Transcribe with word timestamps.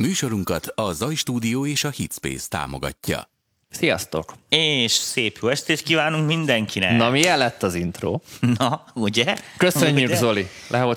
Műsorunkat 0.00 0.66
a 0.74 0.92
Zaj 0.92 1.14
Stúdió 1.14 1.66
és 1.66 1.84
a 1.84 1.90
Hitspace 1.90 2.46
támogatja. 2.48 3.28
Sziasztok! 3.70 4.34
És 4.48 4.92
szép 4.92 5.38
jó 5.42 5.48
estét 5.48 5.80
kívánunk 5.80 6.26
mindenkinek! 6.26 6.96
Na, 6.96 7.10
milyen 7.10 7.38
lett 7.38 7.62
az 7.62 7.74
intro? 7.74 8.20
Na, 8.58 8.84
ugye? 8.94 9.36
Köszönjük, 9.56 10.06
ugye? 10.06 10.16
Zoli! 10.16 10.46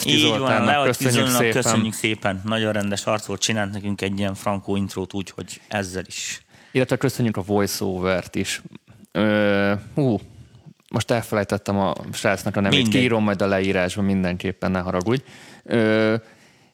Zoltánnak, 0.06 0.68
Leholt 0.68 0.88
köszönjük 0.88 1.14
Zolinak 1.14 1.42
szépen. 1.42 1.62
köszönjük 1.62 1.94
szépen. 1.94 2.42
Nagyon 2.46 2.72
rendes 2.74 3.06
arcot 3.06 3.40
csinált 3.40 3.72
nekünk 3.72 4.02
egy 4.02 4.20
ilyen 4.20 4.36
frankó 4.36 4.76
intrót, 4.76 5.14
úgyhogy 5.14 5.62
ezzel 5.68 6.04
is. 6.08 6.46
Illetve 6.72 6.98
köszönjük 6.98 7.38
a 7.38 7.42
voice-overt 7.42 8.36
is. 8.36 8.62
Ö, 9.12 9.74
hú, 9.94 10.20
most 10.90 11.12
elfelejtettem 11.12 11.80
a 11.80 11.94
srácnak 12.14 12.56
a 12.56 12.60
nevét, 12.60 12.78
Mindegy. 12.82 13.00
kiírom 13.00 13.24
majd 13.24 13.42
a 13.42 13.48
leírásban 13.48 14.06
mindenképpen, 14.06 14.72
ne 14.72 14.80
haragudj. 14.80 15.24
Ö, 15.64 16.16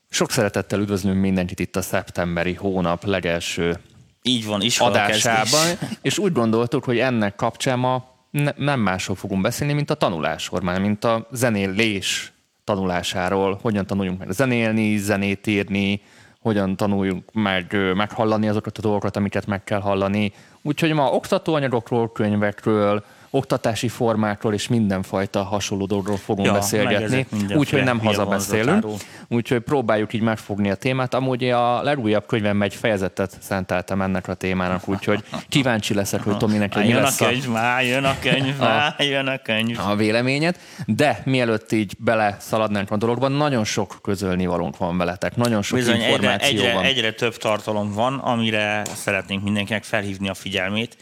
sok 0.09 0.31
szeretettel 0.31 0.79
üdvözlünk 0.79 1.19
mindenkit 1.19 1.59
itt 1.59 1.75
a 1.75 1.81
szeptemberi 1.81 2.53
hónap 2.53 3.05
legelső 3.05 3.79
Így 4.21 4.45
van, 4.45 4.61
iskola 4.61 4.89
adásában, 4.89 5.77
és 6.01 6.17
úgy 6.17 6.31
gondoltuk, 6.31 6.83
hogy 6.83 6.99
ennek 6.99 7.35
kapcsán 7.35 7.79
ma 7.79 8.17
ne, 8.31 8.51
nem 8.55 8.79
másról 8.79 9.15
fogunk 9.15 9.41
beszélni, 9.41 9.73
mint 9.73 9.89
a 9.89 9.93
tanulásról, 9.93 10.61
már 10.61 10.79
mint 10.79 11.03
a 11.03 11.27
zenélés 11.31 12.31
tanulásáról, 12.63 13.59
hogyan 13.61 13.85
tanuljunk 13.85 14.19
meg 14.19 14.31
zenélni, 14.31 14.97
zenét 14.97 15.47
írni, 15.47 16.01
hogyan 16.41 16.75
tanuljunk 16.75 17.33
meg 17.33 17.77
meghallani 17.95 18.47
azokat 18.47 18.77
a 18.77 18.81
dolgokat, 18.81 19.15
amiket 19.15 19.45
meg 19.45 19.63
kell 19.63 19.79
hallani. 19.79 20.33
Úgyhogy 20.61 20.93
ma 20.93 21.11
oktatóanyagokról, 21.11 22.11
könyvekről, 22.11 23.03
oktatási 23.29 23.87
formákról 23.87 24.53
és 24.53 24.67
mindenfajta 24.67 25.43
hasonló 25.43 25.85
dolgokról 25.85 26.17
fogunk 26.17 26.47
Ja, 26.47 26.53
beszélgetni, 26.53 27.27
úgyhogy 27.55 27.83
nem 27.83 27.99
hazabeszélünk. 27.99 28.85
Úgyhogy 29.27 29.59
próbáljuk 29.59 30.13
így 30.13 30.21
megfogni 30.21 30.69
a 30.69 30.75
témát. 30.75 31.13
Amúgy 31.13 31.43
a 31.43 31.83
legújabb 31.83 32.25
könyvem 32.25 32.61
egy 32.61 32.75
fejezetet 32.75 33.37
szenteltem 33.41 34.01
ennek 34.01 34.27
a 34.27 34.33
témának, 34.33 34.87
úgyhogy 34.87 35.23
kíváncsi 35.49 35.93
leszek, 35.93 36.23
hogy 36.23 36.37
Tominek, 36.37 36.73
hogy 36.73 36.85
mi 36.85 36.93
lesz 36.93 37.21
a, 37.21 37.25
könyv, 37.25 37.47
már 37.47 37.83
jön 37.83 38.03
a 38.03 38.15
könyv, 38.19 38.57
már 38.59 38.95
jön 38.97 39.27
a 39.27 39.37
könyv. 39.37 39.79
a 39.79 39.95
véleményed. 39.95 40.59
De 40.85 41.21
mielőtt 41.25 41.71
így 41.71 41.93
bele 41.97 42.37
szaladnánk 42.39 42.91
a 42.91 42.97
dologban, 42.97 43.31
nagyon 43.31 43.63
sok 43.63 43.97
közölni 44.01 44.45
valónk 44.45 44.77
van 44.77 44.97
veletek, 44.97 45.35
nagyon 45.35 45.61
sok 45.61 45.77
Bizony, 45.77 45.95
egyre, 45.95 46.07
információ 46.07 46.59
egyre, 46.59 46.73
van. 46.73 46.83
egyre 46.83 47.11
több 47.11 47.37
tartalom 47.37 47.93
van, 47.93 48.17
amire 48.17 48.81
szeretnénk 48.93 49.43
mindenkinek 49.43 49.83
felhívni 49.83 50.29
a 50.29 50.33
figyelmét. 50.33 50.97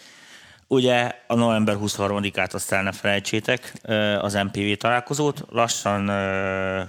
Ugye 0.69 1.11
a 1.27 1.35
november 1.35 1.75
23-át 1.81 2.53
azt 2.53 2.71
el 2.71 2.83
ne 2.83 2.91
felejtsétek, 2.91 3.73
az 4.21 4.33
MPV 4.33 4.77
találkozót, 4.77 5.45
lassan 5.49 6.11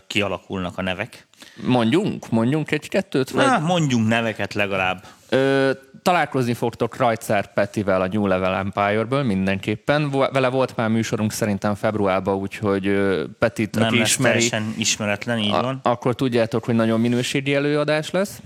kialakulnak 0.07 0.79
a 0.79 0.83
nevek. 0.83 1.27
Mondjunk, 1.67 2.31
mondjunk 2.31 2.71
egy-kettőt? 2.71 3.31
Vagy? 3.31 3.47
Na, 3.47 3.59
mondjunk 3.59 4.09
neveket 4.09 4.55
legalább. 4.55 5.05
Ö, 5.29 5.71
találkozni 6.03 6.55
fogtok 6.55 6.97
Rajcár 6.97 7.53
Petivel 7.53 8.01
a 8.01 8.07
New 8.07 8.27
Level 8.27 8.55
Empire-ből 8.55 9.23
mindenképpen. 9.23 10.11
Vele 10.11 10.49
volt 10.49 10.77
már 10.77 10.89
műsorunk 10.89 11.33
szerintem 11.33 11.75
februárban, 11.75 12.35
úgyhogy 12.35 12.93
Petit, 13.39 13.75
Nem 13.75 13.87
aki 13.87 14.01
ismeri, 14.01 14.33
teljesen 14.35 14.75
ismeretlen, 14.79 15.39
így 15.39 15.53
a- 15.53 15.63
van. 15.63 15.81
akkor 15.83 16.15
tudjátok, 16.15 16.65
hogy 16.65 16.75
nagyon 16.75 17.01
minőségi 17.01 17.55
előadás 17.55 18.11
lesz. 18.11 18.41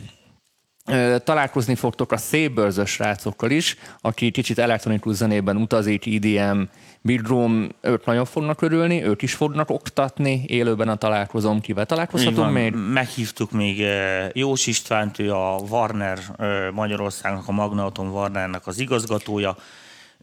Találkozni 1.24 1.74
fogtok 1.74 2.12
a 2.12 2.16
Sabers 2.16 2.90
srácokkal 2.90 3.50
is, 3.50 3.76
aki 4.00 4.30
kicsit 4.30 4.58
elektronikus 4.58 5.14
zenében 5.14 5.56
utazik, 5.56 6.06
EDM, 6.06 6.60
Big 7.00 7.26
Room, 7.26 7.68
ők 7.80 8.04
nagyon 8.04 8.24
fognak 8.24 8.62
örülni, 8.62 9.04
ők 9.04 9.22
is 9.22 9.34
fognak 9.34 9.70
oktatni, 9.70 10.44
élőben 10.46 10.88
a 10.88 10.96
találkozom, 10.96 11.60
kivel 11.60 11.86
találkozhatunk 11.86 12.52
még? 12.52 12.74
Meghívtuk 12.92 13.50
még 13.50 13.84
Jós 14.32 14.66
Istvánt, 14.66 15.18
ő 15.18 15.32
a 15.32 15.58
Warner 15.68 16.18
Magyarországnak, 16.72 17.48
a 17.48 17.52
Magnauton 17.52 18.08
Warnernek 18.08 18.66
az 18.66 18.78
igazgatója. 18.78 19.56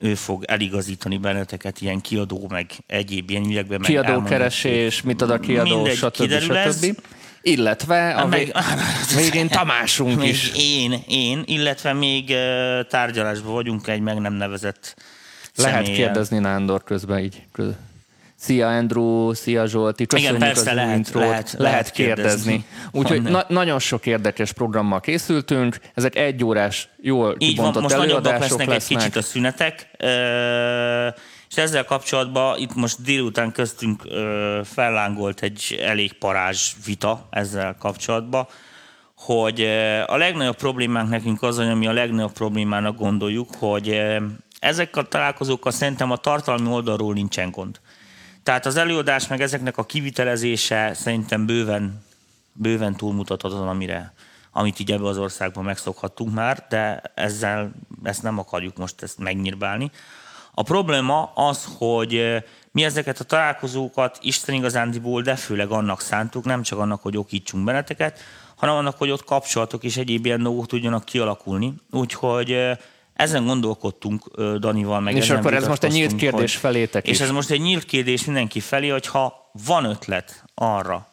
Ő 0.01 0.15
fog 0.15 0.43
eligazítani 0.43 1.17
benneteket 1.17 1.81
ilyen 1.81 2.01
kiadó, 2.01 2.45
meg 2.49 2.65
egyéb 2.87 3.29
ilyen 3.29 3.45
ügyekben. 3.45 3.79
meg 3.79 3.89
Kiadókeresés, 3.89 5.01
mit 5.01 5.21
ad 5.21 5.29
a 5.29 5.39
kiadó, 5.39 5.75
Mindegy, 5.75 5.95
stb. 5.95 6.31
stb. 6.31 7.01
Illetve 7.41 8.09
a 8.13 8.25
Meg- 8.27 8.39
vég... 8.39 8.53
végén 9.21 9.47
Tamásunk 9.47 10.17
még 10.19 10.29
is. 10.29 10.51
Én, 10.55 11.03
én, 11.07 11.43
illetve 11.45 11.93
még 11.93 12.33
tárgyalásban 12.89 13.53
vagyunk 13.53 13.87
egy 13.87 14.01
meg 14.01 14.17
nem 14.19 14.33
nevezett 14.33 14.95
Lehet 15.55 15.85
személlyel. 15.85 16.05
kérdezni 16.05 16.39
Nándor 16.39 16.83
közben 16.83 17.19
így. 17.19 17.43
Szia 18.35 18.67
Andrew, 18.67 19.33
szia 19.33 19.65
Zsolti, 19.65 20.05
köszönjük 20.05 20.37
persze, 20.37 20.69
az 20.69 20.75
lehet, 20.75 20.95
intrót. 20.97 21.23
lehet- 21.23 21.53
lehet 21.57 21.57
lehet 21.71 21.91
kérdezni. 21.91 22.51
kérdezni. 22.51 22.65
Úgyhogy 22.91 23.21
na- 23.21 23.45
nagyon 23.47 23.79
sok 23.79 24.05
érdekes 24.05 24.51
programmal 24.53 24.99
készültünk, 24.99 25.77
ezek 25.93 26.15
egy 26.15 26.43
órás, 26.43 26.89
jól 27.01 27.35
Így 27.37 27.55
van, 27.57 27.75
most 27.81 27.95
előadások 27.95 28.39
lesznek, 28.41 28.67
lesznek. 28.67 28.97
egy 28.97 29.03
kicsit 29.03 29.15
a 29.15 29.21
szünetek, 29.21 29.89
ö, 29.97 31.07
és 31.49 31.57
ezzel 31.57 31.85
kapcsolatban 31.85 32.59
itt 32.59 32.75
most 32.75 33.01
délután 33.01 33.51
köztünk 33.51 34.05
ö, 34.05 34.61
fellángolt 34.63 35.41
egy 35.41 35.79
elég 35.81 36.13
parázs 36.13 36.71
vita 36.85 37.27
ezzel 37.29 37.75
kapcsolatban, 37.79 38.47
hogy 39.15 39.61
ö, 39.61 40.03
a 40.07 40.17
legnagyobb 40.17 40.55
problémánk 40.55 41.09
nekünk 41.09 41.41
az, 41.41 41.57
ami 41.57 41.87
a 41.87 41.91
legnagyobb 41.91 42.31
problémának 42.31 42.97
gondoljuk, 42.97 43.49
hogy 43.55 43.89
ö, 43.89 44.25
ezekkel 44.59 45.03
a 45.03 45.07
találkozókkal 45.07 45.71
szerintem 45.71 46.11
a 46.11 46.17
tartalmi 46.17 46.69
oldalról 46.69 47.13
nincsen 47.13 47.51
gond. 47.51 47.79
Tehát 48.43 48.65
az 48.65 48.75
előadás 48.75 49.27
meg 49.27 49.41
ezeknek 49.41 49.77
a 49.77 49.85
kivitelezése 49.85 50.93
szerintem 50.93 51.45
bőven, 51.45 52.03
bőven 52.53 52.95
túlmutat 52.95 53.43
azon, 53.43 53.67
amire, 53.67 54.13
amit 54.51 54.79
így 54.79 54.91
ebbe 54.91 55.07
az 55.07 55.17
országban 55.17 55.63
megszokhattunk 55.63 56.33
már, 56.33 56.65
de 56.69 57.01
ezzel 57.15 57.71
ezt 58.03 58.23
nem 58.23 58.39
akarjuk 58.39 58.77
most 58.77 59.01
ezt 59.01 59.17
megnyírbálni. 59.17 59.91
A 60.53 60.63
probléma 60.63 61.31
az, 61.35 61.67
hogy 61.77 62.15
eh, 62.15 62.43
mi 62.71 62.83
ezeket 62.83 63.19
a 63.19 63.23
találkozókat 63.23 64.17
Isten 64.21 64.55
igazándiból, 64.55 65.21
de 65.21 65.35
főleg 65.35 65.69
annak 65.69 66.01
szántuk, 66.01 66.45
nem 66.45 66.61
csak 66.61 66.79
annak, 66.79 67.01
hogy 67.01 67.17
okítsunk 67.17 67.63
benneteket, 67.63 68.19
hanem 68.55 68.75
annak, 68.75 68.97
hogy 68.97 69.09
ott 69.09 69.23
kapcsolatok 69.23 69.83
és 69.83 69.97
egyéb 69.97 70.25
ilyen 70.25 70.43
dolgok 70.43 70.67
tudjanak 70.67 71.05
kialakulni. 71.05 71.73
Úgyhogy 71.91 72.51
eh, 72.51 72.77
ezen 73.19 73.45
gondolkodtunk 73.45 74.25
ö, 74.35 74.57
Danival, 74.59 74.99
meg 74.99 75.15
És 75.15 75.29
akkor 75.29 75.53
ez 75.53 75.67
most 75.67 75.83
egy 75.83 75.91
nyílt 75.91 76.15
kérdés 76.15 76.55
felétek 76.55 77.07
És 77.07 77.11
is. 77.11 77.21
ez 77.21 77.29
most 77.29 77.49
egy 77.49 77.61
nyílt 77.61 77.85
kérdés 77.85 78.25
mindenki 78.25 78.59
felé, 78.59 78.87
hogy 78.87 79.07
ha 79.07 79.51
van 79.65 79.85
ötlet 79.85 80.43
arra, 80.55 81.07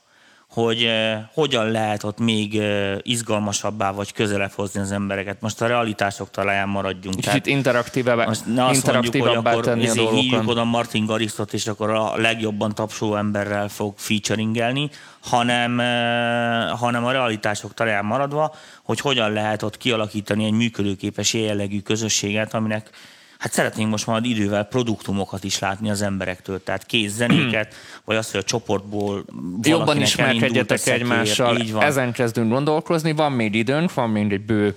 hogy 0.56 0.83
eh, 0.83 1.19
hogyan 1.34 1.71
lehet 1.71 2.03
ott 2.03 2.19
még 2.19 2.59
eh, 2.59 2.97
izgalmasabbá 3.03 3.93
vagy 3.93 4.12
közelebb 4.12 4.50
hozni 4.50 4.81
az 4.81 4.93
embereket. 4.93 5.41
Most 5.41 5.61
a 5.61 5.67
realitások 5.67 6.31
talaján 6.31 6.69
maradjunk. 6.69 7.17
Kicsit 7.17 7.47
interaktívebbé, 7.47 8.25
most 8.25 8.47
ne 8.47 8.65
azt 8.65 8.87
mondjuk, 8.87 9.12
hogy 9.12 9.15
interaktívabbá 9.15 9.53
akkor 9.53 9.69
ezért 9.69 10.11
hívjuk 10.11 10.49
oda 10.49 10.65
Martin 10.65 11.05
Garisztot, 11.05 11.53
és 11.53 11.66
akkor 11.66 11.91
a 11.91 12.16
legjobban 12.16 12.75
tapsoló 12.75 13.16
emberrel 13.16 13.69
fog 13.69 13.95
featuringelni, 13.97 14.91
hanem, 15.21 15.81
eh, 15.81 16.78
hanem 16.78 17.05
a 17.05 17.12
realitások 17.12 17.75
talaján 17.75 18.05
maradva, 18.05 18.55
hogy 18.83 19.00
hogyan 19.00 19.33
lehet 19.33 19.62
ott 19.62 19.77
kialakítani 19.77 20.45
egy 20.45 20.53
működőképes 20.53 21.34
jellegű 21.34 21.81
közösséget, 21.81 22.55
aminek 22.55 22.91
Hát 23.38 23.52
szeretnénk 23.52 23.91
most 23.91 24.06
majd 24.06 24.24
idővel 24.24 24.64
produktumokat 24.64 25.44
is 25.44 25.58
látni 25.58 25.91
az 25.91 26.02
emberektől, 26.02 26.62
tehát 26.62 26.86
kész 26.86 27.12
zenéket, 27.12 27.74
vagy 28.04 28.16
azt, 28.16 28.30
hogy 28.30 28.41
a 28.41 28.44
csoportból 28.44 29.24
Jobban 29.62 30.00
ismerkedjetek 30.00 30.86
egymással, 30.86 31.56
Így 31.60 31.72
van. 31.72 31.82
ezen 31.82 32.12
kezdünk 32.12 32.50
gondolkozni, 32.50 33.12
van 33.12 33.32
még 33.32 33.54
időnk, 33.54 33.94
van 33.94 34.10
még 34.10 34.32
egy 34.32 34.44
bő 34.44 34.74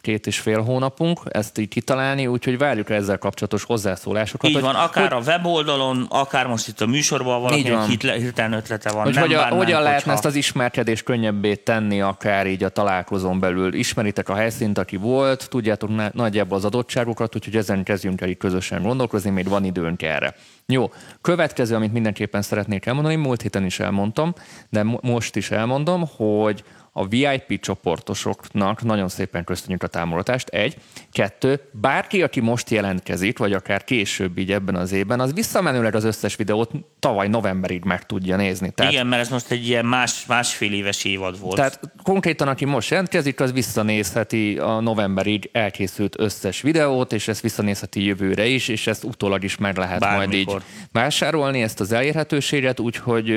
két 0.00 0.26
és 0.26 0.38
fél 0.38 0.62
hónapunk 0.62 1.20
ezt 1.24 1.58
így 1.58 1.68
kitalálni, 1.68 2.26
úgyhogy 2.26 2.58
várjuk 2.58 2.90
ezzel 2.90 3.18
kapcsolatos 3.18 3.64
hozzászólásokat. 3.64 4.48
Így 4.48 4.54
hogy, 4.54 4.64
van, 4.64 4.74
akár 4.74 5.12
a 5.12 5.20
weboldalon, 5.26 6.06
akár 6.08 6.46
most 6.46 6.68
itt 6.68 6.80
a 6.80 6.86
műsorban 6.86 7.40
valakinek 7.40 7.84
hirtelen 7.86 8.52
ötlete 8.52 8.90
van. 8.90 9.02
hogy 9.02 9.14
nem 9.14 9.22
hogyan, 9.22 9.40
bánnánk, 9.40 9.62
hogyan 9.62 9.82
lehetne 9.82 9.94
hogyha- 9.96 10.12
ezt 10.12 10.24
az 10.24 10.34
ismerkedést 10.34 11.04
könnyebbé 11.04 11.54
tenni, 11.54 12.00
akár 12.00 12.46
így 12.46 12.64
a 12.64 12.68
találkozón 12.68 13.38
belül. 13.40 13.74
Ismeritek 13.74 14.28
a 14.28 14.34
helyszínt, 14.34 14.78
aki 14.78 14.96
volt, 14.96 15.48
tudjátok 15.48 15.94
na- 15.94 16.10
nagyjából 16.14 16.56
az 16.56 16.64
adottságokat, 16.64 17.34
úgyhogy 17.34 17.56
ezen 17.56 17.82
kezdjünk 17.82 18.20
el 18.20 18.28
így 18.28 18.36
közösen 18.36 18.82
gondolkozni, 18.82 19.30
még 19.30 19.48
van 19.48 19.64
időnk 19.64 20.02
erre. 20.02 20.34
Jó, 20.72 20.92
következő, 21.20 21.74
amit 21.74 21.92
mindenképpen 21.92 22.42
szeretnék 22.42 22.86
elmondani, 22.86 23.14
múlt 23.16 23.42
héten 23.42 23.64
is 23.64 23.80
elmondtam, 23.80 24.34
de 24.70 24.82
mo- 24.82 25.02
most 25.02 25.36
is 25.36 25.50
elmondom, 25.50 26.04
hogy 26.16 26.64
a 26.92 27.06
VIP 27.06 27.60
csoportosoknak 27.60 28.82
nagyon 28.82 29.08
szépen 29.08 29.44
köszönjük 29.44 29.82
a 29.82 29.86
támogatást. 29.86 30.48
Egy. 30.48 30.76
Kettő. 31.12 31.60
Bárki, 31.72 32.22
aki 32.22 32.40
most 32.40 32.70
jelentkezik, 32.70 33.38
vagy 33.38 33.52
akár 33.52 33.84
később 33.84 34.38
így 34.38 34.52
ebben 34.52 34.74
az 34.74 34.92
évben, 34.92 35.20
az 35.20 35.34
visszamenőleg 35.34 35.94
az 35.94 36.04
összes 36.04 36.36
videót 36.36 36.70
tavaly 36.98 37.28
novemberig 37.28 37.84
meg 37.84 38.06
tudja 38.06 38.36
nézni. 38.36 38.70
Tehát 38.70 38.92
Igen, 38.92 39.06
mert 39.06 39.22
ez 39.22 39.28
most 39.28 39.50
egy 39.50 39.68
ilyen 39.68 39.84
más, 39.84 40.26
másfél 40.26 40.72
éves 40.72 41.04
évad 41.04 41.40
volt. 41.40 41.56
tehát 41.56 41.80
konkrétan, 42.02 42.48
aki 42.48 42.64
most 42.64 42.90
jelentkezik, 42.90 43.40
az 43.40 43.52
visszanézheti 43.52 44.58
a 44.58 44.80
novemberig 44.80 45.48
elkészült 45.52 46.18
összes 46.18 46.60
videót, 46.60 47.12
és 47.12 47.28
ezt 47.28 47.40
visszanézheti 47.40 48.04
jövőre 48.04 48.46
is, 48.46 48.68
és 48.68 48.86
ezt 48.86 49.04
utólag 49.04 49.44
is 49.44 49.56
meg 49.56 49.76
lehet 49.76 50.00
majd 50.00 50.32
így 50.32 50.56
Bármikor. 50.58 50.88
vásárolni, 50.92 51.62
ezt 51.62 51.80
az 51.80 51.92
elérhetőséget, 51.92 52.80
úgyhogy 52.80 53.32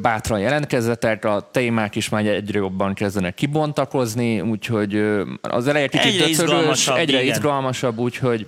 bátran 0.00 0.40
jelentkezzetek, 0.40 1.24
a 1.24 1.48
témák 1.52 1.96
is 1.96 2.08
már 2.08 2.26
egyre 2.26 2.58
jobban 2.58 2.94
kezdenek 2.94 3.34
kibontakozni, 3.34 4.40
úgyhogy 4.40 5.02
az 5.40 5.66
eleje 5.66 5.86
kicsit 5.86 6.12
egyre 6.12 6.26
döcögös, 6.26 6.88
egyre 6.88 7.22
igen. 7.22 7.34
izgalmasabb, 7.34 7.98
úgyhogy 7.98 8.46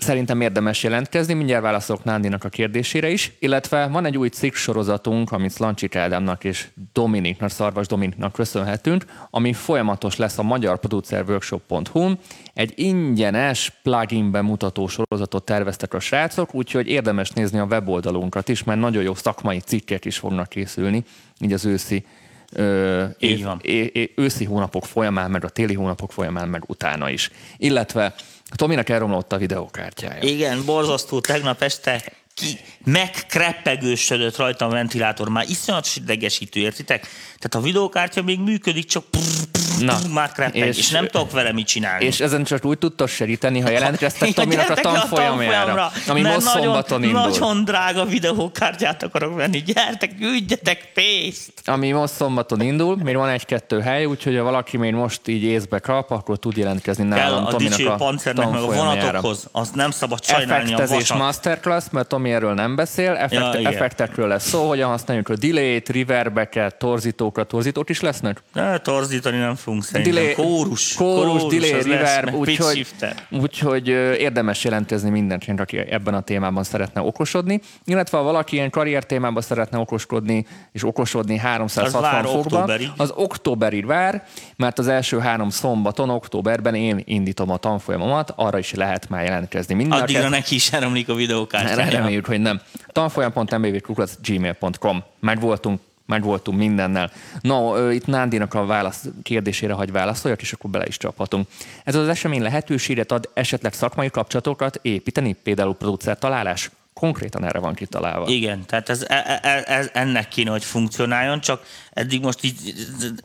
Szerintem 0.00 0.40
érdemes 0.40 0.82
jelentkezni, 0.82 1.34
mindjárt 1.34 1.62
válaszolok 1.62 2.04
Nándinak 2.04 2.44
a 2.44 2.48
kérdésére 2.48 3.10
is, 3.10 3.32
illetve 3.38 3.86
van 3.86 4.04
egy 4.04 4.18
új 4.18 4.28
cikk 4.28 4.54
sorozatunk, 4.54 5.32
amit 5.32 5.58
Lancsik 5.58 5.96
Ádámnak 5.96 6.44
és 6.44 6.68
Dominiknak, 6.92 7.50
Szarvas 7.50 7.86
Dominiknak 7.86 8.32
köszönhetünk, 8.32 9.04
ami 9.30 9.52
folyamatos 9.52 10.16
lesz 10.16 10.38
a 10.38 10.42
magyar 10.42 10.78
producerworkshop.hu. 10.78 12.12
Egy 12.54 12.72
ingyenes 12.76 13.72
plugin 13.82 14.30
bemutató 14.30 14.86
sorozatot 14.86 15.44
terveztek 15.44 15.94
a 15.94 16.00
srácok, 16.00 16.54
úgyhogy 16.54 16.88
érdemes 16.88 17.30
nézni 17.30 17.58
a 17.58 17.64
weboldalunkat 17.64 18.48
is, 18.48 18.64
mert 18.64 18.80
nagyon 18.80 19.02
jó 19.02 19.14
szakmai 19.14 19.58
cikkek 19.58 20.04
is 20.04 20.18
fognak 20.18 20.48
készülni, 20.48 21.04
így 21.40 21.52
az 21.52 21.64
őszi 21.64 22.04
ö, 22.52 23.04
van. 23.42 23.58
é, 23.62 23.90
é, 23.92 24.12
őszi 24.16 24.44
hónapok 24.44 24.84
folyamán, 24.84 25.30
meg 25.30 25.44
a 25.44 25.48
téli 25.48 25.74
hónapok 25.74 26.12
folyamán, 26.12 26.48
meg 26.48 26.64
utána 26.66 27.10
is. 27.10 27.30
Illetve 27.56 28.14
Tominak 28.56 28.88
elromlott 28.88 29.32
a 29.32 29.36
videókártyája. 29.36 30.22
Igen, 30.22 30.64
borzasztó, 30.64 31.20
tegnap 31.20 31.62
este 31.62 32.02
ki, 32.34 32.58
megkreppegősödött 32.84 34.36
rajta 34.36 34.64
a 34.64 34.68
ventilátor, 34.68 35.28
már 35.28 35.44
iszonyatos 35.48 35.96
idegesítő, 35.96 36.60
értitek? 36.60 37.00
Tehát 37.38 37.54
a 37.54 37.60
videókártya 37.60 38.22
még 38.22 38.38
működik, 38.40 38.84
csak 38.86 39.04
prr, 39.10 39.20
prr, 39.52 39.84
Na, 39.84 39.96
prr, 39.98 40.08
már 40.12 40.32
kreppeg, 40.32 40.66
és, 40.66 40.78
és- 40.78 40.90
nem 40.90 41.06
tudok 41.08 41.30
vele 41.32 41.52
mit 41.52 41.66
csinálni. 41.66 42.04
És 42.04 42.20
ezen 42.20 42.44
csak 42.44 42.64
úgy 42.64 42.78
tudta 42.78 43.06
segíteni, 43.06 43.60
ha 43.60 43.70
jelentkeztek 43.70 44.32
Tominak 44.32 44.70
a 44.70 44.74
tanfolyamjára, 44.74 45.92
ami 46.08 46.20
most 46.20 46.44
nagyon, 46.44 46.62
szombaton 46.62 47.02
indul. 47.02 47.20
Nagyon 47.20 47.64
drága 47.64 48.04
videókártyát 48.04 49.02
akarok 49.02 49.34
venni. 49.36 49.58
Gyertek, 49.62 50.16
küldjetek 50.18 50.90
pénzt! 50.94 51.52
Ami 51.64 51.90
most 51.90 52.12
szombaton 52.14 52.60
indul, 52.60 52.96
még 52.96 53.16
van 53.16 53.28
egy-kettő 53.28 53.80
hely, 53.80 54.04
úgyhogy 54.04 54.36
ha 54.36 54.42
valaki 54.42 54.76
még 54.76 54.92
most 54.92 55.28
így 55.28 55.42
észbe 55.42 55.78
kap, 55.78 56.10
akkor 56.10 56.38
tud 56.38 56.56
jelentkezni 56.56 57.08
Kell 57.08 57.18
nálam 57.18 57.46
a 57.46 57.50
Tominak 57.50 57.76
dicső 57.76 57.88
a 57.88 57.94
pancernek, 57.94 58.50
meg 58.50 58.62
a 58.62 58.66
vonatokhoz. 58.66 59.48
Azt 59.52 59.74
nem 59.74 59.90
szabad 59.90 60.24
sajnálni 60.24 60.70
a 60.70 60.74
Effektezés 60.74 61.08
vasat. 61.08 61.18
masterclass, 61.18 61.84
mert 61.90 62.08
Tomi 62.08 62.19
erről 62.26 62.54
nem 62.54 62.74
beszél, 62.74 63.10
effekt, 63.12 63.32
Ja, 63.54 63.68
effektekről 63.68 64.28
lesz 64.28 64.48
szó, 64.48 64.68
hogyan 64.68 64.88
használjuk 64.88 65.28
a 65.28 65.36
delay-t, 65.36 65.88
reverbeket, 65.88 66.74
torzítókat, 66.76 67.48
torzítók 67.48 67.90
is 67.90 68.00
lesznek? 68.00 68.42
Ne, 68.52 68.78
torzítani 68.78 69.38
nem 69.38 69.54
fogunk 69.54 69.84
szerintem. 69.84 70.14
Delay- 70.14 70.34
kórus. 70.34 70.94
kórus, 70.94 71.42
delay, 71.42 71.72
az 71.72 71.86
lesz, 71.86 71.98
reverb, 71.98 72.34
úgyhogy, 72.34 72.86
úgyhogy 73.30 73.88
érdemes 74.18 74.64
jelentkezni 74.64 75.10
mindenkinek, 75.10 75.60
aki 75.60 75.78
ebben 75.78 76.14
a 76.14 76.20
témában 76.20 76.62
szeretne 76.64 77.00
okosodni, 77.00 77.60
illetve 77.84 78.18
ha 78.18 78.24
valaki 78.24 78.56
ilyen 78.56 78.70
karrier 78.70 79.04
témában 79.04 79.42
szeretne 79.42 79.78
okoskodni, 79.78 80.46
és 80.72 80.84
okosodni 80.84 81.36
360 81.38 82.04
Az 82.04 82.20
fokban, 82.20 82.36
októberig. 82.36 82.88
az 82.96 83.12
októberig 83.16 83.86
vár, 83.86 84.24
mert 84.56 84.78
az 84.78 84.88
első 84.88 85.18
három 85.18 85.50
szombaton, 85.50 86.10
októberben 86.10 86.74
én 86.74 87.02
indítom 87.04 87.50
a 87.50 87.56
tanfolyamomat, 87.56 88.32
arra 88.36 88.58
is 88.58 88.74
lehet 88.74 89.08
már 89.08 89.24
jelentkezni. 89.24 89.74
Minden 89.74 90.00
Addigra 90.00 90.28
neki 90.28 90.54
is 90.54 90.72
elromlik 90.72 91.08
a 91.08 91.14
videókártyája. 91.14 91.74
Reméljük, 92.10 92.30
hogy 92.30 92.40
nem. 92.40 92.60
Tanfolyam.mbv.gmail.com 92.86 95.02
Meg 95.20 95.40
voltunk, 95.40 95.80
meg 96.06 96.22
voltunk 96.22 96.58
mindennel. 96.58 97.10
No, 97.40 97.76
ö, 97.76 97.90
itt 97.90 98.06
Nándinak 98.06 98.54
a 98.54 98.66
válasz, 98.66 99.04
kérdésére 99.22 99.72
hagy 99.72 99.92
válaszoljak, 99.92 100.40
és 100.40 100.52
akkor 100.52 100.70
bele 100.70 100.86
is 100.86 100.96
csaphatunk. 100.96 101.48
Ez 101.84 101.94
az 101.94 102.08
esemény 102.08 102.42
lehetőséget 102.42 103.12
ad 103.12 103.30
esetleg 103.34 103.72
szakmai 103.72 104.10
kapcsolatokat 104.10 104.78
építeni, 104.82 105.36
például 105.42 105.74
producer 105.74 106.18
találás? 106.18 106.70
Konkrétan 107.00 107.44
erre 107.44 107.58
van 107.58 107.74
kitalálva. 107.74 108.26
Igen, 108.28 108.66
tehát 108.66 108.88
ez, 108.88 109.04
e- 109.08 109.40
e- 109.42 109.62
ez, 109.66 109.90
ennek 109.92 110.28
kéne, 110.28 110.50
hogy 110.50 110.64
funkcionáljon, 110.64 111.40
csak 111.40 111.62
eddig 111.92 112.22
most 112.22 112.44
így, 112.44 112.74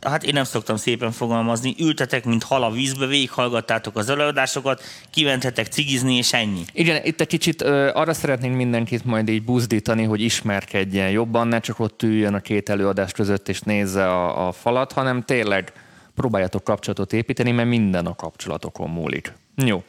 hát 0.01 0.23
én 0.23 0.33
nem 0.33 0.43
szoktam 0.43 0.75
szépen 0.75 1.11
fogalmazni, 1.11 1.75
ültetek, 1.79 2.25
mint 2.25 2.43
hal 2.43 2.63
a 2.63 2.71
vízbe, 2.71 3.05
végighallgattátok 3.05 3.97
az 3.97 4.09
előadásokat, 4.09 4.83
kimenthetek 5.09 5.65
cigizni, 5.67 6.15
és 6.15 6.33
ennyi. 6.33 6.63
Igen, 6.73 7.05
itt 7.05 7.21
egy 7.21 7.27
kicsit 7.27 7.61
ö, 7.61 7.89
arra 7.93 8.13
szeretnénk 8.13 8.55
mindenkit 8.55 9.05
majd 9.05 9.29
így 9.29 9.43
buzdítani, 9.43 10.03
hogy 10.03 10.21
ismerkedjen 10.21 11.09
jobban, 11.09 11.47
ne 11.47 11.59
csak 11.59 11.79
ott 11.79 12.03
üljön 12.03 12.33
a 12.33 12.39
két 12.39 12.69
előadás 12.69 13.11
között 13.11 13.49
és 13.49 13.59
nézze 13.59 14.07
a, 14.07 14.47
a 14.47 14.51
falat, 14.51 14.91
hanem 14.91 15.21
tényleg 15.21 15.71
próbáljátok 16.15 16.63
kapcsolatot 16.63 17.13
építeni, 17.13 17.51
mert 17.51 17.69
minden 17.69 18.05
a 18.05 18.15
kapcsolatokon 18.15 18.89
múlik. 18.89 19.33
Jó. 19.55 19.83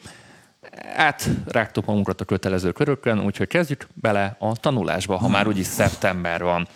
Átrágtuk 0.95 1.85
magunkat 1.85 2.21
a 2.21 2.25
kötelező 2.25 2.71
körökön, 2.71 3.19
úgyhogy 3.19 3.47
kezdjük 3.47 3.87
bele 3.93 4.35
a 4.39 4.55
tanulásba, 4.55 5.17
ha 5.17 5.27
már 5.27 5.47
úgyis 5.47 5.65
szeptember 5.65 6.43
van. 6.43 6.67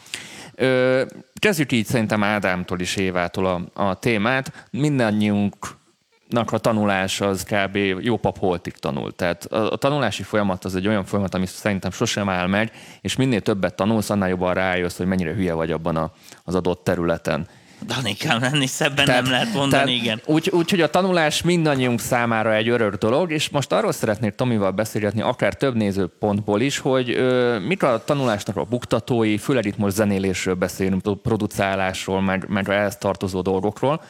Ö, 0.56 1.03
kezdjük 1.39 1.71
így 1.71 1.86
szerintem 1.86 2.24
Ádámtól 2.24 2.80
és 2.80 2.95
Évától 2.95 3.45
a, 3.45 3.81
a 3.88 3.94
témát. 3.94 4.68
Mindannyiunknak 4.71 6.51
a 6.51 6.57
tanulás 6.57 7.21
az 7.21 7.44
kb. 7.44 7.75
jó 8.00 8.18
pap 8.18 8.38
holtig 8.38 8.74
tanul. 8.74 9.15
Tehát 9.15 9.45
a, 9.45 9.71
a 9.71 9.75
tanulási 9.75 10.24
folyamat 10.24 10.65
az 10.65 10.75
egy 10.75 10.88
olyan 10.88 11.06
folyamat, 11.06 11.36
ami 11.36 11.45
szerintem 11.45 11.92
sosem 11.92 12.30
áll 12.30 12.48
meg, 12.48 12.71
és 13.01 13.15
minél 13.15 13.42
többet 13.42 13.75
tanulsz, 13.75 14.09
annál 14.09 14.30
jobban 14.30 14.53
rájössz, 14.53 14.98
hogy 14.98 15.07
mennyire 15.07 15.33
hülye 15.33 15.53
vagy 15.53 15.71
abban 15.71 15.95
a, 15.95 16.12
az 16.44 16.56
adott 16.56 16.83
területen. 16.83 17.48
Danikám, 17.86 18.44
ennél 18.44 18.68
szebben 18.68 19.06
nem 19.06 19.30
lehet 19.30 19.54
mondani, 19.54 19.69
tehát 19.72 19.88
igen. 19.88 20.22
Úgy, 20.25 20.50
úgy, 20.50 20.69
hogy 20.69 20.81
a 20.81 20.89
tanulás 20.89 21.42
mindannyiunk 21.42 22.00
számára 22.00 22.56
egy 22.56 22.69
örök 22.69 22.95
dolog, 22.95 23.31
és 23.31 23.50
most 23.50 23.72
arról 23.72 23.92
szeretnék 23.92 24.36
Tomival 24.36 24.72
beszélgetni, 24.72 25.22
akár 25.22 25.54
több 25.54 25.75
nézőpontból 25.75 26.62
is, 26.62 26.78
hogy 26.78 27.10
ö, 27.10 27.60
mik 27.60 27.83
a 27.83 28.04
tanulásnak 28.06 28.57
a 28.57 28.63
buktatói, 28.63 29.38
főleg 29.38 29.66
itt 29.66 29.78
most 29.78 29.95
zenélésről 29.95 30.56
beszélünk, 30.56 31.01
pro- 31.01 31.22
producálásról, 31.22 32.22
meg, 32.22 32.45
meg 32.50 32.69
ehhez 32.69 32.98
tartozó 32.98 33.42
dolgokról. 33.42 34.01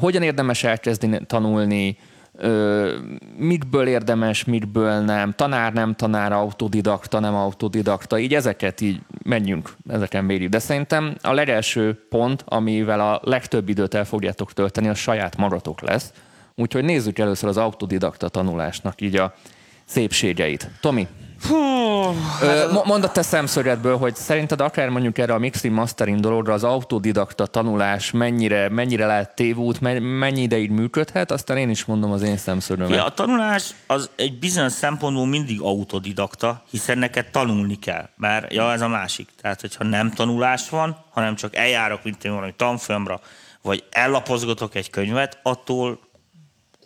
Hogyan 0.00 0.22
érdemes 0.22 0.64
elkezdeni 0.64 1.20
tanulni, 1.26 1.98
ö, 2.36 2.92
mikből 3.36 3.86
érdemes, 3.86 4.44
mikből 4.44 5.00
nem, 5.00 5.32
tanár, 5.32 5.72
nem 5.72 5.94
tanár, 5.94 6.32
autodidakta, 6.32 7.20
nem 7.20 7.34
autodidakta, 7.34 8.18
így 8.18 8.34
ezeket 8.34 8.80
így 8.80 9.00
menjünk, 9.22 9.76
ezeken 9.88 10.24
mérjük. 10.24 10.50
De 10.50 10.58
szerintem 10.58 11.16
a 11.22 11.32
legelső 11.32 12.06
pont, 12.08 12.44
amivel 12.46 13.00
a 13.00 13.20
legtöbb 13.22 13.68
időt 13.68 13.94
el 13.94 14.04
fogjátok 14.04 14.52
tölteni, 14.52 14.88
a 14.88 14.94
saját 14.94 15.36
magatok 15.36 15.80
lesz. 15.80 16.12
Úgyhogy 16.54 16.84
nézzük 16.84 17.18
először 17.18 17.48
az 17.48 17.56
autodidakta 17.56 18.28
tanulásnak 18.28 19.00
így 19.00 19.16
a 19.16 19.34
szépségeit. 19.84 20.70
Tomi, 20.80 21.06
Hú, 21.48 21.56
mo- 22.72 22.84
mondd 22.84 23.04
a 23.04 23.10
te 23.10 23.22
szemszögedből, 23.22 23.96
hogy 23.96 24.14
szerinted 24.16 24.60
akár 24.60 24.88
mondjuk 24.88 25.18
erre 25.18 25.34
a 25.34 25.38
mixing 25.38 25.74
mastering 25.74 26.20
dologra 26.20 26.52
az 26.52 26.64
autodidakta 26.64 27.46
tanulás 27.46 28.10
mennyire, 28.10 28.68
mennyire 28.68 29.06
lehet 29.06 29.34
tévút, 29.34 29.80
me- 29.80 30.00
mennyi 30.00 30.42
ideig 30.42 30.70
működhet, 30.70 31.30
aztán 31.30 31.56
én 31.56 31.70
is 31.70 31.84
mondom 31.84 32.12
az 32.12 32.22
én 32.22 32.36
szemszögömet. 32.36 32.96
Ja, 32.96 33.04
a 33.04 33.10
tanulás 33.10 33.74
az 33.86 34.10
egy 34.16 34.38
bizonyos 34.38 34.72
szempontból 34.72 35.26
mindig 35.26 35.60
autodidakta, 35.60 36.62
hiszen 36.70 36.98
neked 36.98 37.30
tanulni 37.30 37.78
kell. 37.78 38.08
Mert 38.16 38.52
ja, 38.52 38.72
ez 38.72 38.80
a 38.80 38.88
másik. 38.88 39.28
Tehát, 39.40 39.60
hogyha 39.60 39.84
nem 39.84 40.10
tanulás 40.10 40.68
van, 40.68 41.04
hanem 41.10 41.34
csak 41.34 41.56
eljárok, 41.56 42.04
mint 42.04 42.24
én 42.24 42.32
valami 42.32 42.54
tanfolyamra, 42.56 43.20
vagy 43.62 43.84
ellapozgatok 43.90 44.74
egy 44.74 44.90
könyvet, 44.90 45.38
attól 45.42 45.98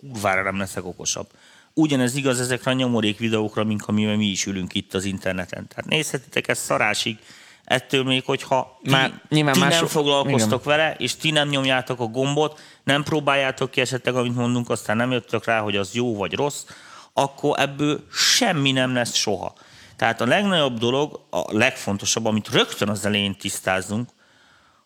kurvára 0.00 0.42
nem 0.42 0.58
leszek 0.58 0.84
okosabb. 0.86 1.26
Ugyanez 1.80 2.14
igaz 2.14 2.40
ezekre 2.40 2.70
a 2.70 2.74
nyomorék 2.74 3.18
videókra, 3.18 3.64
mint 3.64 3.82
amivel 3.86 4.16
mi 4.16 4.26
is 4.26 4.46
ülünk 4.46 4.74
itt 4.74 4.94
az 4.94 5.04
interneten. 5.04 5.68
Tehát 5.68 5.90
nézhetitek 5.90 6.48
ezt 6.48 6.62
szarásig, 6.62 7.18
ettől 7.64 8.04
még, 8.04 8.24
hogyha 8.24 8.78
ti, 8.82 8.90
Már 8.90 9.20
nyilván 9.28 9.52
ti 9.52 9.58
más- 9.58 9.74
nem 9.74 9.86
foglalkoztok 9.86 10.64
vele, 10.64 10.94
és 10.98 11.16
ti 11.16 11.30
nem 11.30 11.48
nyomjátok 11.48 12.00
a 12.00 12.04
gombot, 12.06 12.60
nem 12.84 13.02
próbáljátok 13.02 13.70
ki 13.70 13.80
esetleg, 13.80 14.14
amit 14.14 14.34
mondunk, 14.34 14.70
aztán 14.70 14.96
nem 14.96 15.10
jöttök 15.10 15.44
rá, 15.44 15.60
hogy 15.60 15.76
az 15.76 15.94
jó 15.94 16.16
vagy 16.16 16.34
rossz, 16.34 16.64
akkor 17.12 17.60
ebből 17.60 18.04
semmi 18.12 18.72
nem 18.72 18.94
lesz 18.94 19.14
soha. 19.14 19.54
Tehát 19.96 20.20
a 20.20 20.26
legnagyobb 20.26 20.78
dolog, 20.78 21.26
a 21.30 21.56
legfontosabb, 21.56 22.24
amit 22.24 22.48
rögtön 22.48 22.88
az 22.88 23.04
elején 23.04 23.36
tisztázunk, 23.36 24.08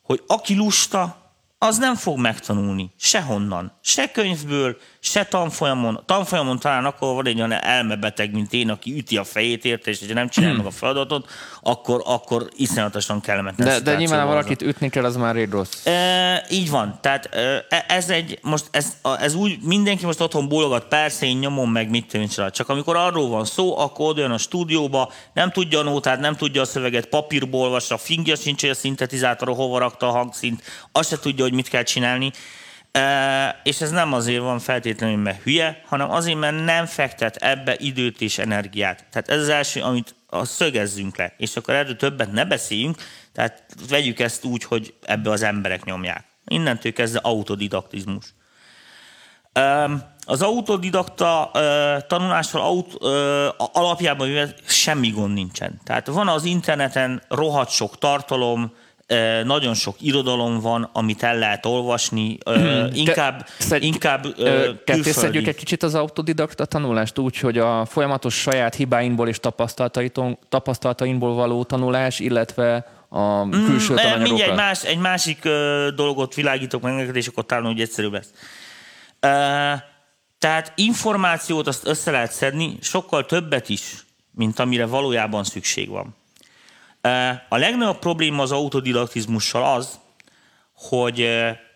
hogy 0.02 0.22
aki 0.26 0.56
lusta, 0.56 1.22
az 1.58 1.78
nem 1.78 1.94
fog 1.94 2.18
megtanulni 2.18 2.90
sehonnan. 2.96 3.78
Se 3.80 4.10
könyvből, 4.10 4.76
se 5.04 5.24
tanfolyamon. 5.24 6.02
Tanfolyamon 6.06 6.58
talán 6.58 6.84
akkor 6.84 7.14
van 7.14 7.26
egy 7.26 7.36
olyan 7.36 7.52
elmebeteg, 7.52 8.32
mint 8.32 8.52
én, 8.52 8.70
aki 8.70 8.92
üti 8.96 9.16
a 9.16 9.24
fejét 9.24 9.64
érte, 9.64 9.90
és 9.90 9.98
hogyha 9.98 10.14
nem 10.14 10.28
csinál 10.28 10.54
meg 10.54 10.66
a 10.66 10.70
feladatot, 10.70 11.30
akkor, 11.62 12.02
akkor 12.04 12.48
iszonyatosan 12.56 13.20
kellemetlen 13.20 13.68
de, 13.68 13.80
de 13.80 13.96
nyilván, 13.96 14.20
ha 14.20 14.26
valakit 14.26 14.62
ütni 14.62 14.88
kell, 14.88 15.04
az 15.04 15.16
már 15.16 15.34
rég 15.34 15.50
rossz. 15.50 15.86
E, 15.86 16.46
így 16.50 16.70
van. 16.70 16.98
Tehát 17.00 17.34
e, 17.34 17.84
ez 17.88 18.10
egy, 18.10 18.38
most 18.42 18.64
ez, 18.70 18.96
ez 19.18 19.34
úgy, 19.34 19.58
mindenki 19.62 20.06
most 20.06 20.20
otthon 20.20 20.48
bólogat, 20.48 20.84
persze 20.88 21.26
én 21.26 21.36
nyomom 21.36 21.70
meg, 21.70 21.90
mit 21.90 22.10
csinál. 22.10 22.50
Csak 22.50 22.68
amikor 22.68 22.96
arról 22.96 23.28
van 23.28 23.44
szó, 23.44 23.78
akkor 23.78 24.08
oda 24.08 24.20
jön 24.20 24.30
a 24.30 24.38
stúdióba, 24.38 25.12
nem 25.32 25.50
tudja 25.50 25.78
a 25.78 25.82
nótát, 25.82 26.20
nem 26.20 26.36
tudja 26.36 26.60
a 26.60 26.64
szöveget, 26.64 27.06
papírból 27.06 27.60
olvassa, 27.60 27.98
fingja 27.98 28.36
sincs, 28.36 28.60
hogy 28.60 28.70
a 28.70 28.74
szintetizátor 28.74 29.48
hova 29.48 29.78
rakta 29.78 30.08
a 30.08 30.10
hangszint, 30.10 30.62
azt 30.92 31.08
se 31.08 31.18
tudja, 31.18 31.44
hogy 31.44 31.54
mit 31.54 31.68
kell 31.68 31.82
csinálni. 31.82 32.32
És 33.62 33.80
ez 33.80 33.90
nem 33.90 34.12
azért 34.12 34.42
van 34.42 34.58
feltétlenül, 34.58 35.16
mert 35.16 35.42
hülye, 35.42 35.82
hanem 35.86 36.10
azért, 36.10 36.38
mert 36.38 36.64
nem 36.64 36.86
fektet 36.86 37.36
ebbe 37.36 37.76
időt 37.78 38.20
és 38.20 38.38
energiát. 38.38 39.04
Tehát 39.10 39.28
ez 39.28 39.40
az 39.40 39.48
első, 39.48 39.80
amit 39.80 40.14
a 40.26 40.44
szögezzünk 40.44 41.16
le, 41.16 41.34
és 41.36 41.56
akkor 41.56 41.74
erről 41.74 41.96
többet 41.96 42.32
ne 42.32 42.44
beszéljünk, 42.44 42.96
tehát 43.32 43.64
vegyük 43.88 44.20
ezt 44.20 44.44
úgy, 44.44 44.64
hogy 44.64 44.94
ebbe 45.02 45.30
az 45.30 45.42
emberek 45.42 45.84
nyomják. 45.84 46.24
Innentől 46.46 46.92
kezdve 46.92 47.20
autodidaktizmus. 47.22 48.34
Az 50.24 50.42
autodidakta 50.42 51.50
tanulással 52.06 52.60
aut, 52.60 52.94
alapjában 53.56 54.54
semmi 54.66 55.10
gond 55.10 55.34
nincsen. 55.34 55.80
Tehát 55.84 56.06
van 56.06 56.28
az 56.28 56.44
interneten 56.44 57.22
rohadt 57.28 57.70
sok 57.70 57.98
tartalom, 57.98 58.72
nagyon 59.44 59.74
sok 59.74 59.96
irodalom 59.98 60.60
van, 60.60 60.90
amit 60.92 61.22
el 61.22 61.38
lehet 61.38 61.66
olvasni, 61.66 62.38
hmm, 62.44 62.88
inkább, 62.92 63.46
szedj, 63.58 63.86
inkább 63.86 64.26
külföldi. 64.84 65.46
egy 65.46 65.54
kicsit 65.54 65.82
az 65.82 65.94
autodidakta 65.94 66.64
tanulást 66.64 67.18
úgy, 67.18 67.38
hogy 67.38 67.58
a 67.58 67.84
folyamatos 67.84 68.34
saját 68.34 68.74
hibáinkból 68.74 69.28
és 69.28 69.40
tapasztalataimból 70.48 71.34
való 71.34 71.64
tanulás, 71.64 72.18
illetve 72.18 72.86
a 73.08 73.42
hmm, 73.42 73.50
külső 73.50 73.92
mm, 73.92 73.96
tananyagokat. 73.96 74.28
Mindjárt 74.28 74.56
más, 74.56 74.84
egy 74.84 74.98
másik 74.98 75.48
dolgot 75.94 76.34
világítok 76.34 76.82
meg 76.82 76.94
neked, 76.94 77.16
és 77.16 77.26
akkor 77.26 77.46
talán 77.46 77.66
úgy 77.66 77.80
egyszerűbb 77.80 78.12
lesz. 78.12 78.30
Tehát 80.38 80.72
információt 80.74 81.66
azt 81.66 81.86
össze 81.86 82.10
lehet 82.10 82.32
szedni, 82.32 82.76
sokkal 82.80 83.26
többet 83.26 83.68
is, 83.68 84.04
mint 84.30 84.58
amire 84.58 84.86
valójában 84.86 85.44
szükség 85.44 85.88
van. 85.88 86.14
A 87.48 87.56
legnagyobb 87.56 87.98
probléma 87.98 88.42
az 88.42 88.52
autodidaktizmussal 88.52 89.74
az, 89.74 89.98
hogy 90.74 91.28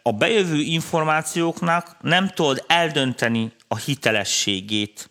a 0.03 0.13
bejövő 0.13 0.61
információknak 0.61 1.97
nem 2.01 2.29
tudod 2.29 2.65
eldönteni 2.67 3.53
a 3.69 3.77
hitelességét. 3.77 5.11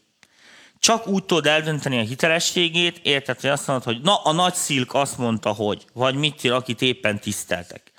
Csak 0.80 1.08
úgy 1.08 1.24
tudod 1.24 1.46
eldönteni 1.46 1.98
a 1.98 2.02
hitelességét, 2.02 3.00
érted, 3.04 3.42
hogy 3.42 3.50
azt 3.50 3.68
mondod, 3.68 3.86
hogy 3.86 4.02
na, 4.02 4.16
a 4.16 4.32
nagy 4.32 4.54
szilk 4.54 4.94
azt 4.94 5.18
mondta, 5.18 5.50
hogy, 5.50 5.86
vagy 5.94 6.16
mit 6.16 6.44
ír, 6.44 6.52
akit 6.52 6.82
éppen 6.82 7.20
tiszteltek. 7.20 7.92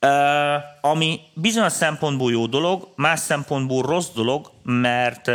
Uh, 0.00 0.10
ami 0.80 1.20
bizonyos 1.34 1.72
szempontból 1.72 2.30
jó 2.30 2.46
dolog, 2.46 2.88
más 2.96 3.20
szempontból 3.20 3.82
rossz 3.82 4.08
dolog, 4.14 4.50
mert 4.62 5.30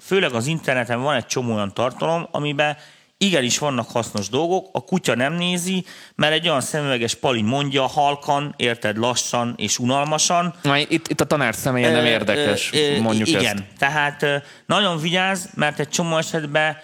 főleg 0.00 0.32
az 0.32 0.46
interneten 0.46 1.00
van 1.00 1.14
egy 1.14 1.26
csomó 1.26 1.54
olyan 1.54 1.74
tartalom, 1.74 2.28
amiben 2.30 2.76
igenis 3.18 3.58
vannak 3.58 3.90
hasznos 3.90 4.28
dolgok, 4.28 4.68
a 4.72 4.80
kutya 4.80 5.14
nem 5.14 5.32
nézi, 5.32 5.84
mert 6.14 6.32
egy 6.32 6.48
olyan 6.48 6.60
szemüveges 6.60 7.14
pali 7.14 7.42
mondja 7.42 7.86
halkan, 7.86 8.54
érted, 8.56 8.96
lassan 8.96 9.54
és 9.56 9.78
unalmasan. 9.78 10.54
Itt, 10.88 11.08
itt 11.08 11.20
a 11.20 11.24
tanár 11.24 11.54
személye 11.54 11.90
nem 11.90 12.04
érdekes, 12.04 12.72
mondjuk 13.00 13.28
Igen, 13.28 13.56
ezt. 13.56 13.64
tehát 13.78 14.26
nagyon 14.66 14.98
vigyáz, 14.98 15.50
mert 15.54 15.78
egy 15.78 15.88
csomó 15.88 16.16
esetben 16.16 16.76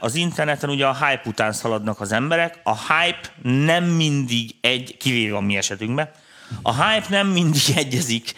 az 0.00 0.14
interneten 0.14 0.70
ugye 0.70 0.86
a 0.86 0.94
hype 0.94 1.22
után 1.24 1.52
szaladnak 1.52 2.00
az 2.00 2.12
emberek. 2.12 2.60
A 2.62 2.76
hype 2.76 3.32
nem 3.42 3.84
mindig 3.84 4.54
egy, 4.60 4.96
kivéve 4.96 5.36
a 5.36 5.40
mi 5.40 5.56
esetünkben, 5.56 6.10
a 6.62 6.84
hype 6.84 7.06
nem 7.08 7.26
mindig 7.26 7.62
egyezik 7.76 8.34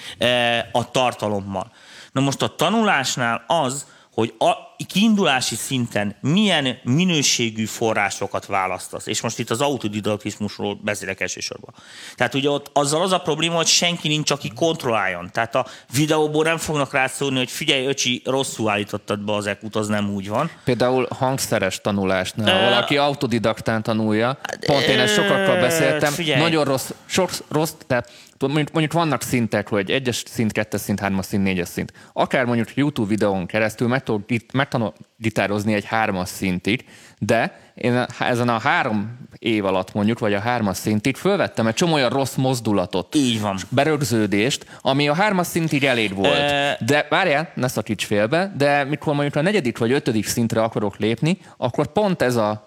a 0.72 0.90
tartalommal. 0.90 1.72
Na 2.12 2.20
most 2.20 2.42
a 2.42 2.54
tanulásnál 2.54 3.44
az, 3.46 3.86
hogy 4.12 4.34
a 4.38 4.65
kiindulási 4.86 5.54
szinten 5.54 6.16
milyen 6.20 6.78
minőségű 6.82 7.64
forrásokat 7.64 8.46
választasz. 8.46 9.06
És 9.06 9.20
most 9.20 9.38
itt 9.38 9.50
az 9.50 9.60
autodidaktizmusról 9.60 10.78
beszélek 10.82 11.20
elsősorban. 11.20 11.74
Tehát 12.14 12.34
ugye 12.34 12.50
ott 12.50 12.70
azzal 12.72 13.02
az 13.02 13.12
a 13.12 13.18
probléma, 13.18 13.56
hogy 13.56 13.66
senki 13.66 14.08
nincs, 14.08 14.30
aki 14.30 14.52
kontrolláljon. 14.54 15.30
Tehát 15.32 15.54
a 15.54 15.66
videóból 15.92 16.44
nem 16.44 16.56
fognak 16.56 16.92
rászólni, 16.92 17.36
hogy 17.36 17.50
figyelj, 17.50 17.86
öcsi, 17.86 18.22
rosszul 18.24 18.68
állítottad 18.68 19.20
be 19.20 19.32
az 19.32 19.46
ekut, 19.46 19.76
az 19.76 19.88
nem 19.88 20.10
úgy 20.10 20.28
van. 20.28 20.50
Például 20.64 21.08
hangszeres 21.10 21.80
tanulásnál, 21.80 22.56
uh, 22.56 22.70
valaki 22.70 22.96
autodidaktán 22.96 23.82
tanulja, 23.82 24.38
pont 24.66 24.84
én 24.84 24.98
ezt 24.98 25.14
sokakkal 25.14 25.60
beszéltem, 25.60 26.12
figyelj. 26.12 26.40
nagyon 26.40 26.64
rossz, 26.64 26.90
sok 27.06 27.30
rossz, 27.48 27.72
tehát 27.86 28.10
mondjuk, 28.40 28.70
mondjuk 28.70 28.92
vannak 28.92 29.22
szintek, 29.22 29.68
hogy 29.68 29.90
egyes 29.90 30.22
szint, 30.26 30.52
kettes 30.52 30.80
szint, 30.80 31.00
hármas 31.00 31.26
szint, 31.26 31.42
négyes 31.42 31.68
szint. 31.68 31.92
Akár 32.12 32.44
mondjuk 32.44 32.74
YouTube 32.74 33.08
videón 33.08 33.46
keresztül 33.46 33.88
meg 33.88 34.02
tudod, 34.02 34.22
megtanul 34.66 34.92
gitározni 35.16 35.74
egy 35.74 35.84
hármas 35.84 36.28
szintig, 36.28 36.84
de 37.18 37.60
én 37.74 38.06
ezen 38.18 38.48
a 38.48 38.58
három 38.58 39.18
év 39.38 39.64
alatt 39.64 39.92
mondjuk, 39.94 40.18
vagy 40.18 40.34
a 40.34 40.40
hármas 40.40 40.76
szintig 40.76 41.16
fölvettem 41.16 41.66
egy 41.66 41.74
csomó 41.74 41.94
olyan 41.94 42.10
rossz 42.10 42.34
mozdulatot, 42.34 43.14
Így 43.14 43.40
van. 43.40 43.58
berögződést, 43.68 44.66
ami 44.80 45.08
a 45.08 45.14
hármas 45.14 45.46
szintig 45.46 45.84
elég 45.84 46.14
volt. 46.14 46.38
E... 46.38 46.78
De 46.86 47.06
várjál, 47.10 47.50
ne 47.54 47.68
szakíts 47.68 48.06
félbe, 48.06 48.52
de 48.56 48.84
mikor 48.84 49.14
mondjuk 49.14 49.36
a 49.36 49.42
negyedik 49.42 49.78
vagy 49.78 49.92
ötödik 49.92 50.26
szintre 50.26 50.62
akarok 50.62 50.96
lépni, 50.96 51.38
akkor 51.56 51.86
pont 51.86 52.22
ez 52.22 52.36
a 52.36 52.65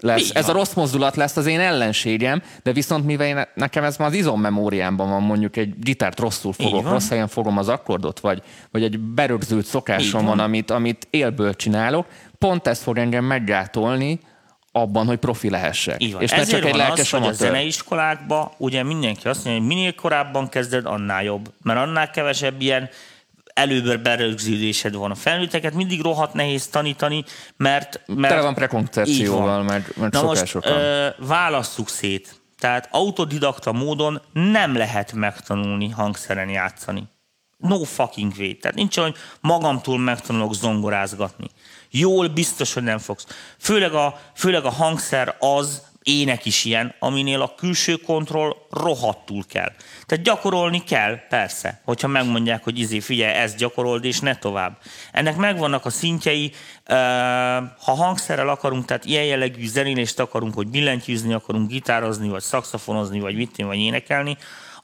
lesz. 0.00 0.30
Ez 0.34 0.48
a 0.48 0.52
rossz 0.52 0.74
mozdulat 0.74 1.16
lesz 1.16 1.36
az 1.36 1.46
én 1.46 1.60
ellenségem, 1.60 2.42
de 2.62 2.72
viszont 2.72 3.04
mivel 3.04 3.26
én, 3.26 3.44
nekem 3.54 3.84
ez 3.84 3.96
már 3.96 4.08
az 4.08 4.14
izommemóriámban 4.14 5.08
van, 5.08 5.22
mondjuk 5.22 5.56
egy 5.56 5.78
gitárt 5.78 6.20
rosszul 6.20 6.52
fogok, 6.52 6.88
rossz 6.88 7.08
helyen 7.08 7.28
fogom 7.28 7.58
az 7.58 7.68
akkordot, 7.68 8.20
vagy, 8.20 8.42
vagy 8.70 8.82
egy 8.82 8.98
berögzült 8.98 9.66
szokásom 9.66 10.24
van, 10.24 10.38
amit, 10.38 10.70
amit 10.70 11.06
élből 11.10 11.54
csinálok, 11.54 12.06
pont 12.38 12.66
ez 12.66 12.82
fog 12.82 12.98
engem 12.98 13.24
meggátolni, 13.24 14.20
abban, 14.72 15.06
hogy 15.06 15.18
profi 15.18 15.50
lehessek. 15.50 16.02
Így 16.02 16.12
van. 16.12 16.22
És 16.22 16.30
Ezért 16.30 16.48
csak 16.48 16.64
egy 16.64 16.76
van 16.76 16.90
az, 16.90 17.10
hogy 17.10 17.22
a 17.22 17.32
zeneiskolákban 17.32 18.50
ugye 18.56 18.82
mindenki 18.82 19.28
azt 19.28 19.44
mondja, 19.44 19.62
hogy 19.62 19.74
minél 19.74 19.94
korábban 19.94 20.48
kezded, 20.48 20.86
annál 20.86 21.22
jobb. 21.22 21.52
Mert 21.62 21.78
annál 21.78 22.10
kevesebb 22.10 22.60
ilyen 22.60 22.88
előbb 23.56 24.02
berögződésed 24.02 24.94
van. 24.94 25.10
A 25.10 25.14
felnőtteket 25.14 25.74
mindig 25.74 26.00
rohadt 26.00 26.34
nehéz 26.34 26.66
tanítani, 26.66 27.24
mert... 27.56 28.00
mert 28.06 28.28
Tele 28.28 28.42
van 28.42 28.54
prekoncepcióval, 28.54 29.62
mert, 29.62 29.96
mert 29.96 30.12
Na 30.12 30.22
most 30.22 30.54
ö, 30.60 31.08
válasszuk 31.18 31.88
szét. 31.88 32.40
Tehát 32.58 32.88
autodidakta 32.90 33.72
módon 33.72 34.20
nem 34.32 34.76
lehet 34.76 35.12
megtanulni 35.12 35.88
hangszeren 35.88 36.48
játszani. 36.48 37.02
No 37.56 37.84
fucking 37.84 38.32
way. 38.38 38.56
Tehát 38.60 38.76
nincs 38.76 38.96
olyan, 38.96 39.10
hogy 39.10 39.20
magamtól 39.40 39.98
megtanulok 39.98 40.54
zongorázgatni. 40.54 41.46
Jól 41.90 42.28
biztos, 42.28 42.72
hogy 42.72 42.82
nem 42.82 42.98
fogsz. 42.98 43.26
Főleg 43.58 43.92
a, 43.92 44.20
főleg 44.34 44.64
a 44.64 44.70
hangszer 44.70 45.36
az, 45.38 45.82
ének 46.06 46.44
is 46.44 46.64
ilyen, 46.64 46.94
aminél 46.98 47.40
a 47.40 47.54
külső 47.54 47.96
kontroll 47.96 48.56
rohadtul 48.70 49.44
kell. 49.48 49.72
Tehát 50.06 50.24
gyakorolni 50.24 50.84
kell, 50.84 51.18
persze, 51.28 51.80
hogyha 51.84 52.08
megmondják, 52.08 52.64
hogy 52.64 52.78
izé, 52.78 53.00
figyelj, 53.00 53.34
ezt 53.34 53.56
gyakorold, 53.56 54.04
és 54.04 54.20
ne 54.20 54.36
tovább. 54.36 54.78
Ennek 55.12 55.36
megvannak 55.36 55.84
a 55.84 55.90
szintjei, 55.90 56.52
ha 57.78 57.94
hangszerrel 57.94 58.48
akarunk, 58.48 58.84
tehát 58.84 59.04
ilyen 59.04 59.24
jellegű 59.24 59.66
zenélést 59.66 60.18
akarunk, 60.18 60.54
hogy 60.54 60.68
billentyűzni 60.68 61.32
akarunk, 61.32 61.68
gitározni, 61.68 62.28
vagy 62.28 62.42
szakszafonozni, 62.42 63.20
vagy 63.20 63.34
mit 63.36 63.56
vagy 63.56 63.78
énekelni, 63.78 64.36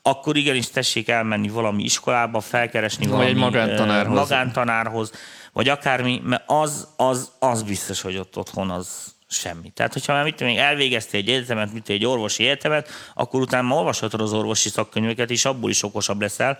akkor 0.03 0.37
igenis 0.37 0.71
tessék 0.71 1.09
elmenni 1.09 1.49
valami 1.49 1.83
iskolába, 1.83 2.41
felkeresni 2.41 3.07
vagy 3.07 3.15
valami 3.15 3.31
egy 3.31 3.37
magántanárhoz. 3.37 4.19
magántanárhoz, 4.19 5.13
vagy 5.53 5.69
akármi, 5.69 6.21
mert 6.25 6.43
az, 6.47 6.89
az, 6.97 7.33
az 7.39 7.63
biztos, 7.63 8.01
hogy 8.01 8.17
ott 8.17 8.37
otthon 8.37 8.71
az, 8.71 9.15
semmi. 9.33 9.71
Tehát, 9.71 9.93
hogyha 9.93 10.13
már 10.13 10.25
mit 10.25 10.41
még 10.41 10.57
elvégeztél 10.57 11.21
egy 11.21 11.29
egyetemet, 11.29 11.73
mint 11.73 11.89
egy 11.89 12.05
orvosi 12.05 12.45
egyetemet, 12.45 12.89
akkor 13.15 13.41
utána 13.41 13.75
olvashatod 13.75 14.21
az 14.21 14.33
orvosi 14.33 14.69
szakkönyveket, 14.69 15.31
és 15.31 15.45
abból 15.45 15.71
is 15.71 15.83
okosabb 15.83 16.21
leszel. 16.21 16.59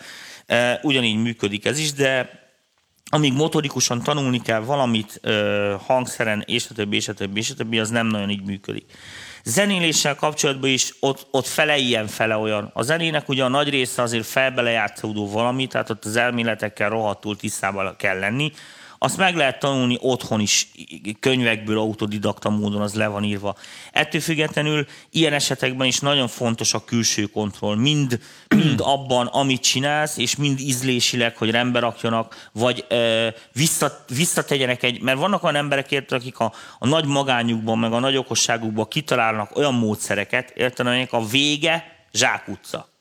Ugyanígy 0.83 1.23
működik 1.23 1.65
ez 1.65 1.79
is, 1.79 1.93
de 1.93 2.41
amíg 3.05 3.33
motorikusan 3.33 4.03
tanulni 4.03 4.41
kell 4.41 4.61
valamit 4.61 5.21
hangszeren, 5.87 6.45
és 6.47 6.67
a 6.71 6.75
többi, 6.75 6.97
és 6.97 7.09
a 7.09 7.13
többi, 7.13 7.39
és 7.39 7.51
a 7.51 7.55
többi, 7.55 7.79
az 7.79 7.91
nem 7.91 8.07
nagyon 8.07 8.31
így 8.31 8.45
működik. 8.45 8.93
Zenéléssel 9.45 10.15
kapcsolatban 10.15 10.71
is 10.71 10.95
ott, 11.01 11.27
ott 11.31 11.47
fele 11.47 11.77
ilyen, 11.77 12.07
fele 12.07 12.37
olyan. 12.37 12.71
A 12.75 12.83
zenének 12.83 13.29
ugye 13.29 13.45
a 13.45 13.49
nagy 13.49 13.69
része 13.69 14.03
azért 14.03 14.27
felbelejátszódó 14.27 15.31
valami, 15.31 15.67
tehát 15.67 15.91
ott 15.91 16.05
az 16.05 16.17
elméletekkel 16.17 16.89
rohadtul 16.89 17.37
tisztában 17.37 17.97
kell 17.97 18.19
lenni, 18.19 18.53
azt 19.03 19.17
meg 19.17 19.37
lehet 19.37 19.59
tanulni 19.59 19.97
otthon 20.01 20.41
is, 20.41 20.69
könyvekből, 21.21 21.79
autodidakta 21.79 22.51
módon 22.51 22.81
az 22.81 22.95
le 22.95 23.07
van 23.07 23.25
írva. 23.25 23.57
Ettől 23.93 24.21
függetlenül 24.21 24.87
ilyen 25.11 25.33
esetekben 25.33 25.87
is 25.87 25.99
nagyon 25.99 26.29
fontos 26.29 26.75
a 26.75 26.85
külső 26.85 27.25
kontroll. 27.25 27.77
Mind, 27.77 28.21
mind 28.49 28.81
abban, 28.95 29.27
amit 29.27 29.63
csinálsz, 29.63 30.17
és 30.17 30.37
mind 30.37 30.61
ízlésileg, 30.61 31.37
hogy 31.37 31.51
rendbe 31.51 31.79
rakjanak, 31.79 32.51
vagy 32.53 32.85
ö, 32.89 33.29
vissza, 33.53 34.05
visszategyenek 34.09 34.83
egy, 34.83 35.01
mert 35.01 35.19
vannak 35.19 35.43
olyan 35.43 35.57
emberek, 35.57 35.91
érted, 35.91 36.21
akik 36.21 36.39
a, 36.39 36.53
a 36.79 36.87
nagy 36.87 37.05
magányukban, 37.05 37.79
meg 37.79 37.93
a 37.93 37.99
nagy 37.99 38.17
okosságukban 38.17 38.89
kitalálnak 38.89 39.57
olyan 39.57 39.75
módszereket, 39.75 40.51
érted, 40.51 40.87
amelyek 40.87 41.13
a 41.13 41.27
vége 41.27 42.07
zsákutca 42.13 42.92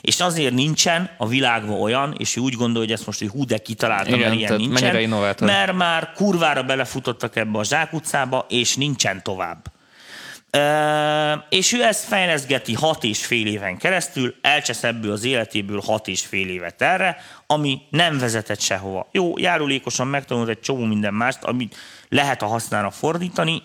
és 0.00 0.20
azért 0.20 0.54
nincsen 0.54 1.10
a 1.16 1.26
világban 1.26 1.80
olyan, 1.80 2.14
és 2.18 2.36
ő 2.36 2.40
úgy 2.40 2.54
gondolja, 2.54 2.88
hogy 2.88 2.96
ezt 2.96 3.06
most 3.06 3.18
hogy 3.18 3.28
hú, 3.28 3.44
de 3.44 3.58
kitaláltam, 3.58 4.14
Igen, 4.14 4.28
mert 4.28 4.40
ilyen 4.40 4.56
nincsen, 4.56 4.94
mert 5.40 5.72
már 5.72 6.12
kurvára 6.12 6.62
belefutottak 6.62 7.36
ebbe 7.36 7.58
a 7.58 7.64
zsákutcába, 7.64 8.46
és 8.48 8.76
nincsen 8.76 9.22
tovább. 9.22 9.76
és 11.48 11.72
ő 11.72 11.82
ezt 11.82 12.04
fejleszgeti 12.04 12.74
hat 12.74 13.04
és 13.04 13.26
fél 13.26 13.46
éven 13.46 13.76
keresztül, 13.76 14.34
elcsesz 14.42 14.84
ebből 14.84 15.12
az 15.12 15.24
életéből 15.24 15.82
hat 15.86 16.08
és 16.08 16.20
fél 16.20 16.48
évet 16.48 16.82
erre, 16.82 17.16
ami 17.46 17.80
nem 17.90 18.18
vezetett 18.18 18.60
sehova. 18.60 19.08
Jó, 19.12 19.38
járulékosan 19.38 20.06
megtanult 20.06 20.48
egy 20.48 20.60
csomó 20.60 20.84
minden 20.84 21.14
mást, 21.14 21.42
amit 21.42 21.76
lehet 22.08 22.42
a 22.42 22.46
hasznára 22.46 22.90
fordítani, 22.90 23.62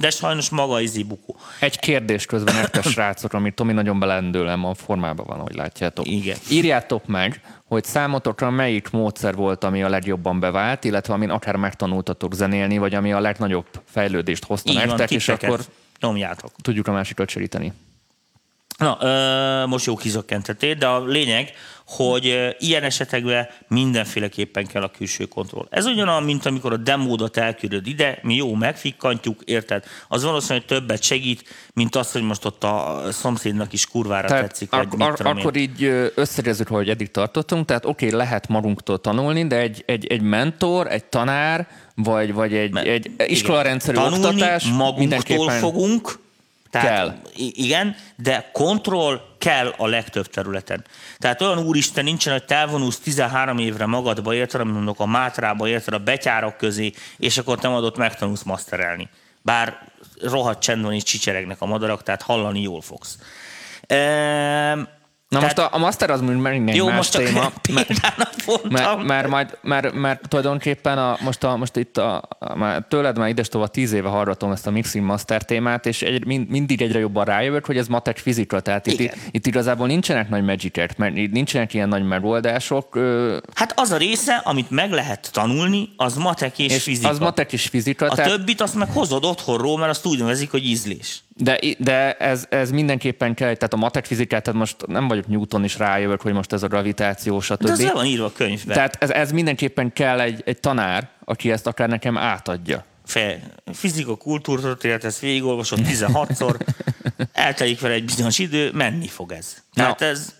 de 0.00 0.10
sajnos 0.10 0.48
maga 0.48 0.80
izé 0.80 1.02
bukó. 1.02 1.36
Egy 1.58 1.78
kérdés 1.78 2.26
közben 2.26 2.54
nektek 2.54 2.84
srácok, 2.94 3.32
amit 3.32 3.54
Tomi 3.54 3.72
nagyon 3.72 3.98
belendőlem 3.98 4.64
a 4.64 4.74
formában 4.74 5.26
van, 5.26 5.38
hogy 5.38 5.54
látjátok. 5.54 6.06
Igen. 6.06 6.36
Írjátok 6.50 7.06
meg, 7.06 7.40
hogy 7.64 7.84
számotokra 7.84 8.50
melyik 8.50 8.90
módszer 8.90 9.34
volt, 9.34 9.64
ami 9.64 9.82
a 9.82 9.88
legjobban 9.88 10.40
bevált, 10.40 10.84
illetve 10.84 11.14
amin 11.14 11.30
akár 11.30 11.56
megtanultatok 11.56 12.34
zenélni, 12.34 12.78
vagy 12.78 12.94
ami 12.94 13.12
a 13.12 13.20
legnagyobb 13.20 13.66
fejlődést 13.84 14.44
hozta 14.44 14.70
Így 14.70 14.76
van, 14.76 14.86
nektek, 14.86 15.10
és 15.10 15.28
akkor 15.28 15.60
nyomjátok. 16.00 16.52
tudjuk 16.62 16.86
a 16.86 16.92
másikat 16.92 17.28
segíteni. 17.28 17.72
Na, 18.78 18.98
ö, 19.00 19.66
most 19.66 19.86
jó 19.86 19.96
kizökkentettél, 19.96 20.74
de 20.74 20.86
a 20.86 21.04
lényeg, 21.04 21.52
hogy 21.90 22.56
ilyen 22.58 22.82
esetekben 22.82 23.48
mindenféleképpen 23.68 24.66
kell 24.66 24.82
a 24.82 24.90
külső 24.90 25.24
kontroll. 25.24 25.66
Ez 25.70 25.86
ugyanolyan, 25.86 26.22
mint 26.22 26.46
amikor 26.46 26.72
a 26.72 26.76
demódat 26.76 27.36
elküldöd 27.36 27.86
ide, 27.86 28.18
mi 28.22 28.34
jó, 28.34 28.54
megfikkantjuk, 28.54 29.42
érted? 29.44 29.84
Az 30.08 30.24
valószínűleg 30.24 30.64
többet 30.66 31.02
segít, 31.02 31.44
mint 31.74 31.96
az, 31.96 32.12
hogy 32.12 32.22
most 32.22 32.44
ott 32.44 32.64
a 32.64 33.02
szomszédnak 33.10 33.72
is 33.72 33.86
kurvára 33.86 34.28
Tehát 34.28 34.42
tetszik, 34.42 34.70
vagy 34.70 34.80
ak- 34.80 34.96
mit 34.96 35.06
ak- 35.06 35.20
akkor 35.20 35.56
így 35.56 35.84
összegezzük, 36.14 36.68
hogy 36.68 36.88
eddig 36.88 37.10
tartottunk, 37.10 37.66
tehát 37.66 37.84
oké, 37.84 38.06
okay, 38.06 38.18
lehet 38.18 38.48
magunktól 38.48 39.00
tanulni, 39.00 39.46
de 39.46 39.56
egy, 39.56 39.82
egy, 39.86 40.06
egy 40.06 40.22
mentor, 40.22 40.86
egy 40.86 41.04
tanár, 41.04 41.68
vagy, 41.94 42.32
vagy 42.32 42.54
egy, 42.54 42.72
Mert- 42.72 42.86
egy 42.86 43.10
iskolarendszerű 43.26 43.96
Tanulni 43.96 44.24
oktatás 44.24 44.64
magunktól 44.64 44.98
mindenképpen 44.98 45.58
fogunk, 45.58 46.18
tehát, 46.70 46.86
Kell. 46.86 47.14
Igen, 47.34 47.96
de 48.16 48.50
kontroll 48.52 49.20
kell 49.40 49.74
a 49.76 49.86
legtöbb 49.86 50.26
területen. 50.26 50.84
Tehát 51.18 51.40
olyan 51.40 51.58
úristen 51.58 52.04
nincsen, 52.04 52.32
hogy 52.32 52.44
te 52.44 52.54
elvonulsz 52.54 52.98
13 52.98 53.58
évre 53.58 53.86
magadba, 53.86 54.34
érted, 54.34 54.60
amit 54.60 54.74
mondok, 54.74 55.00
a 55.00 55.06
Mátrába, 55.06 55.68
érted, 55.68 55.94
a 55.94 55.98
betyárok 55.98 56.56
közé, 56.56 56.92
és 57.18 57.38
akkor 57.38 57.58
te 57.58 57.68
adott 57.68 57.96
megtanulsz 57.96 58.42
masterelni. 58.42 59.08
Bár 59.42 59.78
rohadt 60.22 60.62
csend 60.62 60.82
van, 60.82 60.92
és 60.92 61.02
csicseregnek 61.02 61.60
a 61.60 61.66
madarak, 61.66 62.02
tehát 62.02 62.22
hallani 62.22 62.60
jól 62.60 62.80
fogsz. 62.80 63.18
Ehm, 63.86 64.80
Na 65.30 65.38
tehát- 65.38 65.56
most 65.56 65.72
a, 65.72 65.76
a 65.76 65.78
master 65.78 66.10
az 66.10 66.22
egy 66.44 66.74
jó, 66.74 66.86
más 66.86 66.96
most 66.96 67.16
téma. 67.16 67.40
mert-. 67.74 68.70
Mert, 68.70 69.02
mert, 69.02 69.28
majd, 69.28 69.58
mert, 69.62 69.92
mert 69.92 70.28
tulajdonképpen 70.28 70.98
a, 70.98 71.16
most, 71.20 71.44
a, 71.44 71.56
most 71.56 71.76
itt 71.76 71.96
a, 71.96 72.22
a, 72.38 72.56
már 72.56 72.84
tőled 72.88 73.18
már 73.18 73.28
ides 73.28 73.48
tovább 73.48 73.70
tíz 73.70 73.92
éve 73.92 74.08
hallgatom 74.08 74.52
ezt 74.52 74.66
a 74.66 74.70
Mixing 74.70 75.04
Master 75.04 75.42
témát, 75.42 75.86
és 75.86 76.02
egy, 76.02 76.24
mind, 76.24 76.48
mindig 76.48 76.82
egyre 76.82 76.98
jobban 76.98 77.24
rájövök, 77.24 77.66
hogy 77.66 77.76
ez 77.76 77.88
matek 77.88 78.18
fizika, 78.18 78.60
tehát 78.60 78.86
itt, 78.86 79.00
Igen. 79.00 79.14
itt, 79.30 79.46
igazából 79.46 79.86
nincsenek 79.86 80.28
nagy 80.28 80.44
magicek, 80.44 80.96
mert 80.96 81.16
itt 81.16 81.32
nincsenek 81.32 81.74
ilyen 81.74 81.88
nagy 81.88 82.04
megoldások, 82.04 82.98
Hát 83.54 83.72
az 83.76 83.90
a 83.90 83.96
része, 83.96 84.34
amit 84.44 84.70
meg 84.70 84.90
lehet 84.90 85.30
tanulni, 85.32 85.88
az 85.96 86.14
matek 86.16 86.58
és, 86.58 86.74
és 86.74 86.82
fizika. 86.82 87.08
az 87.08 87.18
matek 87.18 87.52
és 87.52 87.66
fizika, 87.66 88.06
A 88.06 88.14
tehát, 88.14 88.30
többit 88.30 88.60
azt 88.60 88.74
meg 88.74 88.88
hozod 88.92 89.24
otthonról, 89.24 89.78
mert 89.78 89.90
azt 89.90 90.06
úgy 90.06 90.18
nevezik, 90.18 90.50
hogy 90.50 90.64
ízlés. 90.64 91.22
De, 91.42 91.58
de 91.78 92.12
ez, 92.12 92.46
ez 92.48 92.70
mindenképpen 92.70 93.34
kell, 93.34 93.54
tehát 93.54 93.72
a 93.72 93.76
matek 93.76 94.04
fizikát, 94.04 94.42
tehát 94.42 94.58
most 94.58 94.86
nem 94.86 95.08
vagyok 95.08 95.26
Newton 95.26 95.64
is 95.64 95.78
rájövök, 95.78 96.20
hogy 96.20 96.32
most 96.32 96.52
ez 96.52 96.62
a 96.62 96.68
gravitáció, 96.68 97.40
stb. 97.40 97.64
De 97.64 97.72
az 97.72 97.82
le 97.82 97.92
van 97.92 98.06
írva 98.06 98.24
a 98.24 98.32
könyvben. 98.32 98.74
Tehát 98.74 98.96
ez, 99.02 99.10
ez 99.10 99.32
mindenképpen 99.32 99.92
kell 99.92 100.20
egy, 100.20 100.42
egy 100.44 100.60
tanár, 100.60 101.08
aki 101.24 101.50
ezt 101.50 101.66
akár 101.66 101.88
nekem 101.88 102.18
átadja. 102.18 102.84
Fe, 103.06 103.40
fizika, 103.72 104.16
kultúrtörténet, 104.16 105.04
ezt 105.04 105.18
végigolvasod 105.18 105.78
16-szor, 105.82 106.60
eltelik 107.32 107.80
vele 107.80 107.94
egy 107.94 108.04
bizonyos 108.04 108.38
idő, 108.38 108.70
menni 108.72 109.06
fog 109.06 109.32
ez. 109.32 109.56
Tehát 109.74 110.00
Na. 110.00 110.06
ez, 110.06 110.34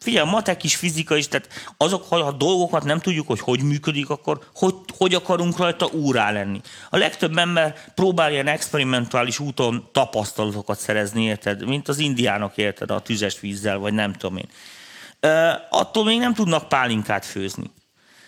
figyelj, 0.00 0.30
matek 0.30 0.64
is, 0.64 0.76
fizika 0.76 1.16
is, 1.16 1.28
tehát 1.28 1.48
azok, 1.76 2.08
ha 2.08 2.16
a 2.16 2.32
dolgokat 2.32 2.84
nem 2.84 3.00
tudjuk, 3.00 3.26
hogy 3.26 3.40
hogy 3.40 3.62
működik, 3.62 4.10
akkor 4.10 4.38
hogy, 4.54 4.74
hogy 4.98 5.14
akarunk 5.14 5.56
rajta 5.56 5.86
úrá 5.86 6.30
lenni. 6.30 6.60
A 6.90 6.96
legtöbb 6.96 7.38
ember 7.38 7.74
próbál 7.94 8.32
ilyen 8.32 8.46
experimentális 8.46 9.38
úton 9.38 9.88
tapasztalatokat 9.92 10.78
szerezni, 10.78 11.24
érted? 11.24 11.66
Mint 11.66 11.88
az 11.88 11.98
indiánok, 11.98 12.56
érted? 12.56 12.90
A 12.90 13.00
tüzes 13.00 13.40
vízzel, 13.40 13.78
vagy 13.78 13.92
nem 13.92 14.12
tudom 14.12 14.36
én. 14.36 14.48
Ö, 15.20 15.50
attól 15.70 16.04
még 16.04 16.18
nem 16.18 16.34
tudnak 16.34 16.68
pálinkát 16.68 17.24
főzni. 17.24 17.70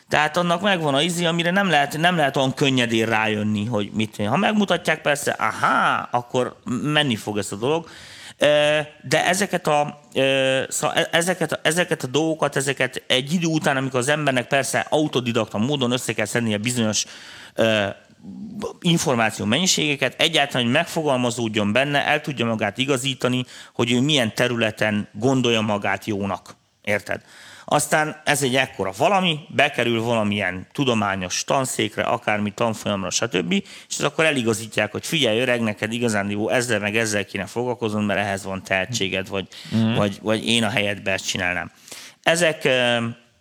Tehát 0.09 0.37
annak 0.37 0.61
megvan 0.61 0.95
a 0.95 1.03
izi, 1.03 1.25
amire 1.25 1.51
nem 1.51 1.69
lehet, 1.69 1.97
nem 1.97 2.17
lehet 2.17 2.37
olyan 2.37 2.55
könnyedén 2.55 3.07
rájönni, 3.07 3.65
hogy 3.67 3.91
mit 3.93 4.17
Ha 4.17 4.37
megmutatják 4.37 5.01
persze, 5.01 5.31
aha, 5.31 6.09
akkor 6.11 6.57
menni 6.65 7.17
fog 7.17 7.39
ez 7.39 7.53
a 7.53 7.57
dolog. 7.57 7.89
De 9.03 9.27
ezeket 9.27 9.67
a, 9.67 10.01
szóval 10.69 10.97
e- 10.97 11.09
ezeket, 11.11 11.61
ezeket 11.63 12.03
a 12.03 12.07
dolgokat, 12.07 12.57
ezeket 12.57 13.03
egy 13.07 13.33
idő 13.33 13.47
után, 13.47 13.77
amikor 13.77 13.99
az 13.99 14.09
embernek 14.09 14.47
persze 14.47 14.87
autodidakta 14.89 15.59
módon 15.59 15.91
össze 15.91 16.13
kell 16.13 16.25
szednie 16.25 16.59
bizonyos 16.59 17.05
információ 18.81 19.45
mennyiségeket, 19.45 20.21
egyáltalán, 20.21 20.63
hogy 20.63 20.73
megfogalmazódjon 20.73 21.73
benne, 21.73 22.07
el 22.07 22.21
tudja 22.21 22.47
magát 22.47 22.79
igazítani, 22.79 23.45
hogy 23.73 23.93
ő 23.93 24.01
milyen 24.01 24.35
területen 24.35 25.09
gondolja 25.13 25.61
magát 25.61 26.05
jónak. 26.05 26.57
Érted? 26.83 27.21
Aztán 27.73 28.21
ez 28.25 28.43
egy 28.43 28.57
ekkora 28.57 28.93
valami, 28.97 29.39
bekerül 29.49 30.03
valamilyen 30.03 30.67
tudományos 30.73 31.45
tanszékre, 31.45 32.03
akármi 32.03 32.51
tanfolyamra, 32.51 33.11
stb. 33.11 33.53
És 33.89 33.99
akkor 33.99 34.25
eligazítják, 34.25 34.93
hogy 34.93 35.07
figyelj 35.07 35.41
öreg, 35.41 35.61
neked 35.61 35.93
igazán 35.93 36.49
ezzel 36.49 36.79
meg 36.79 36.97
ezzel 36.97 37.25
kéne 37.25 37.47
foglalkoznod, 37.47 38.05
mert 38.05 38.21
ehhez 38.21 38.45
van 38.45 38.63
tehetséged, 38.63 39.29
vagy, 39.29 39.49
mm. 39.77 39.95
vagy, 39.95 40.19
vagy 40.23 40.47
én 40.47 40.65
a 40.65 40.69
helyedbe 40.69 41.13
ezt 41.13 41.27
csinálnám. 41.27 41.71
Ezek, 42.23 42.69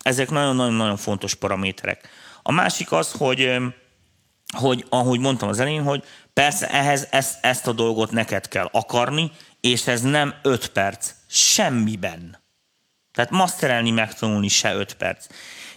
ezek 0.02 0.30
nagyon-nagyon-nagyon 0.30 0.96
fontos 0.96 1.34
paraméterek. 1.34 2.08
A 2.42 2.52
másik 2.52 2.92
az, 2.92 3.12
hogy 3.12 3.52
hogy 4.56 4.84
ahogy 4.88 5.20
mondtam 5.20 5.48
az 5.48 5.60
elején, 5.60 5.82
hogy 5.82 6.04
persze 6.32 6.68
ehhez 6.68 7.08
ezt, 7.10 7.44
ezt 7.44 7.66
a 7.66 7.72
dolgot 7.72 8.10
neked 8.10 8.48
kell 8.48 8.68
akarni, 8.72 9.30
és 9.60 9.86
ez 9.86 10.00
nem 10.00 10.34
öt 10.42 10.68
perc, 10.68 11.10
semmiben. 11.26 12.38
Tehát 13.12 13.30
masterelni, 13.30 13.90
megtanulni 13.90 14.48
se 14.48 14.74
öt 14.74 14.94
perc. 14.94 15.26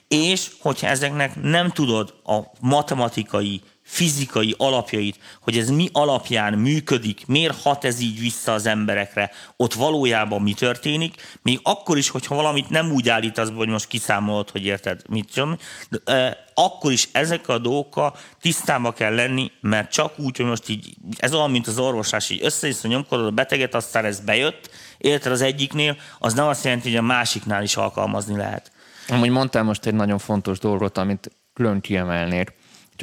És 0.07 0.51
hogyha 0.59 0.87
ezeknek 0.87 1.35
nem 1.41 1.69
tudod 1.69 2.13
a 2.23 2.39
matematikai, 2.59 3.61
fizikai 3.83 4.55
alapjait, 4.57 5.19
hogy 5.41 5.57
ez 5.57 5.69
mi 5.69 5.89
alapján 5.91 6.53
működik, 6.53 7.25
miért 7.27 7.61
hat 7.61 7.83
ez 7.83 7.99
így 7.99 8.19
vissza 8.19 8.53
az 8.53 8.65
emberekre, 8.65 9.31
ott 9.57 9.73
valójában 9.73 10.41
mi 10.41 10.53
történik, 10.53 11.37
még 11.41 11.59
akkor 11.63 11.97
is, 11.97 12.09
hogyha 12.09 12.35
valamit 12.35 12.69
nem 12.69 12.91
úgy 12.91 13.09
állítasz, 13.09 13.49
hogy 13.55 13.67
most 13.67 13.87
kiszámolod, 13.87 14.49
hogy 14.49 14.65
érted, 14.65 15.01
mit 15.09 15.31
tudom, 15.33 15.57
de, 15.89 16.13
eh, 16.13 16.31
akkor 16.53 16.91
is 16.91 17.09
ezek 17.11 17.47
a 17.47 17.57
dolgokkal 17.57 18.15
tisztába 18.41 18.91
kell 18.91 19.15
lenni, 19.15 19.51
mert 19.61 19.91
csak 19.91 20.19
úgy, 20.19 20.37
hogy 20.37 20.45
most 20.45 20.69
így, 20.69 20.95
ez 21.17 21.33
olyan, 21.33 21.51
mint 21.51 21.67
az 21.67 21.79
orvoslás, 21.79 22.29
így 22.29 22.43
össze 22.43 22.87
nyomkodod 22.87 23.25
a 23.25 23.31
beteget, 23.31 23.75
aztán 23.75 24.05
ez 24.05 24.19
bejött, 24.19 24.69
érted 24.97 25.31
az 25.31 25.41
egyiknél, 25.41 25.97
az 26.19 26.33
nem 26.33 26.47
azt 26.47 26.63
jelenti, 26.63 26.89
hogy 26.89 26.97
a 26.97 27.01
másiknál 27.01 27.63
is 27.63 27.75
alkalmazni 27.75 28.35
lehet. 28.35 28.71
Amúgy 29.07 29.29
mondtál 29.29 29.63
most 29.63 29.85
egy 29.85 29.93
nagyon 29.93 30.17
fontos 30.17 30.59
dolgot, 30.59 30.97
amit 30.97 31.31
külön 31.53 31.81
kiemelnék, 31.81 32.53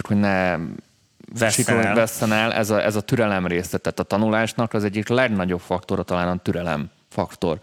csak 0.01 0.07
hogy 0.07 0.21
ne 0.21 0.57
Vesszen 1.39 1.95
vesszen 1.95 2.33
el, 2.33 2.53
ez 2.53 2.71
a, 2.71 2.85
ez 2.85 2.97
a 2.97 3.01
türelem 3.01 3.47
része, 3.47 3.79
tehát 3.79 3.99
a 3.99 4.03
tanulásnak 4.03 4.75
az 4.75 4.85
egyik 4.85 5.09
legnagyobb 5.09 5.61
faktora 5.61 6.03
talán 6.03 6.29
a 6.29 6.37
türelem 6.43 6.91
faktor. 7.09 7.59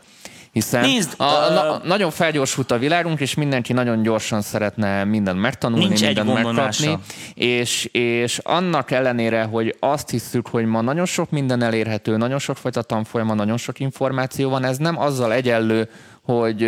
Hiszen 0.51 0.81
Nézd, 0.81 1.13
a, 1.17 1.23
a, 1.23 1.49
na, 1.49 1.81
nagyon 1.83 2.11
felgyorsult 2.11 2.71
a 2.71 2.77
világunk, 2.77 3.19
és 3.19 3.33
mindenki 3.33 3.73
nagyon 3.73 4.01
gyorsan 4.01 4.41
szeretne 4.41 5.03
mindent 5.03 5.39
megtanulni, 5.39 5.85
Nincs 5.85 6.01
mindent 6.01 6.33
megkapni, 6.33 6.97
és, 7.33 7.85
és 7.85 8.37
annak 8.37 8.91
ellenére, 8.91 9.43
hogy 9.43 9.75
azt 9.79 10.09
hiszük, 10.09 10.47
hogy 10.47 10.65
ma 10.65 10.81
nagyon 10.81 11.05
sok 11.05 11.29
minden 11.29 11.61
elérhető, 11.61 12.17
nagyon 12.17 12.39
sok 12.39 12.57
fajta 12.57 12.81
tanfolyama, 12.81 13.33
nagyon 13.33 13.57
sok 13.57 13.79
információ 13.79 14.49
van, 14.49 14.63
ez 14.63 14.77
nem 14.77 14.99
azzal 14.99 15.33
egyenlő, 15.33 15.89
hogy 16.21 16.61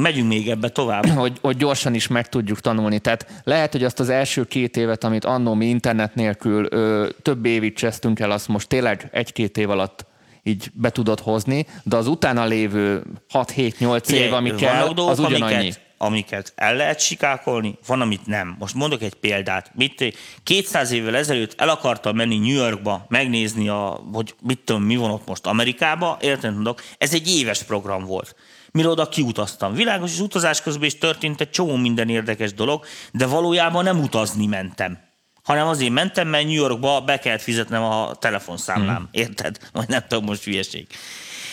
Megyünk 0.00 0.28
még 0.28 0.48
ebbe 0.48 0.68
tovább. 0.68 1.06
hogy, 1.24 1.38
hogy 1.40 1.56
gyorsan 1.56 1.94
is 1.94 2.06
meg 2.06 2.28
tudjuk 2.28 2.60
tanulni. 2.60 2.98
Tehát 2.98 3.26
lehet, 3.44 3.72
hogy 3.72 3.84
azt 3.84 4.00
az 4.00 4.08
első 4.08 4.44
két 4.44 4.76
évet, 4.76 5.04
amit 5.04 5.24
annó 5.24 5.54
mi 5.54 5.66
internet 5.66 6.14
nélkül 6.14 6.66
ö, 6.70 7.08
több 7.22 7.46
évig 7.46 7.74
csesztünk 7.74 8.20
el, 8.20 8.30
azt 8.30 8.48
most 8.48 8.68
tényleg 8.68 9.08
egy-két 9.12 9.56
év 9.56 9.70
alatt 9.70 10.06
így 10.42 10.70
be 10.72 10.90
tudod 10.90 11.20
hozni, 11.20 11.66
de 11.82 11.96
az 11.96 12.06
utána 12.06 12.44
lévő 12.44 13.02
6-7-8 13.32 14.10
év, 14.10 14.32
ami 14.32 14.54
kell, 14.54 14.86
az 14.86 15.18
ugyanannyi. 15.18 15.54
amiket, 15.54 15.80
amiket 15.98 16.52
el 16.56 16.76
lehet 16.76 17.00
sikákolni, 17.00 17.78
van, 17.86 18.00
amit 18.00 18.26
nem. 18.26 18.56
Most 18.58 18.74
mondok 18.74 19.02
egy 19.02 19.14
példát. 19.14 19.70
Mit, 19.74 20.14
200 20.42 20.90
évvel 20.90 21.16
ezelőtt 21.16 21.60
el 21.60 21.68
akartam 21.68 22.16
menni 22.16 22.38
New 22.38 22.56
Yorkba, 22.56 23.06
megnézni, 23.08 23.68
a, 23.68 24.00
hogy 24.12 24.34
mit 24.42 24.58
tudom, 24.58 24.82
mi 24.82 24.96
van 24.96 25.10
ott 25.10 25.26
most 25.26 25.46
Amerikába, 25.46 26.18
érted, 26.20 26.54
mondok, 26.54 26.82
ez 26.98 27.14
egy 27.14 27.28
éves 27.36 27.62
program 27.62 28.04
volt. 28.04 28.34
Mire 28.72 28.88
oda 28.88 29.08
kiutaztam. 29.08 29.74
Világos, 29.74 30.12
és 30.12 30.20
utazás 30.20 30.62
közben 30.62 30.86
is 30.86 30.98
történt 30.98 31.40
egy 31.40 31.50
csomó 31.50 31.76
minden 31.76 32.08
érdekes 32.08 32.54
dolog, 32.54 32.84
de 33.12 33.26
valójában 33.26 33.84
nem 33.84 34.00
utazni 34.00 34.46
mentem 34.46 35.06
hanem 35.48 35.66
azért 35.66 35.92
mentem, 35.92 36.28
mert 36.28 36.44
New 36.44 36.54
Yorkba 36.54 37.00
be 37.00 37.18
kellett 37.18 37.42
fizetnem 37.42 37.82
a 37.82 38.14
telefonszámlám. 38.14 38.96
Hmm. 38.96 39.08
Érted? 39.10 39.58
Vagy 39.72 39.88
nem 39.88 40.02
tudom, 40.08 40.24
most 40.24 40.44
hülyeség. 40.44 40.86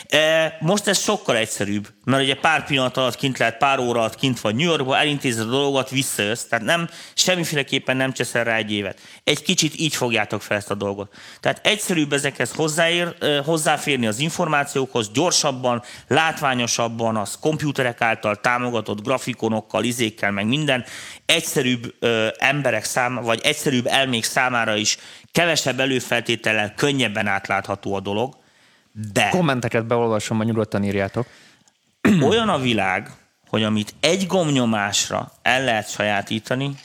E, 0.07 0.57
most 0.59 0.87
ez 0.87 0.99
sokkal 0.99 1.35
egyszerűbb, 1.35 1.87
mert 2.03 2.23
ugye 2.23 2.35
pár 2.35 2.65
pillanat 2.65 2.97
alatt 2.97 3.15
kint 3.15 3.37
lehet, 3.37 3.57
pár 3.57 3.79
óra 3.79 3.99
alatt 3.99 4.15
kint 4.15 4.39
vagy 4.39 4.55
New 4.55 4.67
Yorkba, 4.67 4.97
elintézed 4.97 5.47
a 5.47 5.51
dolgot, 5.51 5.89
visszajössz, 5.89 6.43
tehát 6.43 6.65
nem, 6.65 6.89
semmiféleképpen 7.13 7.97
nem 7.97 8.11
cseszel 8.11 8.43
rá 8.43 8.55
egy 8.55 8.71
évet. 8.71 8.99
Egy 9.23 9.41
kicsit 9.41 9.79
így 9.79 9.95
fogjátok 9.95 10.41
fel 10.41 10.57
ezt 10.57 10.71
a 10.71 10.75
dolgot. 10.75 11.13
Tehát 11.39 11.65
egyszerűbb 11.65 12.13
ezekhez 12.13 12.51
hozzáér, 12.51 13.15
e, 13.19 13.37
hozzáférni 13.39 14.07
az 14.07 14.19
információkhoz, 14.19 15.11
gyorsabban, 15.11 15.83
látványosabban, 16.07 17.15
az 17.15 17.37
komputerek 17.41 18.01
által 18.01 18.35
támogatott 18.35 19.03
grafikonokkal, 19.03 19.83
izékkel, 19.83 20.31
meg 20.31 20.47
minden. 20.47 20.85
Egyszerűbb 21.25 21.93
ö, 21.99 22.27
emberek 22.37 22.83
számára, 22.83 23.25
vagy 23.25 23.39
egyszerűbb 23.43 23.85
elmék 23.85 24.23
számára 24.23 24.75
is 24.75 24.97
kevesebb 25.31 25.79
előfeltétellel 25.79 26.73
könnyebben 26.73 27.27
átlátható 27.27 27.95
a 27.95 27.99
dolog 27.99 28.43
de... 28.95 29.29
Kommenteket 29.29 29.85
beolvasom, 29.85 30.37
majd 30.37 30.49
nyugodtan 30.49 30.83
írjátok. 30.83 31.27
Olyan 32.29 32.49
a 32.49 32.59
világ, 32.59 33.11
hogy 33.47 33.63
amit 33.63 33.93
egy 33.99 34.27
gomnyomásra 34.27 35.31
el 35.41 35.63
lehet 35.63 35.89
sajátítani, 35.89 36.75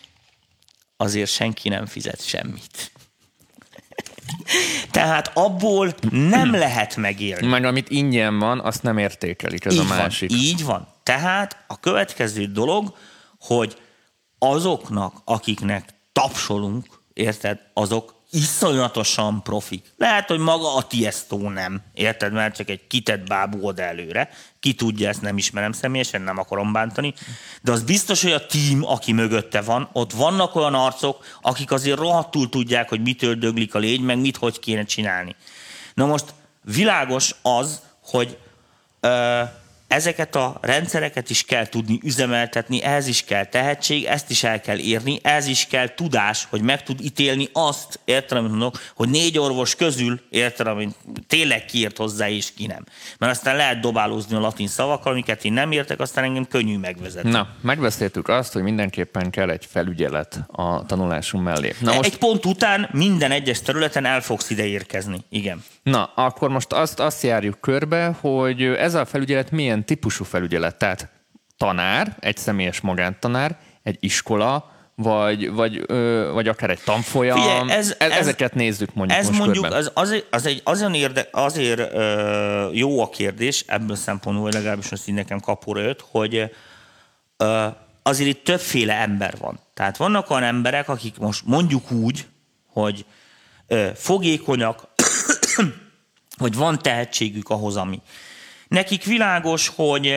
azért 0.96 1.31
senki 1.31 1.68
nem 1.68 1.87
fizet 1.87 2.27
semmit. 2.27 2.92
Tehát 4.90 5.31
abból 5.35 5.94
nem 6.11 6.55
lehet 6.64 6.96
megélni. 6.96 7.46
Meg 7.46 7.64
amit 7.64 7.90
ingyen 7.90 8.38
van, 8.38 8.61
azt 8.61 8.83
nem 8.83 8.99
értékelik, 8.99 9.64
ez 9.64 9.73
így 9.73 9.79
a 9.79 9.85
másik. 9.85 10.31
Van, 10.31 10.38
így 10.38 10.64
van. 10.64 10.88
Tehát 11.03 11.64
a 11.66 11.81
következő 11.81 12.46
dolog, 12.46 12.96
hogy 13.38 13.77
azoknak, 14.38 15.14
akiknek 15.25 15.88
tapsolunk, 16.12 16.87
érted, 17.12 17.61
azok 17.75 18.19
iszonyatosan 18.31 19.43
profik. 19.43 19.93
Lehet, 19.97 20.29
hogy 20.29 20.38
maga 20.38 20.75
a 20.75 20.83
Tiesto 20.83 21.37
nem, 21.37 21.83
érted, 21.95 22.33
mert 22.33 22.57
csak 22.57 22.69
egy 22.69 22.87
kitett 22.87 23.27
bábú 23.27 23.66
oda 23.66 23.83
előre. 23.83 24.31
Ki 24.61 24.75
tudja, 24.75 25.09
ezt 25.09 25.23
nem 25.23 25.38
ismerem 25.38 25.73
személyesen, 25.73 26.23
nem 26.23 26.38
akarom 26.38 26.73
bántani. 26.73 27.14
De 27.62 27.73
az 27.73 27.83
biztos, 27.83 28.23
hogy 28.23 28.33
a 28.33 28.47
team, 28.47 28.85
aki 28.85 29.12
mögötte 29.12 29.61
van, 29.61 29.88
ott 29.93 30.12
vannak 30.12 30.55
olyan 30.55 30.75
arcok, 30.75 31.25
akik 31.43 31.73
azért 31.73 31.99
rohadtul 31.99 32.49
tudják, 32.49 32.88
hogy 32.88 33.03
mitől 33.03 33.35
döglik 33.35 33.75
a 33.75 33.79
légy, 33.79 34.01
meg 34.01 34.19
mit 34.19 34.37
hogy 34.37 34.59
kéne 34.59 34.85
csinálni. 34.85 35.37
Na 35.95 36.07
most 36.07 36.35
világos 36.62 37.35
az, 37.43 37.81
hogy 38.03 38.38
ö, 39.01 39.43
ezeket 39.90 40.37
a 40.37 40.59
rendszereket 40.61 41.31
is 41.31 41.44
kell 41.44 41.66
tudni 41.66 42.00
üzemeltetni, 42.03 42.83
ehhez 42.83 43.07
is 43.07 43.24
kell 43.24 43.44
tehetség, 43.44 44.05
ezt 44.05 44.31
is 44.31 44.44
el 44.44 44.61
kell 44.61 44.79
érni, 44.79 45.18
ez 45.22 45.46
is 45.46 45.66
kell 45.66 45.94
tudás, 45.94 46.46
hogy 46.50 46.62
meg 46.62 46.83
tud 46.83 47.00
ítélni 47.00 47.48
azt, 47.53 48.00
érted, 48.05 48.38
amit 48.38 48.50
mondok, 48.50 48.79
hogy 48.94 49.09
négy 49.09 49.38
orvos 49.38 49.74
közül, 49.74 50.20
érted, 50.29 50.66
amit 50.66 50.96
tényleg 51.26 51.64
kiírt 51.64 51.96
hozzá, 51.96 52.29
és 52.29 52.53
ki 52.57 52.66
nem. 52.66 52.85
Mert 53.18 53.33
aztán 53.33 53.57
lehet 53.57 53.81
dobálózni 53.81 54.37
a 54.37 54.40
latin 54.40 54.66
szavakkal, 54.66 55.12
amiket 55.12 55.44
én 55.44 55.53
nem 55.53 55.72
értek, 55.72 56.00
aztán 56.00 56.24
engem 56.24 56.46
könnyű 56.48 56.79
megvezetni. 56.79 57.31
Na, 57.31 57.48
megbeszéltük 57.61 58.29
azt, 58.29 58.53
hogy 58.53 58.62
mindenképpen 58.62 59.31
kell 59.31 59.50
egy 59.50 59.66
felügyelet 59.70 60.38
a 60.46 60.87
tanulásunk 60.87 61.44
mellé. 61.44 61.74
Na 61.81 61.94
most... 61.94 62.12
Egy 62.12 62.18
pont 62.18 62.46
után 62.46 62.88
minden 62.92 63.31
egyes 63.31 63.62
területen 63.62 64.05
el 64.05 64.20
fogsz 64.20 64.50
ide 64.50 64.66
érkezni. 64.66 65.24
Igen. 65.29 65.64
Na, 65.83 66.05
akkor 66.14 66.48
most 66.50 66.72
azt, 66.72 67.00
azt 67.00 67.22
járjuk 67.22 67.61
körbe, 67.61 68.16
hogy 68.20 68.62
ez 68.62 68.94
a 68.94 69.05
felügyelet 69.05 69.50
milyen 69.50 69.80
milyen 69.81 69.85
típusú 69.85 70.25
felügyelet? 70.25 70.77
Tehát 70.77 71.09
tanár, 71.57 72.16
egy 72.21 72.37
személyes 72.37 72.81
magántanár, 72.81 73.59
egy 73.83 73.97
iskola, 74.01 74.71
vagy, 74.95 75.51
vagy, 75.51 75.85
ö, 75.87 76.31
vagy 76.33 76.49
akár 76.49 76.71
egy 76.71 76.81
tanfolyam. 76.85 77.40
Figyelj, 77.40 77.71
ez, 77.71 77.95
ez, 77.99 78.11
Ezeket 78.11 78.55
nézzük 78.55 78.95
mondjuk 78.95 79.19
Ez 79.19 79.27
most 79.27 79.38
mondjuk 79.38 79.64
az, 79.64 79.90
az, 79.95 80.25
az 80.31 80.47
egy, 80.47 80.61
azért, 80.64 80.95
érde, 80.95 81.29
azért 81.33 81.95
ö, 81.95 82.71
jó 82.73 83.03
a 83.03 83.09
kérdés, 83.09 83.64
ebből 83.66 83.97
szempontból 83.97 84.51
legalábbis 84.51 84.88
most 84.88 85.09
így 85.09 85.14
nekem 85.14 85.40
kapóra 85.40 85.81
jött, 85.81 86.05
hogy 86.11 86.51
ö, 87.37 87.66
azért 88.03 88.29
itt 88.29 88.45
többféle 88.45 88.95
ember 88.95 89.35
van. 89.38 89.59
Tehát 89.75 89.97
vannak 89.97 90.31
olyan 90.31 90.43
emberek, 90.43 90.88
akik 90.88 91.19
most 91.19 91.43
mondjuk 91.47 91.90
úgy, 91.90 92.27
hogy 92.66 93.05
ö, 93.66 93.88
fogékonyak, 93.95 94.88
hogy 96.43 96.55
van 96.55 96.79
tehetségük 96.79 97.49
ahhoz, 97.49 97.77
ami. 97.77 98.01
Nekik 98.70 99.04
világos, 99.04 99.68
hogy 99.74 100.16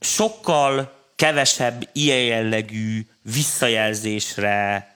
sokkal 0.00 0.92
kevesebb 1.16 1.88
ilyen 1.92 2.22
jellegű 2.22 3.06
visszajelzésre, 3.22 4.88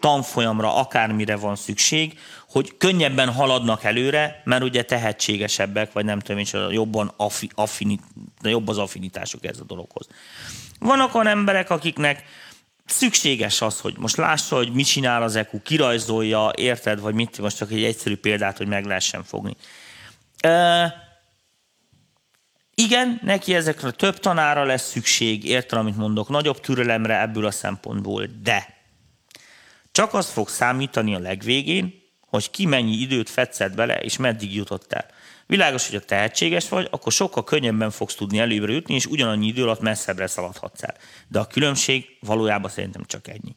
tanfolyamra, 0.00 0.76
akármire 0.76 1.36
van 1.36 1.56
szükség, 1.56 2.18
hogy 2.48 2.76
könnyebben 2.76 3.32
haladnak 3.32 3.84
előre, 3.84 4.42
mert 4.44 4.62
ugye 4.62 4.82
tehetségesebbek, 4.82 5.92
vagy 5.92 6.04
nem 6.04 6.20
tudom, 6.20 6.40
és 6.40 6.52
jobban 6.70 7.12
affi, 7.16 7.50
affinit, 7.54 8.02
jobb 8.42 8.68
az 8.68 8.78
affinitásuk 8.78 9.44
ez 9.44 9.60
a 9.60 9.64
dologhoz. 9.64 10.08
Vannak 10.78 11.14
olyan 11.14 11.26
emberek, 11.26 11.70
akiknek 11.70 12.24
szükséges 12.86 13.60
az, 13.60 13.80
hogy 13.80 13.94
most 13.98 14.16
lássa, 14.16 14.56
hogy 14.56 14.72
mit 14.72 14.86
csinál 14.86 15.22
az 15.22 15.36
EQ, 15.36 15.62
kirajzolja, 15.62 16.50
érted, 16.56 17.00
vagy 17.00 17.14
mit, 17.14 17.38
most 17.38 17.56
csak 17.56 17.70
egy 17.70 17.84
egyszerű 17.84 18.16
példát, 18.16 18.56
hogy 18.56 18.68
meg 18.68 18.84
lehessen 18.84 19.24
fogni. 19.24 19.56
Igen, 22.74 23.20
neki 23.22 23.54
ezekre 23.54 23.90
több 23.90 24.18
tanára 24.18 24.64
lesz 24.64 24.90
szükség, 24.90 25.44
értem, 25.44 25.78
amit 25.78 25.96
mondok, 25.96 26.28
nagyobb 26.28 26.60
türelemre 26.60 27.20
ebből 27.20 27.46
a 27.46 27.50
szempontból, 27.50 28.28
de 28.42 28.74
csak 29.92 30.14
az 30.14 30.30
fog 30.30 30.48
számítani 30.48 31.14
a 31.14 31.18
legvégén, 31.18 32.02
hogy 32.20 32.50
ki 32.50 32.66
mennyi 32.66 32.92
időt 32.92 33.30
fetszed 33.30 33.74
bele, 33.74 33.96
és 33.96 34.16
meddig 34.16 34.54
jutott 34.54 34.92
el. 34.92 35.06
Világos, 35.46 35.86
hogy 35.86 35.96
a 35.96 36.04
tehetséges 36.04 36.68
vagy, 36.68 36.88
akkor 36.90 37.12
sokkal 37.12 37.44
könnyebben 37.44 37.90
fogsz 37.90 38.14
tudni 38.14 38.38
előbbre 38.38 38.72
jutni, 38.72 38.94
és 38.94 39.06
ugyanannyi 39.06 39.46
idő 39.46 39.62
alatt 39.62 39.80
messzebbre 39.80 40.26
szaladhatsz 40.26 40.82
el. 40.82 40.94
De 41.28 41.38
a 41.38 41.46
különbség 41.46 42.04
valójában 42.20 42.70
szerintem 42.70 43.04
csak 43.06 43.28
ennyi. 43.28 43.56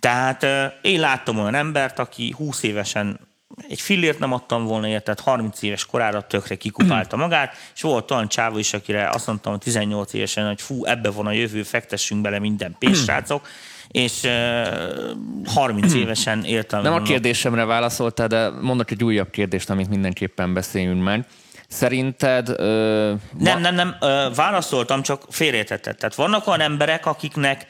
Tehát 0.00 0.46
én 0.82 1.00
láttam 1.00 1.38
olyan 1.38 1.54
embert, 1.54 1.98
aki 1.98 2.34
20 2.36 2.62
évesen 2.62 3.20
egy 3.68 3.80
fillért 3.80 4.18
nem 4.18 4.32
adtam 4.32 4.64
volna 4.64 4.88
érted, 4.88 5.20
30 5.20 5.62
éves 5.62 5.86
korára 5.86 6.20
tökre 6.20 6.54
kikupálta 6.54 7.16
magát, 7.26 7.56
és 7.74 7.82
volt 7.82 8.10
olyan 8.10 8.28
csávó 8.28 8.58
is, 8.58 8.72
akire 8.72 9.08
azt 9.08 9.26
mondtam 9.26 9.58
18 9.58 10.12
évesen, 10.12 10.46
hogy 10.46 10.62
fú, 10.62 10.84
ebbe 10.84 11.10
van 11.10 11.26
a 11.26 11.32
jövő, 11.32 11.62
fektessünk 11.62 12.22
bele 12.22 12.38
minden 12.38 12.76
pénzt, 12.78 13.02
srácok, 13.06 13.48
és 13.88 14.22
uh, 14.22 15.52
30 15.54 15.94
évesen 16.02 16.44
értem. 16.44 16.82
Nem 16.82 16.92
a 16.92 17.02
kérdésemre 17.02 17.64
válaszoltál, 17.64 18.26
de 18.26 18.50
mondok 18.50 18.90
egy 18.90 19.04
újabb 19.04 19.30
kérdést, 19.30 19.70
amit 19.70 19.88
mindenképpen 19.88 20.54
beszéljünk 20.54 21.02
meg. 21.02 21.26
Szerinted... 21.68 22.48
Ö, 22.48 23.14
nem, 23.38 23.60
nem, 23.60 23.74
nem, 23.74 23.96
ö, 24.00 24.28
válaszoltam, 24.34 25.02
csak 25.02 25.22
félreértetted. 25.28 25.96
Tehát 25.96 26.14
vannak 26.14 26.46
olyan 26.46 26.60
emberek, 26.60 27.06
akiknek 27.06 27.66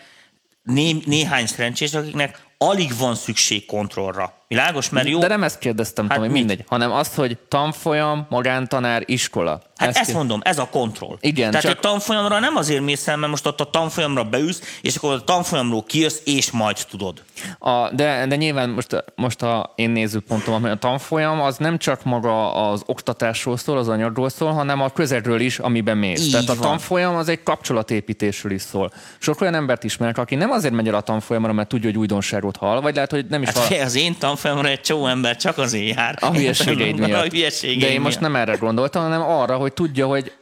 né, 0.62 0.92
néhány 1.04 1.46
szerencsés, 1.46 1.94
akiknek 1.94 2.46
alig 2.58 2.96
van 2.98 3.14
szükség 3.14 3.66
kontrollra. 3.66 4.44
Világos? 4.48 4.90
Mert 4.90 5.08
jó... 5.08 5.18
De 5.18 5.26
nem 5.28 5.42
ezt 5.42 5.58
kérdeztem, 5.58 6.08
hát 6.08 6.18
Tomi, 6.18 6.30
mindegy, 6.30 6.64
hanem 6.66 6.92
azt, 6.92 7.14
hogy 7.14 7.38
tanfolyam, 7.48 8.26
magántanár, 8.30 9.02
iskola. 9.06 9.60
Hát 9.76 9.88
ezt, 9.88 9.98
ezt 9.98 10.12
mondom, 10.12 10.40
ez 10.42 10.58
a 10.58 10.68
kontroll. 10.70 11.16
Igen, 11.20 11.50
Tehát 11.50 11.66
csak... 11.66 11.74
egy 11.74 11.80
tanfolyamra 11.80 12.38
nem 12.38 12.56
azért 12.56 12.84
mész 12.84 13.08
el, 13.08 13.16
mert 13.16 13.30
most 13.30 13.46
ott 13.46 13.60
a 13.60 13.64
tanfolyamra 13.64 14.24
beülsz, 14.24 14.78
és 14.82 14.96
akkor 14.96 15.12
a 15.12 15.24
tanfolyamról 15.24 15.82
kijössz, 15.82 16.18
és 16.24 16.50
majd 16.50 16.76
tudod. 16.90 17.22
A, 17.58 17.90
de, 17.90 18.26
de 18.26 18.36
nyilván 18.36 18.70
most, 18.70 19.04
most 19.14 19.42
a 19.42 19.72
én 19.76 19.90
nézőpontom, 19.90 20.60
hogy 20.60 20.70
a 20.70 20.76
tanfolyam 20.76 21.40
az 21.40 21.56
nem 21.56 21.78
csak 21.78 22.04
maga 22.04 22.54
az 22.70 22.82
oktatásról 22.86 23.56
szól, 23.56 23.78
az 23.78 23.88
anyagról 23.88 24.28
szól, 24.28 24.52
hanem 24.52 24.80
a 24.80 24.88
közelről 24.88 25.40
is, 25.40 25.58
amiben 25.58 25.96
mész. 25.96 26.24
Így 26.24 26.30
Tehát 26.30 26.48
a 26.48 26.54
van. 26.54 26.68
tanfolyam 26.68 27.16
az 27.16 27.28
egy 27.28 27.42
kapcsolatépítésről 27.42 28.52
is 28.52 28.62
szól. 28.62 28.92
Sok 29.18 29.40
olyan 29.40 29.54
embert 29.54 29.84
ismerek, 29.84 30.18
aki 30.18 30.34
nem 30.34 30.50
azért 30.50 30.74
megy 30.74 30.88
el 30.88 30.94
a 30.94 31.00
tanfolyamra, 31.00 31.52
mert 31.52 31.68
tudja, 31.68 31.88
hogy 31.90 31.98
újdonságot 31.98 32.56
hall, 32.56 32.80
vagy 32.80 32.94
lehet, 32.94 33.10
hogy 33.10 33.26
nem 33.28 33.42
is 33.42 33.48
hát 33.48 33.56
hall. 33.56 33.80
Az 33.80 33.94
én 33.94 34.14
tanfolyamra 34.36 34.68
egy 34.68 34.80
csomó 34.80 35.06
ember 35.06 35.36
csak 35.36 35.58
azért 35.58 35.94
jár. 35.94 36.16
A 36.20 36.34
hülyeségeid 36.34 36.98
miatt. 36.98 37.24
A 37.24 37.28
hülyeségeid 37.30 37.80
De 37.80 37.90
én 37.90 38.00
most 38.00 38.20
nem 38.20 38.36
erre 38.36 38.54
gondoltam, 38.54 39.02
hanem 39.02 39.22
arra, 39.22 39.56
hogy 39.56 39.72
tudja, 39.72 40.06
hogy 40.06 40.32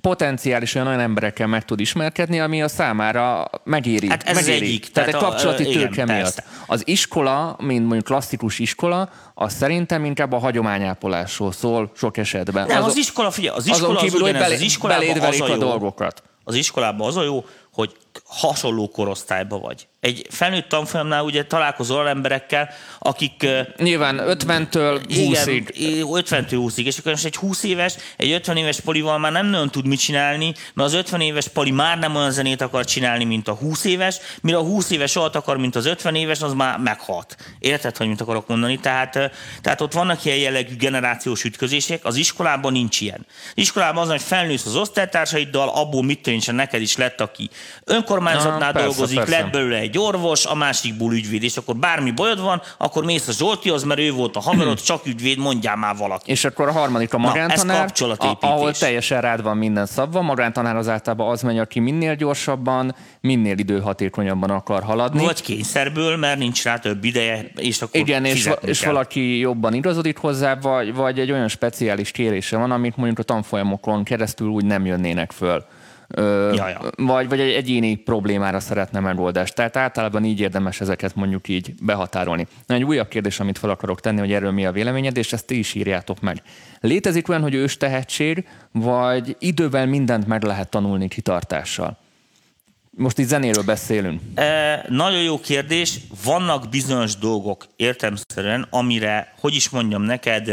potenciálisan 0.00 0.86
olyan 0.86 1.00
emberekkel 1.00 1.46
meg 1.46 1.64
tud 1.64 1.80
ismerkedni, 1.80 2.40
ami 2.40 2.62
a 2.62 2.68
számára 2.68 3.50
megéri. 3.64 4.08
Hát 4.08 4.22
ez 4.22 4.34
megéri. 4.34 4.66
egyik. 4.66 4.90
Tehát, 4.90 5.10
tehát 5.10 5.22
egy 5.22 5.28
kapcsolati 5.28 5.64
a, 5.64 5.72
tőke 5.72 6.04
miatt. 6.04 6.22
Persze. 6.22 6.44
Az 6.66 6.82
iskola, 6.84 7.56
mint 7.58 7.80
mondjuk 7.80 8.04
klasszikus 8.04 8.58
iskola, 8.58 9.10
az 9.34 9.52
szerintem 9.52 10.04
inkább 10.04 10.32
a 10.32 10.38
hagyományápolásról 10.38 11.52
szól 11.52 11.92
sok 11.96 12.16
esetben. 12.16 12.66
Nem, 12.66 12.82
az, 12.82 12.88
az 12.88 12.96
iskola, 12.96 13.30
figyelj, 13.30 13.56
az 13.56 13.66
iskola 13.66 13.88
azon 13.88 13.96
kívül, 13.96 14.22
az 14.22 14.28
ugyanez, 14.28 14.42
belé, 14.42 14.54
az 14.54 14.60
iskolában 14.60 15.08
az 15.08 15.40
a, 15.40 15.46
jó, 15.46 15.52
a 15.52 15.56
dolgokat. 15.56 16.22
Az 16.44 16.54
iskolában 16.54 17.06
az 17.06 17.16
a 17.16 17.22
jó, 17.22 17.44
hogy 17.72 17.92
hasonló 18.24 18.88
korosztályba 18.88 19.58
vagy. 19.58 19.86
Egy 20.00 20.26
felnőtt 20.30 20.68
tanfolyamnál 20.68 21.22
ugye 21.22 21.44
találkozol 21.44 21.96
olyan 21.96 22.08
emberekkel, 22.08 22.68
akik... 22.98 23.46
Nyilván 23.76 24.20
50-től 24.22 25.02
20-ig. 25.08 25.68
Igen, 25.72 26.06
50-től 26.08 26.46
20-ig, 26.50 26.84
és 26.84 26.98
akkor 26.98 27.12
most 27.12 27.24
egy 27.24 27.36
20 27.36 27.62
éves, 27.62 27.94
egy 28.16 28.30
50 28.30 28.56
éves 28.56 28.80
polival 28.80 29.18
már 29.18 29.32
nem 29.32 29.46
nagyon 29.46 29.70
tud 29.70 29.86
mit 29.86 30.00
csinálni, 30.00 30.54
mert 30.74 30.88
az 30.88 30.94
50 30.94 31.20
éves 31.20 31.48
poli 31.48 31.70
már 31.70 31.98
nem 31.98 32.16
olyan 32.16 32.30
zenét 32.30 32.60
akar 32.60 32.84
csinálni, 32.84 33.24
mint 33.24 33.48
a 33.48 33.54
20 33.54 33.84
éves, 33.84 34.16
mire 34.40 34.56
a 34.56 34.62
20 34.62 34.90
éves 34.90 35.16
olyat 35.16 35.36
akar, 35.36 35.56
mint 35.56 35.76
az 35.76 35.86
50 35.86 36.14
éves, 36.14 36.40
az 36.40 36.52
már 36.52 36.78
meghalt. 36.78 37.36
Érted, 37.58 37.96
hogy 37.96 38.08
mit 38.08 38.20
akarok 38.20 38.48
mondani? 38.48 38.78
Tehát, 38.78 39.30
tehát 39.60 39.80
ott 39.80 39.92
vannak 39.92 40.24
ilyen 40.24 40.38
jellegű 40.38 40.76
generációs 40.76 41.44
ütközések, 41.44 42.04
az 42.04 42.16
iskolában 42.16 42.72
nincs 42.72 43.00
ilyen. 43.00 43.26
Az 43.28 43.52
iskolában 43.54 44.02
az, 44.02 44.08
hogy 44.08 44.22
felnősz 44.22 44.66
az 44.66 44.76
osztálytársaiddal, 44.76 45.68
abból 45.68 46.02
mit 46.02 46.22
tűncsen 46.22 46.54
neked 46.54 46.80
is 46.80 46.96
lett, 46.96 47.20
aki 47.20 47.50
önkormányzatnál 48.02 48.58
Na, 48.58 48.72
persze, 48.72 48.88
dolgozik, 48.88 49.18
persze. 49.18 49.40
lett 49.40 49.52
belőle 49.52 49.76
egy 49.76 49.98
orvos, 49.98 50.46
a 50.46 50.54
másikból 50.54 51.12
ügyvéd, 51.12 51.42
és 51.42 51.56
akkor 51.56 51.76
bármi 51.76 52.10
bajod 52.10 52.40
van, 52.40 52.62
akkor 52.78 53.04
mész 53.04 53.28
a 53.28 53.32
Zsoltihoz, 53.32 53.84
mert 53.84 54.00
ő 54.00 54.12
volt 54.12 54.36
a 54.36 54.40
haverod, 54.40 54.80
csak 54.90 55.06
ügyvéd, 55.06 55.38
mondjál 55.38 55.76
már 55.76 55.96
valaki. 55.96 56.30
És 56.30 56.44
akkor 56.44 56.68
a 56.68 56.72
harmadik 56.72 57.14
a 57.14 57.18
magántanár, 57.18 57.92
Na, 57.98 58.06
a, 58.12 58.36
ahol 58.40 58.72
teljesen 58.72 59.20
rád 59.20 59.42
van 59.42 59.56
minden 59.56 59.86
szabva. 59.86 60.22
Magántanár 60.22 60.76
az 60.76 60.88
általában 60.88 61.30
az 61.30 61.42
megy, 61.42 61.58
aki 61.58 61.80
minél 61.80 62.14
gyorsabban, 62.14 62.94
minél 63.20 63.58
időhatékonyabban 63.58 64.50
akar 64.50 64.82
haladni. 64.82 65.24
Vagy 65.24 65.42
kényszerből, 65.42 66.16
mert 66.16 66.38
nincs 66.38 66.64
rá 66.64 66.78
több 66.78 67.04
ideje, 67.04 67.50
és 67.56 67.82
akkor 67.82 68.00
Igen, 68.00 68.24
és, 68.24 68.50
és 68.60 68.84
valaki 68.84 69.38
jobban 69.38 69.74
igazodik 69.74 70.16
hozzá, 70.16 70.54
vagy, 70.54 70.94
vagy 70.94 71.18
egy 71.18 71.32
olyan 71.32 71.48
speciális 71.48 72.10
kérése 72.10 72.56
van, 72.56 72.70
amit 72.70 72.96
mondjuk 72.96 73.18
a 73.18 73.22
tanfolyamokon 73.22 74.04
keresztül 74.04 74.48
úgy 74.48 74.64
nem 74.64 74.86
jönnének 74.86 75.32
föl. 75.32 75.64
Ö, 76.14 76.52
ja, 76.54 76.68
ja. 76.68 76.80
Vagy, 76.96 77.28
vagy 77.28 77.40
egy 77.40 77.52
egyéni 77.52 77.94
problémára 77.94 78.60
szeretne 78.60 79.00
megoldást. 79.00 79.54
Tehát 79.54 79.76
általában 79.76 80.24
így 80.24 80.40
érdemes 80.40 80.80
ezeket 80.80 81.14
mondjuk 81.14 81.48
így 81.48 81.74
behatárolni. 81.82 82.46
Na, 82.66 82.74
egy 82.74 82.84
újabb 82.84 83.08
kérdés, 83.08 83.40
amit 83.40 83.58
fel 83.58 83.70
akarok 83.70 84.00
tenni, 84.00 84.18
hogy 84.18 84.32
erről 84.32 84.50
mi 84.50 84.66
a 84.66 84.72
véleményed, 84.72 85.16
és 85.16 85.32
ezt 85.32 85.46
ti 85.46 85.58
is 85.58 85.74
írjátok 85.74 86.20
meg. 86.20 86.42
Létezik 86.80 87.28
olyan, 87.28 87.42
hogy 87.42 87.54
ős 87.54 87.76
tehetség, 87.76 88.48
vagy 88.72 89.36
idővel 89.38 89.86
mindent 89.86 90.26
meg 90.26 90.42
lehet 90.42 90.68
tanulni 90.68 91.08
kitartással? 91.08 91.98
Most 92.96 93.18
itt 93.18 93.26
zenéről 93.26 93.64
beszélünk. 93.64 94.20
E, 94.34 94.84
nagyon 94.88 95.22
jó 95.22 95.40
kérdés. 95.40 95.98
Vannak 96.24 96.68
bizonyos 96.68 97.16
dolgok 97.16 97.66
értelmszerűen, 97.76 98.66
amire, 98.70 99.34
hogy 99.40 99.54
is 99.54 99.68
mondjam 99.68 100.02
neked, 100.02 100.50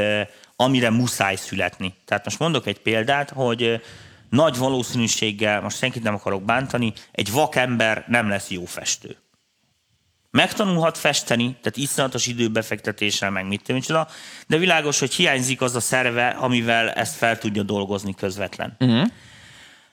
amire 0.56 0.90
muszáj 0.90 1.36
születni. 1.36 1.94
Tehát 2.06 2.26
most 2.26 2.40
mondok 2.40 2.68
egy 2.68 2.80
példát, 2.80 3.30
hogy 3.30 3.82
nagy 4.30 4.58
valószínűséggel, 4.58 5.62
most 5.62 5.78
senkit 5.78 6.04
nem 6.04 6.14
akarok 6.14 6.44
bántani, 6.44 6.94
egy 7.12 7.32
vakember 7.32 8.06
nem 8.08 8.30
lesz 8.30 8.50
jó 8.50 8.66
festő. 8.66 9.18
Megtanulhat 10.32 10.98
festeni, 10.98 11.46
tehát 11.46 11.78
iszonyatos 11.78 12.28
időbefektetéssel, 12.28 13.30
meg 13.30 13.48
mit 13.48 13.62
tudom, 13.86 14.06
de 14.48 14.58
világos, 14.58 15.00
hogy 15.00 15.14
hiányzik 15.14 15.62
az 15.62 15.76
a 15.76 15.80
szerve, 15.80 16.28
amivel 16.28 16.92
ezt 16.92 17.16
fel 17.16 17.38
tudja 17.38 17.64
dolgozni 17.64 18.16
közvetlen. 18.16 18.76
Uh-huh. 18.80 19.08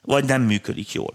Vagy 0.02 0.24
nem 0.24 0.42
működik 0.42 0.92
jól. 0.92 1.14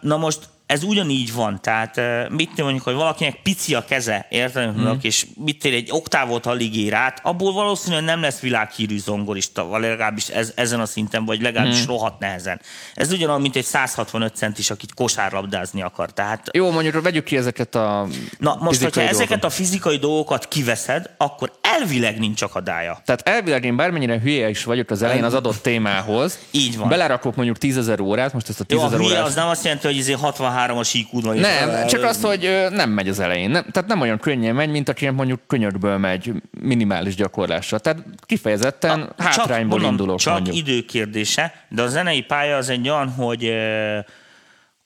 Na 0.00 0.16
most 0.16 0.48
ez 0.72 0.82
ugyanígy 0.82 1.32
van, 1.32 1.60
tehát 1.62 2.00
mit 2.30 2.56
mondjuk, 2.56 2.82
hogy 2.82 2.94
valakinek 2.94 3.42
pici 3.42 3.74
a 3.74 3.84
keze, 3.84 4.26
érted? 4.30 4.80
Mm. 4.80 4.90
és 5.00 5.26
mit 5.44 5.64
egy 5.64 5.88
oktávot 5.90 6.46
alig 6.46 6.76
ér 6.76 6.94
át, 6.94 7.20
abból 7.22 7.52
valószínűleg 7.52 8.04
nem 8.04 8.20
lesz 8.20 8.40
világhírű 8.40 8.98
zongorista, 8.98 9.64
vagy 9.64 9.80
legalábbis 9.80 10.28
ez, 10.28 10.52
ezen 10.54 10.80
a 10.80 10.86
szinten, 10.86 11.24
vagy 11.24 11.40
legalábbis 11.40 11.82
mm. 11.82 11.86
rohadt 11.86 12.18
nehezen. 12.18 12.60
Ez 12.94 13.12
ugyanolyan, 13.12 13.40
mint 13.40 13.56
egy 13.56 13.64
165 13.64 14.36
centis, 14.36 14.70
akit 14.70 14.94
kosárlabdázni 14.94 15.82
akar. 15.82 16.12
Tehát... 16.12 16.48
Jó, 16.52 16.70
mondjuk 16.70 17.02
vegyük 17.02 17.24
ki 17.24 17.36
ezeket 17.36 17.74
a 17.74 18.06
Na 18.38 18.56
most, 18.60 18.82
hogyha 18.82 19.00
dolgok. 19.00 19.14
ezeket 19.20 19.44
a 19.44 19.50
fizikai 19.50 19.96
dolgokat 19.96 20.48
kiveszed, 20.48 21.10
akkor 21.16 21.52
elvileg 21.60 22.18
nincs 22.18 22.42
akadálya. 22.42 23.00
Tehát 23.04 23.28
elvileg 23.28 23.64
én 23.64 23.76
bármennyire 23.76 24.20
hülye 24.20 24.48
is 24.48 24.64
vagyok 24.64 24.90
az 24.90 25.02
elején 25.02 25.24
az 25.24 25.34
adott 25.34 25.62
témához, 25.62 26.38
Így 26.50 26.76
van. 26.76 26.88
belerakok 26.88 27.34
mondjuk 27.34 27.58
10 27.58 27.76
ezer 27.76 28.00
órát, 28.00 28.32
most 28.32 28.48
ezt 28.48 28.60
a 28.60 28.64
10 28.64 28.82
ezer 28.82 29.00
órát... 29.00 29.26
az 29.26 29.34
nem 29.34 29.48
azt 29.48 29.64
jelenti, 29.64 29.86
hogy 29.86 30.20
63 30.20 30.61
as 30.70 30.94
iq 30.94 31.08
van. 31.20 31.36
Nem, 31.36 31.68
fel, 31.68 31.86
csak 31.86 32.02
az, 32.02 32.22
hogy 32.22 32.66
nem 32.70 32.90
megy 32.90 33.08
az 33.08 33.20
elején. 33.20 33.50
Nem, 33.50 33.64
tehát 33.72 33.88
nem 33.88 34.00
olyan 34.00 34.18
könnyen 34.18 34.54
megy, 34.54 34.70
mint 34.70 34.88
aki 34.88 35.08
mondjuk 35.08 35.40
könyökből 35.46 35.98
megy 35.98 36.32
minimális 36.60 37.14
gyakorlásra. 37.14 37.78
Tehát 37.78 38.02
kifejezetten 38.26 39.12
a, 39.16 39.22
hátrányból 39.22 39.80
csak, 39.80 39.90
indulok 39.90 40.18
Csak 40.18 40.32
mondjuk. 40.32 40.56
időkérdése, 40.56 41.54
de 41.68 41.82
a 41.82 41.86
zenei 41.86 42.22
pálya 42.22 42.56
az 42.56 42.68
egy 42.68 42.88
olyan, 42.88 43.08
hogy 43.08 43.52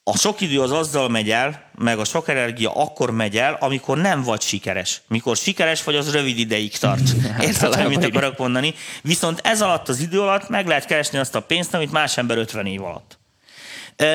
a 0.09 0.17
sok 0.17 0.41
idő 0.41 0.61
az 0.61 0.73
azzal 0.73 1.09
megy 1.09 1.31
el, 1.31 1.71
meg 1.79 1.99
a 1.99 2.05
sok 2.05 2.29
energia 2.29 2.71
akkor 2.75 3.11
megy 3.11 3.37
el, 3.37 3.57
amikor 3.61 3.99
nem 3.99 4.23
vagy 4.23 4.41
sikeres. 4.41 5.01
Mikor 5.09 5.37
sikeres 5.37 5.85
vagy, 5.85 5.97
az 5.97 6.13
rövid 6.13 6.39
ideig 6.39 6.79
tart. 6.79 7.03
Érted, 7.41 7.75
hogy 7.75 7.89
mit 7.89 8.05
akarok 8.05 8.39
mondani? 8.39 8.75
Viszont 9.03 9.41
ez 9.45 9.63
alatt 9.63 9.89
az 9.89 10.01
idő 10.01 10.21
alatt 10.21 10.49
meg 10.49 10.67
lehet 10.67 10.87
keresni 10.87 11.19
azt 11.19 11.35
a 11.35 11.41
pénzt, 11.41 11.75
amit 11.75 11.93
más 11.93 12.17
ember 12.17 12.37
50 12.39 12.67
év 12.67 12.83
alatt. 12.83 13.19
E, 13.97 14.07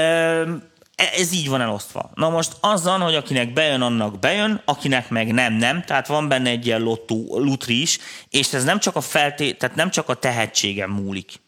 ez 0.95 1.33
így 1.33 1.49
van 1.49 1.61
elosztva. 1.61 2.11
Na 2.13 2.29
most 2.29 2.55
azzal, 2.59 2.99
hogy 2.99 3.15
akinek 3.15 3.53
bejön, 3.53 3.81
annak 3.81 4.19
bejön, 4.19 4.61
akinek 4.65 5.09
meg 5.09 5.33
nem, 5.33 5.53
nem. 5.53 5.83
Tehát 5.83 6.07
van 6.07 6.27
benne 6.27 6.49
egy 6.49 6.65
ilyen 6.65 6.81
lottó, 6.81 7.39
lutri 7.39 7.81
is, 7.81 7.97
és 8.29 8.53
ez 8.53 8.63
nem 8.63 8.79
csak 8.79 8.95
a 8.95 9.01
felté, 9.01 9.51
tehát 9.51 9.75
nem 9.75 9.89
csak 9.89 10.09
a 10.09 10.13
tehetségem 10.13 10.89
múlik. 10.89 11.39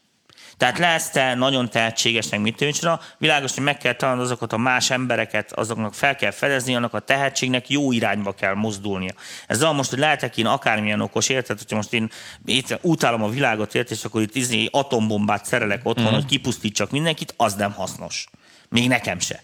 Tehát 0.56 0.78
lesz 0.78 1.10
te 1.10 1.34
nagyon 1.34 1.70
tehetségesnek, 1.70 2.40
mit 2.40 2.56
tűncsra, 2.56 3.00
világos, 3.18 3.54
hogy 3.54 3.62
meg 3.62 3.78
kell 3.78 3.92
találni 3.92 4.22
azokat 4.22 4.52
a 4.52 4.56
más 4.56 4.90
embereket, 4.90 5.52
azoknak 5.52 5.94
fel 5.94 6.16
kell 6.16 6.30
fedezni, 6.30 6.74
annak 6.74 6.94
a 6.94 6.98
tehetségnek 6.98 7.68
jó 7.68 7.92
irányba 7.92 8.32
kell 8.32 8.54
mozdulnia. 8.54 9.12
Ez 9.46 9.62
az 9.62 9.74
most, 9.74 9.90
hogy 9.90 9.98
lehetek 9.98 10.36
én 10.36 10.46
akármilyen 10.46 11.00
okos, 11.00 11.28
érted, 11.28 11.58
hogyha 11.58 11.76
most 11.76 11.92
én 11.92 12.10
itt 12.44 12.78
utálom 12.82 13.22
a 13.22 13.28
világot, 13.28 13.74
érted, 13.74 13.96
és 13.96 14.04
akkor 14.04 14.22
itt 14.22 14.34
izé 14.34 14.68
atombombát 14.70 15.44
szerelek 15.44 15.80
otthon, 15.82 16.10
mm. 16.10 16.14
hogy 16.14 16.26
kipusztítsak 16.26 16.90
mindenkit, 16.90 17.34
az 17.36 17.54
nem 17.54 17.72
hasznos. 17.72 18.26
Még 18.74 18.88
nekem 18.88 19.18
se. 19.18 19.40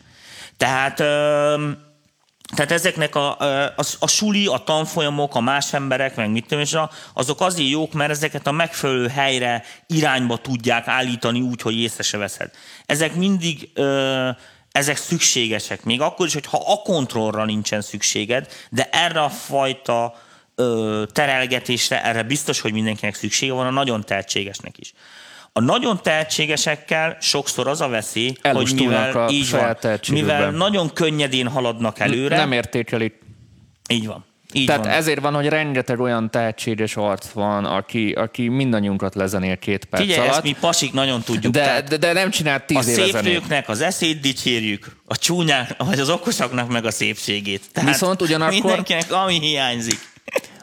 Tehát, 0.56 0.96
tehát 2.54 2.70
ezeknek 2.70 3.14
a, 3.14 3.38
a, 3.38 3.74
a 3.98 4.06
suli, 4.06 4.46
a 4.46 4.58
tanfolyamok, 4.58 5.34
a 5.34 5.40
más 5.40 5.72
emberek, 5.72 6.16
meg 6.16 6.30
mit 6.30 6.46
tudom, 6.46 6.64
és 6.64 6.76
azok 7.12 7.40
azért 7.40 7.68
jók, 7.68 7.92
mert 7.92 8.10
ezeket 8.10 8.46
a 8.46 8.52
megfelelő 8.52 9.08
helyre, 9.08 9.64
irányba 9.86 10.36
tudják 10.36 10.88
állítani 10.88 11.40
úgy, 11.40 11.62
hogy 11.62 11.78
észre 11.78 12.02
se 12.02 12.16
veszed. 12.16 12.50
Ezek 12.86 13.14
mindig 13.14 13.70
ezek 14.72 14.96
szükségesek, 14.96 15.84
még 15.84 16.00
akkor 16.00 16.26
is, 16.26 16.32
hogyha 16.32 16.62
a 16.66 16.82
kontrollra 16.82 17.44
nincsen 17.44 17.80
szükséged, 17.80 18.48
de 18.70 18.88
erre 18.92 19.22
a 19.22 19.28
fajta 19.28 20.14
terelgetésre, 21.12 22.04
erre 22.04 22.22
biztos, 22.22 22.60
hogy 22.60 22.72
mindenkinek 22.72 23.14
szüksége 23.14 23.52
van, 23.52 23.66
a 23.66 23.70
nagyon 23.70 24.04
tehetségesnek 24.04 24.78
is. 24.78 24.92
A 25.52 25.60
nagyon 25.60 26.00
tehetségesekkel 26.02 27.16
sokszor 27.20 27.68
az 27.68 27.80
a 27.80 27.88
veszély, 27.88 28.34
hogy 28.42 28.72
mivel, 28.74 29.26
a 29.26 29.30
így 29.30 29.50
van, 29.50 29.76
mivel 30.10 30.50
nagyon 30.50 30.92
könnyedén 30.92 31.48
haladnak 31.48 31.98
előre. 31.98 32.36
Nem 32.36 32.52
értékelik. 32.52 33.18
Így 33.88 34.06
van. 34.06 34.24
Így 34.52 34.66
Tehát 34.66 34.84
van. 34.84 34.94
ezért 34.94 35.20
van, 35.20 35.34
hogy 35.34 35.46
rengeteg 35.46 36.00
olyan 36.00 36.30
tehetséges 36.30 36.96
arc 36.96 37.28
van, 37.28 37.64
aki, 37.64 38.12
aki 38.12 38.48
mindannyiunkat 38.48 39.14
lezenél 39.14 39.56
két 39.56 39.84
perc 39.84 40.02
Figyelj, 40.02 40.20
alatt. 40.20 40.32
ezt 40.32 40.42
mi 40.42 40.56
pasik 40.60 40.92
nagyon 40.92 41.22
tudjuk. 41.22 41.52
De, 41.52 41.82
de, 41.88 41.96
de 41.96 42.12
nem 42.12 42.30
csinált 42.30 42.64
tíz 42.64 42.76
A 42.76 42.82
szép 42.82 43.20
nőknek 43.20 43.68
az 43.68 43.80
eszét 43.80 44.20
dicsérjük, 44.20 44.96
a 45.04 45.16
csúnyák, 45.16 45.82
vagy 45.82 46.00
az 46.00 46.10
okosaknak 46.10 46.68
meg 46.68 46.84
a 46.84 46.90
szépségét. 46.90 47.62
Tehát 47.72 47.90
Viszont 47.90 48.22
ugyanakkor... 48.22 48.54
Mindenkinek 48.54 49.12
ami 49.12 49.40
hiányzik. 49.40 50.09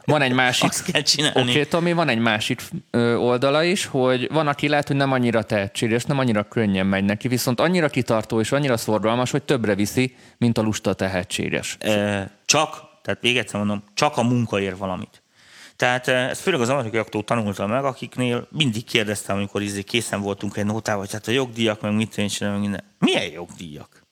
Van 0.08 0.22
egy 0.22 0.34
másik, 0.34 0.70
Azt 0.70 0.92
kell 0.92 1.02
csinálni. 1.02 1.40
Oké, 1.40 1.50
okay, 1.50 1.66
Tomi, 1.66 1.94
van 1.94 2.10
egy 2.10 2.20
másik 2.20 2.62
oldala 3.18 3.64
is, 3.64 3.86
hogy 3.86 4.28
van, 4.32 4.48
aki 4.48 4.68
lehet, 4.68 4.88
hogy 4.88 4.96
nem 4.96 5.12
annyira 5.12 5.44
tehetséges, 5.44 6.06
nem 6.06 6.20
annyira 6.20 6.44
könnyen 6.44 6.86
megy 6.86 7.04
neki, 7.04 7.28
viszont 7.28 7.60
annyira 7.60 7.90
kitartó 7.90 8.40
és 8.40 8.52
annyira 8.52 8.78
szorgalmas, 8.78 9.32
hogy 9.32 9.44
többre 9.44 9.76
viszi, 9.76 10.16
mint 10.38 10.58
a 10.58 10.62
lusta 10.62 10.94
tehetséges. 10.94 11.78
Csak, 12.46 12.76
tehát 13.02 13.22
még 13.22 13.38
egyszer 13.38 13.60
mondom, 13.60 13.84
csak 13.94 14.18
a 14.18 14.24
munka 14.24 14.60
ér 14.60 14.78
valamit. 14.78 15.22
Tehát 15.76 16.08
ez 16.08 16.40
főleg 16.40 16.62
az 16.62 16.70
amerikaiaktól 16.70 17.24
tanultam 17.24 17.70
meg, 17.70 17.84
akiknél 17.84 18.48
mindig 18.52 18.84
kérdeztem, 18.84 19.36
amikor 19.36 19.62
izé 19.62 19.82
készen 19.82 20.22
voltunk 20.22 20.58
egy 20.58 20.66
nótával, 20.66 21.02
hogy 21.02 21.12
hát 21.12 21.28
a 21.28 21.32
jogdíjak, 21.32 21.82
meg 21.82 21.94
mit 21.94 22.10
tűncsön, 22.10 22.52
meg 22.52 22.60
minden. 22.60 22.84
Milyen 23.00 23.32
jogdíjak? 23.32 24.04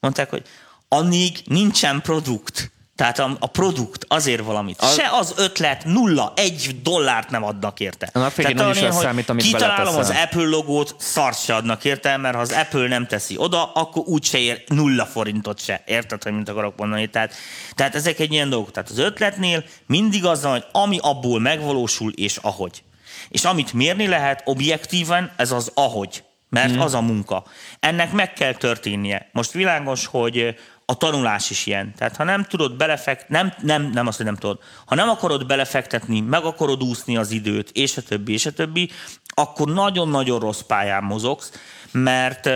Mondták, 0.00 0.30
hogy 0.30 0.42
annig 0.88 1.38
nincsen 1.44 2.00
produkt, 2.00 2.70
tehát 2.98 3.18
a, 3.18 3.36
a 3.38 3.46
produkt 3.46 4.04
azért 4.08 4.44
valamit. 4.44 4.80
Az... 4.80 4.94
Se 4.94 5.08
az 5.12 5.34
ötlet, 5.36 5.84
nulla, 5.84 6.32
egy 6.36 6.76
dollárt 6.82 7.30
nem 7.30 7.44
adnak 7.44 7.80
érte. 7.80 8.10
A 8.12 8.30
Tehát 8.34 8.76
is 8.76 8.82
az 8.82 9.00
számít, 9.00 9.28
amit 9.28 9.42
kitalálom 9.42 9.96
az 9.96 10.10
Apple 10.10 10.44
logót, 10.44 10.94
szart 10.98 11.42
se 11.42 11.54
adnak 11.54 11.84
érte, 11.84 12.16
mert 12.16 12.34
ha 12.34 12.40
az 12.40 12.52
Apple 12.52 12.88
nem 12.88 13.06
teszi 13.06 13.36
oda, 13.36 13.72
akkor 13.72 14.02
úgy 14.06 14.24
se 14.24 14.38
ér 14.38 14.62
nulla 14.66 15.06
forintot 15.06 15.60
se. 15.60 15.82
Érted, 15.86 16.22
hogy 16.22 16.32
mint 16.32 16.48
akarok 16.48 16.76
mondani? 16.76 17.06
Tehát, 17.06 17.34
tehát 17.74 17.94
ezek 17.94 18.18
egy 18.18 18.32
ilyen 18.32 18.48
dolgok. 18.50 18.70
Tehát 18.70 18.90
az 18.90 18.98
ötletnél 18.98 19.64
mindig 19.86 20.24
az 20.24 20.42
van, 20.42 20.52
hogy 20.52 20.64
ami 20.72 20.98
abból 21.00 21.40
megvalósul, 21.40 22.12
és 22.12 22.36
ahogy. 22.36 22.82
És 23.28 23.44
amit 23.44 23.72
mérni 23.72 24.06
lehet 24.06 24.42
objektíven, 24.44 25.32
ez 25.36 25.52
az 25.52 25.70
ahogy. 25.74 26.24
mert 26.50 26.70
hmm. 26.70 26.80
az 26.80 26.94
a 26.94 27.00
munka. 27.00 27.44
Ennek 27.80 28.12
meg 28.12 28.32
kell 28.32 28.54
történnie. 28.54 29.28
Most 29.32 29.52
világos, 29.52 30.06
hogy 30.06 30.56
a 30.90 30.96
tanulás 30.96 31.50
is 31.50 31.66
ilyen. 31.66 31.94
Tehát 31.96 32.16
ha 32.16 32.24
nem 32.24 32.44
tudod 32.44 32.76
belefektetni, 32.76 33.36
nem, 33.36 33.52
nem, 33.60 33.82
nem 33.82 34.06
azt, 34.06 34.16
hogy 34.16 34.26
nem 34.26 34.36
tudod, 34.36 34.58
ha 34.86 34.94
nem 34.94 35.08
akarod 35.08 35.46
belefektetni, 35.46 36.20
meg 36.20 36.44
akarod 36.44 36.82
úszni 36.82 37.16
az 37.16 37.30
időt, 37.30 37.70
és 37.72 37.96
a 37.96 38.02
többi, 38.02 38.32
és 38.32 38.46
a 38.46 38.52
többi, 38.52 38.90
akkor 39.26 39.68
nagyon-nagyon 39.72 40.40
rossz 40.40 40.60
pályán 40.60 41.02
mozogsz, 41.02 41.52
mert 41.90 42.50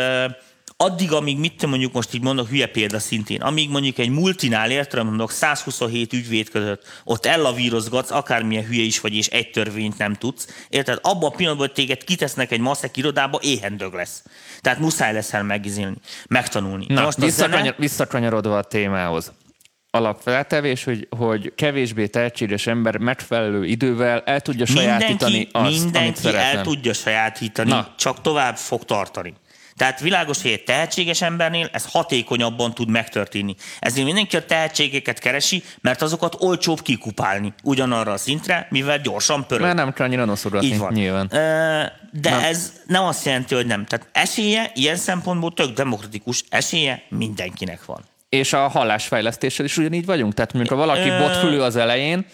addig, 0.83 1.13
amíg 1.13 1.39
mit 1.39 1.67
mondjuk 1.67 1.93
most 1.93 2.15
így 2.15 2.23
mondok, 2.23 2.49
hülye 2.49 2.67
példa 2.67 2.99
szintén, 2.99 3.41
amíg 3.41 3.71
mondjuk 3.71 3.99
egy 3.99 4.09
multinál 4.09 4.71
értelem 4.71 5.07
mondok 5.07 5.31
127 5.31 6.13
ügyvéd 6.13 6.49
között, 6.49 6.85
ott 7.05 7.27
ellavírozgatsz, 7.27 8.11
akármilyen 8.11 8.65
hülye 8.65 8.83
is 8.83 9.01
vagy, 9.01 9.15
és 9.15 9.27
egy 9.27 9.51
törvényt 9.51 9.99
nem 9.99 10.15
tudsz, 10.15 10.47
érted? 10.69 10.99
Abban 11.03 11.31
a 11.31 11.35
pillanatban, 11.35 11.67
hogy 11.67 11.77
téged 11.77 12.05
kitesznek 12.05 12.51
egy 12.51 12.61
maszek 12.61 12.97
irodába, 12.97 13.39
éhendög 13.43 13.93
lesz. 13.93 14.25
Tehát 14.61 14.79
muszáj 14.79 15.13
lesz 15.13 15.33
el 15.33 15.43
megizélni, 15.43 15.97
megtanulni. 16.29 16.87
Na, 16.89 17.03
most 17.03 17.19
visszakanyar, 17.19 17.61
zene... 17.63 17.75
visszakanyarodva 17.79 18.59
a 18.59 18.63
témához 18.63 19.33
alapfeltevés, 19.95 20.85
hogy, 20.85 21.09
hogy 21.17 21.53
kevésbé 21.55 22.07
tehetséges 22.07 22.67
ember 22.67 22.97
megfelelő 22.97 23.65
idővel 23.65 24.21
el 24.21 24.41
tudja 24.41 24.67
sajátítani 24.67 25.33
mindenki, 25.33 25.51
azt, 25.53 25.83
Mindenki 25.83 26.37
el 26.37 26.63
tudja 26.63 26.93
sajátítani, 26.93 27.71
Na. 27.71 27.95
csak 27.97 28.21
tovább 28.21 28.57
fog 28.57 28.85
tartani. 28.85 29.35
Tehát 29.83 30.01
világos, 30.01 30.43
hogy 30.43 30.51
egy 30.51 30.65
tehetséges 30.65 31.23
embernél 31.23 31.69
ez 31.73 31.87
hatékonyabban 31.91 32.75
tud 32.75 32.89
megtörténni. 32.89 33.55
Ezért 33.79 34.07
mindenki 34.07 34.37
a 34.37 34.45
tehetségeket 34.45 35.19
keresi, 35.19 35.63
mert 35.81 36.03
azokat 36.03 36.37
olcsóbb 36.39 36.83
kikupálni 36.83 37.53
ugyanarra 37.63 38.13
a 38.13 38.17
szintre, 38.17 38.67
mivel 38.71 38.99
gyorsan 38.99 39.47
pörög. 39.47 39.65
Mert 39.65 39.77
nem 39.77 39.93
kell 39.93 40.07
annyira 40.07 40.25
noszogatni, 40.25 40.67
Így 40.67 40.79
van. 40.79 40.93
nyilván. 40.93 41.27
De 42.13 42.31
nem. 42.31 42.41
ez 42.43 42.73
nem 42.87 43.05
azt 43.05 43.25
jelenti, 43.25 43.55
hogy 43.55 43.67
nem. 43.67 43.85
Tehát 43.85 44.09
esélye 44.13 44.71
ilyen 44.75 44.97
szempontból 44.97 45.53
tök 45.53 45.75
demokratikus, 45.75 46.45
esélye 46.49 47.03
mindenkinek 47.09 47.85
van. 47.85 48.01
És 48.29 48.53
a 48.53 48.69
hallásfejlesztéssel 48.69 49.65
is 49.65 49.77
ugyanígy 49.77 50.07
vagyunk? 50.07 50.35
Tehát 50.35 50.53
mondjuk, 50.53 50.79
ha 50.79 50.87
valaki 50.87 51.09
botfülő 51.09 51.63
az 51.63 51.77
elején, 51.77 52.27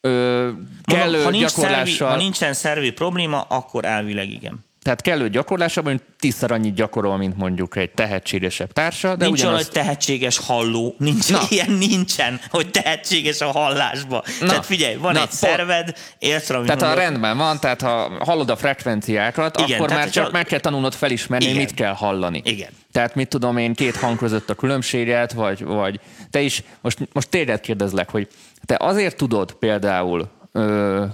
ö, 0.00 0.50
kellő 0.84 1.22
ha 1.22 1.30
nincs 1.30 1.54
gyakorlással... 1.54 1.86
Szervi, 1.86 2.12
ha 2.12 2.16
nincsen 2.16 2.52
szervi 2.52 2.90
probléma, 2.90 3.40
akkor 3.40 3.84
elvileg 3.84 4.30
igen. 4.30 4.64
Tehát 4.84 5.00
kellő 5.00 5.28
gyakorlásában 5.28 6.00
tízszer 6.18 6.50
annyit 6.50 6.74
gyakorol, 6.74 7.16
mint 7.16 7.36
mondjuk 7.36 7.76
egy 7.76 7.90
tehetségesebb 7.90 8.72
társa. 8.72 9.16
De 9.16 9.24
nincs 9.24 9.38
ugyanazt... 9.38 9.44
olyan, 9.44 9.56
hogy 9.64 9.82
tehetséges 9.82 10.38
halló. 10.38 10.94
Nincs, 10.98 11.30
Na. 11.30 11.40
Ilyen 11.48 11.70
nincsen, 11.70 12.40
hogy 12.50 12.70
tehetséges 12.70 13.40
a 13.40 13.50
hallásba. 13.50 14.24
Na. 14.40 14.46
Tehát 14.46 14.66
figyelj, 14.66 14.94
van 14.94 15.12
Na, 15.12 15.20
egy 15.22 15.30
szerved, 15.30 15.96
érsz, 16.18 16.46
Tehát 16.46 16.66
mondok. 16.66 16.88
ha 16.88 16.94
rendben 16.94 17.36
van, 17.36 17.60
tehát 17.60 17.80
ha 17.80 18.12
hallod 18.24 18.50
a 18.50 18.56
frekvenciákat, 18.56 19.60
Igen, 19.60 19.78
akkor 19.78 19.90
már 19.92 20.10
csak 20.10 20.28
a... 20.28 20.30
meg 20.32 20.46
kell 20.46 20.60
tanulnod 20.60 20.94
felismerni, 20.94 21.44
Igen. 21.44 21.56
mit 21.56 21.74
kell 21.74 21.92
hallani. 21.92 22.42
Igen. 22.44 22.70
Tehát 22.92 23.14
mit 23.14 23.28
tudom 23.28 23.56
én, 23.56 23.74
két 23.74 23.96
hang 23.96 24.18
között 24.18 24.50
a 24.50 24.54
különbséget, 24.54 25.32
vagy, 25.32 25.64
vagy 25.64 26.00
te 26.30 26.40
is, 26.40 26.62
most, 26.80 26.98
most 27.12 27.28
téged 27.28 27.60
kérdezlek, 27.60 28.10
hogy 28.10 28.28
te 28.66 28.76
azért 28.78 29.16
tudod 29.16 29.52
például 29.52 30.28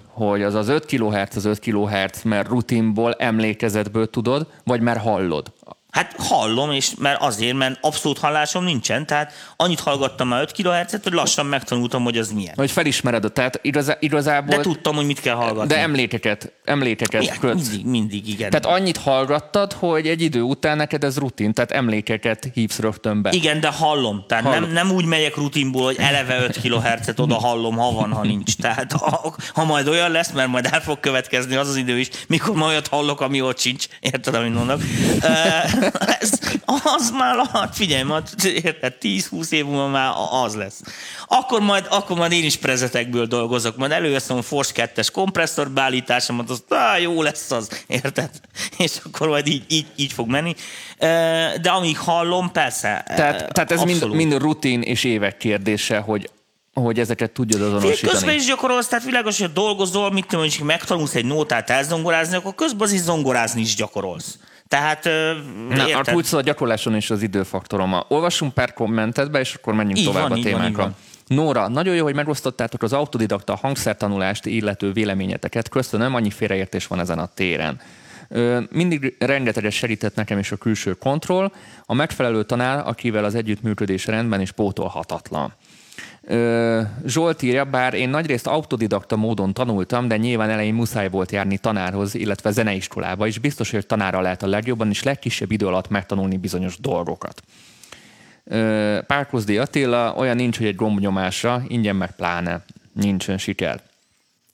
hogy 0.06 0.42
az 0.42 0.54
az 0.54 0.68
5 0.68 0.84
kHz 0.84 1.36
az 1.36 1.44
5 1.44 1.58
kHz, 1.58 2.22
mert 2.22 2.48
rutinból, 2.48 3.12
emlékezetből 3.12 4.10
tudod, 4.10 4.46
vagy 4.64 4.80
már 4.80 4.96
hallod? 4.96 5.52
Hát 5.90 6.14
hallom, 6.18 6.72
és 6.72 6.90
mert 6.98 7.22
azért, 7.22 7.56
mert 7.56 7.78
abszolút 7.80 8.18
hallásom 8.18 8.64
nincsen, 8.64 9.06
tehát 9.06 9.32
annyit 9.56 9.80
hallgattam 9.80 10.28
már 10.28 10.40
5 10.40 10.52
kHz-et, 10.52 11.02
hogy 11.02 11.12
lassan 11.12 11.46
megtanultam, 11.46 12.02
hogy 12.02 12.18
az 12.18 12.32
milyen. 12.32 12.54
Hogy 12.56 12.70
felismered, 12.70 13.32
tehát 13.32 13.58
igazá, 13.62 13.96
igazából... 14.00 14.56
De 14.56 14.62
tudtam, 14.62 14.96
hogy 14.96 15.06
mit 15.06 15.20
kell 15.20 15.34
hallgatni. 15.34 15.74
De 15.74 15.78
emlékeket, 15.78 16.52
emlékeket 16.64 17.38
kötsz. 17.38 17.68
Mindig, 17.68 17.86
mindig, 17.86 18.28
igen. 18.28 18.50
Tehát 18.50 18.78
annyit 18.78 18.96
hallgattad, 18.96 19.72
hogy 19.72 20.06
egy 20.06 20.22
idő 20.22 20.40
után 20.40 20.76
neked 20.76 21.04
ez 21.04 21.18
rutin, 21.18 21.52
tehát 21.52 21.70
emlékeket 21.70 22.50
hívsz 22.54 22.78
rögtön 22.78 23.22
be. 23.22 23.30
Igen, 23.32 23.60
de 23.60 23.68
hallom. 23.68 24.24
Tehát 24.28 24.44
hallom. 24.44 24.60
Nem, 24.60 24.72
nem 24.72 24.90
úgy 24.90 25.04
megyek 25.04 25.36
rutinból, 25.36 25.84
hogy 25.84 25.96
eleve 25.98 26.42
5 26.42 26.60
kHz-et 26.60 27.20
oda 27.20 27.34
hallom, 27.34 27.76
ha 27.76 27.92
van, 27.92 28.12
ha 28.12 28.22
nincs. 28.22 28.56
Tehát 28.56 28.92
ha, 28.92 29.34
ha 29.54 29.64
majd 29.64 29.88
olyan 29.88 30.10
lesz, 30.10 30.30
mert 30.30 30.48
majd 30.48 30.68
el 30.70 30.80
fog 30.80 31.00
következni 31.00 31.54
az 31.54 31.68
az 31.68 31.76
idő 31.76 31.98
is, 31.98 32.08
mikor 32.26 32.54
majd 32.54 32.70
olyat 32.70 32.88
hallok, 32.88 33.20
ami 33.20 33.40
ott 33.42 33.58
sincs. 33.58 33.86
Érted, 34.00 34.34
amit 34.34 34.54
mondok? 34.54 34.80
ez, 36.20 36.30
az 36.66 37.10
már, 37.10 37.46
hát 37.52 37.76
figyelj, 37.76 38.02
majd, 38.02 38.28
érted, 38.44 38.94
10-20 39.00 39.50
év 39.50 39.64
múlva 39.64 39.88
már 39.88 40.12
az 40.44 40.54
lesz. 40.54 40.80
Akkor 41.26 41.60
majd, 41.60 41.86
akkor 41.90 42.16
majd 42.16 42.32
én 42.32 42.44
is 42.44 42.56
prezetekből 42.56 43.26
dolgozok, 43.26 43.76
majd 43.76 43.92
előveszem 43.92 44.36
a 44.36 44.42
Force 44.42 44.90
2-es 44.94 45.08
kompresszor 45.12 45.70
beállításomat, 45.70 46.50
az 46.50 46.62
á, 46.68 46.98
jó 46.98 47.22
lesz 47.22 47.50
az, 47.50 47.84
érted? 47.86 48.30
És 48.76 48.92
akkor 49.04 49.28
majd 49.28 49.46
így, 49.46 49.64
így, 49.68 49.86
így 49.96 50.12
fog 50.12 50.28
menni. 50.28 50.54
De 51.60 51.70
amíg 51.70 51.98
hallom, 51.98 52.52
persze. 52.52 53.04
Tehát, 53.06 53.52
tehát 53.52 53.70
ez 53.70 53.82
mind, 53.82 54.10
mind 54.10 54.38
rutin 54.38 54.82
és 54.82 55.04
évek 55.04 55.36
kérdése, 55.36 55.98
hogy 55.98 56.30
hogy 56.74 56.98
ezeket 56.98 57.30
tudjad 57.30 57.62
azonosítani. 57.62 58.12
Közben 58.12 58.34
is 58.34 58.44
gyakorolsz, 58.44 58.88
tehát 58.88 59.04
világos, 59.04 59.38
hogy 59.38 59.52
dolgozol, 59.52 60.10
mit 60.10 60.26
tudom, 60.26 60.44
hogy 60.44 60.60
megtanulsz 60.64 61.14
egy 61.14 61.24
nótát 61.24 61.70
elzongorázni, 61.70 62.36
akkor 62.36 62.54
közben 62.54 62.80
az 62.80 62.92
is 62.92 63.00
zongorázni 63.00 63.60
is 63.60 63.74
gyakorolsz. 63.74 64.38
Tehát, 64.70 65.04
Na, 65.68 65.88
érted? 65.88 66.08
a 66.08 66.12
kulcs 66.12 66.32
a 66.32 66.40
gyakorláson 66.40 66.96
is 66.96 67.10
az 67.10 67.22
időfaktorom. 67.22 67.94
Olvassunk 68.08 68.54
pár 68.54 68.72
kommentet 68.72 69.30
be, 69.30 69.40
és 69.40 69.54
akkor 69.54 69.74
menjünk 69.74 69.98
így 69.98 70.04
tovább 70.04 70.28
van, 70.28 70.38
a 70.38 70.42
témánkra. 70.42 70.82
Van, 70.82 70.96
Nóra, 71.26 71.68
nagyon 71.68 71.94
jó, 71.94 72.04
hogy 72.04 72.14
megosztottátok 72.14 72.82
az 72.82 72.92
autodidakta 72.92 73.56
hangszertanulást 73.56 74.46
illető 74.46 74.92
véleményeteket. 74.92 75.68
Köszönöm, 75.68 76.14
annyi 76.14 76.30
félreértés 76.30 76.86
van 76.86 77.00
ezen 77.00 77.18
a 77.18 77.26
téren. 77.34 77.80
Mindig 78.70 79.16
rengeteget 79.18 79.72
segített 79.72 80.14
nekem 80.14 80.38
is 80.38 80.52
a 80.52 80.56
külső 80.56 80.92
kontroll. 80.92 81.52
A 81.86 81.94
megfelelő 81.94 82.42
tanár, 82.44 82.86
akivel 82.86 83.24
az 83.24 83.34
együttműködés 83.34 84.06
rendben 84.06 84.40
és 84.40 84.50
pótolhatatlan. 84.50 85.52
Zsolt 87.06 87.42
írja, 87.42 87.64
bár 87.64 87.94
én 87.94 88.08
nagyrészt 88.08 88.46
autodidakta 88.46 89.16
módon 89.16 89.52
tanultam, 89.52 90.08
de 90.08 90.16
nyilván 90.16 90.50
elején 90.50 90.74
muszáj 90.74 91.08
volt 91.08 91.32
járni 91.32 91.58
tanárhoz, 91.58 92.14
illetve 92.14 92.50
zeneiskolába, 92.50 93.26
és 93.26 93.38
biztos, 93.38 93.70
hogy 93.70 93.86
tanára 93.86 94.20
lehet 94.20 94.42
a 94.42 94.46
legjobban 94.46 94.88
és 94.88 95.02
legkisebb 95.02 95.50
idő 95.50 95.66
alatt 95.66 95.88
megtanulni 95.88 96.36
bizonyos 96.36 96.78
dolgokat. 96.78 97.42
Párkozdi 99.06 99.58
Attila, 99.58 100.14
olyan 100.16 100.36
nincs, 100.36 100.58
hogy 100.58 100.66
egy 100.66 100.74
gombnyomásra, 100.74 101.62
ingyen 101.68 101.96
meg 101.96 102.16
pláne 102.16 102.64
nincsen 102.92 103.38
siker. 103.38 103.89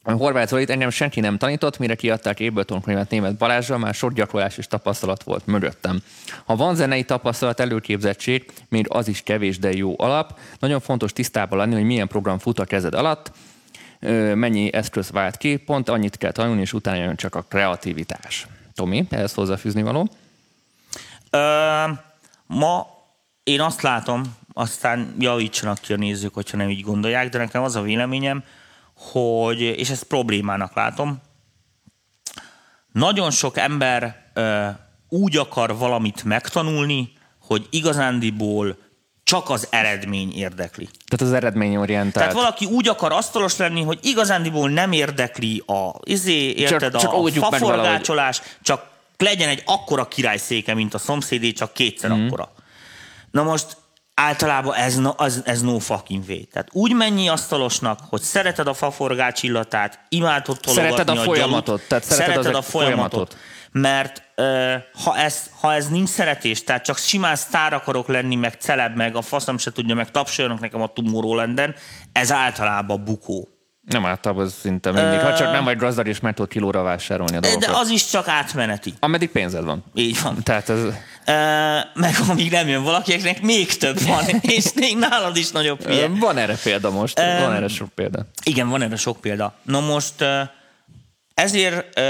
A 0.09 0.13
horvát 0.13 0.49
Zolit 0.49 0.71
engem 0.71 0.91
senki 0.91 1.21
nem 1.21 1.39
tanított, 1.39 1.79
mire 1.79 1.95
kiadták 1.95 2.41
Ableton 2.41 2.83
könyvet 2.83 3.11
német 3.11 3.37
Balázsra, 3.37 3.79
már 3.79 3.95
sok 3.95 4.13
gyakorlás 4.13 4.59
és 4.59 4.67
tapasztalat 4.67 5.23
volt 5.23 5.47
mögöttem. 5.47 6.03
Ha 6.45 6.57
van 6.57 6.75
zenei 6.75 7.05
tapasztalat, 7.05 7.61
előképzettség, 7.61 8.53
még 8.69 8.87
az 8.89 9.09
is 9.09 9.23
kevés, 9.23 9.59
de 9.59 9.73
jó 9.73 9.95
alap. 9.99 10.39
Nagyon 10.59 10.81
fontos 10.81 11.13
tisztában 11.13 11.59
lenni, 11.59 11.75
hogy 11.75 11.85
milyen 11.85 12.09
program 12.09 12.39
fut 12.39 12.59
a 12.59 12.65
kezed 12.65 12.95
alatt, 12.95 13.33
mennyi 14.35 14.73
eszköz 14.73 15.11
vált 15.11 15.37
ki, 15.37 15.57
pont 15.57 15.89
annyit 15.89 16.17
kell 16.17 16.33
tanulni, 16.33 16.61
és 16.61 16.73
utána 16.73 17.03
jön 17.03 17.17
csak 17.17 17.35
a 17.35 17.45
kreativitás. 17.49 18.47
Tomi, 18.75 19.07
ehhez 19.11 19.35
hozzáfűzni 19.35 19.83
való? 19.83 20.09
Ö, 21.31 21.39
ma 22.47 22.87
én 23.43 23.61
azt 23.61 23.83
látom, 23.83 24.23
aztán 24.53 25.15
javítsanak 25.19 25.79
ki 25.79 25.93
a 25.93 25.97
nézők, 25.97 26.35
hogyha 26.35 26.57
nem 26.57 26.69
így 26.71 26.83
gondolják, 26.83 27.29
de 27.29 27.39
nekem 27.39 27.63
az 27.63 27.77
a 27.77 27.83
véleményem, 27.83 28.45
hogy, 28.97 29.61
és 29.61 29.91
ezt 29.91 30.03
problémának 30.03 30.75
látom, 30.75 31.21
nagyon 32.93 33.31
sok 33.31 33.57
ember 33.57 34.31
ö, 34.35 34.69
úgy 35.09 35.37
akar 35.37 35.77
valamit 35.77 36.25
megtanulni, 36.25 37.13
hogy 37.41 37.67
igazándiból 37.71 38.77
csak 39.23 39.51
az 39.51 39.67
eredmény 39.71 40.33
érdekli. 40.35 40.89
Tehát 41.07 41.33
az 41.33 41.33
eredményorientált. 41.33 42.15
Tehát 42.15 42.33
valaki 42.33 42.65
úgy 42.65 42.89
akar 42.89 43.13
asztalos 43.13 43.57
lenni, 43.57 43.83
hogy 43.83 43.99
igazándiból 44.03 44.71
nem 44.71 44.93
érdekli 44.93 45.63
a 45.67 45.91
izé, 46.03 46.51
érted, 46.51 46.93
csak, 46.93 47.01
csak 47.01 47.13
a 47.13 47.31
faforgácsolás, 47.31 48.43
csak 48.63 48.87
legyen 49.17 49.49
egy 49.49 49.63
akkora 49.65 50.09
királyszéke, 50.09 50.75
mint 50.75 50.95
a 50.95 50.99
szomszédé, 50.99 51.53
csak 51.53 51.73
kétszer 51.73 52.11
mm. 52.11 52.27
akkora. 52.27 52.53
Na 53.31 53.43
most 53.43 53.77
általában 54.21 54.75
ez 54.75 54.97
no, 54.97 55.11
az, 55.17 55.43
ez 55.45 55.61
no 55.61 55.79
fucking 55.79 56.25
way. 56.29 56.41
Tehát 56.53 56.69
úgy 56.73 56.95
mennyi 56.95 57.29
asztalosnak, 57.29 58.01
hogy 58.09 58.21
szereted 58.21 58.67
a 58.67 58.75
faforgács 58.75 59.43
illatát, 59.43 60.01
imádod 60.09 60.61
tologatni 60.61 60.91
szereted 60.91 61.17
a, 61.17 61.21
a 61.21 61.25
folyamatot. 61.25 61.65
Gyanút, 61.65 61.89
tehát 61.89 62.05
szereted, 62.05 62.35
szereted 62.35 62.55
a 62.55 62.63
folyamatot. 62.63 63.11
folyamatot. 63.11 63.37
Mert 63.73 64.23
uh, 64.37 65.05
ha, 65.05 65.17
ez, 65.19 65.51
ha 65.61 65.75
ez 65.75 65.89
nincs 65.89 66.09
szeretés, 66.09 66.65
tehát 66.65 66.85
csak 66.85 66.99
simán 66.99 67.37
sztár 67.37 67.73
akarok 67.73 68.09
lenni, 68.09 68.35
meg 68.35 68.55
celeb, 68.59 68.97
meg 68.97 69.17
a 69.17 69.23
faszom 69.23 69.59
se 69.59 69.73
tudja, 69.73 69.95
meg 69.95 70.11
tapsoljanak 70.11 70.61
nekem 70.61 70.83
a 70.83 70.87
Tomorrowland-en, 70.87 71.75
ez 72.13 72.33
általában 72.33 73.05
bukó. 73.05 73.56
Nem 73.87 74.07
általában 74.07 74.49
szinte 74.49 74.91
mindig. 74.91 75.21
Ha 75.21 75.37
csak 75.37 75.53
nem 75.53 75.65
vagy 75.65 75.77
gazdag 75.77 76.07
és 76.07 76.21
meg 76.21 76.35
tudod 76.35 76.51
kilóra 76.51 76.83
vásárolni 76.83 77.37
a 77.37 77.41
dolgokat. 77.41 77.69
De 77.69 77.79
az 77.79 77.89
is 77.89 78.07
csak 78.07 78.29
átmeneti. 78.29 78.95
Ameddig 79.01 79.31
pénzed 79.31 79.65
van. 79.65 79.85
Így 79.95 80.23
van. 80.23 80.43
Tehát 80.43 80.69
ez... 80.69 80.79
meg 81.95 82.15
amíg 82.29 82.51
nem 82.51 82.69
jön 82.69 82.83
valaki, 82.83 83.13
akinek 83.13 83.43
még 83.43 83.77
több 83.77 84.01
van, 84.01 84.25
és 84.57 84.73
még 84.75 84.97
nálad 84.99 85.37
is 85.37 85.51
nagyobb 85.51 85.83
hülye. 85.83 86.09
Van 86.09 86.37
erre 86.37 86.57
példa 86.63 86.91
most, 86.91 87.19
van 87.19 87.53
erre 87.53 87.69
sok 87.69 87.89
példa. 87.89 88.27
Igen, 88.43 88.69
van 88.69 88.83
erre 88.83 88.97
sok 88.97 89.21
példa. 89.21 89.55
Na 89.63 89.81
most 89.81 90.25
ezért 91.35 92.01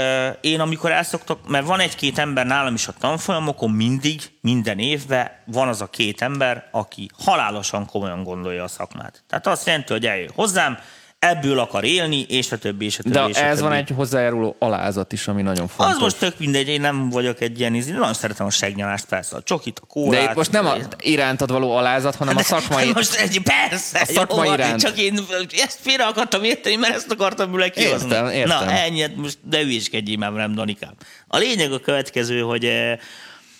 én, 0.41 0.59
amikor 0.59 0.91
elszoktok, 0.91 1.47
mert 1.47 1.65
van 1.65 1.79
egy-két 1.79 2.17
ember 2.17 2.45
nálam 2.45 2.73
is 2.73 2.87
a 2.87 2.93
tanfolyamokon, 2.99 3.71
mindig, 3.71 4.21
minden 4.41 4.79
évben 4.79 5.31
van 5.45 5.67
az 5.67 5.81
a 5.81 5.87
két 5.87 6.21
ember, 6.21 6.67
aki 6.71 7.09
halálosan 7.23 7.85
komolyan 7.85 8.23
gondolja 8.23 8.63
a 8.63 8.67
szakmát. 8.67 9.23
Tehát 9.27 9.47
azt 9.47 9.65
jelenti, 9.65 9.93
hogy 9.93 10.05
eljön 10.05 10.31
hozzám, 10.35 10.77
ebből 11.19 11.59
akar 11.59 11.83
élni, 11.83 12.25
és 12.29 12.51
a 12.51 12.57
többi, 12.57 12.85
és 12.85 12.99
a 12.99 13.03
többi. 13.03 13.15
De 13.15 13.25
és 13.27 13.37
a 13.37 13.43
ez 13.43 13.49
többi. 13.57 13.67
van 13.67 13.77
egy 13.77 13.91
hozzájáruló 13.95 14.55
alázat 14.59 15.13
is, 15.13 15.27
ami 15.27 15.41
nagyon 15.41 15.67
fontos. 15.67 15.95
Az 15.95 16.01
most 16.01 16.17
tök 16.17 16.39
mindegy, 16.39 16.67
én 16.67 16.81
nem 16.81 17.09
vagyok 17.09 17.41
egy 17.41 17.59
ilyen 17.59 17.75
ízi, 17.75 17.91
nagyon 17.91 18.13
szeretem 18.13 18.45
a 18.45 18.49
segnyalást, 18.49 19.05
persze, 19.05 19.35
a 19.35 19.41
csokit, 19.41 19.79
a 19.79 19.85
kólát. 19.85 20.23
De 20.23 20.29
itt 20.29 20.35
most 20.35 20.51
nem 20.51 20.65
a 20.65 20.75
irántad 20.99 21.51
való 21.51 21.75
alázat, 21.75 22.15
hanem 22.15 22.37
a 22.37 22.41
szakmai... 22.41 22.91
Most 22.93 23.15
egy, 23.15 23.41
persze, 23.43 23.99
A 23.99 24.05
szakmai 24.05 24.45
jó, 24.47 24.51
van, 24.51 24.59
iránt. 24.59 24.81
csak 24.81 24.99
én 24.99 25.19
ezt 25.63 25.79
félre 25.81 26.05
akartam 26.05 26.43
érteni, 26.43 26.75
mert 26.75 26.95
ezt 26.95 27.11
akartam 27.11 27.51
bőle 27.51 27.69
kihozni. 27.69 28.07
Értem, 28.09 28.29
értem. 28.29 28.65
Na, 28.65 28.71
ennyit, 28.71 29.15
most 29.15 29.37
de 29.41 29.59
hülyéskedjél 29.59 30.17
már 30.17 30.31
nem, 30.31 30.55
Danikám. 30.55 30.93
A 31.27 31.37
lényeg 31.37 31.71
a 31.71 31.79
következő, 31.79 32.41
hogy, 32.41 32.65
eh, 32.65 32.97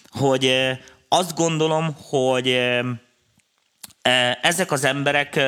hogy 0.09 0.45
eh, 0.45 0.77
azt 1.09 1.35
gondolom, 1.35 1.95
hogy 2.09 2.47
eh, 2.47 2.83
ezek 4.41 4.71
az 4.71 4.83
emberek, 4.83 5.39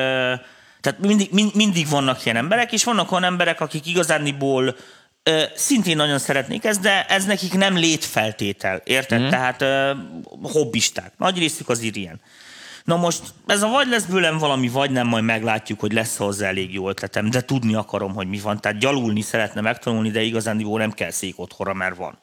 tehát 0.80 0.98
mindig, 0.98 1.28
mind- 1.32 1.54
mindig 1.54 1.88
vannak 1.88 2.24
ilyen 2.24 2.36
emberek, 2.36 2.72
és 2.72 2.84
vannak 2.84 3.12
olyan 3.12 3.24
emberek, 3.24 3.60
akik 3.60 3.86
igazániból 3.86 4.76
ö, 5.22 5.42
szintén 5.54 5.96
nagyon 5.96 6.18
szeretnék 6.18 6.64
ezt, 6.64 6.80
de 6.80 7.06
ez 7.06 7.24
nekik 7.24 7.54
nem 7.54 7.76
létfeltétel, 7.76 8.80
érted? 8.84 9.20
Mm. 9.20 9.28
Tehát 9.28 9.62
ö, 9.62 9.92
hobbisták. 10.42 11.12
Nagy 11.16 11.38
részük 11.38 11.68
az 11.68 11.80
ilyen. 11.82 12.20
Na 12.84 12.96
most 12.96 13.22
ez 13.46 13.62
a 13.62 13.68
vagy 13.68 13.88
lesz 13.88 14.04
bőlem 14.04 14.38
valami, 14.38 14.68
vagy 14.68 14.90
nem, 14.90 15.06
majd 15.06 15.24
meglátjuk, 15.24 15.80
hogy 15.80 15.92
lesz 15.92 16.16
hozzá 16.16 16.48
elég 16.48 16.72
jó 16.74 16.88
ötletem, 16.88 17.30
de 17.30 17.40
tudni 17.40 17.74
akarom, 17.74 18.14
hogy 18.14 18.28
mi 18.28 18.38
van. 18.38 18.60
Tehát 18.60 18.78
gyalulni 18.78 19.20
szeretne 19.20 19.60
megtanulni, 19.60 20.10
de 20.10 20.22
igazándiból 20.22 20.78
nem 20.78 20.92
kell 20.92 21.10
szék 21.10 21.38
otthonra, 21.38 21.74
mert 21.74 21.96
van. 21.96 22.18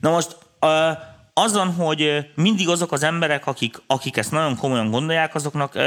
Na 0.00 0.10
most 0.10 0.36
ö, 0.60 0.90
azon, 1.34 1.74
hogy 1.74 2.30
mindig 2.34 2.68
azok 2.68 2.92
az 2.92 3.02
emberek, 3.02 3.46
akik, 3.46 3.82
akik 3.86 4.16
ezt 4.16 4.30
nagyon 4.30 4.56
komolyan 4.56 4.90
gondolják, 4.90 5.34
azoknak 5.34 5.78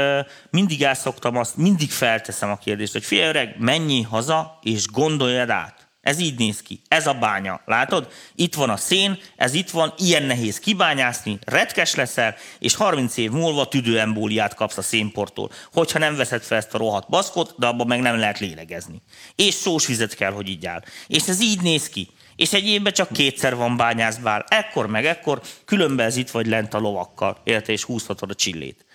mindig 0.50 0.82
elszoktam 0.82 1.36
azt, 1.36 1.56
mindig 1.56 1.90
felteszem 1.90 2.50
a 2.50 2.56
kérdést, 2.56 2.92
hogy 2.92 3.04
figyelj 3.04 3.28
öreg, 3.28 3.54
menjél 3.58 4.06
haza, 4.06 4.58
és 4.62 4.86
gondoljad 4.86 5.50
át. 5.50 5.77
Ez 6.08 6.18
így 6.18 6.38
néz 6.38 6.62
ki. 6.62 6.80
Ez 6.88 7.06
a 7.06 7.14
bánya. 7.14 7.60
Látod? 7.64 8.08
Itt 8.34 8.54
van 8.54 8.70
a 8.70 8.76
szén, 8.76 9.18
ez 9.36 9.54
itt 9.54 9.70
van, 9.70 9.94
ilyen 9.98 10.22
nehéz 10.22 10.58
kibányászni, 10.58 11.38
retkes 11.44 11.94
leszel, 11.94 12.36
és 12.58 12.74
30 12.74 13.16
év 13.16 13.30
múlva 13.30 13.68
tüdőembóliát 13.68 14.54
kapsz 14.54 14.76
a 14.76 14.82
szénporttól. 14.82 15.50
Hogyha 15.72 15.98
nem 15.98 16.16
veszed 16.16 16.42
fel 16.42 16.58
ezt 16.58 16.74
a 16.74 16.78
rohadt 16.78 17.08
baszkot, 17.08 17.54
de 17.58 17.66
abban 17.66 17.86
meg 17.86 18.00
nem 18.00 18.18
lehet 18.18 18.38
lélegezni. 18.38 19.02
És 19.34 19.56
sós 19.56 19.86
vizet 19.86 20.14
kell, 20.14 20.32
hogy 20.32 20.48
így 20.48 20.66
áll. 20.66 20.82
És 21.06 21.28
ez 21.28 21.40
így 21.40 21.60
néz 21.60 21.88
ki. 21.88 22.10
És 22.36 22.52
egy 22.52 22.66
évben 22.66 22.92
csak 22.92 23.12
kétszer 23.12 23.54
van 23.54 23.76
bányászbál. 23.76 24.44
Ekkor 24.48 24.86
meg 24.86 25.06
ekkor, 25.06 25.40
különben 25.64 26.06
ez 26.06 26.16
itt 26.16 26.30
vagy 26.30 26.46
lent 26.46 26.74
a 26.74 26.78
lovakkal, 26.78 27.40
érte, 27.44 27.72
és 27.72 27.84
húzhatod 27.84 28.30
a 28.30 28.34
csillét. 28.34 28.86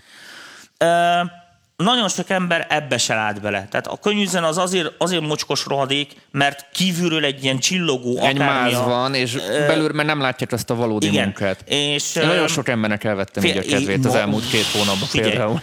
Ö, 0.78 1.22
nagyon 1.84 2.10
sok 2.10 2.30
ember 2.30 2.68
ebbe 2.70 2.98
se 2.98 3.16
lát 3.16 3.42
bele. 3.42 3.68
Tehát 3.70 3.88
a 3.88 3.98
könnyűzen 3.98 4.44
az 4.44 4.58
azért, 4.58 4.92
azért 4.98 5.22
mocskos 5.22 5.66
rohadék, 5.66 6.16
mert 6.32 6.66
kívülről 6.74 7.26
egy 7.26 7.44
ilyen 7.44 7.60
csillogó 7.60 8.18
Egy 8.18 8.38
máz 8.38 8.74
van, 8.74 9.14
és 9.14 9.38
belül, 9.68 9.92
mert 9.94 10.08
nem 10.08 10.22
látják 10.22 10.52
azt 10.52 10.70
a 10.70 10.76
valódi 10.76 11.08
Igen. 11.08 11.24
munkát. 11.24 11.64
És, 11.66 12.16
Én 12.16 12.28
nagyon 12.28 12.48
sok 12.48 12.68
embernek 12.68 13.04
elvettem 13.04 13.44
így 13.44 13.58
a 13.58 13.62
Fél- 13.62 13.74
kedvét 13.74 14.06
az 14.06 14.16
elmúlt 14.16 14.50
két 14.50 14.66
hónapban 14.66 15.08
Figyelj, 15.08 15.30
például. 15.30 15.62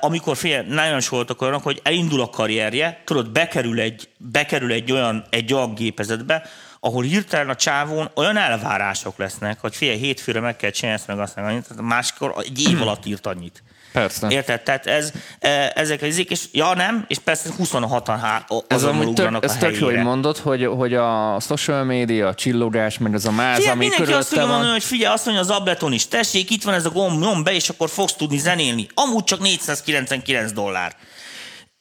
Amikor 0.00 0.36
fél, 0.36 0.62
nagyon 0.62 1.00
sok 1.00 1.10
voltak 1.10 1.42
olyanok, 1.42 1.62
hogy 1.62 1.80
elindul 1.82 2.20
a 2.20 2.30
karrierje, 2.30 3.02
tudod, 3.04 3.30
bekerül 3.30 3.80
egy, 3.80 4.08
bekerül 4.16 4.72
egy 4.72 4.92
olyan, 4.92 5.24
egy 5.30 5.52
olyan 5.52 5.74
gépezetbe, 5.74 6.42
ahol 6.80 7.02
hirtelen 7.02 7.48
a 7.48 7.54
csávón 7.54 8.10
olyan 8.14 8.36
elvárások 8.36 9.18
lesznek, 9.18 9.60
hogy 9.60 9.76
fél 9.76 9.96
hétfőre 9.96 10.40
meg 10.40 10.56
kell 10.56 10.70
csinálni 10.70 10.98
ezt 10.98 11.08
meg 11.08 11.18
azt 11.18 11.36
meg 11.36 11.44
annyit, 11.44 11.80
máskor 11.80 12.34
egy 12.38 12.70
év 12.70 12.82
alatt 12.82 13.06
írt 13.06 13.26
annyit. 13.26 13.62
Persze. 13.94 14.26
Érted? 14.30 14.62
Tehát 14.62 14.86
ez, 14.86 15.12
eh, 15.38 15.68
ezek 15.74 16.02
az 16.02 16.08
izék, 16.08 16.30
és 16.30 16.44
ja 16.52 16.74
nem, 16.74 17.04
és 17.08 17.18
persze 17.18 17.48
26-an 17.58 18.18
há- 18.20 18.50
Ez 18.66 18.82
amúgy 18.82 19.12
tök, 19.12 19.44
ez 19.44 19.54
a 19.54 19.58
tök 19.58 19.78
jó, 19.78 19.86
hogy 19.86 19.96
mondod, 19.96 20.36
hogy, 20.36 20.64
hogy 20.66 20.94
a 20.94 21.40
social 21.40 21.84
media, 21.84 22.28
a 22.28 22.34
csillogás, 22.34 22.98
meg 22.98 23.14
ez 23.14 23.24
a 23.24 23.30
máz, 23.30 23.56
Figyelj, 23.56 23.74
ami 23.76 23.86
mindenki 23.86 24.12
azt 24.12 24.28
tudja 24.28 24.46
mondani, 24.46 24.70
hogy 24.70 24.84
figyelj, 24.84 25.12
azt 25.14 25.24
mondja 25.24 25.42
az 25.42 25.50
ableton 25.50 25.92
is, 25.92 26.08
tessék, 26.08 26.50
itt 26.50 26.62
van 26.62 26.74
ez 26.74 26.84
a 26.84 26.90
gomb, 26.90 27.20
nyom 27.20 27.42
be, 27.42 27.52
és 27.54 27.68
akkor 27.68 27.88
fogsz 27.88 28.12
tudni 28.12 28.38
zenélni. 28.38 28.86
Amúgy 28.94 29.24
csak 29.24 29.40
499 29.40 30.52
dollár. 30.52 30.96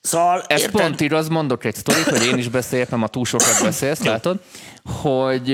Szóval, 0.01 0.43
Ez 0.47 0.61
érted? 0.61 0.81
pont 0.81 1.01
igaz, 1.01 1.27
mondok 1.27 1.65
egy 1.65 1.75
sztorit, 1.75 2.03
hogy 2.03 2.25
én 2.25 2.37
is 2.37 2.47
beszéljek, 2.47 2.89
nem 2.89 3.03
a 3.03 3.07
túl 3.07 3.25
sokat 3.25 3.59
beszélsz, 3.63 4.01
látod? 4.03 4.39
Hogy 5.01 5.47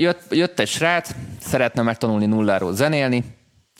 jött, 0.00 0.22
jött 0.30 0.60
egy 0.60 0.68
srác, 0.68 1.08
szeretne 1.46 1.82
megtanulni 1.82 2.26
nulláról 2.26 2.74
zenélni, 2.74 3.24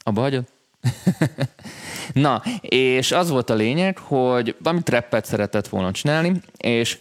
abba 0.02 0.20
hagyod? 0.20 0.44
Na, 2.12 2.42
és 2.60 3.12
az 3.12 3.30
volt 3.30 3.50
a 3.50 3.54
lényeg, 3.54 3.98
hogy 3.98 4.56
amit 4.62 4.88
rappet 4.88 5.24
szeretett 5.24 5.68
volna 5.68 5.90
csinálni, 5.90 6.40
és 6.56 6.98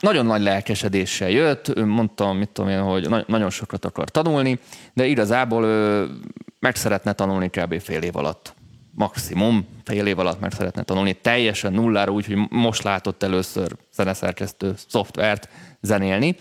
nagyon 0.00 0.26
nagy 0.26 0.42
lelkesedéssel 0.42 1.30
jött, 1.30 1.68
ő 1.76 1.84
mondta, 1.84 2.32
mit 2.32 2.48
tudom 2.48 2.70
én, 2.70 2.82
hogy 2.82 3.08
na- 3.08 3.24
nagyon 3.26 3.50
sokat 3.50 3.84
akar 3.84 4.08
tanulni, 4.08 4.58
de 4.94 5.06
igazából 5.06 5.64
ő 5.64 6.08
meg 6.58 6.76
szeretne 6.76 7.12
tanulni 7.12 7.48
kb. 7.48 7.80
fél 7.80 8.02
év 8.02 8.16
alatt. 8.16 8.54
Maximum 8.94 9.66
fél 9.84 10.06
év 10.06 10.18
alatt 10.18 10.40
meg 10.40 10.52
szeretne 10.52 10.82
tanulni, 10.82 11.12
teljesen 11.12 11.72
nullára, 11.72 12.12
úgyhogy 12.12 12.36
most 12.50 12.82
látott 12.82 13.22
először 13.22 13.76
zeneszerkesztő 13.92 14.74
szoftvert 14.88 15.48
zenélni, 15.80 16.36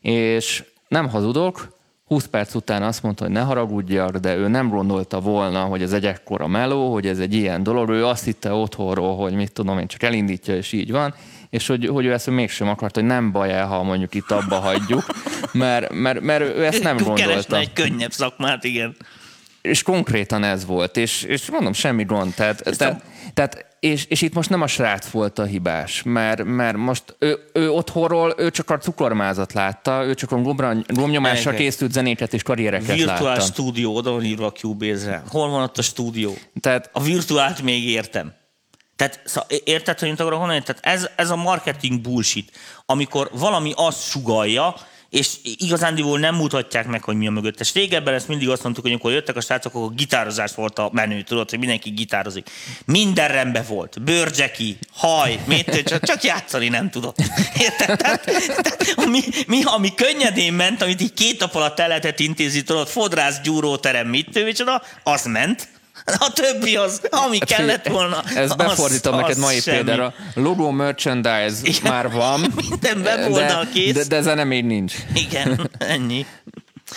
és 0.00 0.64
nem 0.88 1.08
hazudok, 1.08 1.73
20 2.04 2.26
perc 2.26 2.54
után 2.54 2.82
azt 2.82 3.02
mondta, 3.02 3.24
hogy 3.24 3.32
ne 3.32 3.40
haragudjak, 3.40 4.16
de 4.16 4.36
ő 4.36 4.48
nem 4.48 4.68
gondolta 4.68 5.20
volna, 5.20 5.60
hogy 5.64 5.82
ez 5.82 5.92
egy 5.92 6.06
ekkora 6.06 6.46
meló, 6.46 6.92
hogy 6.92 7.06
ez 7.06 7.18
egy 7.18 7.34
ilyen 7.34 7.62
dolog. 7.62 7.88
Ő 7.88 8.06
azt 8.06 8.24
hitte 8.24 8.52
otthonról, 8.52 9.16
hogy 9.16 9.32
mit 9.32 9.52
tudom 9.52 9.78
én, 9.78 9.86
csak 9.86 10.02
elindítja, 10.02 10.56
és 10.56 10.72
így 10.72 10.90
van, 10.90 11.14
és 11.50 11.66
hogy, 11.66 11.86
hogy 11.86 12.04
ő 12.04 12.12
ezt 12.12 12.30
mégsem 12.30 12.68
akart, 12.68 12.94
hogy 12.94 13.04
nem 13.04 13.32
baj 13.32 13.52
el, 13.52 13.66
ha 13.66 13.82
mondjuk 13.82 14.14
itt 14.14 14.30
abba 14.30 14.56
hagyjuk, 14.56 15.04
mert, 15.52 15.92
mert, 15.92 16.20
mert 16.20 16.42
ő 16.42 16.64
ezt 16.64 16.82
nem 16.82 16.96
Keresne 16.96 17.24
gondolta. 17.24 17.58
egy 17.58 17.72
könnyebb 17.72 18.12
szakmát, 18.12 18.64
igen. 18.64 18.96
És 19.62 19.82
konkrétan 19.82 20.44
ez 20.44 20.66
volt, 20.66 20.96
és, 20.96 21.22
és 21.22 21.50
mondom, 21.50 21.72
semmi 21.72 22.04
gond. 22.04 22.34
Tehát, 22.34 22.76
tehát, 22.76 23.02
tehát 23.34 23.73
és, 23.84 24.04
és 24.08 24.22
itt 24.22 24.34
most 24.34 24.50
nem 24.50 24.62
a 24.62 24.66
srác 24.66 25.08
volt 25.10 25.38
a 25.38 25.44
hibás, 25.44 26.02
mert, 26.04 26.44
mert 26.44 26.76
most 26.76 27.16
ő, 27.18 27.38
ő 27.52 27.70
otthonról, 27.70 28.34
ő 28.36 28.50
csak 28.50 28.70
a 28.70 28.78
cukormázat 28.78 29.52
látta, 29.52 30.04
ő 30.04 30.14
csak 30.14 30.32
a 30.32 30.36
gombra, 30.36 30.72
gombnyomásra 30.86 31.42
Gyerekek. 31.42 31.66
készült 31.66 31.92
zenéket 31.92 32.34
és 32.34 32.42
karriereket 32.42 32.96
Virtuális 32.96 33.22
látta. 33.22 33.40
stúdió, 33.40 33.94
oda 33.96 34.10
van 34.10 34.24
írva 34.24 34.46
a 34.46 34.52
Cubase-re. 34.52 35.22
Hol 35.28 35.48
van 35.48 35.62
ott 35.62 35.78
a 35.78 35.82
stúdió? 35.82 36.34
Tehát 36.60 36.90
A 36.92 37.02
virtuált 37.02 37.62
még 37.62 37.84
értem. 37.88 38.32
Tehát 38.96 39.20
szóval, 39.24 39.48
érted, 39.64 39.98
hogy 39.98 40.08
mit 40.08 40.20
akarok 40.20 40.38
mondani? 40.38 40.62
Tehát 40.62 40.86
ez, 40.86 41.08
ez 41.16 41.30
a 41.30 41.36
marketing 41.36 42.00
bullshit, 42.00 42.50
amikor 42.86 43.30
valami 43.32 43.72
azt 43.76 44.08
sugalja, 44.08 44.74
és 45.14 45.28
igazándiból 45.42 46.18
nem 46.18 46.34
mutatják 46.34 46.86
meg, 46.86 47.02
hogy 47.02 47.16
mi 47.16 47.26
a 47.26 47.30
mögöttes. 47.30 47.72
Régebben 47.74 48.14
ezt 48.14 48.28
mindig 48.28 48.48
azt 48.48 48.62
mondtuk, 48.62 48.84
hogy 48.84 48.92
amikor 48.92 49.12
jöttek 49.12 49.36
a 49.36 49.40
srácok, 49.40 49.74
akkor 49.74 49.94
gitározás 49.94 50.54
volt 50.54 50.78
a 50.78 50.88
menü, 50.92 51.22
tudod, 51.22 51.50
hogy 51.50 51.58
mindenki 51.58 51.90
gitározik. 51.90 52.50
Minden 52.84 53.28
rendben 53.28 53.64
volt. 53.68 54.02
Bőrcseki, 54.02 54.78
haj, 54.92 55.38
mit, 55.46 55.82
csak, 55.84 56.04
csak 56.04 56.22
játszani 56.22 56.68
nem 56.68 56.90
tudott. 56.90 57.18
Érted? 57.64 57.98
Tehát, 57.98 58.24
tehát, 58.24 58.94
ami, 58.96 59.20
mi, 59.46 59.62
ami 59.64 59.94
könnyedén 59.94 60.52
ment, 60.52 60.82
amit 60.82 61.00
így 61.00 61.14
két 61.14 61.40
nap 61.40 61.54
alatt 61.54 61.80
el 61.80 61.88
lehetett 61.88 62.18
intézni, 62.18 62.62
tudod, 62.62 62.88
fodrász, 62.88 63.40
gyúróterem, 63.40 64.06
mit 64.06 64.30
tő, 64.30 64.44
micsoda, 64.44 64.82
az 65.02 65.24
ment. 65.24 65.68
A 66.04 66.32
többi 66.34 66.76
az, 66.76 67.00
ami 67.10 67.38
kellett 67.38 67.88
volna. 67.88 68.18
az- 68.36 68.54
befordítom 68.54 69.14
neked 69.14 69.30
az 69.30 69.38
mai 69.38 69.60
semmi. 69.60 69.76
példára. 69.76 70.14
Logo 70.34 70.70
merchandise 70.70 71.54
Igen. 71.62 71.92
már 71.92 72.10
van, 72.10 72.40
Minden 72.68 73.00
weboldal 73.00 73.64
de, 73.64 73.70
kész. 73.72 73.94
de, 73.94 74.04
de 74.04 74.20
zene 74.20 74.44
még 74.44 74.64
nincs. 74.64 74.94
Igen, 75.14 75.70
ennyi. 75.78 76.26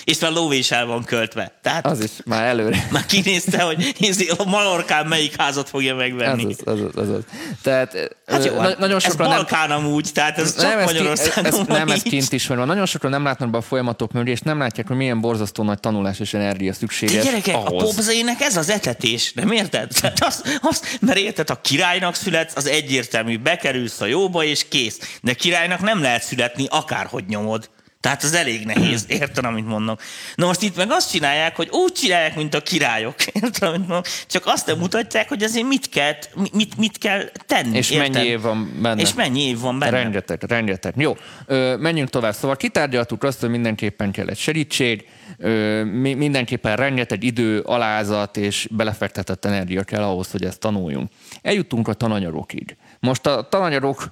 És 0.04 0.20
már 0.20 0.32
lóvé 0.32 0.58
is 0.58 0.72
el 0.72 0.86
van 0.86 1.04
költve. 1.04 1.52
Tehát 1.62 1.86
Az 1.86 2.04
is 2.04 2.12
már 2.26 2.46
előre. 2.46 2.88
már 2.92 3.06
kinézte, 3.06 3.62
hogy 3.62 3.94
nézi, 4.00 4.30
a 4.38 4.44
Malorkán 4.44 5.06
melyik 5.08 5.42
házat 5.42 5.70
fogja 5.70 5.96
megvenni. 5.96 6.46
az, 6.46 6.60
az, 6.66 6.80
az, 6.82 6.96
az, 6.96 7.10
az. 7.10 7.22
Tehát 7.62 8.16
Hát 8.28 8.46
jó, 8.46 8.54
ö, 8.54 8.58
hát 8.60 8.78
nagyon 8.78 8.96
ez 8.96 9.04
sokan 9.04 9.28
nem, 9.28 9.36
Balkán 9.36 9.72
amúgy, 9.72 10.10
tehát 10.14 10.38
ez 10.38 10.56
csak 10.56 10.70
nem, 10.70 10.80
ez, 10.80 10.88
ki, 10.88 10.94
Magyarországon 10.94 11.46
ez, 11.46 11.56
van 11.56 11.66
nem, 11.68 11.90
ez 11.90 12.02
kint 12.02 12.32
is 12.34 12.48
van. 12.48 12.68
Nagyon 12.68 12.86
sokan 12.86 13.10
nem 13.10 13.24
látnak 13.24 13.50
be 13.50 13.58
a 13.58 13.62
folyamatok 13.62 14.12
mögé, 14.12 14.32
és 14.32 14.40
nem 14.40 14.60
látják, 14.60 14.88
hogy 14.88 14.96
milyen 14.96 15.22
borzasztó 15.22 15.64
nagy 15.64 15.80
tanulás 15.80 16.20
és 16.20 16.34
energia 16.34 16.72
De 16.72 16.78
szükséges 16.78 17.24
gyerekek, 17.24 17.56
a 17.56 17.66
ahhoz. 17.66 17.84
popzének 17.96 18.42
ez 18.42 18.58
az 18.58 18.70
etetés, 18.70 19.34
nem 19.34 19.52
érted? 19.52 19.92
Tehát 20.02 20.24
az, 20.24 20.44
az, 20.62 20.82
mert 21.02 21.18
érted, 21.18 21.50
a 21.50 21.62
királynak 21.62 22.16
születsz, 22.16 22.56
az 22.56 22.68
egyértelmű, 22.68 23.38
bekerülsz 23.38 24.02
a 24.02 24.06
jóba, 24.06 24.44
és 24.44 24.68
kész. 24.68 25.18
De 25.22 25.34
királynak 25.34 25.80
nem 25.80 26.02
lehet 26.02 26.24
születni, 26.24 26.66
akárhogy 26.70 27.24
nyomod. 27.28 27.70
Tehát 28.00 28.24
az 28.24 28.34
elég 28.34 28.66
nehéz, 28.66 29.06
érted, 29.08 29.46
amit 29.46 29.66
mondok. 29.68 30.02
Na 30.36 30.46
most 30.46 30.62
itt 30.62 30.76
meg 30.76 30.92
azt 30.92 31.12
csinálják, 31.12 31.56
hogy 31.56 31.70
úgy 31.72 31.92
csinálják, 31.92 32.36
mint 32.36 32.54
a 32.54 32.62
királyok, 32.62 33.26
érted, 33.42 33.70
amit 33.70 33.88
mondok? 33.88 34.06
Csak 34.28 34.44
azt 34.46 34.66
nem 34.68 34.78
mutatják, 34.78 35.30
hogy 35.30 35.44
azért 35.44 35.68
mit 35.68 35.90
kell, 35.90 36.14
mit, 36.54 36.78
mit 36.78 36.98
kell 36.98 37.24
tenni. 37.46 37.78
És 37.78 37.90
érted? 37.90 38.14
mennyi 38.14 38.28
év 38.28 38.42
van 38.42 38.80
benne? 38.82 39.02
És 39.02 39.14
mennyi 39.14 39.42
év 39.42 39.60
van 39.60 39.80
benne. 39.80 39.92
Rengeteg, 39.92 40.44
rengeteg. 40.48 40.94
Jó, 40.98 41.18
ö, 41.46 41.76
menjünk 41.76 42.10
tovább. 42.10 42.34
Szóval 42.34 42.56
kitárgyaltuk 42.58 43.24
azt, 43.24 43.40
hogy 43.40 43.50
mindenképpen 43.50 44.12
kell 44.12 44.28
egy 44.28 44.38
segítség, 44.38 45.08
ö, 45.38 45.84
mi- 45.84 46.14
mindenképpen 46.14 46.76
rengeteg 46.76 47.24
idő, 47.24 47.60
alázat 47.60 48.38
és 48.38 48.68
belefektetett 48.72 49.46
energia 49.46 49.84
kell 49.84 50.04
ahhoz, 50.04 50.32
hogy 50.32 50.44
ezt 50.44 50.60
tanuljunk. 50.60 51.12
Eljutunk 51.42 51.88
a 51.88 51.94
tananyagokig. 51.94 52.78
Most 53.00 53.26
a 53.26 53.48
tananyagok 53.50 54.12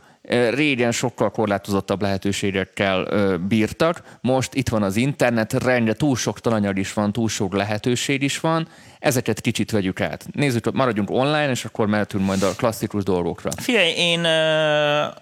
régen 0.49 0.91
sokkal 0.91 1.31
korlátozottabb 1.31 2.01
lehetőségekkel 2.01 3.07
bírtak, 3.37 4.01
most 4.21 4.53
itt 4.53 4.69
van 4.69 4.83
az 4.83 4.95
internet, 4.95 5.53
rendre 5.63 5.93
túl 5.93 6.15
sok 6.15 6.39
tananyag 6.39 6.77
is 6.77 6.93
van, 6.93 7.11
túl 7.11 7.29
sok 7.29 7.53
lehetőség 7.53 8.21
is 8.21 8.39
van, 8.39 8.67
ezeket 8.99 9.41
kicsit 9.41 9.71
vegyük 9.71 10.01
át. 10.01 10.25
Nézzük, 10.31 10.71
maradjunk 10.71 11.09
online, 11.11 11.49
és 11.49 11.65
akkor 11.65 11.87
mehetünk 11.87 12.25
majd 12.25 12.43
a 12.43 12.55
klasszikus 12.57 13.03
dolgokra. 13.03 13.49
Figyelj, 13.57 13.93
én, 13.95 14.19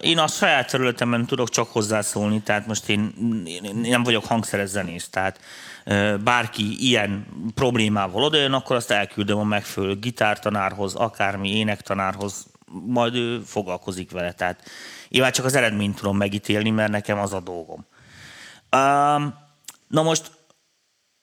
én 0.00 0.18
a 0.18 0.26
saját 0.26 0.70
területemben 0.70 1.26
tudok 1.26 1.48
csak 1.48 1.68
hozzászólni, 1.72 2.40
tehát 2.40 2.66
most 2.66 2.88
én, 2.88 3.12
én 3.44 3.74
nem 3.74 4.02
vagyok 4.02 4.24
hangszeres 4.24 4.68
zenész, 4.68 5.08
tehát 5.08 5.40
bárki 6.24 6.88
ilyen 6.88 7.26
problémával 7.54 8.22
odajön, 8.22 8.52
akkor 8.52 8.76
azt 8.76 8.90
elküldöm 8.90 9.38
a 9.38 9.44
megfelelő 9.44 9.98
gitártanárhoz, 9.98 10.94
akármi 10.94 11.56
énektanárhoz, 11.56 12.46
majd 12.86 13.14
ő 13.14 13.40
foglalkozik 13.40 14.10
vele. 14.10 14.32
Tehát 14.32 14.62
én 15.08 15.20
már 15.20 15.32
csak 15.32 15.44
az 15.44 15.54
eredményt 15.54 15.96
tudom 15.96 16.16
megítélni, 16.16 16.70
mert 16.70 16.90
nekem 16.90 17.18
az 17.18 17.32
a 17.32 17.40
dolgom. 17.40 17.86
Um, 18.76 19.34
na 19.88 20.02
most 20.02 20.30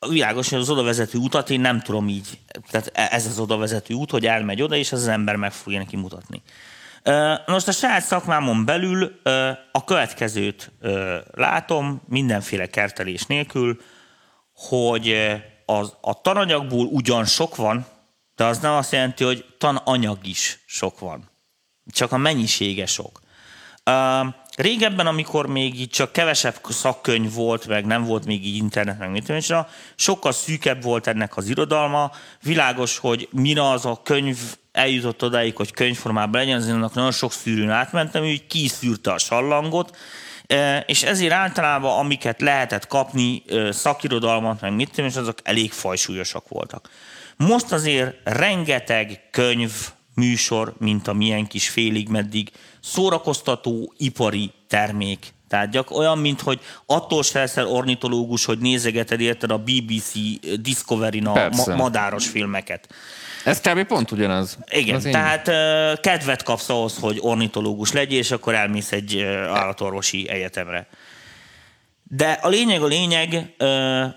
világos, 0.10 0.49
hogy 0.49 0.60
az 0.60 0.70
oda 0.70 0.84
vezető 0.84 1.18
utat 1.18 1.49
én 1.49 1.60
nem 1.60 1.80
tudom 1.80 2.08
így, 2.08 2.39
tehát 2.70 2.91
ez 2.93 3.26
az 3.26 3.39
oda 3.39 3.58
vezető 3.58 3.93
út, 3.93 4.12
hogy 4.12 4.26
elmegy 4.26 4.62
oda, 4.62 4.76
és 4.76 4.91
az, 4.91 5.02
az 5.02 5.08
ember 5.08 5.36
meg 5.36 5.52
fogja 5.52 5.80
neki 5.80 5.95
mutatni. 5.95 6.41
Most 7.45 7.68
a 7.68 7.72
saját 7.72 8.04
szakmámon 8.04 8.66
belül 8.66 9.22
a 9.72 9.84
következőt 9.84 10.72
látom, 11.32 12.02
mindenféle 12.08 12.68
kertelés 12.68 13.26
nélkül, 13.26 13.82
hogy 14.54 15.16
az, 15.66 15.95
a 16.02 16.22
tananyagból 16.22 16.86
ugyan 16.86 17.26
sok 17.26 17.56
van, 17.56 17.86
de 18.36 18.45
az 18.45 18.60
nem 18.60 18.74
azt 18.74 18.91
jelenti, 18.91 19.24
hogy 19.24 19.45
tananyag 19.58 20.28
is 20.28 20.64
sok 20.66 20.99
van. 20.99 21.30
Csak 21.91 22.11
a 22.11 22.17
mennyisége 22.17 22.86
sok. 22.86 23.19
Uh, 23.86 24.34
régebben, 24.55 25.07
amikor 25.07 25.47
még 25.47 25.79
így 25.79 25.89
csak 25.89 26.11
kevesebb 26.11 26.55
szakkönyv 26.69 27.34
volt, 27.34 27.67
meg 27.67 27.86
nem 27.86 28.03
volt 28.03 28.25
még 28.25 28.45
így 28.45 28.55
internet, 28.55 28.99
meg 28.99 29.11
mit 29.11 29.25
tudom, 29.25 29.65
sokkal 29.95 30.32
szűkebb 30.32 30.84
volt 30.84 31.07
ennek 31.07 31.38
az 31.38 31.49
irodalma. 31.49 32.11
Világos, 32.41 32.97
hogy 32.97 33.27
mire 33.32 33.69
az 33.69 33.86
a 33.86 34.01
könyv 34.03 34.38
eljutott 34.71 35.23
odáig, 35.23 35.55
hogy 35.55 35.71
könyvformában 35.71 36.41
legyen, 36.41 36.57
azért 36.57 36.75
annak 36.75 36.93
nagyon 36.93 37.11
sok 37.11 37.32
szűrőn 37.32 37.69
átmentem, 37.69 38.23
úgy 38.23 38.47
kiszűrte 38.47 39.11
a 39.11 39.17
sallangot, 39.17 39.97
és 40.86 41.03
ezért 41.03 41.34
általában, 41.34 41.97
amiket 41.97 42.41
lehetett 42.41 42.88
kapni, 42.88 43.43
szakirodalmat, 43.69 44.61
meg 44.61 44.73
mit 44.73 44.89
tudom, 44.89 45.05
és 45.05 45.15
azok 45.15 45.38
elég 45.43 45.71
fajsúlyosak 45.71 46.47
voltak. 46.47 46.89
Most 47.38 47.71
azért 47.71 48.15
rengeteg 48.23 49.27
könyv, 49.32 49.71
műsor, 50.26 50.74
mint 50.78 51.07
a 51.07 51.13
milyen 51.13 51.47
kis 51.47 51.69
félig 51.69 52.07
meddig, 52.09 52.49
szórakoztató 52.80 53.93
ipari 53.97 54.51
termék. 54.67 55.34
Tehát 55.47 55.69
gyak 55.72 55.91
olyan, 55.91 56.17
mint 56.17 56.41
hogy 56.41 56.59
attól 56.86 57.24
se 57.24 57.39
leszel 57.39 57.67
ornitológus, 57.67 58.45
hogy 58.45 58.57
nézegeted 58.59 59.19
érted 59.22 59.51
a 59.51 59.57
BBC 59.57 60.11
Discovery-n 60.59 61.26
a 61.26 61.49
ma- 61.49 61.76
madáros 61.76 62.28
filmeket. 62.28 62.88
Ez 63.45 63.59
kb. 63.61 63.84
pont 63.84 64.11
ugyanaz. 64.11 64.57
Igen, 64.69 64.95
Az 64.95 65.05
én- 65.05 65.11
tehát 65.11 65.47
ö, 65.47 65.93
kedvet 66.01 66.43
kapsz 66.43 66.69
ahhoz, 66.69 66.97
hogy 66.97 67.17
ornitológus 67.22 67.91
legyél, 67.91 68.17
és 68.19 68.32
akkor 68.32 68.53
elmész 68.53 68.91
egy 68.91 69.15
ö, 69.15 69.38
állatorvosi 69.38 70.30
egyetemre. 70.30 70.88
De 72.14 72.32
a 72.41 72.47
lényeg 72.47 72.82
a 72.82 72.86
lényeg, 72.86 73.55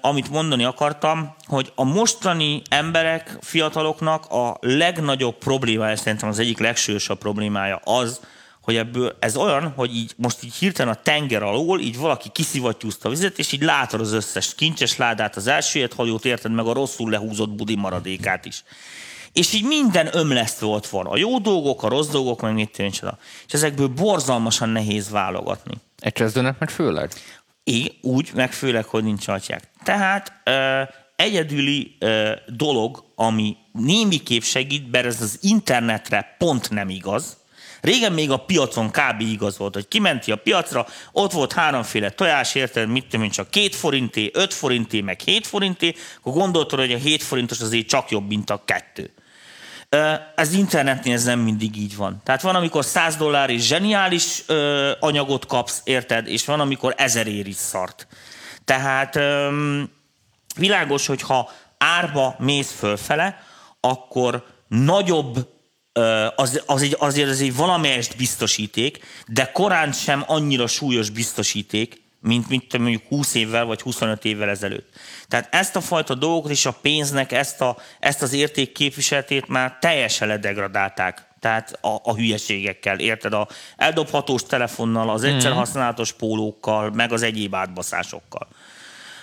amit 0.00 0.30
mondani 0.30 0.64
akartam, 0.64 1.34
hogy 1.44 1.72
a 1.74 1.84
mostani 1.84 2.62
emberek, 2.68 3.36
fiataloknak 3.40 4.26
a 4.26 4.56
legnagyobb 4.60 5.38
problémája, 5.38 5.96
szerintem 5.96 6.28
az 6.28 6.38
egyik 6.38 6.58
legsősabb 6.58 7.18
problémája 7.18 7.76
az, 7.76 8.20
hogy 8.62 8.76
ebből 8.76 9.16
ez 9.20 9.36
olyan, 9.36 9.72
hogy 9.76 9.96
így 9.96 10.12
most 10.16 10.44
így 10.44 10.54
hirtelen 10.54 10.94
a 10.94 11.02
tenger 11.02 11.42
alól, 11.42 11.80
így 11.80 11.98
valaki 11.98 12.28
kiszivattyúzta 12.32 13.08
a 13.08 13.10
vizet, 13.10 13.38
és 13.38 13.52
így 13.52 13.62
látod 13.62 14.00
az 14.00 14.12
összes 14.12 14.54
kincses 14.54 14.96
ládát, 14.96 15.36
az 15.36 15.46
elsőjét 15.46 15.94
hajót, 15.94 16.24
érted 16.24 16.52
meg 16.52 16.66
a 16.66 16.72
rosszul 16.72 17.10
lehúzott 17.10 17.50
budi 17.50 17.76
maradékát 17.76 18.44
is. 18.44 18.64
És 19.32 19.52
így 19.52 19.64
minden 19.64 20.08
ömlesztve 20.12 20.66
ott 20.66 20.86
van. 20.86 21.06
A 21.06 21.16
jó 21.16 21.38
dolgok, 21.38 21.82
a 21.82 21.88
rossz 21.88 22.08
dolgok, 22.08 22.40
meg 22.40 22.54
mit 22.54 22.70
tudom 22.70 22.86
én 22.86 22.92
csoda. 22.92 23.18
És 23.46 23.52
ezekből 23.52 23.88
borzalmasan 23.88 24.68
nehéz 24.68 25.10
válogatni. 25.10 25.74
Egy 25.98 26.12
kezdőnek 26.12 26.58
meg 26.58 26.70
főleg. 26.70 27.12
Így, 27.64 27.98
úgy, 28.00 28.30
meg 28.34 28.52
főleg, 28.52 28.84
hogy 28.84 29.04
nincs 29.04 29.28
atyák. 29.28 29.70
Tehát 29.84 30.32
egyedüli 31.16 31.96
dolog, 32.46 33.04
ami 33.14 33.56
némiképp 33.72 34.42
segít, 34.42 34.90
bár 34.90 35.06
ez 35.06 35.20
az 35.20 35.38
internetre 35.42 36.34
pont 36.38 36.70
nem 36.70 36.88
igaz. 36.88 37.36
Régen 37.80 38.12
még 38.12 38.30
a 38.30 38.36
piacon 38.36 38.90
kb. 38.90 39.20
igaz 39.20 39.58
volt, 39.58 39.74
hogy 39.74 39.88
kimenti 39.88 40.32
a 40.32 40.36
piacra, 40.36 40.86
ott 41.12 41.32
volt 41.32 41.52
háromféle 41.52 42.10
tojás, 42.10 42.54
érted, 42.54 42.88
mit 42.88 43.04
tudom 43.04 43.24
én, 43.24 43.30
csak 43.30 43.50
két 43.50 43.74
forinté, 43.74 44.30
öt 44.32 44.54
forinté, 44.54 45.00
meg 45.00 45.20
hét 45.20 45.46
forinté, 45.46 45.94
akkor 46.18 46.32
gondoltad, 46.32 46.78
hogy 46.78 46.92
a 46.92 46.96
hét 46.96 47.22
forintos 47.22 47.60
azért 47.60 47.86
csak 47.86 48.10
jobb, 48.10 48.28
mint 48.28 48.50
a 48.50 48.62
kettő. 48.64 49.14
Ez 50.34 50.52
internetnél 50.52 51.14
ez 51.14 51.24
nem 51.24 51.38
mindig 51.38 51.76
így 51.76 51.96
van. 51.96 52.20
Tehát 52.24 52.42
van, 52.42 52.54
amikor 52.54 52.84
100 52.84 53.16
dollár 53.16 53.50
és 53.50 53.66
zseniális 53.66 54.44
anyagot 55.00 55.46
kapsz, 55.46 55.80
érted, 55.84 56.28
és 56.28 56.44
van, 56.44 56.60
amikor 56.60 56.94
ezerért 56.96 57.46
is 57.46 57.56
szart. 57.56 58.06
Tehát 58.64 59.18
világos, 60.56 61.06
hogy 61.06 61.22
ha 61.22 61.50
árba 61.78 62.34
mész 62.38 62.72
fölfele, 62.78 63.38
akkor 63.80 64.46
nagyobb 64.68 65.48
az, 66.36 66.62
az 66.66 66.82
egy, 66.82 66.96
azért 66.98 67.28
az 67.28 67.40
egy 67.40 67.56
valamelyest 67.56 68.16
biztosíték, 68.16 69.04
de 69.26 69.50
korán 69.52 69.92
sem 69.92 70.24
annyira 70.26 70.66
súlyos 70.66 71.10
biztosíték, 71.10 72.03
mint, 72.24 72.48
mint 72.48 72.78
mondjuk 72.78 73.02
20 73.08 73.34
évvel 73.34 73.64
vagy 73.64 73.80
25 73.80 74.24
évvel 74.24 74.48
ezelőtt. 74.48 74.88
Tehát 75.28 75.54
ezt 75.54 75.76
a 75.76 75.80
fajta 75.80 76.14
dolgokat 76.14 76.50
és 76.50 76.66
a 76.66 76.72
pénznek 76.82 77.32
ezt, 77.32 77.60
a, 77.60 77.76
ezt 78.00 78.22
az 78.22 78.32
érték 78.32 78.72
képviseletét 78.72 79.48
már 79.48 79.78
teljesen 79.80 80.28
ledegradálták. 80.28 81.26
Tehát 81.40 81.78
a, 81.80 82.00
a 82.02 82.14
hülyeségekkel, 82.14 82.98
érted? 82.98 83.32
A 83.32 83.48
eldobhatós 83.76 84.42
telefonnal, 84.42 85.10
az 85.10 85.24
egyszer 85.24 85.52
használatos 85.52 86.12
pólókkal, 86.12 86.90
meg 86.90 87.12
az 87.12 87.22
egyéb 87.22 87.54
átbaszásokkal. 87.54 88.48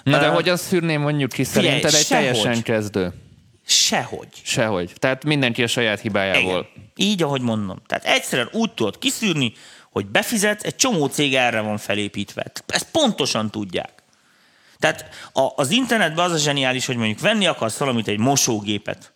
Na 0.03 0.19
de 0.19 0.25
Ö, 0.25 0.29
hogy 0.29 0.49
azt 0.49 0.63
szűrném 0.63 1.01
mondjuk 1.01 1.29
ki 1.29 1.43
figyelj, 1.43 1.65
szerinted 1.65 1.93
egy 1.93 2.05
sehogy. 2.05 2.25
teljesen 2.25 2.63
kezdő? 2.63 3.13
Sehogy. 3.65 4.27
Sehogy. 4.43 4.93
Tehát 4.99 5.23
mindenki 5.23 5.63
a 5.63 5.67
saját 5.67 5.99
hibájából. 5.99 6.67
Igen. 6.73 6.89
Így, 6.95 7.23
ahogy 7.23 7.41
mondom. 7.41 7.81
Tehát 7.87 8.05
egyszerűen 8.05 8.49
úgy 8.51 8.71
tudod 8.71 8.97
kiszűrni, 8.97 9.53
hogy 9.91 10.05
befizetsz, 10.05 10.63
egy 10.63 10.75
csomó 10.75 11.05
cég 11.05 11.35
erre 11.35 11.59
van 11.59 11.77
felépítve. 11.77 12.51
Ezt 12.67 12.91
pontosan 12.91 13.49
tudják. 13.49 14.03
Tehát 14.79 15.05
a, 15.33 15.47
az 15.55 15.71
internetben 15.71 16.25
az 16.25 16.31
a 16.31 16.37
zseniális, 16.37 16.85
hogy 16.85 16.95
mondjuk 16.95 17.19
venni 17.19 17.47
akarsz 17.47 17.77
valamit, 17.77 18.07
egy 18.07 18.19
mosógépet, 18.19 19.13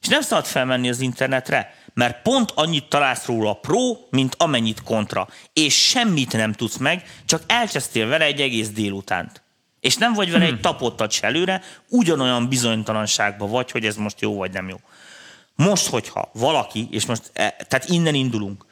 és 0.00 0.08
nem 0.08 0.20
szabad 0.20 0.44
felmenni 0.44 0.88
az 0.88 1.00
internetre, 1.00 1.74
mert 1.94 2.22
pont 2.22 2.50
annyit 2.54 2.88
találsz 2.88 3.26
róla 3.26 3.54
pro, 3.54 3.96
mint 4.10 4.34
amennyit 4.38 4.82
kontra. 4.82 5.28
És 5.52 5.88
semmit 5.88 6.32
nem 6.32 6.52
tudsz 6.52 6.76
meg, 6.76 7.02
csak 7.24 7.42
elcsesztél 7.46 8.06
vele 8.06 8.24
egy 8.24 8.40
egész 8.40 8.68
délutánt. 8.68 9.42
És 9.80 9.96
nem 9.96 10.12
vagy 10.12 10.30
vele 10.30 10.44
egy 10.44 10.60
tapottat 10.60 11.10
se 11.10 11.26
előre, 11.26 11.62
ugyanolyan 11.88 12.48
bizonytalanságban 12.48 13.50
vagy, 13.50 13.70
hogy 13.70 13.86
ez 13.86 13.96
most 13.96 14.20
jó 14.20 14.36
vagy 14.36 14.52
nem 14.52 14.68
jó. 14.68 14.76
Most, 15.54 15.86
hogyha 15.86 16.30
valaki, 16.32 16.88
és 16.90 17.06
most, 17.06 17.30
e, 17.32 17.56
tehát 17.68 17.88
innen 17.88 18.14
indulunk, 18.14 18.64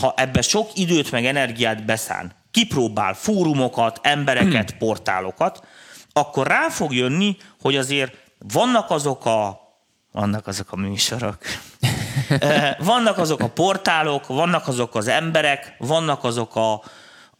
ha 0.00 0.14
ebbe 0.16 0.42
sok 0.42 0.70
időt 0.74 1.10
meg 1.10 1.26
energiát 1.26 1.84
beszán, 1.84 2.32
kipróbál 2.50 3.14
fórumokat, 3.14 4.00
embereket, 4.02 4.76
portálokat, 4.78 5.66
akkor 6.12 6.46
rá 6.46 6.68
fog 6.68 6.94
jönni, 6.94 7.36
hogy 7.60 7.76
azért 7.76 8.16
vannak 8.38 8.90
azok 8.90 9.26
a 9.26 9.60
vannak 10.12 10.46
azok 10.46 10.72
a 10.72 10.76
műsorok. 10.76 11.38
Eh, 12.28 12.76
vannak 12.78 13.18
azok 13.18 13.40
a 13.40 13.48
portálok, 13.48 14.26
vannak 14.26 14.68
azok 14.68 14.94
az 14.94 15.08
emberek, 15.08 15.74
vannak 15.78 16.24
azok 16.24 16.56
a, 16.56 16.82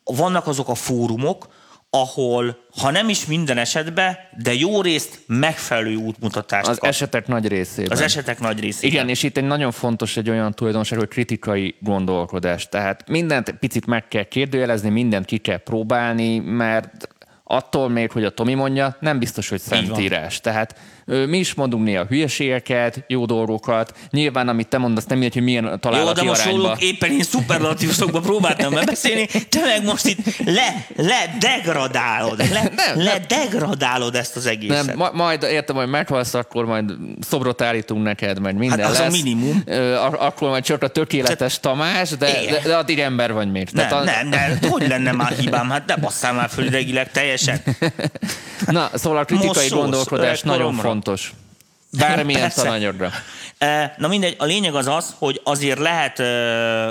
vannak 0.04 0.46
azok 0.46 0.68
a 0.68 0.74
fórumok, 0.74 1.48
ahol, 1.94 2.56
ha 2.80 2.90
nem 2.90 3.08
is 3.08 3.26
minden 3.26 3.58
esetben, 3.58 4.16
de 4.42 4.54
jó 4.54 4.82
részt 4.82 5.18
megfelelő 5.26 5.94
útmutatást 5.94 6.68
Az 6.68 6.78
kap. 6.78 6.88
esetek 6.88 7.26
nagy 7.26 7.48
részében. 7.48 7.90
az 7.92 8.00
esetek 8.00 8.38
nagy 8.40 8.60
részében. 8.60 8.90
Igen, 8.90 9.08
és 9.08 9.22
itt 9.22 9.36
egy 9.36 9.44
nagyon 9.44 9.70
fontos 9.70 10.16
egy 10.16 10.30
olyan 10.30 10.52
tulajdonság, 10.52 10.98
hogy 10.98 11.08
kritikai 11.08 11.74
gondolkodás. 11.80 12.68
Tehát 12.68 13.08
mindent 13.08 13.50
picit 13.50 13.86
meg 13.86 14.08
kell 14.08 14.22
kérdőjelezni, 14.22 14.88
mindent 14.88 15.24
ki 15.26 15.38
kell 15.38 15.56
próbálni, 15.62 16.38
mert 16.38 17.08
attól 17.44 17.88
még, 17.88 18.10
hogy 18.10 18.24
a 18.24 18.30
Tomi 18.30 18.54
mondja, 18.54 18.96
nem 19.00 19.18
biztos, 19.18 19.48
hogy 19.48 19.60
szentírás. 19.60 20.40
Tehát 20.40 20.78
mi 21.06 21.38
is 21.38 21.54
mondunk 21.54 21.84
néha 21.84 22.04
hülyeségeket, 22.08 23.04
jó 23.06 23.24
dolgokat. 23.24 23.92
Nyilván, 24.10 24.48
amit 24.48 24.68
te 24.68 24.78
mondasz, 24.78 25.04
nem 25.04 25.18
mindegy, 25.18 25.34
hogy 25.36 25.42
milyen 25.46 25.80
találati 25.80 26.08
Jó, 26.18 26.22
de 26.22 26.28
most 26.28 26.40
arányba. 26.40 26.62
róluk 26.62 26.82
éppen 26.82 27.10
én 27.10 27.22
szuperlatívusokba 27.22 28.20
próbáltam 28.20 28.72
megbeszélni, 28.72 29.26
te 29.26 29.60
meg 29.64 29.84
most 29.84 30.06
itt 30.06 30.18
le, 30.44 30.86
le 30.96 31.36
degradálod, 31.38 32.38
le, 32.38 32.62
Nem, 32.76 33.04
le 33.04 33.18
degradálod 33.28 34.14
ezt 34.14 34.36
az 34.36 34.46
egészet. 34.46 34.86
Nem, 34.86 34.96
ma, 34.96 35.10
majd 35.12 35.42
értem, 35.42 35.76
hogy 35.76 35.88
meghalsz, 35.88 36.34
akkor 36.34 36.64
majd 36.64 36.92
szobrot 37.20 37.62
állítunk 37.62 38.02
neked, 38.02 38.38
majd 38.40 38.56
minden 38.56 38.78
Hát 38.80 38.90
az 38.90 38.98
a 38.98 39.02
lesz. 39.02 39.12
minimum. 39.22 39.62
Ö, 39.66 39.94
ak- 39.94 40.20
akkor 40.20 40.48
majd 40.48 40.64
csak 40.64 40.82
a 40.82 40.88
tökéletes 40.88 41.60
Tamás, 41.60 42.08
de, 42.10 42.16
de, 42.50 42.60
de 42.64 42.76
addig 42.76 42.98
ember 42.98 43.32
vagy 43.32 43.50
még. 43.50 43.68
nem, 43.72 43.92
a, 43.92 44.02
nem, 44.04 44.28
nem, 44.28 44.58
hogy 44.70 44.88
lenne 44.88 45.12
már 45.12 45.32
hibám? 45.32 45.70
Hát 45.70 45.86
ne 45.86 45.96
basszál 45.96 46.32
már 46.32 46.48
föl 46.48 46.64
idegileg 46.64 47.10
teljesen. 47.10 47.60
Na, 48.66 48.90
szóval 48.94 49.18
a 49.18 49.24
kritikai 49.24 49.46
Most 49.48 49.60
szólsz, 49.60 49.80
gondolkodás 49.82 50.40
nagyon 50.42 50.60
koromra. 50.60 50.82
Fontos. 50.92 51.32
Bármilyen 51.98 52.40
Persze. 52.40 52.62
tananyagra. 52.62 53.10
E, 53.58 53.94
Na 53.98 54.08
mindegy, 54.08 54.36
a 54.38 54.44
lényeg 54.44 54.74
az 54.74 54.86
az, 54.86 55.14
hogy 55.18 55.40
azért 55.44 55.78
lehet, 55.78 56.18
ö, 56.18 56.24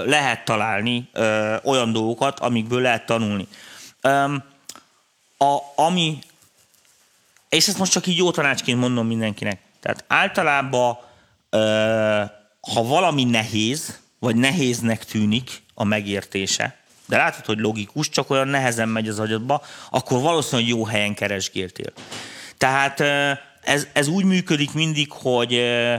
lehet 0.05 0.45
találni 0.45 1.09
ö, 1.13 1.55
olyan 1.63 1.91
dolgokat, 1.91 2.39
amikből 2.39 2.81
lehet 2.81 3.05
tanulni. 3.05 3.47
A, 5.37 5.57
ami, 5.75 6.19
és 7.49 7.67
ezt 7.67 7.77
most 7.77 7.91
csak 7.91 8.07
így 8.07 8.17
jó 8.17 8.31
tanácsként 8.31 8.79
mondom 8.79 9.07
mindenkinek. 9.07 9.59
Tehát 9.79 10.03
általában, 10.07 10.97
ha 12.73 12.83
valami 12.83 13.23
nehéz, 13.23 13.99
vagy 14.19 14.35
nehéznek 14.35 15.05
tűnik 15.05 15.63
a 15.73 15.83
megértése, 15.83 16.75
de 17.05 17.17
látod, 17.17 17.45
hogy 17.45 17.59
logikus, 17.59 18.09
csak 18.09 18.29
olyan 18.29 18.47
nehezen 18.47 18.89
megy 18.89 19.07
az 19.07 19.19
agyadba, 19.19 19.61
akkor 19.89 20.21
valószínűleg 20.21 20.69
jó 20.69 20.85
helyen 20.85 21.13
keresgéltél. 21.13 21.91
Tehát 22.57 23.03
ez, 23.61 23.87
ez 23.93 24.07
úgy 24.07 24.25
működik 24.25 24.73
mindig, 24.73 25.11
hogy 25.11 25.53
ö, 25.53 25.95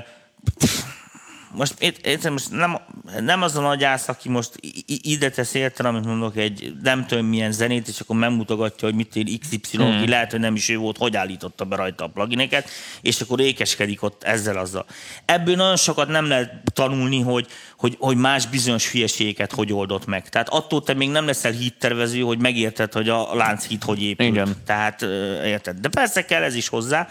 most, 1.55 1.75
ért- 1.79 2.07
érted, 2.07 2.33
most 2.33 2.51
nem, 2.51 2.79
nem 3.21 3.43
az 3.43 3.57
a 3.57 3.61
nagyász, 3.61 4.09
aki 4.09 4.29
most 4.29 4.51
ide 4.87 5.31
tesz 5.31 5.55
érted, 5.55 5.87
amit 5.87 6.05
mondok, 6.05 6.37
egy 6.37 6.73
nem 6.83 7.07
tudom 7.07 7.27
milyen 7.27 7.53
zenét, 7.53 7.89
és 7.89 8.01
akkor 8.01 8.17
megmutogatja, 8.17 8.89
hogy 8.89 8.97
mit 8.97 9.17
ér 9.17 9.39
XY, 9.39 9.77
hmm. 9.77 10.01
ki 10.01 10.09
lehet, 10.09 10.31
hogy 10.31 10.41
nem 10.41 10.55
is 10.55 10.69
ő 10.69 10.77
volt, 10.77 10.97
hogy 10.97 11.17
állította 11.17 11.65
be 11.65 11.77
rajta 11.77 12.05
a 12.05 12.09
plugineket, 12.09 12.69
és 13.01 13.21
akkor 13.21 13.41
ékeskedik 13.41 14.03
ott 14.03 14.23
ezzel 14.23 14.59
azzal. 14.59 14.87
Ebből 15.25 15.57
nagyon 15.57 15.77
sokat 15.77 16.09
nem 16.09 16.29
lehet 16.29 16.53
tanulni, 16.73 17.21
hogy, 17.21 17.47
hogy, 17.77 17.97
hogy 17.99 18.17
más 18.17 18.47
bizonyos 18.47 18.91
hülyeségeket 18.91 19.53
hogy 19.53 19.73
oldott 19.73 20.07
meg. 20.07 20.29
Tehát 20.29 20.49
attól 20.49 20.83
te 20.83 20.95
még 20.95 21.11
nem 21.11 21.27
leszel 21.27 21.53
hittervező, 21.53 22.21
hogy 22.21 22.39
megérted, 22.39 22.93
hogy 22.93 23.09
a 23.09 23.35
lánchíd 23.35 23.83
hogy 23.83 24.03
épült. 24.03 24.29
Igen. 24.29 24.57
Tehát 24.67 25.03
érted. 25.45 25.79
De 25.79 25.89
persze 25.89 26.25
kell 26.25 26.43
ez 26.43 26.55
is 26.55 26.69
hozzá. 26.69 27.09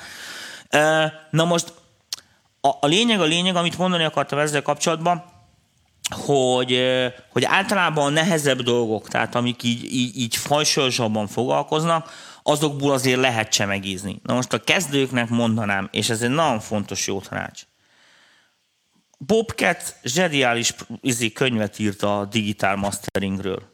Na 1.29 1.45
most 1.45 1.73
a, 2.61 2.67
a 2.67 2.87
lényeg, 2.87 3.19
a 3.19 3.25
lényeg, 3.25 3.55
amit 3.55 3.77
mondani 3.77 4.03
akartam 4.03 4.39
ezzel 4.39 4.61
kapcsolatban, 4.61 5.23
hogy, 6.09 6.81
hogy 7.29 7.43
általában 7.45 8.13
nehezebb 8.13 8.61
dolgok, 8.61 9.07
tehát 9.07 9.35
amik 9.35 9.63
így, 9.63 9.93
így, 9.93 10.17
így 10.17 10.35
fajsősabban 10.35 11.27
foglalkoznak, 11.27 12.11
azokból 12.43 12.91
azért 12.91 13.19
lehet 13.19 13.49
csemegízni. 13.49 14.19
Na 14.23 14.33
most 14.33 14.53
a 14.53 14.59
kezdőknek 14.59 15.29
mondanám, 15.29 15.89
és 15.91 16.09
ez 16.09 16.21
egy 16.21 16.29
nagyon 16.29 16.59
fontos 16.59 17.07
jó 17.07 17.21
tanács. 17.21 17.61
Bobcat 19.17 19.95
zseniális 20.03 20.73
izé, 21.01 21.31
könyvet 21.31 21.79
írt 21.79 22.01
a 22.01 22.27
digitál 22.31 22.75
masteringről. 22.75 23.70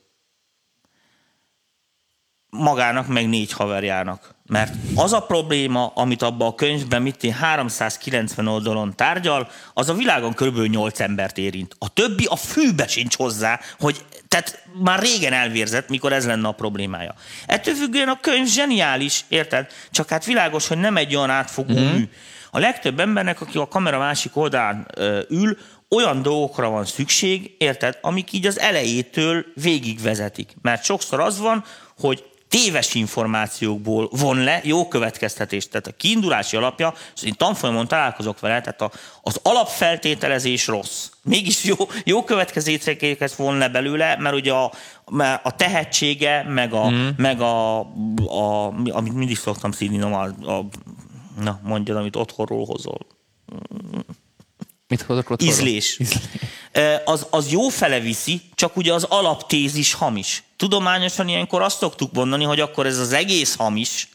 Magának, 2.50 3.08
meg 3.08 3.30
négy 3.30 3.52
haverjának. 3.52 4.36
Mert 4.46 4.74
az 4.96 5.14
a 5.14 5.20
probléma, 5.20 5.92
amit 5.96 6.22
abban 6.22 6.48
a 6.48 6.56
könyvben 6.56 7.02
mit 7.02 7.24
én 7.24 7.34
390 7.34 8.48
oldalon 8.48 8.96
tárgyal, 8.96 9.50
az 9.74 9.90
a 9.90 9.94
világon 9.94 10.34
kb. 10.34 10.60
8 10.60 11.00
embert 11.00 11.38
érint. 11.38 11.76
A 11.80 11.94
többi 11.94 12.26
a 12.26 12.36
fűbe 12.36 12.88
sincs 12.88 13.16
hozzá, 13.16 13.60
hogy 13.80 14.06
tehát 14.28 14.64
már 14.84 15.00
régen 15.00 15.34
elvérzett, 15.34 15.90
mikor 15.90 16.14
ez 16.14 16.26
lenne 16.26 16.48
a 16.48 16.52
problémája. 16.52 17.16
Ettől 17.46 17.76
függően 17.76 18.10
a 18.10 18.20
könyv 18.20 18.48
zseniális, 18.48 19.26
érted? 19.28 19.72
Csak 19.92 20.10
hát 20.10 20.26
világos, 20.26 20.68
hogy 20.68 20.78
nem 20.78 20.98
egy 20.98 21.16
olyan 21.16 21.30
átfogó 21.30 21.80
mm. 21.80 21.94
mű. 21.94 22.10
A 22.52 22.60
legtöbb 22.60 23.00
embernek, 23.00 23.42
aki 23.42 23.58
a 23.58 23.68
kamera 23.68 23.98
másik 23.98 24.36
oldalán 24.36 24.88
ö, 24.96 25.20
ül, 25.30 25.58
olyan 25.90 26.22
dolgokra 26.22 26.70
van 26.70 26.86
szükség, 26.86 27.56
érted, 27.58 27.98
amik 28.02 28.32
így 28.32 28.46
az 28.46 28.60
elejétől 28.60 29.46
végigvezetik. 29.54 30.56
Mert 30.62 30.84
sokszor 30.84 31.20
az 31.20 31.40
van, 31.40 31.64
hogy 32.00 32.24
téves 32.48 32.94
információkból 32.94 34.10
von 34.12 34.38
le 34.38 34.62
jó 34.64 34.88
következtetést. 34.88 35.70
Tehát 35.70 35.88
a 35.88 35.92
kiindulási 35.98 36.56
alapja, 36.56 36.94
és 37.16 37.24
én 37.24 37.34
tanfolyamon 37.38 37.88
találkozok 37.88 38.40
vele, 38.40 38.62
tehát 38.62 38.82
a, 38.82 38.92
az 39.22 39.40
alapfeltételezés 39.44 40.68
rossz. 40.68 41.10
Mégis 41.24 41.64
jó, 41.64 41.76
jó 42.04 42.24
következtetéseket 42.24 43.36
von 43.36 43.58
le 43.58 43.70
belőle, 43.70 44.18
mert 44.20 44.36
ugye 44.36 44.54
a, 44.54 44.72
a 45.44 45.56
tehetsége, 45.56 46.44
meg 46.44 46.74
a, 46.74 46.90
mm. 46.90 47.08
meg 47.18 47.42
a, 47.42 47.80
a, 47.80 48.68
amit 48.90 49.14
mindig 49.14 49.38
szoktam 49.38 49.72
színi, 49.72 50.02
a, 50.02 50.24
a, 50.24 50.66
na 51.42 51.60
mondjad, 51.64 51.98
amit 51.98 52.16
otthonról 52.16 52.66
hozol. 52.66 53.00
Mit 54.88 55.02
hozok 55.02 55.30
ott? 55.30 55.42
Ízlés. 55.42 56.00
Ö, 56.72 56.96
Az, 57.06 57.28
az 57.30 57.52
jó 57.52 57.70
fele 57.70 58.00
viszi, 58.00 58.42
csak 58.56 58.78
ugye 58.78 58.94
az 58.94 59.04
alaptézis 59.04 59.94
hamis. 59.94 60.44
Tudományosan 60.58 61.28
ilyenkor 61.28 61.62
azt 61.62 61.78
szoktuk 61.78 62.14
mondani, 62.14 62.44
hogy 62.44 62.60
akkor 62.60 62.86
ez 62.86 62.98
az 62.98 63.12
egész 63.14 63.56
hamis, 63.56 64.10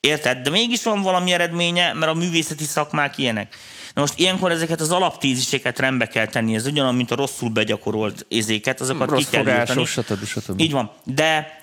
érted? 0.00 0.38
De 0.42 0.50
mégis 0.50 0.82
van 0.82 1.02
valami 1.02 1.32
eredménye, 1.32 1.92
mert 1.92 2.12
a 2.12 2.14
művészeti 2.14 2.64
szakmák 2.64 3.18
ilyenek. 3.18 3.56
Na 3.94 4.00
most 4.00 4.18
ilyenkor 4.18 4.50
ezeket 4.50 4.80
az 4.80 4.90
alaptéziseket 4.90 5.78
rendbe 5.78 6.06
kell 6.08 6.26
tenni, 6.26 6.54
ez 6.54 6.66
ugyanaz, 6.66 6.94
mint 6.94 7.10
a 7.10 7.14
rosszul 7.14 7.48
begyakorolt 7.50 8.24
ézéket, 8.28 8.80
azokat 8.80 9.08
Rossz 9.10 9.24
ki 9.24 9.30
kell 9.30 9.42
fogásos, 9.42 9.90
stb. 9.90 10.24
stb. 10.26 10.60
Így 10.60 10.72
van. 10.72 10.90
De 11.04 11.58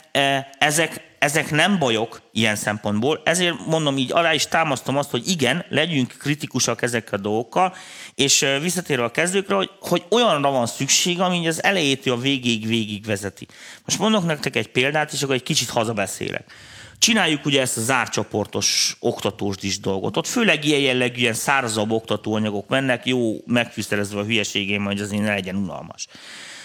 ezek, 0.58 1.16
ezek 1.20 1.52
nem 1.52 1.80
bajok 1.80 2.22
ilyen 2.32 2.56
szempontból, 2.56 3.22
ezért 3.26 3.66
mondom 3.66 3.98
így, 3.98 4.12
alá 4.12 4.34
is 4.34 4.48
támasztom 4.48 4.98
azt, 4.98 5.10
hogy 5.10 5.28
igen, 5.28 5.66
legyünk 5.70 6.16
kritikusak 6.20 6.82
ezekkel 6.82 7.20
a 7.20 7.22
dolgokkal, 7.22 7.76
és 8.16 8.46
visszatérve 8.62 9.04
a 9.04 9.12
kezdőkre, 9.12 9.56
hogy, 9.56 9.70
hogy 9.80 10.04
olyanra 10.10 10.52
van 10.52 10.66
szükség, 10.66 11.20
ami 11.20 11.48
az 11.48 11.64
elejétől 11.64 12.14
a 12.14 12.20
végéig 12.20 12.68
végig 12.68 13.06
vezeti. 13.06 13.48
Most 13.86 14.00
mondok 14.00 14.26
nektek 14.26 14.56
egy 14.56 14.68
példát, 14.68 15.14
és 15.14 15.22
akkor 15.22 15.36
egy 15.36 15.44
kicsit 15.44 15.70
hazabeszélek. 15.70 16.54
Csináljuk 16.98 17.46
ugye 17.46 17.62
ezt 17.62 17.78
a 17.78 17.82
zárcsoportos 17.82 18.98
oktatós 19.00 19.56
is 19.62 19.80
dolgot. 19.80 20.18
Ott 20.18 20.28
főleg 20.28 20.66
ilyen 20.66 20.80
jellegű, 20.80 21.20
ilyen 21.20 21.34
szárazabb 21.34 21.92
oktatóanyagok 21.92 22.68
mennek, 22.68 23.06
jó 23.06 23.36
megfűszerezve 23.46 24.20
a 24.20 24.24
hülyeségén, 24.24 24.82
hogy 24.82 25.02
azért 25.02 25.22
ne 25.22 25.34
legyen 25.34 25.56
unalmas. 25.56 26.08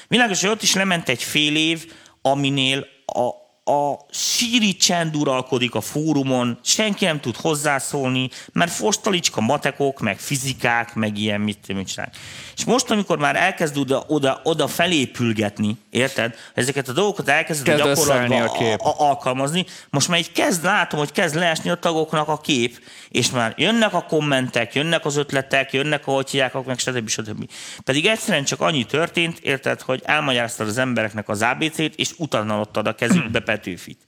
Világos, 0.08 0.40
hogy 0.40 0.50
ott 0.50 0.62
is 0.62 0.74
lement 0.74 1.08
egy 1.08 1.22
fél 1.22 1.56
év, 1.56 1.92
aminél 2.22 2.86
a, 3.14 3.47
a 3.68 4.06
síri 4.10 4.76
csend 4.76 5.16
uralkodik 5.16 5.74
a 5.74 5.80
fórumon, 5.80 6.58
senki 6.62 7.04
nem 7.04 7.20
tud 7.20 7.36
hozzászólni, 7.36 8.30
mert 8.52 8.70
fostalicska 8.70 9.40
matekok, 9.40 10.00
meg 10.00 10.18
fizikák, 10.18 10.94
meg 10.94 11.18
ilyen 11.18 11.40
mit, 11.40 11.74
mit 11.74 11.88
csinál. 11.88 12.10
És 12.56 12.64
most, 12.64 12.90
amikor 12.90 13.18
már 13.18 13.36
elkezd 13.36 13.76
oda, 13.76 14.04
oda, 14.06 14.40
oda 14.44 14.66
felépülgetni, 14.66 15.76
érted? 15.90 16.34
Ezeket 16.54 16.88
a 16.88 16.92
dolgokat 16.92 17.28
elkezded 17.28 17.66
Kezd 17.66 17.80
a 17.80 17.88
gyakorlatban 17.88 18.42
a 18.42 18.52
kép. 18.52 18.80
a- 18.80 18.94
alkalmazni, 18.98 19.66
most 19.90 20.08
már 20.08 20.18
így 20.18 20.32
kezd, 20.32 20.64
látom, 20.64 20.98
hogy 20.98 21.12
kezd 21.12 21.34
leesni 21.34 21.70
a 21.70 21.74
tagoknak 21.74 22.28
a 22.28 22.40
kép, 22.40 22.80
és 23.08 23.30
már 23.30 23.54
jönnek 23.56 23.94
a 23.94 24.04
kommentek, 24.08 24.74
jönnek 24.74 25.04
az 25.04 25.16
ötletek, 25.16 25.72
jönnek 25.72 26.06
a 26.06 26.10
hogy 26.10 26.30
hívják, 26.30 26.64
meg 26.64 26.78
stb. 26.78 27.08
stb. 27.08 27.50
Pedig 27.84 28.06
egyszerűen 28.06 28.44
csak 28.44 28.60
annyi 28.60 28.84
történt, 28.84 29.38
érted, 29.38 29.80
hogy 29.80 30.02
elmagyaráztad 30.04 30.68
az 30.68 30.78
embereknek 30.78 31.28
az 31.28 31.42
ABC-t, 31.42 31.94
és 31.96 32.10
utána 32.16 32.60
adtad 32.60 32.86
a 32.86 32.94
kezükbe 32.94 33.40
Petőfit. 33.58 33.98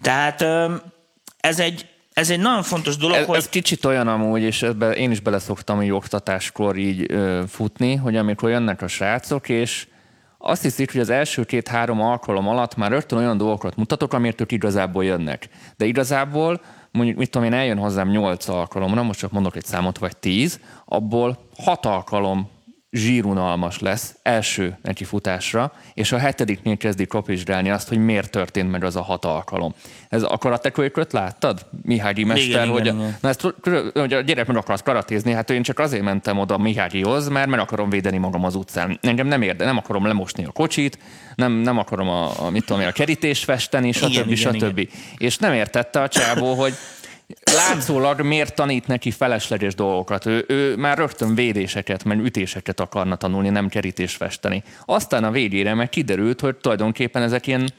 Tehát 0.00 0.44
ez 1.40 1.60
egy, 1.60 1.86
ez 2.12 2.30
egy 2.30 2.40
nagyon 2.40 2.62
fontos 2.62 2.96
dolog, 2.96 3.16
Ez, 3.16 3.26
hogy... 3.26 3.36
ez 3.36 3.48
kicsit 3.48 3.84
olyan 3.84 4.08
amúgy, 4.08 4.42
és 4.42 4.62
ebbe 4.62 4.90
én 4.90 5.10
is 5.10 5.20
beleszoktam 5.20 5.82
így 5.82 5.90
oktatáskor 5.90 6.76
így 6.76 7.12
ö, 7.12 7.42
futni, 7.48 7.94
hogy 7.94 8.16
amikor 8.16 8.50
jönnek 8.50 8.82
a 8.82 8.88
srácok, 8.88 9.48
és 9.48 9.86
azt 10.38 10.62
hiszik, 10.62 10.92
hogy 10.92 11.00
az 11.00 11.10
első 11.10 11.44
két-három 11.44 12.00
alkalom 12.00 12.48
alatt 12.48 12.76
már 12.76 12.90
rögtön 12.90 13.18
olyan 13.18 13.36
dolgokat 13.36 13.76
mutatok, 13.76 14.12
amiért 14.12 14.40
ők 14.40 14.52
igazából 14.52 15.04
jönnek. 15.04 15.48
De 15.76 15.84
igazából 15.84 16.60
mondjuk, 16.90 17.18
mit 17.18 17.30
tudom 17.30 17.46
én, 17.46 17.52
eljön 17.52 17.78
hozzám 17.78 18.08
nyolc 18.08 18.48
alkalomra, 18.48 19.02
most 19.02 19.18
csak 19.18 19.32
mondok 19.32 19.56
egy 19.56 19.64
számot, 19.64 19.98
vagy 19.98 20.16
tíz, 20.16 20.60
abból 20.84 21.48
hat 21.56 21.86
alkalom 21.86 22.50
zsírunalmas 22.92 23.78
lesz 23.78 24.16
első 24.22 24.78
neki 24.82 25.04
futásra, 25.04 25.72
és 25.94 26.12
a 26.12 26.18
hetediknél 26.18 26.76
kezdi 26.76 27.06
kopizsgálni 27.06 27.70
azt, 27.70 27.88
hogy 27.88 27.98
miért 27.98 28.30
történt 28.30 28.70
meg 28.70 28.84
az 28.84 28.96
a 28.96 29.02
hat 29.02 29.24
alkalom. 29.24 29.74
Ez 30.08 30.22
a 30.22 30.36
karatekölyköt 30.38 31.12
láttad? 31.12 31.66
Mihágyi 31.82 32.24
mester, 32.24 32.46
Igen, 32.46 32.68
hogy, 32.68 32.80
igen, 32.80 32.96
a, 32.96 32.98
igen. 32.98 33.16
Na 33.20 33.28
ezt, 33.28 33.54
hogy 33.92 34.12
a 34.12 34.20
gyerek 34.20 34.46
meg 34.46 34.56
akarsz 34.56 34.82
karatézni, 34.82 35.32
hát 35.32 35.50
én 35.50 35.62
csak 35.62 35.78
azért 35.78 36.02
mentem 36.02 36.38
oda 36.38 36.58
Mihályihoz, 36.58 37.28
mert 37.28 37.48
meg 37.48 37.58
akarom 37.58 37.90
védeni 37.90 38.18
magam 38.18 38.44
az 38.44 38.54
utcán. 38.54 38.98
Engem 39.02 39.26
nem 39.26 39.42
érde, 39.42 39.64
nem 39.64 39.76
akarom 39.76 40.06
lemosni 40.06 40.44
a 40.44 40.50
kocsit, 40.50 40.98
nem, 41.34 41.52
nem 41.52 41.78
akarom 41.78 42.08
a, 42.08 42.46
a, 42.46 42.50
mit 42.50 42.64
tudom 42.64 42.82
a 42.86 42.90
kerítést 42.90 43.44
festeni, 43.44 43.92
stb. 43.92 44.10
Igen, 44.10 44.28
igen, 44.28 44.54
stb. 44.54 44.78
igen. 44.78 44.92
És 45.16 45.38
nem 45.38 45.52
értette 45.52 46.00
a 46.00 46.08
csávó, 46.08 46.54
hogy 46.54 46.74
látszólag 47.52 48.20
miért 48.20 48.54
tanít 48.54 48.86
neki 48.86 49.10
felesleges 49.10 49.74
dolgokat. 49.74 50.26
Ő, 50.26 50.44
ő 50.48 50.76
már 50.76 50.98
rögtön 50.98 51.34
védéseket, 51.34 52.04
meg 52.04 52.18
ütéseket 52.18 52.80
akarna 52.80 53.16
tanulni, 53.16 53.48
nem 53.48 53.68
kerítést 53.68 54.16
festeni. 54.16 54.62
Aztán 54.84 55.24
a 55.24 55.30
végére 55.30 55.74
meg 55.74 55.88
kiderült, 55.88 56.40
hogy 56.40 56.56
tulajdonképpen 56.56 57.22
ezek 57.22 57.46
ilyen 57.46 57.72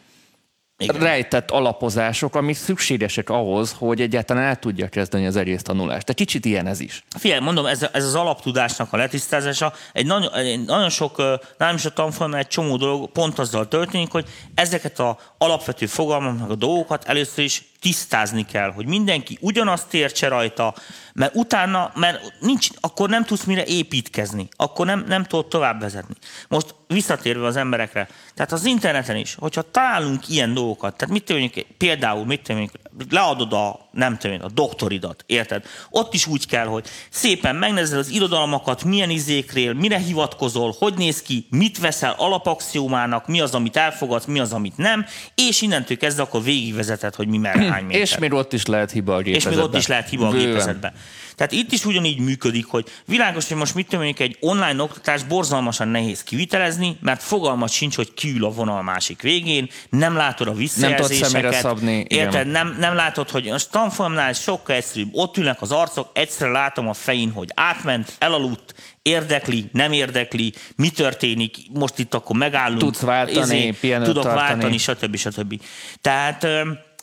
Igen. 0.77 1.01
rejtett 1.01 1.51
alapozások, 1.51 2.35
amik 2.35 2.55
szükségesek 2.55 3.29
ahhoz, 3.29 3.75
hogy 3.77 4.01
egyáltalán 4.01 4.43
el 4.43 4.59
tudja 4.59 4.87
kezdeni 4.87 5.25
az 5.25 5.35
egész 5.35 5.61
tanulást. 5.61 6.05
De 6.05 6.13
kicsit 6.13 6.45
ilyen 6.45 6.67
ez 6.67 6.79
is. 6.79 7.03
Figyelj, 7.17 7.41
mondom, 7.41 7.65
ez, 7.65 7.87
ez 7.93 8.05
az 8.05 8.15
alaptudásnak 8.15 8.93
a 8.93 8.97
letisztázása, 8.97 9.73
egy 9.93 10.05
nagyon, 10.05 10.33
egy 10.33 10.65
nagyon 10.65 10.89
sok, 10.89 11.17
nem 11.57 11.75
is 11.75 11.85
a 11.85 11.89
tanfolyamon 11.89 12.39
egy 12.39 12.47
csomó 12.47 12.77
dolog 12.77 13.11
pont 13.11 13.39
azzal 13.39 13.67
történik, 13.67 14.11
hogy 14.11 14.25
ezeket 14.55 14.99
a 14.99 15.17
alapvető 15.37 15.85
fogalmaknak 15.85 16.49
a 16.49 16.55
dolgokat 16.55 17.03
először 17.05 17.43
is 17.43 17.63
tisztázni 17.83 18.45
kell, 18.45 18.71
hogy 18.71 18.85
mindenki 18.85 19.37
ugyanazt 19.41 19.93
értse 19.93 20.27
rajta, 20.27 20.75
mert 21.13 21.35
utána, 21.35 21.91
mert 21.95 22.33
nincs, 22.39 22.67
akkor 22.79 23.09
nem 23.09 23.23
tudsz 23.25 23.43
mire 23.43 23.65
építkezni, 23.65 24.47
akkor 24.55 24.85
nem, 24.85 25.03
nem 25.07 25.23
tudod 25.23 25.47
tovább 25.47 25.79
vezetni. 25.79 26.15
Most 26.47 26.75
visszatérve 26.87 27.45
az 27.45 27.55
emberekre, 27.55 28.07
tehát 28.33 28.51
az 28.51 28.65
interneten 28.65 29.15
is, 29.15 29.35
hogyha 29.39 29.71
találunk 29.71 30.29
ilyen 30.29 30.53
dolgokat, 30.53 30.97
tehát 30.97 31.13
mit 31.13 31.29
mondjuk, 31.29 31.65
például 31.77 32.25
mit 32.25 32.47
mondjuk, 32.47 32.71
leadod 33.09 33.53
a, 33.53 33.89
nem 33.91 34.17
tudom, 34.17 34.37
a 34.41 34.49
doktoridat, 34.49 35.23
érted? 35.27 35.65
Ott 35.89 36.13
is 36.13 36.27
úgy 36.27 36.47
kell, 36.47 36.65
hogy 36.65 36.87
szépen 37.09 37.55
megnézed 37.55 37.97
az 37.97 38.09
irodalmakat, 38.09 38.83
milyen 38.83 39.09
izékről, 39.09 39.73
mire 39.73 39.97
hivatkozol, 39.97 40.75
hogy 40.79 40.93
néz 40.93 41.21
ki, 41.21 41.47
mit 41.49 41.79
veszel 41.79 42.15
alapaxiómának, 42.17 43.27
mi 43.27 43.39
az, 43.39 43.53
amit 43.53 43.77
elfogadsz, 43.77 44.25
mi 44.25 44.39
az, 44.39 44.53
amit 44.53 44.77
nem, 44.77 45.05
és 45.35 45.61
innentől 45.61 45.97
kezdve 45.97 46.23
akkor 46.23 46.43
végigvezeted, 46.43 47.15
hogy 47.15 47.27
mi 47.27 47.37
merre 47.37 47.72
hány 47.73 47.83
méter. 47.85 48.01
És 48.01 48.17
még 48.17 48.33
ott 48.33 48.53
is 48.53 48.65
lehet 48.65 48.91
hiba 48.91 49.15
a 49.15 49.19
És 49.19 49.23
gépezetben. 49.25 49.57
még 49.57 49.67
ott 49.67 49.75
is 49.75 49.87
lehet 49.87 50.09
hiba 50.09 50.27
a 50.27 50.31
gépezetben. 50.31 50.93
Tehát 51.35 51.51
itt 51.51 51.71
is 51.71 51.85
ugyanígy 51.85 52.19
működik, 52.19 52.65
hogy 52.65 52.85
világos, 53.05 53.47
hogy 53.47 53.57
most 53.57 53.75
mit 53.75 53.87
tudom, 53.87 54.13
egy 54.17 54.37
online 54.39 54.83
oktatás 54.83 55.23
borzalmasan 55.23 55.87
nehéz 55.87 56.23
kivitelezni, 56.23 56.97
mert 57.01 57.23
fogalmat 57.23 57.69
sincs, 57.69 57.95
hogy 57.95 58.13
kiül 58.13 58.45
a 58.45 58.49
vonal 58.49 58.81
másik 58.81 59.21
végén, 59.21 59.69
nem 59.89 60.15
látod 60.15 60.47
a 60.47 60.53
visszajelzéseket. 60.53 61.53
szabni, 61.53 61.99
igen. 61.99 62.25
érted? 62.25 62.47
Nem, 62.47 62.75
nem 62.79 62.95
látod, 62.95 63.29
hogy 63.29 63.45
most 63.45 63.71
tanfolyamnál 63.71 64.33
sokkal 64.33 64.75
egyszerűbb. 64.75 65.09
Ott 65.11 65.37
ülnek 65.37 65.61
az 65.61 65.71
arcok, 65.71 66.09
egyszerre 66.13 66.51
látom 66.51 66.87
a 66.87 66.93
fején, 66.93 67.31
hogy 67.31 67.49
átment, 67.55 68.15
elaludt, 68.19 68.73
érdekli, 69.01 69.69
nem 69.71 69.91
érdekli, 69.91 70.53
mi 70.75 70.89
történik, 70.89 71.57
most 71.73 71.99
itt 71.99 72.13
akkor 72.13 72.35
megállunk. 72.35 72.79
Tudsz 72.79 72.99
váltani, 73.01 73.71
pihenőt 73.79 74.07
Tudok 74.07 74.23
tartani. 74.23 74.47
váltani, 74.49 74.77
stb. 74.77 75.15
stb. 75.15 75.61
Tehát 76.01 76.47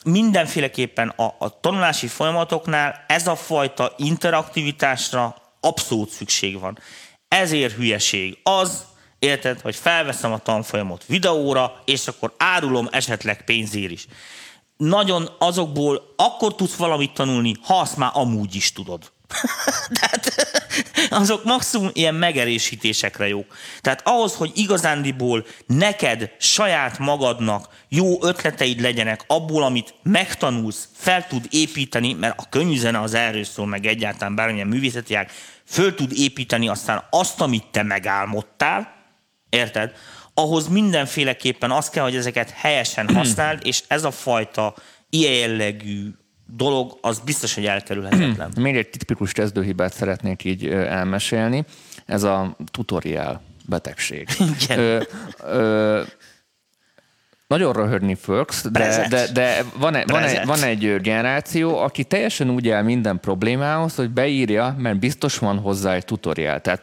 mindenféleképpen 0.05 1.09
a, 1.09 1.35
a 1.39 1.59
tanulási 1.59 2.07
folyamatoknál 2.07 3.05
ez 3.07 3.27
a 3.27 3.35
fajta 3.35 3.93
interaktivitásra 3.97 5.35
abszolút 5.59 6.09
szükség 6.09 6.59
van. 6.59 6.79
Ezért 7.27 7.75
hülyeség 7.75 8.37
az, 8.43 8.85
érted, 9.19 9.59
hogy 9.61 9.75
felveszem 9.75 10.31
a 10.31 10.37
tanfolyamot 10.37 11.05
videóra, 11.05 11.81
és 11.85 12.07
akkor 12.07 12.33
árulom 12.37 12.87
esetleg 12.91 13.43
pénzért 13.43 13.91
is. 13.91 14.07
Nagyon 14.77 15.29
azokból 15.39 16.13
akkor 16.15 16.55
tudsz 16.55 16.75
valamit 16.75 17.13
tanulni, 17.13 17.55
ha 17.61 17.79
azt 17.79 17.97
már 17.97 18.11
amúgy 18.13 18.55
is 18.55 18.71
tudod. 18.71 19.11
Tehát 19.99 20.33
azok 21.09 21.43
maximum 21.43 21.89
ilyen 21.93 22.15
megerősítésekre 22.15 23.27
jók. 23.27 23.55
Tehát 23.81 24.01
ahhoz, 24.07 24.35
hogy 24.35 24.51
igazándiból 24.53 25.45
neked, 25.65 26.31
saját 26.39 26.99
magadnak 26.99 27.67
jó 27.87 28.23
ötleteid 28.25 28.81
legyenek 28.81 29.23
abból, 29.27 29.63
amit 29.63 29.93
megtanulsz, 30.03 30.87
fel 30.93 31.27
tud 31.27 31.45
építeni, 31.49 32.13
mert 32.13 32.39
a 32.39 32.49
könyvzene 32.49 32.99
az 32.99 33.13
erről 33.13 33.43
szól, 33.43 33.67
meg 33.67 33.85
egyáltalán 33.85 34.35
bármilyen 34.35 34.67
művészeti 34.67 35.13
ág, 35.13 35.31
föl 35.65 35.95
tud 35.95 36.11
építeni 36.15 36.67
aztán 36.67 37.03
azt, 37.09 37.41
amit 37.41 37.65
te 37.71 37.83
megálmodtál, 37.83 38.95
érted? 39.49 39.91
Ahhoz 40.33 40.67
mindenféleképpen 40.67 41.71
az 41.71 41.89
kell, 41.89 42.03
hogy 42.03 42.15
ezeket 42.15 42.49
helyesen 42.49 43.09
használd, 43.15 43.59
és 43.63 43.83
ez 43.87 44.03
a 44.03 44.11
fajta 44.11 44.75
ilyen 45.09 45.33
jellegű 45.33 46.09
dolog, 46.55 46.97
az 47.01 47.19
biztos, 47.19 47.55
hogy 47.55 47.65
elkerülhetetlen. 47.65 48.51
Még 48.59 48.77
egy 48.77 48.89
tipikus 48.89 49.31
kezdőhibát 49.31 49.93
szeretnék 49.93 50.43
így 50.43 50.67
elmesélni. 50.67 51.65
Ez 52.05 52.23
a 52.23 52.55
tutorial 52.71 53.41
betegség. 53.65 54.27
Igen. 54.63 54.79
Ö, 54.79 55.01
ö, 55.43 56.01
nagyon 57.47 57.73
röhögni 57.73 58.15
fogsz, 58.15 58.65
de, 58.71 59.07
de, 59.09 59.27
de 59.33 59.63
van, 59.77 59.95
egy, 59.95 60.09
van, 60.09 60.23
egy, 60.23 60.45
van 60.45 60.63
egy 60.63 61.01
generáció, 61.01 61.77
aki 61.77 62.03
teljesen 62.03 62.49
úgy 62.49 62.69
áll 62.69 62.83
minden 62.83 63.19
problémához, 63.19 63.95
hogy 63.95 64.09
beírja, 64.09 64.75
mert 64.77 64.99
biztos 64.99 65.37
van 65.37 65.57
hozzá 65.57 65.93
egy 65.93 66.05
tutorial. 66.05 66.61
Tehát 66.61 66.81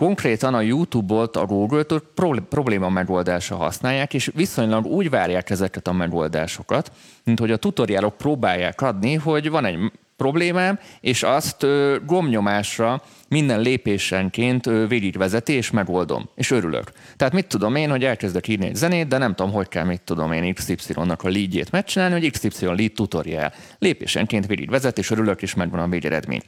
konkrétan 0.00 0.54
a 0.54 0.60
YouTube-ot 0.60 1.36
a 1.36 1.46
Google-t 1.46 1.94
pro- 2.14 2.40
probléma 2.48 2.88
megoldása 2.88 3.56
használják, 3.56 4.14
és 4.14 4.30
viszonylag 4.34 4.86
úgy 4.86 5.10
várják 5.10 5.50
ezeket 5.50 5.88
a 5.88 5.92
megoldásokat, 5.92 6.92
mint 7.24 7.38
hogy 7.38 7.50
a 7.50 7.56
tutoriálok 7.56 8.16
próbálják 8.16 8.80
adni, 8.80 9.14
hogy 9.14 9.50
van 9.50 9.64
egy 9.64 9.78
problémám, 10.16 10.78
és 11.00 11.22
azt 11.22 11.62
ö, 11.62 11.96
gombnyomásra 12.06 13.02
minden 13.28 13.60
lépésenként 13.60 14.66
ö, 14.66 14.86
végigvezeti, 14.86 15.52
és 15.52 15.70
megoldom, 15.70 16.28
és 16.34 16.50
örülök. 16.50 16.92
Tehát 17.16 17.32
mit 17.32 17.46
tudom 17.46 17.74
én, 17.74 17.90
hogy 17.90 18.04
elkezdek 18.04 18.48
írni 18.48 18.66
egy 18.66 18.74
zenét, 18.74 19.08
de 19.08 19.18
nem 19.18 19.34
tudom, 19.34 19.52
hogy 19.52 19.68
kell, 19.68 19.84
mit 19.84 20.02
tudom 20.02 20.32
én 20.32 20.54
XY-nak 20.54 21.22
a 21.22 21.28
leadjét 21.28 21.70
megcsinálni, 21.70 22.20
hogy 22.20 22.30
XY 22.30 22.64
lead 22.64 22.92
tutorial. 22.92 23.52
Lépésenként 23.78 24.46
végigvezet, 24.46 24.98
és 24.98 25.10
örülök, 25.10 25.42
és 25.42 25.54
megvan 25.54 25.80
a 25.80 25.88
végeredmény. 25.88 26.42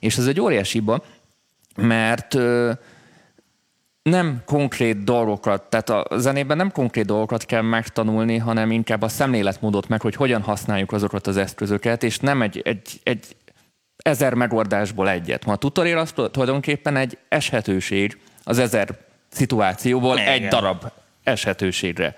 És 0.00 0.16
ez 0.16 0.26
egy 0.26 0.40
óriási 0.40 0.78
hiba, 0.78 1.02
mert 1.76 2.38
nem 4.02 4.42
konkrét 4.44 5.04
dolgokat, 5.04 5.62
tehát 5.62 5.90
a 5.90 6.18
zenében 6.18 6.56
nem 6.56 6.72
konkrét 6.72 7.04
dolgokat 7.04 7.44
kell 7.44 7.62
megtanulni, 7.62 8.36
hanem 8.36 8.70
inkább 8.70 9.02
a 9.02 9.08
szemléletmódot 9.08 9.88
meg, 9.88 10.00
hogy 10.00 10.14
hogyan 10.14 10.42
használjuk 10.42 10.92
azokat 10.92 11.26
az 11.26 11.36
eszközöket, 11.36 12.02
és 12.02 12.18
nem 12.18 12.42
egy, 12.42 12.62
egy, 12.64 13.00
egy 13.02 13.36
ezer 13.96 14.34
megoldásból 14.34 15.08
egyet. 15.08 15.44
Ma 15.44 15.52
a 15.52 15.56
tutorial 15.56 15.98
az 15.98 16.12
tulajdonképpen 16.30 16.96
egy 16.96 17.18
eshetőség 17.28 18.20
az 18.44 18.58
ezer 18.58 18.88
szituációból 19.28 20.16
Igen. 20.16 20.28
egy 20.28 20.46
darab 20.48 20.84
eshetőségre. 21.22 22.16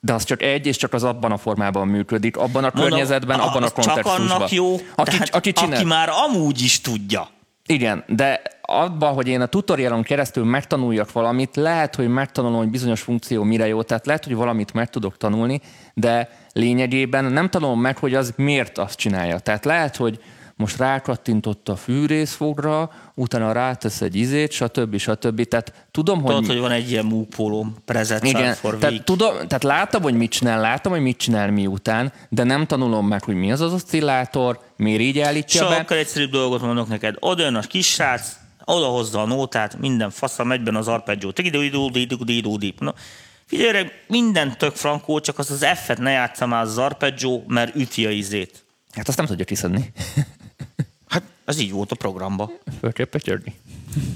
De 0.00 0.12
az 0.12 0.24
csak 0.24 0.42
egy, 0.42 0.66
és 0.66 0.76
csak 0.76 0.92
az 0.92 1.04
abban 1.04 1.32
a 1.32 1.36
formában 1.36 1.88
működik, 1.88 2.36
abban 2.36 2.64
a 2.64 2.70
környezetben, 2.70 3.40
abban 3.40 3.62
a 3.62 3.66
az 3.66 3.72
Csak 3.72 3.84
kontextusban. 3.84 4.30
annak 4.30 4.50
jó, 4.50 4.74
aki, 4.94 5.10
tehát 5.10 5.34
aki, 5.34 5.52
csinál, 5.52 5.76
aki 5.76 5.84
már 5.84 6.08
amúgy 6.08 6.62
is 6.62 6.80
tudja. 6.80 7.28
igen, 7.66 8.04
de 8.06 8.42
abban, 8.66 9.14
hogy 9.14 9.28
én 9.28 9.40
a 9.40 9.46
tutorialon 9.46 10.02
keresztül 10.02 10.44
megtanuljak 10.44 11.12
valamit, 11.12 11.56
lehet, 11.56 11.94
hogy 11.94 12.08
megtanulom, 12.08 12.56
hogy 12.56 12.70
bizonyos 12.70 13.00
funkció 13.00 13.42
mire 13.42 13.66
jó, 13.66 13.82
tehát 13.82 14.06
lehet, 14.06 14.24
hogy 14.24 14.34
valamit 14.34 14.72
meg 14.72 14.90
tudok 14.90 15.16
tanulni, 15.16 15.60
de 15.94 16.28
lényegében 16.52 17.24
nem 17.24 17.48
tanulom 17.48 17.80
meg, 17.80 17.98
hogy 17.98 18.14
az 18.14 18.32
miért 18.36 18.78
azt 18.78 18.98
csinálja. 18.98 19.38
Tehát 19.38 19.64
lehet, 19.64 19.96
hogy 19.96 20.20
most 20.56 20.76
rákattintott 20.76 21.68
a 21.68 21.76
fűrészfogra, 21.76 22.90
utána 23.14 23.52
rátesz 23.52 24.00
egy 24.00 24.14
izét, 24.14 24.50
stb. 24.50 24.96
stb. 24.96 25.42
Tehát 25.44 25.72
tudom, 25.90 26.22
hogy... 26.22 26.34
Tudod, 26.34 26.50
hogy 26.50 26.58
van 26.58 26.70
egy 26.70 26.90
ilyen 26.90 27.04
múpólóm, 27.04 27.76
present 27.84 28.24
Igen, 28.24 28.54
for 28.54 28.76
tehát, 28.76 29.04
tudom, 29.04 29.34
tehát 29.34 29.62
látom, 29.62 30.02
hogy 30.02 30.14
mit 30.14 30.30
csinál, 30.30 30.60
látom, 30.60 30.92
hogy 30.92 31.02
mit 31.02 31.16
csinál 31.16 31.50
miután, 31.50 32.12
de 32.28 32.44
nem 32.44 32.66
tanulom 32.66 33.06
meg, 33.06 33.24
hogy 33.24 33.34
mi 33.34 33.52
az 33.52 33.60
az 33.60 33.72
oszcillátor, 33.72 34.60
miért 34.76 35.00
így 35.00 35.18
állítja 35.18 35.68
be. 35.68 35.76
Sokkal 35.76 35.96
egyszerűbb 35.96 36.30
dolgot 36.30 36.60
mondok 36.60 36.88
neked. 36.88 37.16
Oda 37.18 37.42
jön 37.42 37.54
a 37.54 37.60
kis 37.60 37.86
srác, 37.86 38.36
oda 38.74 38.86
hozza 38.86 39.22
a 39.22 39.26
nótát, 39.26 39.78
minden 39.78 40.10
fasza 40.10 40.44
megy 40.44 40.62
benne 40.62 40.78
az 40.78 40.88
arpeggio. 40.88 41.30
No, 42.78 42.90
figyelj, 43.46 43.68
öreg, 43.68 44.04
minden 44.08 44.58
tök 44.58 44.74
frankó, 44.74 45.20
csak 45.20 45.38
az 45.38 45.50
az 45.50 45.66
F-et 45.84 45.98
ne 45.98 46.10
játssza 46.10 46.46
már 46.46 46.62
az 46.62 46.78
arpeggio, 46.78 47.42
mert 47.46 47.74
üti 47.74 48.06
a 48.06 48.10
izét. 48.10 48.64
Hát 48.92 49.08
azt 49.08 49.16
nem 49.16 49.26
tudja 49.26 49.44
kiszedni. 49.44 49.92
Hát 51.08 51.22
ez 51.44 51.58
így 51.58 51.70
volt 51.70 51.92
a 51.92 51.94
programba. 51.94 52.50
Föl 52.80 52.92
kell 52.92 53.06
pötyörni. 53.06 53.54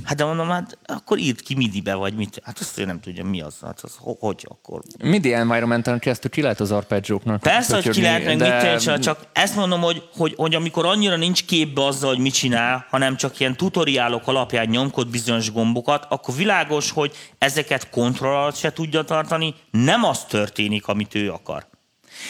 Hát 0.04 0.16
de 0.16 0.24
mondom, 0.24 0.48
hát 0.48 0.78
akkor 0.86 1.18
írt 1.18 1.40
ki 1.40 1.54
midibe, 1.54 1.94
vagy 1.94 2.14
mit. 2.14 2.40
Hát 2.44 2.58
azt 2.58 2.78
én 2.78 2.86
nem 2.86 3.00
tudja, 3.00 3.24
mi 3.24 3.40
az. 3.40 3.54
Hát 3.62 3.80
az 3.82 3.94
ho- 3.98 4.18
hogy 4.20 4.46
akkor. 4.48 4.80
Midi 5.02 5.32
environmenten 5.32 5.98
keresztül 5.98 6.30
ki 6.30 6.42
lehet 6.42 6.60
az 6.60 6.70
arpeggióknak. 6.70 7.40
Persze, 7.40 7.74
hogy 7.74 7.88
ki 7.88 8.00
lehet 8.00 8.24
meg 8.24 8.36
de- 8.36 8.80
mit 8.86 9.00
csak 9.02 9.26
ezt 9.32 9.56
mondom, 9.56 9.80
hogy, 9.80 10.08
hogy, 10.16 10.34
hogy 10.36 10.54
amikor 10.54 10.86
annyira 10.86 11.16
nincs 11.16 11.44
képbe 11.44 11.84
azzal, 11.84 12.08
hogy 12.08 12.18
mit 12.18 12.34
csinál, 12.34 12.86
hanem 12.90 13.16
csak 13.16 13.40
ilyen 13.40 13.56
tutoriálok 13.56 14.26
alapján 14.26 14.66
nyomkod 14.66 15.08
bizonyos 15.08 15.52
gombokat, 15.52 16.06
akkor 16.08 16.34
világos, 16.34 16.90
hogy 16.90 17.12
ezeket 17.38 17.90
kontroll 17.90 18.34
alatt 18.34 18.56
se 18.56 18.72
tudja 18.72 19.02
tartani, 19.02 19.54
nem 19.70 20.04
az 20.04 20.24
történik, 20.24 20.86
amit 20.86 21.14
ő 21.14 21.30
akar. 21.30 21.66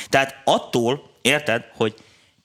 Tehát 0.08 0.34
attól, 0.44 1.02
érted, 1.22 1.64
hogy 1.76 1.94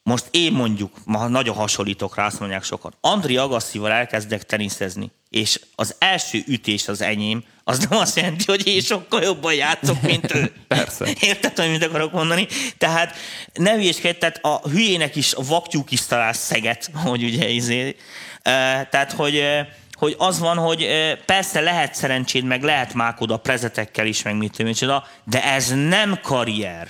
most 0.09 0.25
én 0.31 0.51
mondjuk, 0.51 0.91
ma 1.05 1.27
nagyon 1.27 1.55
hasonlítok 1.55 2.15
rá, 2.15 2.25
azt 2.25 2.39
mondják 2.39 2.63
sokan, 2.63 2.93
Andri 3.01 3.37
Agasszival 3.37 3.91
elkezdek 3.91 4.45
teniszezni, 4.45 5.11
és 5.29 5.59
az 5.75 5.95
első 5.99 6.43
ütés 6.47 6.87
az 6.87 7.01
enyém, 7.01 7.43
az 7.63 7.87
nem 7.89 7.99
azt 7.99 8.15
jelenti, 8.15 8.43
hogy 8.47 8.67
én 8.67 8.81
sokkal 8.81 9.21
jobban 9.21 9.53
játszok, 9.53 10.01
mint 10.01 10.35
ő. 10.35 10.51
Persze. 10.67 11.07
Érted, 11.19 11.57
hogy 11.57 11.69
mit 11.69 11.83
akarok 11.83 12.11
mondani? 12.11 12.47
Tehát 12.77 13.15
ne 13.53 13.73
hülyéskedj, 13.73 14.17
tehát 14.17 14.39
a 14.41 14.69
hülyének 14.69 15.15
is, 15.15 15.33
a 15.33 15.43
vaktyúk 15.43 15.91
is 15.91 16.05
talál 16.05 16.33
szeget, 16.33 16.89
hogy 16.93 17.23
ugye 17.23 17.49
izé. 17.49 17.95
Eh, 18.41 18.87
Tehát, 18.89 19.11
hogy, 19.11 19.43
hogy 19.91 20.15
az 20.17 20.39
van, 20.39 20.57
hogy 20.57 20.87
persze 21.25 21.59
lehet 21.59 21.95
szerencséd, 21.95 22.43
meg 22.43 22.63
lehet 22.63 22.93
mákod 22.93 23.31
a 23.31 23.37
prezetekkel 23.37 24.05
is, 24.05 24.21
meg 24.21 24.37
mit 24.37 24.75
tudom, 24.77 25.03
de 25.23 25.43
ez 25.43 25.69
nem 25.69 26.19
karrier. 26.21 26.89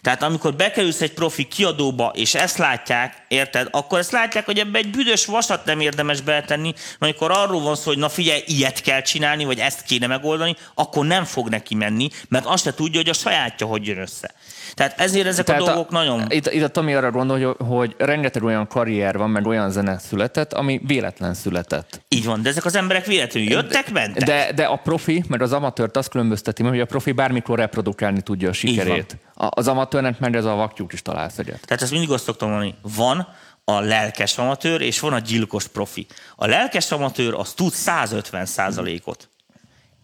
Tehát 0.00 0.22
amikor 0.22 0.54
bekerülsz 0.54 1.00
egy 1.00 1.12
profi 1.12 1.44
kiadóba, 1.44 2.12
és 2.14 2.34
ezt 2.34 2.58
látják, 2.58 3.24
érted, 3.28 3.68
akkor 3.70 3.98
ezt 3.98 4.12
látják, 4.12 4.44
hogy 4.44 4.58
ebbe 4.58 4.78
egy 4.78 4.90
büdös 4.90 5.26
vasat 5.26 5.64
nem 5.64 5.80
érdemes 5.80 6.20
beletenni, 6.20 6.72
mert 6.72 6.96
amikor 6.98 7.30
arról 7.30 7.60
van 7.60 7.76
szó, 7.76 7.82
hogy 7.84 7.98
na 7.98 8.08
figyelj, 8.08 8.42
ilyet 8.46 8.80
kell 8.80 9.02
csinálni, 9.02 9.44
vagy 9.44 9.58
ezt 9.58 9.82
kéne 9.82 10.06
megoldani, 10.06 10.56
akkor 10.74 11.06
nem 11.06 11.24
fog 11.24 11.48
neki 11.48 11.74
menni, 11.74 12.08
mert 12.28 12.46
azt 12.46 12.64
se 12.64 12.74
tudja, 12.74 13.00
hogy 13.00 13.08
a 13.08 13.12
sajátja 13.12 13.66
hogy 13.66 13.86
jön 13.86 13.98
össze. 13.98 14.34
Tehát 14.74 15.00
ezért 15.00 15.26
ezek 15.26 15.48
a 15.48 15.56
dolgok 15.56 15.90
nagyon... 15.90 16.24
Itt, 16.28 16.46
itt 16.50 16.62
a 16.62 16.68
Tomi 16.68 16.94
arra 16.94 17.10
gondol, 17.10 17.38
hogy, 17.38 17.66
hogy 17.66 17.94
rengeteg 17.98 18.42
olyan 18.42 18.66
karrier 18.66 19.16
van, 19.18 19.30
meg 19.30 19.46
olyan 19.46 19.70
zene 19.70 19.98
született, 19.98 20.52
ami 20.52 20.80
véletlen 20.86 21.34
született. 21.34 22.00
Így 22.08 22.24
van, 22.24 22.42
de 22.42 22.48
ezek 22.48 22.64
az 22.64 22.76
emberek 22.76 23.06
véletlenül 23.06 23.50
jöttek, 23.50 23.90
mentek. 23.90 24.22
De, 24.22 24.52
de 24.54 24.64
a 24.64 24.76
profi, 24.76 25.24
mert 25.28 25.42
az 25.42 25.52
amatőrt 25.52 25.96
azt 25.96 26.08
különbözteti, 26.08 26.62
mert 26.62 26.74
hogy 26.74 26.82
a 26.82 26.86
profi 26.86 27.12
bármikor 27.12 27.58
reprodukálni 27.58 28.20
tudja 28.20 28.48
a 28.48 28.52
sikerét. 28.52 29.16
A- 29.34 29.48
Az 29.50 29.68
amatőrnek 29.68 30.18
meg 30.18 30.36
ez 30.36 30.44
a 30.44 30.54
vaktyúk 30.54 30.92
is 30.92 31.02
találsz 31.02 31.38
egyet. 31.38 31.60
Tehát 31.66 31.82
ezt 31.82 31.90
mindig 31.92 32.10
azt 32.10 32.24
szoktam 32.24 32.48
mondani, 32.48 32.74
van 32.96 33.28
a 33.64 33.80
lelkes 33.80 34.38
amatőr, 34.38 34.80
és 34.80 35.00
van 35.00 35.12
a 35.12 35.18
gyilkos 35.18 35.66
profi. 35.68 36.06
A 36.36 36.46
lelkes 36.46 36.90
amatőr 36.92 37.34
az 37.34 37.52
tud 37.52 37.72
150 37.72 38.46
százalékot. 38.46 39.28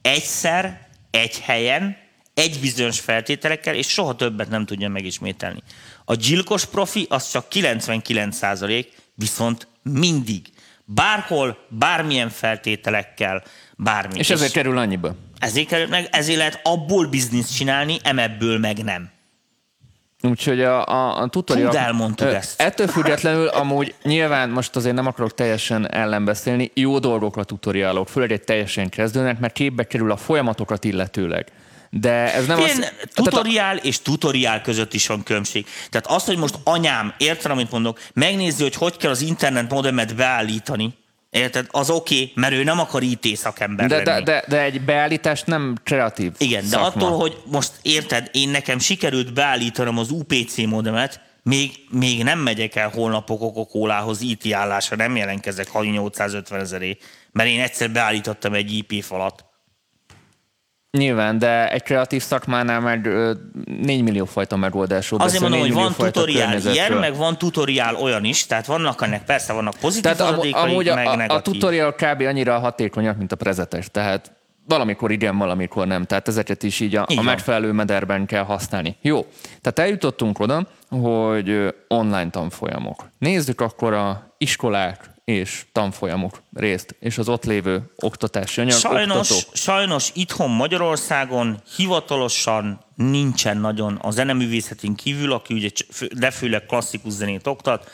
Egyszer, 0.03 0.87
egy 1.11 1.41
helyen, 1.41 1.97
egy 2.39 2.59
bizonyos 2.61 3.01
feltételekkel, 3.01 3.75
és 3.75 3.89
soha 3.89 4.17
többet 4.17 4.49
nem 4.49 4.67
tudja 4.67 4.89
megismételni. 4.89 5.63
A 6.05 6.15
gyilkos 6.15 6.65
profi 6.65 7.07
az 7.09 7.31
csak 7.31 7.49
99 7.49 8.37
százalék, 8.37 8.93
viszont 9.15 9.67
mindig. 9.83 10.47
Bárhol, 10.85 11.59
bármilyen 11.69 12.29
feltételekkel, 12.29 13.43
bármi. 13.77 14.19
És 14.19 14.31
ezért 14.31 14.53
kerül 14.53 14.79
annyiba. 14.79 15.15
ezért, 15.39 15.69
kerül 15.69 15.87
meg, 15.87 16.09
ezért 16.11 16.39
lehet 16.39 16.61
abból 16.63 17.07
bizniszt 17.07 17.57
csinálni, 17.57 17.99
emebből 18.03 18.59
meg 18.59 18.85
nem. 18.85 19.11
Úgyhogy 20.23 20.63
a, 20.63 20.87
a, 20.87 21.21
a 21.21 21.29
tutorial... 21.29 21.71
Tud, 21.71 21.81
elmondtuk 21.81 22.33
ezt. 22.33 22.61
Ettől 22.61 22.87
függetlenül 22.87 23.47
amúgy 23.47 23.95
nyilván 24.03 24.51
most 24.51 24.77
azért 24.77 24.95
nem 24.95 25.07
akarok 25.07 25.35
teljesen 25.35 25.91
ellenbeszélni, 25.91 26.71
jó 26.75 26.99
dolgokra 26.99 27.45
tutoriálok, 27.45 28.09
főleg 28.09 28.33
egy 28.33 28.43
teljesen 28.43 28.89
kezdőnek, 28.89 29.39
mert 29.39 29.53
képbe 29.53 29.85
kerül 29.85 30.11
a 30.11 30.17
folyamatokat 30.17 30.85
illetőleg. 30.85 31.53
De 31.91 32.35
ez 32.35 32.47
nem 32.47 32.59
Én, 32.59 32.65
az... 32.65 32.93
tutoriál 33.15 33.77
és 33.77 34.03
tutoriál 34.03 34.61
között 34.63 34.95
is 34.95 35.07
van 35.07 35.23
különbség. 35.23 35.67
Tehát 35.91 36.07
az, 36.07 36.25
hogy 36.25 36.37
most 36.37 36.59
anyám, 36.65 37.15
érted, 37.19 37.51
amit 37.51 37.71
mondok, 37.71 38.01
megnézi, 38.13 38.63
hogy 38.63 38.75
hogy 38.75 38.97
kell 38.97 39.11
az 39.11 39.21
internet 39.21 39.71
modemet 39.71 40.17
beállítani, 40.17 40.95
érted, 41.31 41.67
az 41.71 41.91
oké, 41.91 42.15
okay, 42.15 42.33
mert 42.35 42.53
ő 42.53 42.65
nem 42.65 42.79
akar 42.79 43.03
IT 43.03 43.37
szakember 43.37 43.87
de, 43.87 44.03
de, 44.03 44.11
lenni. 44.13 44.25
de, 44.25 44.45
de 44.49 44.63
egy 44.63 44.81
beállítás 44.81 45.43
nem 45.43 45.77
kreatív 45.85 46.33
Igen, 46.39 46.63
de 46.63 46.69
szakma. 46.69 46.87
attól, 46.87 47.19
hogy 47.19 47.37
most 47.45 47.73
érted, 47.83 48.29
én 48.33 48.49
nekem 48.49 48.79
sikerült 48.79 49.33
beállítanom 49.33 49.99
az 49.99 50.11
UPC 50.11 50.57
modemet, 50.57 51.21
még, 51.43 51.73
még 51.91 52.23
nem 52.23 52.39
megyek 52.39 52.77
el 52.77 52.89
holnap 52.89 53.31
a 53.31 53.37
Coca-Colához 53.37 54.21
IT 54.21 54.53
állásra, 54.53 54.97
nem 54.97 55.17
jelentkezek 55.17 55.69
havi 55.69 55.89
850 55.89 56.61
ezeré, 56.61 56.99
mert 57.33 57.49
én 57.49 57.61
egyszer 57.61 57.91
beállítottam 57.91 58.55
egy 58.55 58.73
IP 58.73 59.05
falat. 59.05 59.45
Nyilván, 60.99 61.39
de 61.39 61.71
egy 61.71 61.83
kreatív 61.83 62.23
szakmánál 62.23 62.81
meg 62.81 63.07
ö, 63.07 63.33
4 63.65 64.03
millió 64.03 64.25
fajta 64.25 64.57
megoldásról 64.57 65.21
Azért 65.21 65.41
mondom, 65.41 65.61
hogy 65.61 65.69
4 65.69 65.77
millió 65.77 65.95
van 65.97 66.13
tutoriál 66.13 66.59
ilyen, 66.59 66.93
meg 66.93 67.17
van 67.17 67.39
tutoriál 67.39 67.95
olyan 67.95 68.25
is, 68.25 68.47
tehát 68.47 68.67
vannak 68.67 69.03
ennek 69.03 69.25
persze 69.25 69.53
vannak 69.53 69.75
pozitív 69.81 70.13
Tehát 70.13 70.21
am, 70.21 70.41
amúgy 70.53 70.89
a, 70.89 70.95
meg 70.95 71.07
a, 71.07 71.11
a 71.11 71.17
negatív. 71.17 71.53
tutorial 71.53 71.93
kb. 71.95 72.23
annyira 72.23 72.59
hatékonyak, 72.59 73.17
mint 73.17 73.33
a 73.33 73.37
prezetes. 73.37 73.91
Tehát 73.91 74.33
valamikor 74.67 75.11
igen, 75.11 75.39
valamikor 75.39 75.87
nem. 75.87 76.05
Tehát 76.05 76.29
ezeket 76.29 76.63
is 76.63 76.81
így 76.81 76.97
a, 76.97 77.07
Így 77.09 77.19
a 77.19 77.23
megfelelő 77.23 77.73
mederben 77.73 78.27
kell 78.27 78.45
használni. 78.45 78.97
Jó, 79.01 79.27
tehát 79.61 79.79
eljutottunk 79.79 80.39
oda, 80.39 80.67
hogy 80.89 81.75
online 81.89 82.31
tanfolyamok. 82.31 83.11
Nézzük 83.19 83.61
akkor 83.61 83.93
a 83.93 84.35
iskolák 84.39 85.11
és 85.29 85.65
tanfolyamok 85.73 86.43
részt, 86.55 86.95
és 87.01 87.19
az 87.19 87.29
ott 87.29 87.45
lévő 87.45 87.91
oktatási 87.97 88.61
anyag, 88.61 88.79
Sajnos, 88.79 89.31
oktatók. 89.31 89.55
sajnos 89.57 90.11
itthon 90.15 90.51
Magyarországon 90.51 91.63
hivatalosan 91.77 92.81
nincsen 92.95 93.57
nagyon 93.59 93.99
a 94.03 94.11
zeneművészetén 94.11 94.95
kívül, 94.95 95.33
aki 95.33 95.55
ugye 95.55 95.69
de 96.13 96.31
főleg 96.31 96.67
klasszikus 96.67 97.13
zenét 97.13 97.47
oktat, 97.47 97.91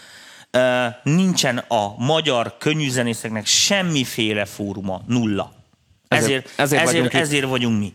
nincsen 1.03 1.59
a 1.59 1.95
magyar 1.99 2.57
könnyűzenészeknek 2.59 3.47
semmiféle 3.47 4.45
fóruma, 4.45 5.03
nulla. 5.07 5.53
Ezért- 6.09 6.31
Ezért, 6.31 6.47
ezért 6.57 6.61
ezért, 6.61 6.85
vagyunk 6.85 7.13
ezért, 7.13 7.25
ezért 7.25 7.47
vagyunk 7.49 7.79
mi. 7.79 7.93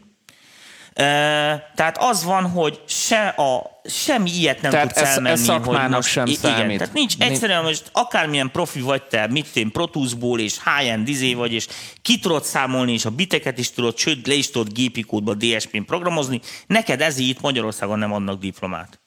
Tehát 1.76 1.98
az 2.00 2.24
van, 2.24 2.50
hogy 2.50 2.82
se 2.88 3.28
a, 3.28 3.82
semmi 3.84 4.32
ilyet 4.32 4.62
nem 4.62 4.72
Tehát 4.72 4.88
tudsz 4.88 5.02
ez- 5.02 5.08
ez 5.08 5.16
elmenni. 5.16 5.38
szakmának 5.38 5.84
hogy 5.84 5.92
most, 5.92 6.10
sem 6.10 6.26
igen, 6.26 6.40
számít. 6.40 6.78
Tehát 6.78 6.94
nincs 6.94 7.14
egyszerűen 7.20 7.64
most 7.64 7.90
akármilyen 7.92 8.52
profi 8.52 8.82
vagy 8.82 9.04
te, 9.04 9.28
mit 9.28 9.48
én 9.54 9.72
Pro 9.72 9.86
Tools-ból 9.86 10.40
és 10.40 10.58
high-end 10.64 11.08
izé 11.08 11.34
vagy, 11.34 11.54
és 11.54 11.68
ki 12.02 12.20
tudod 12.20 12.44
számolni, 12.44 12.94
és 12.94 13.06
a 13.06 13.10
biteket 13.10 13.58
is 13.58 13.72
tudod, 13.72 13.98
sőt, 13.98 14.28
le 14.28 14.34
is 14.34 14.50
tudod 14.52 14.74
gépi 14.74 15.02
kódba 15.02 15.34
DSP-n 15.34 15.86
programozni, 15.86 16.42
neked 16.68 17.02
ezért 17.02 17.30
itt 17.30 17.42
Magyarországon 17.42 18.00
nem 18.00 18.14
adnak 18.14 18.40
diplomát. 18.40 19.00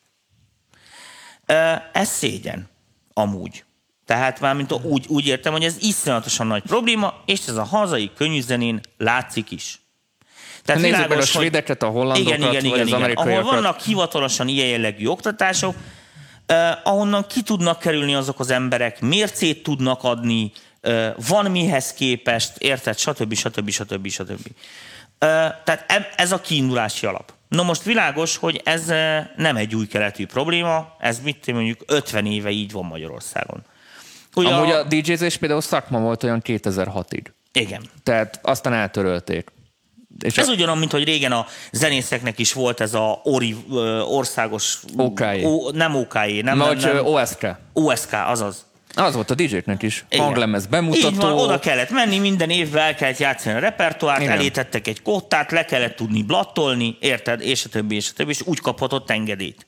Ez 1.93 2.09
szégyen, 2.09 2.69
amúgy. 3.13 3.65
Tehát 4.07 4.41
mármint 4.41 4.73
úgy, 4.73 5.05
úgy 5.09 5.27
értem, 5.27 5.53
hogy 5.53 5.65
ez 5.65 5.77
iszonyatosan 5.81 6.47
nagy 6.47 6.63
probléma, 6.63 7.15
és 7.27 7.41
ez 7.47 7.57
a 7.57 7.65
hazai 7.65 8.11
könnyűzenén 8.17 8.81
látszik 8.99 9.51
is. 9.51 9.82
Tehát 10.65 10.81
Nézzük 10.81 10.97
meg 10.97 11.05
a 11.05 11.09
világos, 11.09 11.33
hogy- 11.33 11.43
svédeket, 11.43 11.83
a 11.83 11.87
hollandokat, 11.89 12.39
igen, 12.39 12.41
igen, 12.41 12.53
vagy 12.53 12.65
igen, 12.65 12.81
az 12.81 12.87
igen. 12.87 13.01
Ahol 13.01 13.05
amerikaiakat. 13.05 13.51
vannak 13.51 13.81
hivatalosan 13.81 14.49
ilyen 14.49 14.69
jellegű 14.69 15.07
oktatások, 15.07 15.75
eh, 16.47 16.87
ahonnan 16.87 17.27
ki 17.27 17.43
tudnak 17.43 17.79
kerülni 17.79 18.15
azok 18.15 18.41
az 18.41 18.51
emberek, 18.51 19.01
mércét 19.01 19.63
tudnak 19.63 20.05
adni, 20.05 20.53
eh, 20.81 21.13
van 21.29 21.51
mihez 21.51 21.93
képest, 21.93 22.57
érted, 22.59 22.99
stb. 22.99 23.35
stb. 23.35 23.71
stb. 23.71 24.09
stb. 24.09 24.47
Eh, 25.19 25.53
tehát 25.65 26.13
ez 26.17 26.33
a 26.33 26.41
kiindulási 26.41 27.07
alap. 27.07 27.33
No 27.49 27.63
most 27.63 27.83
világos, 27.83 28.37
hogy 28.37 28.61
ez 28.65 28.87
nem 29.37 29.57
egy 29.57 29.75
új 29.75 29.87
keletű 29.87 30.27
probléma, 30.27 30.97
ez 30.99 31.21
mit 31.21 31.53
mondjuk 31.53 31.81
50 31.87 32.27
éve 32.27 32.51
így 32.51 32.73
van 32.73 32.85
Magyarországon. 32.85 33.63
Ugye 34.35 34.55
Amúgy 34.55 34.71
a 34.71 34.83
DJ-zés 34.85 35.37
például 35.37 35.61
szakma 35.61 35.99
volt 35.99 36.23
olyan 36.23 36.43
2006-ig. 36.45 37.25
Igen. 37.53 37.83
Tehát 38.03 38.39
aztán 38.43 38.73
eltörölték. 38.73 39.51
És 40.25 40.39
Ez 40.39 40.49
a, 40.49 40.53
ugyanaz, 40.53 40.79
mint 40.79 40.93
hogy 40.93 41.05
régen 41.05 41.33
a 41.33 41.47
zenészeknek 41.73 42.39
is 42.39 42.53
volt 42.53 42.81
ez 42.81 42.95
a 42.95 43.21
ORI, 43.23 43.57
országos... 44.09 44.79
OKJ. 44.97 45.45
Ó, 45.45 45.71
nem 45.71 45.95
OKJ, 45.95 46.41
nem, 46.41 46.57
nem, 46.57 46.59
vagy 46.59 46.83
nem. 46.83 46.97
ö, 46.97 47.01
OSK. 47.01 47.47
OSK, 47.73 48.13
azaz. 48.27 48.67
Az 48.95 49.15
volt 49.15 49.31
a 49.31 49.35
DJ-knek 49.35 49.83
is. 49.83 50.05
Igen. 50.09 50.25
Hanglemez 50.25 50.67
bemutató. 50.67 51.09
Így 51.09 51.17
van, 51.17 51.33
oda 51.33 51.59
kellett 51.59 51.91
menni, 51.91 52.19
minden 52.19 52.51
évben 52.51 52.83
el 52.83 52.95
kellett 52.95 53.17
játszani 53.17 53.57
a 53.57 53.59
repertoárt, 53.59 54.21
Igen. 54.21 54.33
elétettek 54.33 54.87
egy 54.87 55.03
kottát, 55.03 55.51
le 55.51 55.65
kellett 55.65 55.97
tudni 55.97 56.23
blattolni, 56.23 56.97
érted, 57.01 57.41
és 57.41 57.65
a 57.65 57.69
többi, 57.69 57.95
és 57.95 58.09
a 58.11 58.13
többi, 58.17 58.31
és 58.31 58.41
úgy 58.45 58.61
kaphatott 58.61 59.11
engedélyt. 59.11 59.67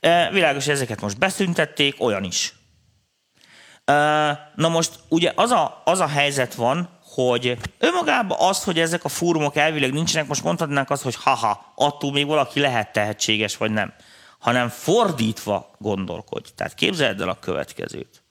E, 0.00 0.30
világos, 0.30 0.64
hogy 0.64 0.74
ezeket 0.74 1.00
most 1.00 1.18
beszüntették, 1.18 1.94
olyan 1.98 2.24
is. 2.24 2.54
E, 3.84 3.94
na 4.54 4.68
most 4.68 4.90
ugye 5.08 5.32
az 5.34 5.50
a, 5.50 5.82
az 5.84 6.00
a 6.00 6.06
helyzet 6.08 6.54
van, 6.54 6.88
hogy 7.16 7.58
önmagában 7.78 8.38
az, 8.40 8.64
hogy 8.64 8.78
ezek 8.78 9.04
a 9.04 9.08
fórumok 9.08 9.56
elvileg 9.56 9.92
nincsenek, 9.92 10.28
most 10.28 10.42
mondhatnánk 10.42 10.90
azt, 10.90 11.02
hogy 11.02 11.14
haha, 11.14 11.72
attól 11.74 12.12
még 12.12 12.26
valaki 12.26 12.60
lehet 12.60 12.92
tehetséges, 12.92 13.56
vagy 13.56 13.70
nem. 13.70 13.92
Hanem 14.38 14.68
fordítva 14.68 15.70
gondolkodj. 15.78 16.48
Tehát 16.54 16.74
képzeld 16.74 17.20
el 17.20 17.28
a 17.28 17.38
következőt 17.38 18.24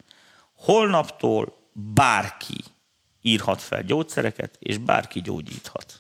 holnaptól 0.56 1.58
bárki 1.74 2.58
írhat 3.22 3.62
fel 3.62 3.84
gyógyszereket, 3.84 4.56
és 4.60 4.78
bárki 4.78 5.22
gyógyíthat. 5.22 5.94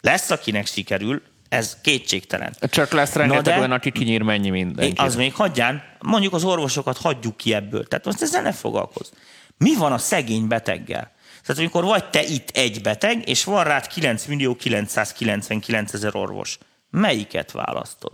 Lesz, 0.00 0.30
akinek 0.30 0.66
sikerül, 0.66 1.22
ez 1.48 1.76
kétségtelen. 1.80 2.54
Csak 2.60 2.92
lesz 2.92 3.12
rengeteg 3.12 3.58
olyan, 3.58 3.72
aki 3.72 3.92
kinyír 3.92 4.22
mennyi 4.22 4.50
mindenki. 4.50 5.00
Az 5.00 5.16
még 5.16 5.34
hagyján, 5.34 5.82
mondjuk 6.00 6.32
az 6.32 6.44
orvosokat 6.44 6.98
hagyjuk 6.98 7.36
ki 7.36 7.54
ebből. 7.54 7.86
Tehát 7.86 8.04
most 8.04 8.22
ezzel 8.22 8.42
ne 8.42 8.52
foglalkozz. 8.52 9.10
Mi 9.56 9.76
van 9.76 9.92
a 9.92 9.98
szegény 9.98 10.46
beteggel? 10.46 11.12
Tehát 11.46 11.60
amikor 11.60 11.84
vagy 11.84 12.10
te 12.10 12.22
itt 12.22 12.50
egy 12.50 12.80
beteg, 12.82 13.28
és 13.28 13.44
van 13.44 13.64
rád 13.64 13.86
9 13.86 14.26
millió 14.26 14.56
999 14.56 15.92
ezer 15.92 16.16
orvos, 16.16 16.58
melyiket 16.90 17.52
választod? 17.52 18.12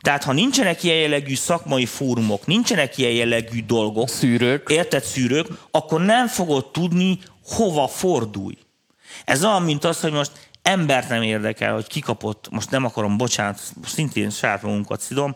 Tehát 0.00 0.24
ha 0.24 0.32
nincsenek 0.32 0.82
ilyen 0.82 0.96
jellegű 0.96 1.34
szakmai 1.34 1.86
fórumok, 1.86 2.46
nincsenek 2.46 2.98
ilyen 2.98 3.12
jellegű 3.12 3.64
dolgok, 3.64 4.08
Szűrők. 4.08 4.68
érted 4.68 5.02
szűrők, 5.04 5.46
akkor 5.70 6.00
nem 6.04 6.26
fogod 6.26 6.70
tudni, 6.70 7.18
hova 7.44 7.88
fordulj. 7.88 8.58
Ez 9.24 9.44
olyan, 9.44 9.62
mint 9.62 9.84
az, 9.84 10.00
hogy 10.00 10.12
most 10.12 10.32
embert 10.62 11.08
nem 11.08 11.22
érdekel, 11.22 11.74
hogy 11.74 11.86
kikapott, 11.86 12.48
most 12.50 12.70
nem 12.70 12.84
akarom, 12.84 13.16
bocsánat, 13.16 13.60
szintén 13.84 14.30
saját 14.30 14.62
magunkat 14.62 15.00
szidom, 15.00 15.34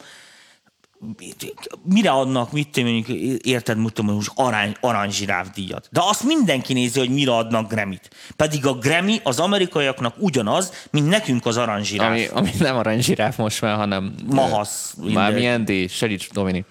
mire 1.82 2.10
adnak, 2.10 2.52
mit 2.52 2.68
tudom, 2.68 2.90
mondjuk, 2.90 3.18
érted, 3.46 3.78
tudom, 3.92 4.14
most 4.14 4.30
arány, 4.34 4.76
aranyzsiráf 4.80 5.50
díjat. 5.54 5.88
De 5.92 6.00
azt 6.02 6.22
mindenki 6.22 6.72
nézi, 6.72 6.98
hogy 6.98 7.10
mire 7.10 7.36
adnak 7.36 7.72
Grammy-t. 7.72 8.10
Pedig 8.36 8.66
a 8.66 8.72
Grammy 8.72 9.20
az 9.22 9.38
amerikaiaknak 9.38 10.14
ugyanaz, 10.18 10.72
mint 10.90 11.08
nekünk 11.08 11.46
az 11.46 11.56
aranyzsiráf. 11.56 12.08
Ami, 12.08 12.26
ami 12.32 12.50
nem 12.58 12.76
aranyzsiráf 12.76 13.36
most 13.36 13.60
már, 13.60 13.76
hanem... 13.76 14.14
Mahasz. 14.26 14.94
Már 15.12 15.32
milyen 15.32 15.64
díj? 15.64 15.86
Segíts, 15.86 16.30
Dominik. 16.30 16.64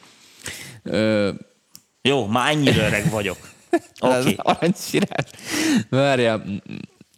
Ö, 0.84 1.29
Jó, 2.01 2.25
már 2.25 2.51
ennyire 2.51 2.86
öreg 2.86 3.09
vagyok. 3.09 3.38
Oké, 3.99 4.17
okay. 4.17 4.36
aranyzsiráf. 4.38 5.31
Várjál. 5.89 6.43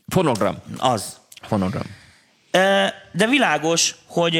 Fonogram. 0.08 0.56
az. 0.78 1.18
Fonogram. 1.42 1.84
De 3.12 3.28
világos, 3.28 3.96
hogy 4.08 4.36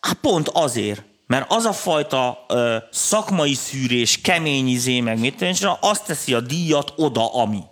hát 0.00 0.18
pont 0.20 0.48
azért, 0.48 1.04
mert 1.28 1.52
az 1.52 1.64
a 1.64 1.72
fajta 1.72 2.44
ö, 2.48 2.76
szakmai 2.90 3.54
szűrés, 3.54 4.20
kemény 4.20 4.68
izé, 4.68 5.00
meg 5.00 5.18
mit 5.18 5.42
én, 5.42 5.54
azt 5.80 6.04
teszi 6.04 6.34
a 6.34 6.40
díjat 6.40 6.92
oda, 6.96 7.34
ami. 7.34 7.62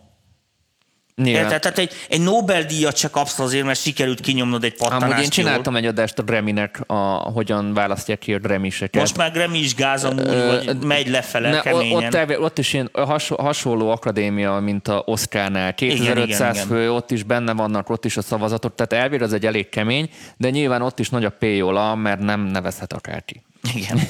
Nyilván. 1.23 1.43
Érted? 1.43 1.61
Tehát 1.61 1.79
egy, 1.79 1.93
egy 2.09 2.21
Nobel-díjat 2.21 2.97
se 2.97 3.09
kapsz 3.09 3.39
azért, 3.39 3.65
mert 3.65 3.81
sikerült 3.81 4.21
kinyomnod 4.21 4.65
egy 4.65 4.75
pattanást. 4.75 5.03
Amúgy 5.03 5.17
én 5.17 5.23
jól. 5.23 5.31
csináltam 5.31 5.77
egy 5.77 5.87
adást 5.87 6.19
a 6.19 6.23
Grammy-nek, 6.23 6.81
a, 6.87 6.95
hogyan 7.15 7.75
választják 7.75 8.19
ki 8.19 8.35
a 8.35 8.39
Grammy-seket. 8.39 9.01
Most 9.01 9.17
már 9.17 9.33
Grammy 9.33 9.59
is 9.59 9.75
gáz 9.75 10.05
amúgy, 10.05 10.47
vagy 10.47 10.77
megy 10.85 11.09
lefele 11.09 11.51
Ne, 11.51 11.61
keményen. 11.61 12.05
ott, 12.05 12.15
elvi- 12.15 12.39
ott 12.39 12.59
is 12.59 12.73
ilyen 12.73 12.91
has, 12.93 13.29
hasonló 13.29 13.91
akadémia, 13.91 14.59
mint 14.59 14.89
a 14.89 15.03
Oscarnál. 15.07 15.75
2500 15.75 16.39
igen, 16.39 16.55
igen. 16.55 16.67
fő, 16.67 16.93
ott 16.93 17.11
is 17.11 17.23
benne 17.23 17.53
vannak, 17.53 17.91
ott 17.91 18.05
is 18.05 18.17
a 18.17 18.23
szavazatok, 18.23 18.75
tehát 18.75 19.05
elvére 19.05 19.25
az 19.25 19.33
egy 19.33 19.47
elég 19.47 19.69
kemény, 19.69 20.11
de 20.37 20.51
nyilván 20.51 20.83
ott 20.83 20.99
is 20.99 21.09
nagy 21.11 21.25
a 21.25 21.31
payola, 21.31 21.95
mert 21.95 22.21
nem 22.21 22.41
nevezhet 22.41 22.93
akárki. 22.93 23.43
Igen. 23.75 24.01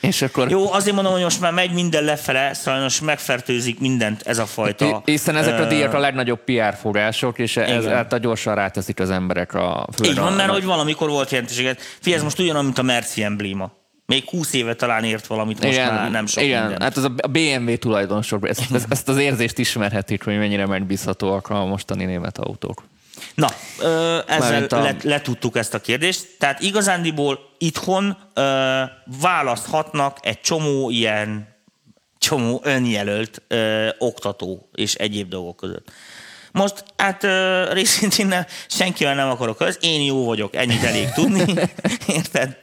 És 0.00 0.22
akkor 0.22 0.50
Jó, 0.50 0.72
azért 0.72 0.94
mondom, 0.94 1.12
hogy 1.12 1.22
most 1.22 1.40
már 1.40 1.52
megy 1.52 1.72
minden 1.72 2.04
lefele, 2.04 2.52
sajnos 2.54 3.00
megfertőzik 3.00 3.80
mindent 3.80 4.22
ez 4.22 4.38
a 4.38 4.46
fajta. 4.46 5.02
hiszen 5.04 5.36
ezek 5.36 5.60
a 5.60 5.64
díjak 5.64 5.94
a 5.94 5.98
legnagyobb 5.98 6.44
PR 6.44 6.74
források, 6.80 7.38
és 7.38 7.56
ez 7.56 7.84
Igen. 7.84 7.96
által 7.96 8.18
gyorsan 8.18 8.54
ráteszik 8.54 9.00
az 9.00 9.10
emberek 9.10 9.54
a. 9.54 9.86
Így 10.04 10.18
van, 10.18 10.32
a- 10.32 10.36
mert 10.36 10.50
hogy 10.50 10.64
valamikor 10.64 11.08
volt 11.08 11.30
jelentőséget. 11.30 11.80
Figyelj, 11.80 12.16
ez 12.16 12.22
most 12.22 12.38
ugyanaz, 12.38 12.62
mint 12.62 12.78
a 12.78 12.82
Merci 12.82 13.22
embléma. 13.22 13.72
Még 14.06 14.28
20 14.28 14.52
éve 14.52 14.74
talán 14.74 15.04
ért 15.04 15.26
valamit, 15.26 15.60
most 15.60 15.72
igen, 15.72 15.94
már 15.94 16.10
nem 16.10 16.26
sok 16.26 16.42
igen, 16.42 16.60
mindent. 16.60 16.82
hát 16.82 16.96
az 16.96 17.04
a 17.04 17.26
BMW 17.28 17.76
tulajdonosok, 17.78 18.48
ezt, 18.48 18.74
ezt, 18.74 18.86
ezt 18.88 19.08
az 19.08 19.16
érzést 19.16 19.58
ismerhetik, 19.58 20.24
hogy 20.24 20.38
mennyire 20.38 20.66
megbízhatóak 20.66 21.48
a 21.50 21.64
mostani 21.64 22.04
német 22.04 22.38
autók. 22.38 22.82
Na, 23.34 23.48
ö, 23.80 24.18
ezzel 24.26 24.64
a- 24.64 24.82
le, 24.82 24.96
letudtuk 25.02 25.56
ezt 25.56 25.74
a 25.74 25.80
kérdést. 25.80 26.26
Tehát 26.38 26.60
igazándiból 26.60 27.38
itthon 27.58 28.16
ö, 28.34 28.82
választhatnak 29.20 30.18
egy 30.22 30.40
csomó 30.40 30.90
ilyen 30.90 31.48
csomó 32.18 32.60
önjelölt 32.64 33.42
ö, 33.48 33.88
oktató 33.98 34.68
és 34.74 34.94
egyéb 34.94 35.28
dolgok 35.28 35.56
között. 35.56 35.90
Most, 36.54 36.84
hát 36.96 37.24
ö, 37.24 37.72
részintén 37.72 38.26
nem, 38.26 38.46
senkivel 38.68 39.14
nem 39.14 39.28
akarok 39.28 39.60
az, 39.60 39.78
én 39.80 40.02
jó 40.02 40.24
vagyok, 40.24 40.54
ennyit 40.54 40.82
elég 40.82 41.08
tudni, 41.10 41.44
érted? 42.16 42.58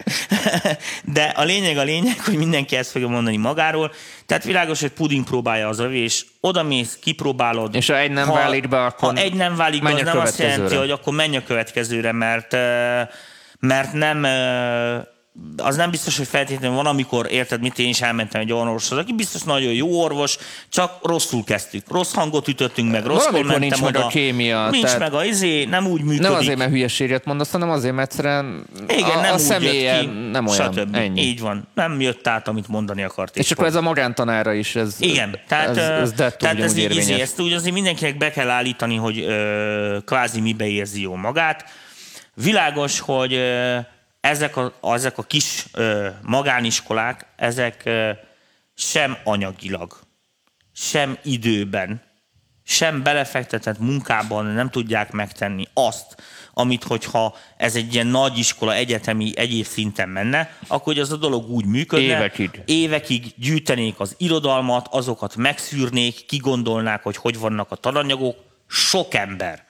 De 1.03 1.23
a 1.23 1.43
lényeg 1.43 1.77
a 1.77 1.83
lényeg, 1.83 2.19
hogy 2.25 2.37
mindenki 2.37 2.75
ezt 2.75 2.91
fogja 2.91 3.07
mondani 3.07 3.37
magáról, 3.37 3.91
tehát 4.25 4.43
világos, 4.43 4.81
hogy 4.81 4.91
puding 4.91 5.23
próbálja 5.23 5.67
az 5.67 5.79
övé, 5.79 5.99
és 5.99 6.25
odamész, 6.39 6.97
kipróbálod. 7.01 7.75
És 7.75 7.87
ha 7.87 7.97
egy 7.97 8.11
nem 8.11 8.27
válik 8.27 8.67
be, 8.67 8.85
akkor 8.85 9.13
Ha 9.13 9.21
egy 9.21 9.33
nem 9.33 9.55
válik 9.55 9.83
be, 9.83 9.93
az 9.93 10.01
nem 10.01 10.17
azt 10.17 10.39
jelenti, 10.39 10.75
hogy 10.75 10.91
akkor 10.91 11.13
menj 11.13 11.37
a 11.37 11.43
következőre, 11.43 12.11
mert, 12.11 12.51
mert 13.59 13.93
nem, 13.93 14.25
az 15.57 15.75
nem 15.75 15.89
biztos, 15.91 16.17
hogy 16.17 16.27
feltétlenül 16.27 16.75
van, 16.75 16.85
amikor 16.85 17.27
érted, 17.31 17.61
mit 17.61 17.79
én 17.79 17.87
is 17.89 18.01
elmentem 18.01 18.41
egy 18.41 18.53
orvoshoz, 18.53 18.97
aki 18.97 19.13
biztos 19.13 19.41
nagyon 19.41 19.73
jó 19.73 20.01
orvos, 20.01 20.37
csak 20.69 21.07
rosszul 21.07 21.43
kezdtük. 21.43 21.83
Rossz 21.91 22.13
hangot 22.13 22.47
ütöttünk 22.47 22.91
meg, 22.91 23.05
rosszul 23.05 23.31
Valamikor 23.31 23.45
mentem 23.59 23.59
nincs 23.79 23.81
meg 23.81 23.95
oda. 23.95 24.05
a 24.05 24.09
kémia, 24.09 24.69
Nincs 24.69 24.83
tehát- 24.83 24.99
meg 24.99 25.13
a 25.13 25.23
izé, 25.25 25.63
nem 25.63 25.85
úgy 25.87 26.01
működik. 26.01 26.21
Nem 26.21 26.33
azért, 26.33 26.57
mert 26.57 26.71
hülyeséget 26.71 27.25
mondasz, 27.25 27.51
hanem 27.51 27.69
azért, 27.69 27.95
mert 27.95 28.09
egyszerűen 28.11 28.65
igen, 28.87 29.17
a, 29.17 29.21
nem 29.21 29.33
a 29.33 29.37
személye 29.37 29.99
ki, 29.99 30.05
nem 30.31 30.47
olyan. 30.47 30.71
stb. 30.73 30.95
Ennyi. 30.95 31.21
Így 31.21 31.39
van. 31.39 31.67
Nem 31.73 32.01
jött 32.01 32.27
át, 32.27 32.47
amit 32.47 32.67
mondani 32.67 33.03
akart. 33.03 33.37
És 33.37 33.51
akkor 33.51 33.65
ez 33.65 33.75
a 33.75 33.81
magántanára 33.81 34.53
is, 34.53 34.75
ez, 34.75 34.95
Igen, 34.99 35.39
tehát, 35.47 35.69
ez, 35.69 35.77
ez, 35.77 36.13
tehát 36.37 36.59
ez 36.59 36.77
így, 36.77 36.95
izé, 36.95 37.21
ezt 37.21 37.39
úgy 37.39 37.53
azért 37.53 37.73
mindenkinek 37.73 38.17
be 38.17 38.31
kell 38.31 38.49
állítani, 38.49 38.95
hogy 38.95 39.19
ö, 39.19 39.97
kvázi 40.05 40.39
mibe 40.41 40.67
érzi 40.67 41.01
jól 41.01 41.17
magát. 41.17 41.65
Világos, 42.33 42.99
hogy 42.99 43.33
ö, 43.33 43.77
ezek, 44.21 44.57
a, 44.57 44.73
ezek 44.81 45.17
a 45.17 45.23
kis 45.23 45.65
ö, 45.73 46.09
magániskolák, 46.21 47.25
ezek 47.35 47.81
ö, 47.85 48.11
sem 48.73 49.17
anyagilag, 49.23 49.99
sem 50.73 51.17
időben, 51.23 52.01
sem 52.63 53.03
belefektetett 53.03 53.79
munkában 53.79 54.45
nem 54.45 54.69
tudják 54.69 55.11
megtenni 55.11 55.67
azt, 55.73 56.21
amit 56.53 56.83
hogyha 56.83 57.35
ez 57.57 57.75
egy 57.75 57.93
ilyen 57.93 58.07
nagy 58.07 58.37
iskola, 58.37 58.73
egyetemi, 58.73 59.31
egyéb 59.35 59.65
szinten 59.65 60.09
menne, 60.09 60.57
akkor 60.67 60.93
hogy 60.93 60.99
az 60.99 61.11
a 61.11 61.15
dolog 61.15 61.49
úgy 61.49 61.65
működne. 61.65 62.15
Évekig. 62.15 62.61
Évekig 62.65 63.33
gyűjtenék 63.37 63.99
az 63.99 64.15
irodalmat, 64.17 64.87
azokat 64.91 65.35
megszűrnék, 65.35 66.25
kigondolnák, 66.25 67.03
hogy 67.03 67.17
hogy 67.17 67.39
vannak 67.39 67.71
a 67.71 67.75
tananyagok. 67.75 68.37
Sok 68.67 69.13
ember. 69.13 69.65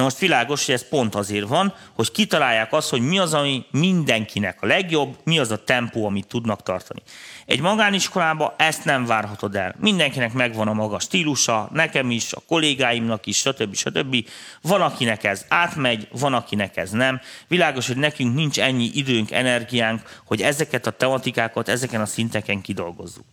Na 0.00 0.06
most 0.06 0.18
világos, 0.18 0.66
hogy 0.66 0.74
ez 0.74 0.88
pont 0.88 1.14
azért 1.14 1.48
van, 1.48 1.74
hogy 1.94 2.10
kitalálják 2.10 2.72
azt, 2.72 2.88
hogy 2.90 3.00
mi 3.00 3.18
az, 3.18 3.34
ami 3.34 3.64
mindenkinek 3.70 4.62
a 4.62 4.66
legjobb, 4.66 5.16
mi 5.24 5.38
az 5.38 5.50
a 5.50 5.64
tempó, 5.64 6.06
amit 6.06 6.26
tudnak 6.26 6.62
tartani. 6.62 7.02
Egy 7.46 7.60
magániskolába 7.60 8.54
ezt 8.58 8.84
nem 8.84 9.04
várhatod 9.04 9.56
el. 9.56 9.74
Mindenkinek 9.78 10.32
megvan 10.32 10.68
a 10.68 10.72
maga 10.72 10.98
stílusa, 10.98 11.68
nekem 11.72 12.10
is, 12.10 12.32
a 12.32 12.42
kollégáimnak 12.46 13.26
is, 13.26 13.36
stb. 13.36 13.74
stb. 13.74 14.16
Van, 14.62 14.80
akinek 14.80 15.24
ez 15.24 15.44
átmegy, 15.48 16.08
van, 16.10 16.34
akinek 16.34 16.76
ez 16.76 16.90
nem. 16.90 17.20
Világos, 17.48 17.86
hogy 17.86 17.96
nekünk 17.96 18.34
nincs 18.34 18.60
ennyi 18.60 18.90
időnk, 18.94 19.30
energiánk, 19.30 20.20
hogy 20.24 20.42
ezeket 20.42 20.86
a 20.86 20.90
tematikákat 20.90 21.68
ezeken 21.68 22.00
a 22.00 22.06
szinteken 22.06 22.60
kidolgozzuk. 22.60 23.24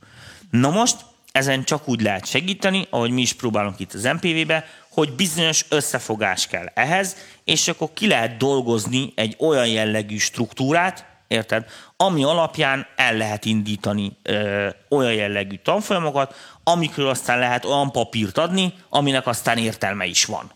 Na 0.49 0.70
most 0.70 0.95
ezen 1.38 1.63
csak 1.63 1.88
úgy 1.88 2.01
lehet 2.01 2.25
segíteni, 2.25 2.88
ahogy 2.89 3.11
mi 3.11 3.21
is 3.21 3.33
próbálunk 3.33 3.79
itt 3.79 3.93
az 3.93 4.03
MPV-be, 4.03 4.65
hogy 4.89 5.11
bizonyos 5.11 5.65
összefogás 5.69 6.47
kell 6.47 6.65
ehhez, 6.73 7.15
és 7.43 7.67
akkor 7.67 7.89
ki 7.93 8.07
lehet 8.07 8.38
dolgozni 8.38 9.11
egy 9.15 9.35
olyan 9.39 9.67
jellegű 9.67 10.17
struktúrát, 10.17 11.05
érted, 11.27 11.65
ami 11.97 12.23
alapján 12.23 12.88
el 12.95 13.17
lehet 13.17 13.45
indítani 13.45 14.17
ö, 14.23 14.67
olyan 14.89 15.13
jellegű 15.13 15.55
tanfolyamokat, 15.55 16.35
amikről 16.63 17.09
aztán 17.09 17.39
lehet 17.39 17.65
olyan 17.65 17.91
papírt 17.91 18.38
adni, 18.38 18.73
aminek 18.89 19.27
aztán 19.27 19.57
értelme 19.57 20.05
is 20.05 20.25
van. 20.25 20.51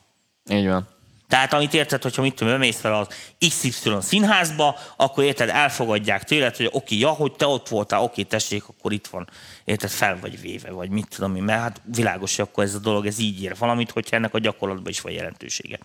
Így 0.49 0.67
van. 0.67 0.87
Tehát 1.31 1.53
amit 1.53 1.73
érted, 1.73 2.01
hogyha 2.01 2.21
mit 2.21 2.35
tudom, 2.35 2.57
mész 2.57 2.79
fel 2.79 2.93
az 2.93 3.07
XY 3.49 3.71
színházba, 4.01 4.79
akkor 4.97 5.23
érted, 5.23 5.49
elfogadják 5.49 6.23
tőled, 6.23 6.55
hogy 6.55 6.69
oké, 6.71 6.97
ja, 6.97 7.09
hogy 7.09 7.31
te 7.31 7.45
ott 7.45 7.67
voltál, 7.67 8.01
oké, 8.01 8.23
tessék, 8.23 8.67
akkor 8.67 8.91
itt 8.91 9.07
van, 9.07 9.29
érted, 9.63 9.89
fel 9.89 10.17
vagy 10.21 10.41
véve, 10.41 10.71
vagy 10.71 10.89
mit 10.89 11.07
tudom 11.15 11.35
én, 11.35 11.43
mert 11.43 11.61
hát 11.61 11.81
világos, 11.95 12.35
hogy 12.35 12.45
akkor 12.45 12.63
ez 12.63 12.75
a 12.75 12.79
dolog, 12.79 13.05
ez 13.05 13.19
így 13.19 13.43
ér 13.43 13.55
valamit, 13.57 13.91
hogyha 13.91 14.15
ennek 14.15 14.33
a 14.33 14.39
gyakorlatban 14.39 14.91
is 14.91 15.01
van 15.01 15.11
jelentősége. 15.11 15.79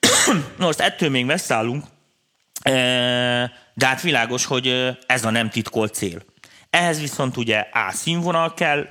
Na 0.58 0.64
most 0.64 0.80
ettől 0.80 1.10
még 1.10 1.24
messzállunk, 1.24 1.84
eh, 2.62 3.50
de 3.74 3.86
hát 3.86 4.00
világos, 4.00 4.44
hogy 4.44 4.96
ez 5.06 5.24
a 5.24 5.30
nem 5.30 5.50
titkolt 5.50 5.94
cél. 5.94 6.22
Ehhez 6.70 7.00
viszont 7.00 7.36
ugye 7.36 7.66
A 7.72 7.90
színvonal 7.90 8.54
kell, 8.54 8.82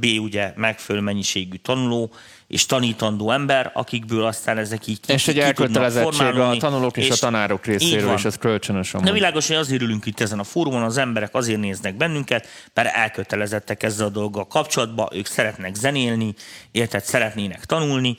B 0.00 0.06
ugye 0.18 0.52
megfelelő 0.56 1.04
mennyiségű 1.04 1.56
tanuló, 1.56 2.12
és 2.48 2.66
tanítandó 2.66 3.30
ember, 3.30 3.70
akikből 3.74 4.24
aztán 4.24 4.58
ezek 4.58 4.86
így 4.86 5.00
ki, 5.00 5.12
És 5.12 5.28
egy 5.28 5.38
elkötelezettség 5.38 6.26
a 6.26 6.56
tanulók 6.56 6.96
és, 6.96 7.06
és 7.06 7.10
a 7.10 7.16
tanárok 7.16 7.66
részéről, 7.66 8.12
és 8.12 8.24
ez 8.24 8.38
kölcsönös 8.38 8.92
De 9.02 9.12
világos, 9.12 9.46
hogy 9.46 9.56
azért 9.56 9.82
ülünk 9.82 10.06
itt 10.06 10.20
ezen 10.20 10.38
a 10.38 10.44
fórumon, 10.44 10.82
az 10.82 10.96
emberek 10.96 11.34
azért 11.34 11.60
néznek 11.60 11.96
bennünket, 11.96 12.48
mert 12.74 12.94
elkötelezettek 12.94 13.82
ezzel 13.82 14.06
a 14.06 14.10
dolggal 14.10 14.46
kapcsolatban, 14.46 15.08
ők 15.12 15.26
szeretnek 15.26 15.74
zenélni, 15.74 16.34
érted, 16.70 17.04
szeretnének 17.04 17.64
tanulni. 17.64 18.16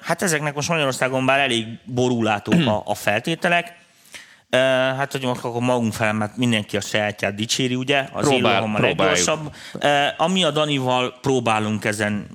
Hát 0.00 0.22
ezeknek 0.22 0.54
most 0.54 0.68
Magyarországon 0.68 1.26
bár 1.26 1.38
elég 1.38 1.66
borulátók 1.84 2.66
a, 2.66 2.82
a 2.84 2.94
feltételek, 2.94 3.82
Hát, 4.50 5.12
hogy 5.12 5.24
akkor 5.24 5.60
magunk 5.60 5.92
fel, 5.92 6.12
mert 6.12 6.36
mindenki 6.36 6.76
a 6.76 6.80
sajátját 6.80 7.34
dicséri, 7.34 7.74
ugye? 7.74 8.08
Az 8.12 8.28
Próbál, 8.28 8.52
élőhom 8.52 8.74
a 8.74 8.80
leggyorsabb. 8.80 9.54
Ami 10.16 10.44
a 10.44 10.50
Danival 10.50 11.14
próbálunk 11.20 11.84
ezen 11.84 12.26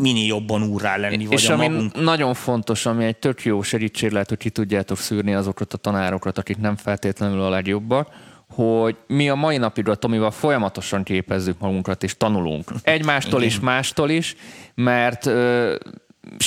minél 0.00 0.26
jobban 0.26 0.62
úrrá 0.62 0.96
lenni, 0.96 1.26
És 1.30 1.46
vagy 1.46 1.58
ami 1.58 1.68
magunk... 1.68 2.00
nagyon 2.00 2.34
fontos, 2.34 2.86
ami 2.86 3.04
egy 3.04 3.16
tök 3.16 3.44
jó 3.44 3.62
segítség 3.62 4.10
lehet, 4.10 4.28
hogy 4.28 4.38
ki 4.38 4.50
tudjátok 4.50 4.98
szűrni 4.98 5.34
azokat 5.34 5.72
a 5.72 5.76
tanárokat, 5.76 6.38
akik 6.38 6.58
nem 6.58 6.76
feltétlenül 6.76 7.40
a 7.40 7.48
legjobbak, 7.48 8.08
hogy 8.54 8.96
mi 9.06 9.28
a 9.28 9.34
mai 9.34 9.56
napig 9.56 9.88
a 9.88 9.94
Tomival 9.94 10.30
folyamatosan 10.30 11.02
képezzük 11.02 11.58
magunkat 11.58 12.02
és 12.02 12.16
tanulunk. 12.16 12.70
Egymástól 12.82 13.42
is, 13.42 13.60
mástól 13.60 14.10
is, 14.10 14.36
mert 14.74 15.30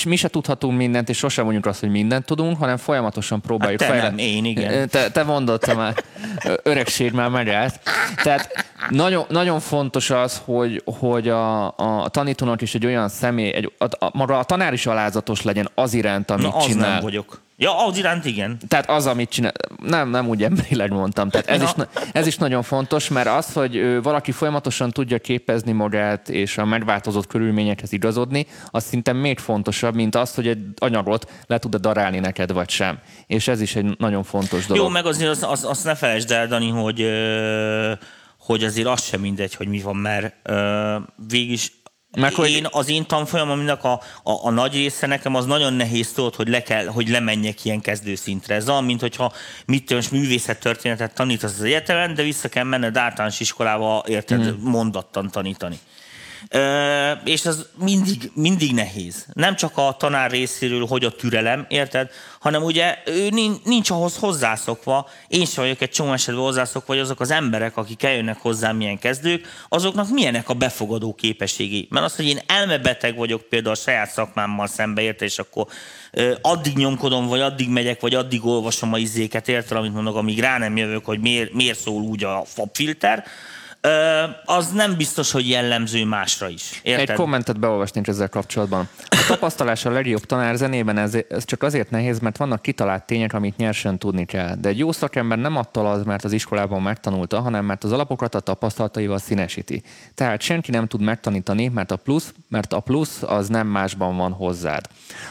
mi 0.06 0.16
se 0.16 0.28
tudhatunk 0.28 0.78
mindent, 0.78 1.10
és 1.10 1.18
sosem 1.18 1.44
mondjuk 1.44 1.66
azt, 1.66 1.80
hogy 1.80 1.90
mindent 1.90 2.26
tudunk, 2.26 2.58
hanem 2.58 2.78
folyamatosan 2.78 3.42
próbáljuk 3.42 3.82
hát 3.82 3.90
te 3.90 3.96
fejle... 3.96 4.10
nem, 4.10 4.18
én 4.18 4.46
igen. 4.46 4.90
Te, 4.90 5.12
te 5.12 5.24
mondod, 5.24 5.76
már 5.76 6.04
öregség 6.64 7.12
már 7.12 7.30
megállt. 7.30 7.80
Tehát 8.24 8.66
nagyon, 8.90 9.26
nagyon 9.30 9.60
fontos 9.60 10.10
az, 10.10 10.42
hogy, 10.46 10.82
hogy 10.86 11.30
a, 11.30 11.66
a 11.78 12.08
tanítónak 12.08 12.62
is 12.62 12.76
egy 12.76 12.86
olyan 12.86 13.10
személy, 13.10 13.54
egy, 13.54 13.72
a, 13.78 14.06
a, 14.06 14.10
maga 14.14 14.38
a 14.38 14.44
tanár 14.44 14.74
is 14.74 14.86
alázatos 14.86 15.42
legyen 15.42 15.70
az 15.76 15.94
iránt, 15.94 16.32
amit 16.32 16.52
Na, 16.52 16.56
az 16.56 16.66
csinál. 16.66 16.92
nem 16.92 17.02
vagyok. 17.02 17.42
Ja, 17.56 17.86
az 17.86 17.98
iránt 17.98 18.26
igen. 18.26 18.58
Tehát 18.68 18.90
az, 18.90 19.08
amit 19.08 19.30
csinál, 19.30 19.52
nem, 19.82 20.10
nem 20.10 20.28
úgy 20.28 20.44
emberileg 20.44 20.92
mondtam. 20.92 21.30
Tehát 21.30 21.48
ez, 21.48 21.62
is, 21.62 21.70
ez 22.12 22.28
is 22.28 22.38
nagyon 22.38 22.64
fontos, 22.64 23.10
mert 23.10 23.28
az, 23.28 23.54
hogy 23.54 24.02
valaki 24.02 24.32
folyamatosan 24.32 24.92
tudja 24.92 25.20
képezni 25.20 25.72
magát 25.72 26.30
és 26.30 26.58
a 26.58 26.66
megváltozott 26.66 27.28
körülményekhez 27.28 27.92
igazodni, 27.92 28.46
az 28.70 28.84
szinte 28.84 29.14
még 29.14 29.40
fontosabb, 29.40 29.96
mint 29.96 30.16
az, 30.16 30.36
hogy 30.36 30.48
egy 30.48 30.60
anyagot 30.78 31.32
le 31.48 31.58
tud-e 31.58 31.78
darálni 31.78 32.20
neked, 32.20 32.52
vagy 32.52 32.70
sem. 32.70 33.00
És 33.28 33.48
ez 33.48 33.62
is 33.62 33.76
egy 33.76 33.96
nagyon 33.98 34.24
fontos 34.24 34.66
dolog. 34.66 34.84
Jó, 34.84 34.90
meg 34.90 35.06
azért 35.06 35.30
azt 35.30 35.44
az, 35.44 35.66
az 35.66 35.84
ne 35.84 35.96
felejtsd 35.96 36.32
el, 36.32 36.48
Dani, 36.48 36.70
hogy 36.70 37.06
hogy 38.38 38.64
azért 38.64 38.88
az 38.88 39.04
sem 39.04 39.22
mindegy, 39.22 39.56
hogy 39.56 39.68
mi 39.68 39.80
van, 39.80 39.96
mert 39.96 40.50
végig 41.28 41.60
meg, 42.18 42.34
hogy... 42.34 42.50
én, 42.50 42.68
az 42.72 42.90
én 42.90 43.06
tanfolyamomnak 43.06 43.84
a, 43.84 43.92
a, 44.24 44.48
a, 44.48 44.50
nagy 44.50 44.74
része 44.74 45.08
nekem 45.08 45.36
az 45.36 45.46
nagyon 45.46 45.74
nehéz 45.74 46.12
tudod, 46.12 46.36
hogy, 46.36 46.48
le 46.48 46.64
kell, 46.64 46.86
hogy 46.86 47.10
lemenjek 47.10 47.66
ilyen 47.66 47.82
kezdőszintre. 47.82 48.56
Ez 48.56 48.70
olyan, 48.70 48.84
mint 48.84 49.02
hogyha 49.02 49.34
mit 49.66 49.86
tudom, 49.86 50.04
művészettörténetet 50.12 51.14
tanítasz 51.14 51.54
az 51.60 51.64
egyetemen, 51.64 52.14
de 52.14 52.24
vissza 52.24 52.50
kell 52.50 52.64
menned 52.64 52.98
általános 52.98 53.40
iskolába, 53.40 54.04
érted, 54.08 54.40
mm. 54.40 54.70
mondattan 54.70 55.30
tanítani 55.32 55.80
és 57.24 57.46
ez 57.46 57.66
mindig, 57.76 58.32
mindig 58.34 58.74
nehéz. 58.74 59.26
Nem 59.34 59.56
csak 59.56 59.78
a 59.78 59.96
tanár 60.00 60.32
részéről, 60.32 60.86
hogy 60.86 61.04
a 61.04 61.12
türelem, 61.12 61.66
érted? 61.70 62.10
Hanem 62.40 62.64
ugye 62.64 62.98
ő 63.06 63.30
nincs 63.64 63.90
ahhoz 63.90 64.18
hozzászokva, 64.18 65.10
én 65.28 65.46
sem 65.46 65.64
vagyok 65.64 65.82
egy 65.82 65.90
csomó 65.90 66.14
esetben 66.14 66.44
hozzászokva, 66.44 66.94
hogy 66.94 67.02
azok 67.02 67.20
az 67.20 67.32
emberek, 67.32 67.78
akik 67.78 68.04
eljönnek 68.04 68.38
hozzám 68.38 68.76
milyen 68.76 69.00
kezdők, 69.00 69.48
azoknak 69.70 70.10
milyenek 70.10 70.50
a 70.50 70.54
befogadó 70.54 71.14
képességei. 71.14 71.88
Mert 71.90 72.06
az, 72.06 72.16
hogy 72.16 72.26
én 72.26 72.40
elmebeteg 72.48 73.16
vagyok 73.16 73.42
például 73.42 73.76
a 73.76 73.78
saját 73.78 74.12
szakmámmal 74.12 74.68
szembe, 74.68 75.02
érted, 75.02 75.28
és 75.28 75.40
akkor 75.40 75.68
addig 76.42 76.78
nyomkodom, 76.78 77.28
vagy 77.28 77.42
addig 77.42 77.70
megyek, 77.70 78.02
vagy 78.02 78.16
addig 78.16 78.46
olvasom 78.46 78.94
a 78.94 78.98
izéket, 78.98 79.48
érted, 79.48 79.78
amit 79.78 79.94
mondok, 79.94 80.16
amíg 80.16 80.40
rá 80.40 80.58
nem 80.58 80.78
jövök, 80.78 81.06
hogy 81.06 81.20
miért, 81.20 81.54
miért 81.54 81.80
szól 81.80 82.02
úgy 82.02 82.24
a 82.24 82.44
fabfilter, 82.46 83.26
az 84.46 84.72
nem 84.72 84.96
biztos, 84.98 85.32
hogy 85.32 85.50
jellemző 85.50 86.06
másra 86.06 86.50
is. 86.50 86.80
Érted? 86.84 87.10
Egy 87.10 87.16
kommentet 87.16 87.60
beolvasnék 87.60 88.08
ezzel 88.08 88.30
kapcsolatban. 88.30 88.90
A 89.10 89.26
tapasztalás 89.28 89.86
a 89.86 89.92
legjobb 89.92 90.26
tanár 90.26 90.56
zenében 90.56 90.98
ez, 90.98 91.18
ez 91.30 91.46
csak 91.46 91.64
azért 91.64 91.90
nehéz, 91.90 92.20
mert 92.20 92.38
vannak 92.38 92.62
kitalált 92.62 93.04
tények, 93.04 93.34
amit 93.34 93.58
nyersen 93.58 94.00
tudni 94.00 94.26
kell. 94.26 94.56
De 94.56 94.70
egy 94.70 94.78
jó 94.78 94.92
szakember 94.92 95.38
nem 95.38 95.56
attól 95.56 95.88
az, 95.88 96.04
mert 96.04 96.24
az 96.24 96.32
iskolában 96.32 96.82
megtanulta, 96.82 97.42
hanem 97.42 97.66
mert 97.66 97.84
az 97.84 97.92
alapokat 97.92 98.36
a 98.36 98.40
tapasztalataival 98.40 99.18
színesíti. 99.18 99.84
Tehát 100.16 100.42
senki 100.42 100.72
nem 100.72 100.88
tud 100.88 101.02
megtanítani, 101.02 101.68
mert 101.68 101.92
a 101.92 101.96
plusz, 101.96 102.34
mert 102.50 102.74
a 102.74 102.80
plusz 102.80 103.24
az 103.24 103.48
nem 103.48 103.68
másban 103.68 104.18
van 104.18 104.32
hozzád. 104.32 104.86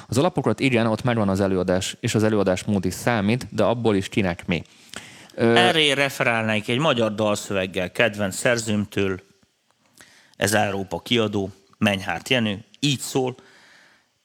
Az 0.08 0.18
alapokat 0.18 0.60
igen, 0.60 0.86
ott 0.86 1.02
megvan 1.02 1.28
az 1.28 1.40
előadás, 1.40 1.96
és 2.00 2.14
az 2.14 2.22
előadás 2.22 2.64
mód 2.64 2.84
is 2.84 2.94
számít, 2.94 3.46
de 3.50 3.62
abból 3.62 3.96
is 3.96 4.08
kinek 4.08 4.46
mi. 4.46 4.62
Erre 5.36 5.94
referálnék 5.94 6.68
egy 6.68 6.78
magyar 6.78 7.14
dalszöveggel, 7.14 7.92
kedvenc 7.92 8.36
szerzőmtől, 8.36 9.20
ez 10.36 10.54
Európa 10.54 10.98
kiadó, 10.98 11.50
Menyhárt 11.78 12.28
Jenő, 12.28 12.64
így 12.80 13.00
szól, 13.00 13.34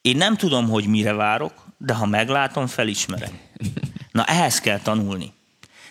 én 0.02 0.18
nem 0.18 0.36
tudom, 0.36 0.70
hogy 0.70 0.88
mire 0.88 1.14
várok, 1.14 1.54
de 1.78 1.94
ha 1.94 2.06
meglátom, 2.06 2.68
felismerem. 2.68 3.40
Na 4.12 4.24
ehhez 4.24 4.60
kell 4.60 4.80
tanulni. 4.80 5.34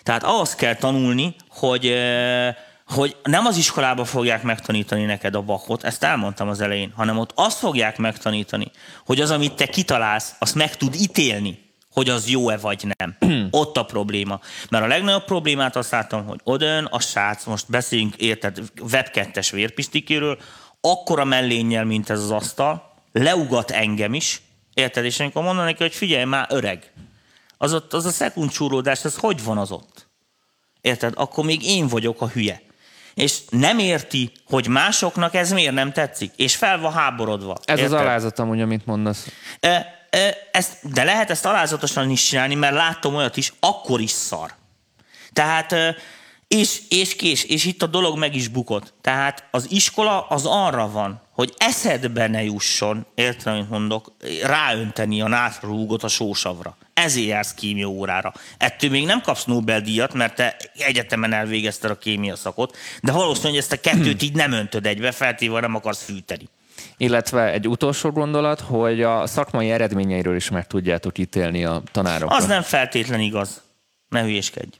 Tehát 0.03 0.23
ahhoz 0.23 0.55
kell 0.55 0.75
tanulni, 0.75 1.35
hogy, 1.49 1.93
hogy 2.85 3.15
nem 3.23 3.45
az 3.45 3.57
iskolába 3.57 4.05
fogják 4.05 4.43
megtanítani 4.43 5.05
neked 5.05 5.35
a 5.35 5.41
bakot, 5.41 5.83
ezt 5.83 6.03
elmondtam 6.03 6.47
az 6.47 6.61
elején, 6.61 6.91
hanem 6.95 7.17
ott 7.17 7.31
azt 7.35 7.57
fogják 7.57 7.97
megtanítani, 7.97 8.71
hogy 9.05 9.21
az, 9.21 9.31
amit 9.31 9.53
te 9.53 9.65
kitalálsz, 9.65 10.35
azt 10.39 10.55
meg 10.55 10.75
tud 10.75 10.95
ítélni 10.95 11.66
hogy 11.97 12.09
az 12.09 12.29
jó-e 12.29 12.57
vagy 12.57 12.87
nem. 12.97 13.17
Ott 13.61 13.77
a 13.77 13.85
probléma. 13.85 14.39
Mert 14.69 14.83
a 14.83 14.87
legnagyobb 14.87 15.23
problémát 15.23 15.75
azt 15.75 15.91
látom, 15.91 16.25
hogy 16.25 16.39
odön 16.43 16.85
a 16.85 16.99
srác, 16.99 17.45
most 17.45 17.65
beszéljünk, 17.69 18.15
érted, 18.15 18.59
webkettes 18.91 19.49
vérpistikéről, 19.49 20.37
akkora 20.81 21.23
mellénnyel, 21.23 21.85
mint 21.85 22.09
ez 22.09 22.19
az 22.19 22.31
asztal, 22.31 22.93
leugat 23.11 23.71
engem 23.71 24.13
is, 24.13 24.41
érted? 24.73 25.05
És 25.05 25.19
amikor 25.19 25.43
mondanak 25.43 25.69
neki, 25.69 25.83
hogy 25.83 25.93
figyelj 25.93 26.23
már, 26.23 26.47
öreg, 26.49 26.91
az, 27.57 27.73
ott, 27.73 27.93
az 27.93 28.05
a 28.05 28.09
szekundcsúródás, 28.09 29.05
ez 29.05 29.17
hogy 29.17 29.43
van 29.43 29.57
az 29.57 29.71
ott? 29.71 30.07
Érted? 30.81 31.13
Akkor 31.15 31.45
még 31.45 31.63
én 31.63 31.87
vagyok 31.87 32.21
a 32.21 32.27
hülye. 32.27 32.61
És 33.13 33.39
nem 33.49 33.79
érti, 33.79 34.31
hogy 34.45 34.67
másoknak 34.67 35.33
ez 35.33 35.51
miért 35.51 35.73
nem 35.73 35.91
tetszik, 35.91 36.31
és 36.35 36.55
fel 36.55 36.79
van 36.79 36.91
háborodva. 36.91 37.57
Ez 37.65 37.79
érted? 37.79 37.93
az 37.93 38.01
alázatom, 38.01 38.49
ugye, 38.49 38.63
amit 38.63 38.85
mondasz. 38.85 39.27
E, 39.59 39.96
ezt, 40.51 40.77
de 40.81 41.03
lehet 41.03 41.29
ezt 41.29 41.45
alázatosan 41.45 42.09
is 42.09 42.23
csinálni, 42.23 42.55
mert 42.55 42.73
láttam 42.73 43.15
olyat 43.15 43.37
is, 43.37 43.53
akkor 43.59 44.01
is 44.01 44.11
szar. 44.11 44.53
Tehát, 45.33 45.75
és, 46.47 46.81
és 46.89 47.15
kés, 47.15 47.43
és 47.43 47.65
itt 47.65 47.83
a 47.83 47.87
dolog 47.87 48.17
meg 48.17 48.35
is 48.35 48.47
bukott. 48.47 48.93
Tehát 49.01 49.47
az 49.51 49.71
iskola 49.71 50.27
az 50.27 50.45
arra 50.45 50.91
van, 50.91 51.21
hogy 51.31 51.53
eszedbe 51.57 52.27
ne 52.27 52.43
jusson, 52.43 53.05
értem, 53.15 53.53
amit 53.53 53.69
mondok, 53.69 54.11
ráönteni 54.43 55.21
a 55.21 55.27
nátrarúgot 55.27 56.03
a 56.03 56.07
sósavra. 56.07 56.77
Ezért 56.93 57.27
jársz 57.27 57.53
kémia 57.53 57.87
órára. 57.87 58.33
Ettől 58.57 58.89
még 58.89 59.05
nem 59.05 59.21
kapsz 59.21 59.43
Nobel-díjat, 59.43 60.13
mert 60.13 60.35
te 60.35 60.57
egyetemen 60.77 61.33
elvégezted 61.33 61.91
a 61.91 61.97
kémia 61.97 62.35
szakot, 62.35 62.77
de 63.01 63.11
valószínűleg 63.11 63.57
ezt 63.59 63.71
a 63.71 63.79
kettőt 63.79 64.21
így 64.27 64.35
nem 64.35 64.51
öntöd 64.51 64.85
egybe, 64.85 65.11
feltéve 65.11 65.59
nem 65.59 65.75
akarsz 65.75 66.03
fűteni. 66.03 66.49
Illetve 66.97 67.51
egy 67.51 67.67
utolsó 67.67 68.09
gondolat, 68.09 68.59
hogy 68.59 69.01
a 69.01 69.27
szakmai 69.27 69.71
eredményeiről 69.71 70.35
is 70.35 70.49
meg 70.49 70.67
tudjátok 70.67 71.17
ítélni 71.17 71.65
a 71.65 71.81
tanárokat. 71.91 72.37
Az 72.37 72.45
nem 72.45 72.61
feltétlen 72.61 73.19
igaz. 73.19 73.61
Ne 74.09 74.21
hülyéskedj. 74.21 74.77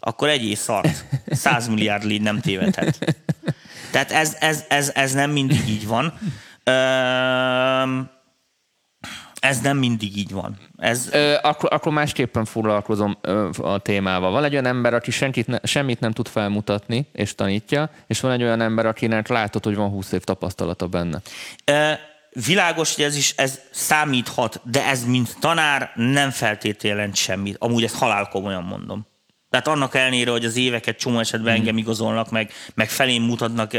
Akkor 0.00 0.28
egyész 0.28 0.60
szart. 0.60 1.04
100 1.26 1.68
milliárd 1.68 2.04
légy 2.04 2.22
nem 2.22 2.40
tévedhet. 2.40 3.16
Tehát 3.92 4.10
ez, 4.10 4.36
ez, 4.40 4.64
ez, 4.68 4.90
ez 4.94 5.12
nem 5.12 5.30
mindig 5.30 5.68
így 5.68 5.86
van. 5.86 6.18
Ö- 6.64 8.14
ez 9.46 9.60
nem 9.60 9.76
mindig 9.76 10.16
így 10.16 10.30
van. 10.30 10.56
Ez... 10.76 11.08
Ö, 11.12 11.34
akkor, 11.42 11.72
akkor 11.72 11.92
másképpen 11.92 12.44
foglalkozom 12.44 13.18
ö, 13.20 13.48
a 13.62 13.78
témával. 13.78 14.30
Van 14.30 14.44
egy 14.44 14.52
olyan 14.52 14.66
ember, 14.66 14.94
aki 14.94 15.10
senkit 15.10 15.46
ne, 15.46 15.58
semmit 15.62 16.00
nem 16.00 16.12
tud 16.12 16.28
felmutatni, 16.28 17.06
és 17.12 17.34
tanítja, 17.34 17.90
és 18.06 18.20
van 18.20 18.32
egy 18.32 18.42
olyan 18.42 18.60
ember, 18.60 18.86
akinek 18.86 19.28
látod, 19.28 19.64
hogy 19.64 19.74
van 19.74 19.90
20 19.90 20.12
év 20.12 20.24
tapasztalata 20.24 20.86
benne. 20.86 21.20
Ö, 21.64 21.92
világos, 22.46 22.94
hogy 22.94 23.04
ez 23.04 23.16
is 23.16 23.34
ez 23.36 23.60
számíthat, 23.70 24.60
de 24.64 24.86
ez 24.86 25.04
mint 25.04 25.36
tanár 25.40 25.90
nem 25.94 26.30
feltétlenül 26.30 26.98
jelent 26.98 27.16
semmit. 27.16 27.56
Amúgy 27.58 27.84
ezt 27.84 27.98
halálkomolyan 27.98 28.62
mondom. 28.62 29.06
Tehát 29.50 29.68
annak 29.68 29.94
ellenére, 29.94 30.30
hogy 30.30 30.44
az 30.44 30.56
éveket 30.56 30.98
csomó 30.98 31.18
esetben 31.18 31.54
mm. 31.54 31.56
engem 31.56 31.78
igazolnak, 31.78 32.30
meg, 32.30 32.52
meg 32.74 32.90
felém 32.90 33.22
mutatnak, 33.22 33.70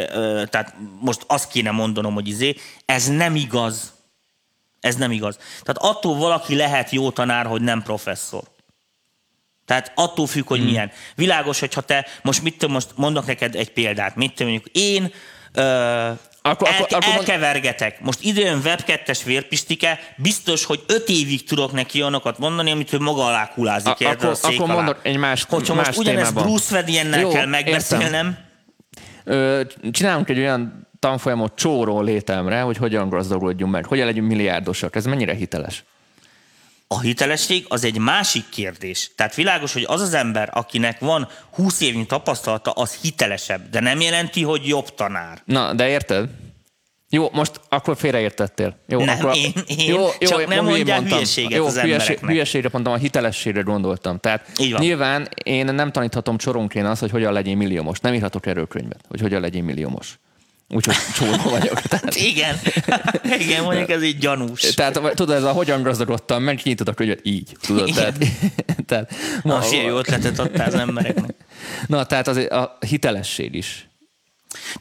tehát 0.49 0.75
most 1.01 1.23
azt 1.27 1.51
kéne 1.51 1.71
mondanom, 1.71 2.13
hogy 2.13 2.27
izé, 2.27 2.55
ez 2.85 3.07
nem 3.07 3.35
igaz 3.35 3.96
ez 4.79 4.95
nem 4.95 5.11
igaz. 5.11 5.37
Tehát 5.37 5.95
attól 5.95 6.15
valaki 6.15 6.55
lehet 6.55 6.89
jó 6.89 7.11
tanár, 7.11 7.45
hogy 7.45 7.61
nem 7.61 7.81
professzor. 7.81 8.43
Tehát 9.65 9.91
attól 9.95 10.27
függ, 10.27 10.47
hogy 10.47 10.57
hmm. 10.59 10.67
milyen. 10.67 10.91
Világos, 11.15 11.59
hogyha 11.59 11.81
te, 11.81 12.05
most 12.21 12.41
mit 12.43 12.57
tudom, 12.57 12.73
most 12.73 12.89
mondok 12.95 13.25
neked 13.25 13.55
egy 13.55 13.71
példát, 13.73 14.15
mit 14.15 14.33
tudom, 14.33 14.51
mondjuk 14.51 14.75
én... 14.75 15.11
Ö, 15.53 15.61
Akkor- 16.41 16.67
El, 16.67 16.73
akkor- 16.73 16.91
akkor 16.91 17.13
elkevergetek. 17.13 18.01
Most 18.01 18.21
időn 18.21 18.59
web 18.63 18.83
2 18.83 19.13
vérpistike, 19.25 19.99
biztos, 20.17 20.65
hogy 20.65 20.83
öt 20.87 21.09
évig 21.09 21.43
tudok 21.43 21.71
neki 21.71 22.01
olyanokat 22.01 22.37
mondani, 22.37 22.71
amit 22.71 22.93
ő 22.93 22.99
maga 22.99 23.25
alá 23.25 23.47
kulázik. 23.53 23.87
A- 23.87 23.95
érted, 23.99 24.23
a 24.23 24.25
akkor- 24.25 24.37
szék 24.37 24.59
akkor 24.59 24.69
alá. 24.69 24.75
mondok 24.83 24.99
egy 25.03 25.17
más- 25.17 25.45
Hogyha 25.49 25.73
más 25.73 25.85
most 25.85 25.97
ugyanezt 25.97 26.27
témában. 26.29 26.51
Bruce 26.51 26.75
Vediennel 26.75 27.19
kell 27.19 27.29
értem. 27.29 27.49
megbeszélnem, 27.49 28.37
Ö, 29.23 29.61
csinálunk 29.91 30.29
egy 30.29 30.39
olyan 30.39 30.86
tanfolyamot 31.07 31.55
csóró 31.55 32.01
létemre, 32.01 32.61
hogy 32.61 32.77
hogyan 32.77 33.09
gazdagodjunk 33.09 33.71
meg, 33.71 33.85
hogyan 33.85 34.05
legyünk 34.05 34.27
milliárdosak. 34.27 34.95
Ez 34.95 35.05
mennyire 35.05 35.33
hiteles? 35.33 35.83
A 36.87 36.99
hitelesség 36.99 37.65
az 37.69 37.83
egy 37.83 37.97
másik 37.97 38.49
kérdés. 38.49 39.11
Tehát 39.15 39.35
világos, 39.35 39.73
hogy 39.73 39.85
az 39.87 40.01
az 40.01 40.13
ember, 40.13 40.49
akinek 40.53 40.99
van 40.99 41.27
20 41.51 41.81
évnyi 41.81 42.05
tapasztalata, 42.05 42.71
az 42.71 42.93
hitelesebb, 43.01 43.69
de 43.69 43.79
nem 43.79 44.01
jelenti, 44.01 44.43
hogy 44.43 44.67
jobb 44.67 44.95
tanár. 44.95 45.41
Na, 45.45 45.73
de 45.73 45.87
érted? 45.89 46.29
Jó, 47.09 47.29
most 47.31 47.51
akkor 47.69 47.97
félreértettél. 47.97 48.77
Jó, 48.87 49.03
Nem, 49.03 49.17
akkor, 49.19 49.35
én- 49.35 49.53
én 49.77 49.95
csak 50.19 50.47
nem 50.47 50.65
mondjál 50.65 50.97
mondtam. 50.97 51.17
hülyeséget 51.17 51.51
jó, 51.51 51.65
az 51.65 51.71
hülyeség, 51.73 51.91
embereknek. 51.99 52.29
hülyeségre 52.29 52.69
mondtam, 52.71 52.93
a 52.93 52.97
hitelességre 52.97 53.61
gondoltam. 53.61 54.19
Tehát 54.19 54.47
nyilván 54.57 55.29
én 55.43 55.65
nem 55.65 55.91
taníthatom 55.91 56.37
csoronként 56.37 56.85
azt, 56.85 56.99
hogy 56.99 57.11
hogyan 57.11 57.33
legyél 57.33 57.55
milliómos. 57.55 57.99
Nem 57.99 58.13
írhatok 58.13 58.45
erről 58.45 58.67
könyvet, 58.67 58.99
hogy 59.07 59.21
hogyan 59.21 59.41
legyél 59.41 59.63
milliómos. 59.63 60.19
Úgyhogy 60.69 60.95
csóró 61.15 61.49
vagyok. 61.49 61.81
Tehát, 61.81 62.15
Igen, 62.31 62.59
igen, 63.39 63.63
mondjuk 63.63 63.89
ez 63.89 64.03
így 64.03 64.17
gyanús. 64.17 64.61
tehát 64.61 64.93
tudod, 65.15 65.35
ez 65.35 65.43
a 65.43 65.51
hogyan 65.51 65.81
gazdagodtam, 65.83 66.43
meg 66.43 66.59
nyitod 66.63 66.87
a 66.87 66.93
könyvet 66.93 67.19
így. 67.23 67.51
Tudod, 67.61 67.87
Igen. 67.87 68.13
tehát, 68.13 68.33
tehát, 68.87 69.13
Na, 69.43 69.61
jó 69.87 69.97
ötletet 69.97 70.39
adtál 70.39 70.67
az 70.67 70.75
embereknek. 70.75 71.35
na, 71.87 72.05
tehát 72.05 72.27
az 72.27 72.37
a 72.37 72.77
hitelesség 72.87 73.53
is. 73.55 73.89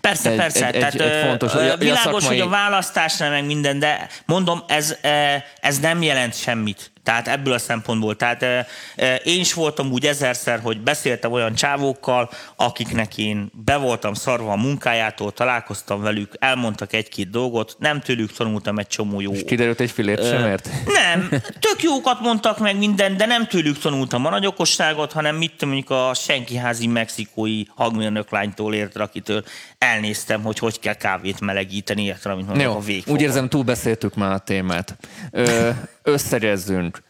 Persze, 0.01 0.31
Egy- 0.31 0.37
persze. 0.37 0.67
egy- 0.67 0.73
Tehát, 0.79 0.95
egy- 0.95 1.01
egy 1.01 1.25
fontos, 1.27 1.55
ö, 1.55 1.59
hogy 1.61 1.69
a- 1.69 1.77
világos, 1.77 2.03
szakmai- 2.23 2.27
hogy 2.39 2.47
a 2.47 2.51
választásnál 2.51 3.31
meg 3.31 3.47
minden, 3.47 3.79
de 3.79 4.09
mondom, 4.27 4.63
ez, 4.69 4.97
ez 5.61 5.79
nem 5.79 6.03
jelent 6.03 6.35
semmit. 6.39 6.91
Tehát 7.07 7.29
ebből 7.29 7.53
a 7.53 7.59
szempontból. 7.59 8.17
Tehát 8.17 8.45
én 9.25 9.41
is 9.41 9.53
voltam 9.53 9.91
úgy 9.91 10.07
ezerszer, 10.07 10.61
hogy 10.63 10.81
beszéltem 10.81 11.33
olyan 11.33 11.55
csávókkal, 11.55 12.31
akiknek 12.57 13.19
én 13.19 13.51
be 13.65 13.77
voltam 13.77 14.15
szarva 14.15 14.53
a 14.53 14.57
munkájától, 14.57 15.33
találkoztam 15.33 16.03
velük, 16.03 16.33
elmondtak 16.39 16.93
egy-két 16.93 17.31
dolgot, 17.31 17.77
nem 17.79 18.01
tőlük 18.01 18.33
tanultam 18.33 18.79
egy 18.79 18.87
csomó 18.87 19.21
jó 19.21 19.33
Kiderült 19.47 19.81
egy 19.81 19.91
filért 19.91 20.29
sem 20.29 20.47
ért? 20.47 20.69
nem, 20.87 21.29
tök 21.61 21.83
jókat 21.83 22.21
mondtak 22.21 22.59
meg 22.59 22.79
minden, 22.79 23.17
de 23.17 23.27
nem 23.27 23.47
tőlük 23.47 23.79
tanultam 23.79 24.27
a 24.27 24.31
nagy 24.31 24.47
okosságot, 24.47 25.13
hanem 25.13 25.37
mit 25.37 25.65
mondjuk 25.65 25.91
a 25.91 26.11
senkiházi 26.15 26.87
mexikói 26.87 27.63
hangmérnök 27.75 28.31
lánytól 28.31 28.75
érted, 28.75 29.03
akitől 29.03 29.45
elnéztem, 29.79 30.43
hogy 30.43 30.59
hogy 30.59 30.81
kell 30.81 30.95
kávét 30.95 31.41
melegíteni, 31.41 32.03
érted, 32.03 32.33
amit 32.33 32.47
mondok 32.47 32.65
Jó, 32.67 32.77
a 32.77 32.81
végfokon. 32.81 33.15
úgy 33.15 33.23
érzem, 33.23 33.49
túlbeszéltük 33.49 34.15
már 34.15 34.33
a 34.33 34.39
témát. 34.39 34.97
Ö, 35.31 35.71
összegezzünk. 36.07 37.03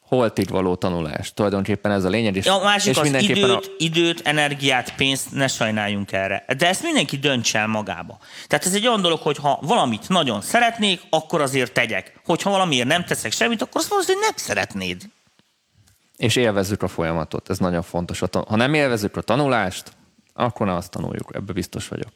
Holtig 0.00 0.48
való 0.48 0.74
tanulás. 0.74 1.34
Tulajdonképpen 1.34 1.90
ez 1.92 2.04
a 2.04 2.08
lényeg. 2.08 2.36
És, 2.36 2.44
Ja, 2.44 2.60
a 2.60 2.64
másik 2.64 2.90
és 2.90 2.96
az 2.96 3.02
mindenképpen 3.02 3.50
időt, 3.50 3.66
a... 3.66 3.70
időt, 3.78 4.20
energiát, 4.26 4.94
pénzt 4.94 5.32
ne 5.32 5.48
sajnáljunk 5.48 6.12
erre. 6.12 6.44
De 6.58 6.68
ezt 6.68 6.82
mindenki 6.82 7.16
döntse 7.18 7.58
el 7.58 7.66
magába. 7.66 8.18
Tehát 8.46 8.66
ez 8.66 8.74
egy 8.74 8.86
olyan 8.86 9.00
dolog, 9.02 9.18
hogy 9.18 9.36
ha 9.36 9.58
valamit 9.62 10.08
nagyon 10.08 10.40
szeretnék, 10.40 11.00
akkor 11.10 11.40
azért 11.40 11.72
tegyek. 11.72 12.20
Hogyha 12.24 12.50
valamiért 12.50 12.86
nem 12.88 13.04
teszek 13.04 13.32
semmit, 13.32 13.62
akkor 13.62 13.80
azt 13.80 13.90
valószínűleg 13.90 14.28
nem 14.28 14.36
szeretnéd. 14.36 15.02
és 16.16 16.36
élvezzük 16.36 16.82
a 16.82 16.88
folyamatot. 16.88 17.50
Ez 17.50 17.58
nagyon 17.58 17.82
fontos. 17.82 18.22
Ha 18.48 18.56
nem 18.56 18.74
élvezzük 18.74 19.16
a 19.16 19.20
tanulást, 19.20 19.92
akkor 20.34 20.66
ne 20.66 20.74
azt 20.74 20.90
tanuljuk. 20.90 21.30
Ebbe 21.34 21.52
biztos 21.52 21.88
vagyok. 21.88 22.08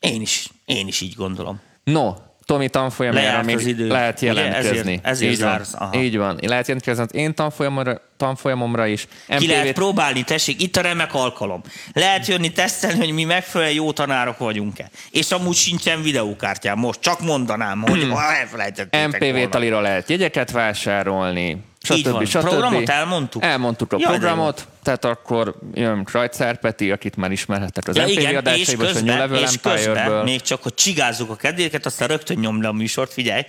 Én 0.00 0.20
is, 0.20 0.48
én 0.64 0.86
is 0.86 1.00
így 1.00 1.14
gondolom. 1.14 1.60
No, 1.84 2.14
Tomi 2.46 2.68
tanfolyamára 2.68 3.42
még 3.42 3.56
az 3.56 3.66
idő. 3.66 3.86
lehet 3.88 4.16
Ugye, 4.22 4.26
jelentkezni. 4.32 4.78
ezért- 4.78 5.06
ezért 5.06 5.32
így, 5.32 5.40
van. 5.40 5.48
zársz, 5.50 5.74
aha. 5.74 6.02
így 6.02 6.16
van. 6.16 6.38
Lehet 6.42 6.66
jelentkezni 6.66 7.02
az 7.02 7.14
én 7.14 7.34
tanfolyamomra, 7.34 8.00
tanfolyamomra 8.16 8.86
is. 8.86 9.06
Ki 9.38 9.46
lehet 9.46 9.62
MPV-t 9.64 9.74
próbálni, 9.74 10.22
tessék, 10.22 10.62
itt 10.62 10.76
a 10.76 10.80
remek 10.80 11.14
alkalom. 11.14 11.62
Lehet 11.92 12.26
jönni 12.26 12.52
tesztelni, 12.52 12.98
hogy 12.98 13.12
mi 13.12 13.24
megfelelően 13.24 13.74
jó 13.76 13.92
tanárok 13.92 14.38
vagyunk-e. 14.38 14.90
És 15.10 15.30
amúgy 15.30 15.54
sincsen 15.54 16.02
videókártyám 16.02 16.78
most, 16.78 17.00
csak 17.00 17.20
mondanám, 17.20 17.82
hogy 17.86 18.08
ha 18.10 18.34
elfelejtettétek 18.34 19.06
MPV 19.20 19.30
volna. 19.32 19.48
talira 19.48 19.80
lehet 19.80 20.08
jegyeket 20.10 20.50
vásárolni, 20.50 21.56
stb. 21.86 21.96
Így 21.96 22.08
van. 22.08 22.24
stb. 22.24 22.40
Programot 22.40 22.88
elmondtuk? 22.88 23.42
Elmondtuk 23.44 23.92
a 23.92 23.96
de 23.96 24.04
programot, 24.06 24.68
tehát 24.82 25.04
akkor 25.04 25.54
jön 25.74 26.04
Krajcár 26.04 26.58
Peti, 26.58 26.90
akit 26.90 27.16
már 27.16 27.30
ismerhettek 27.32 27.88
az 27.88 27.96
Ja, 27.96 28.02
MPV 28.02 28.10
igen, 28.10 28.46
és 28.46 28.68
a 28.68 28.76
közben, 28.76 29.18
Level 29.18 29.38
és 29.42 29.60
közben 29.62 30.24
még 30.24 30.40
csak, 30.40 30.62
hogy 30.62 30.74
csigázzuk 30.74 31.30
a 31.30 31.36
kedvéket, 31.36 31.86
aztán 31.86 32.08
rögtön 32.08 32.38
nyomd 32.38 32.62
le 32.62 32.68
a 32.68 32.72
műsort, 32.72 33.12
figyelj. 33.12 33.42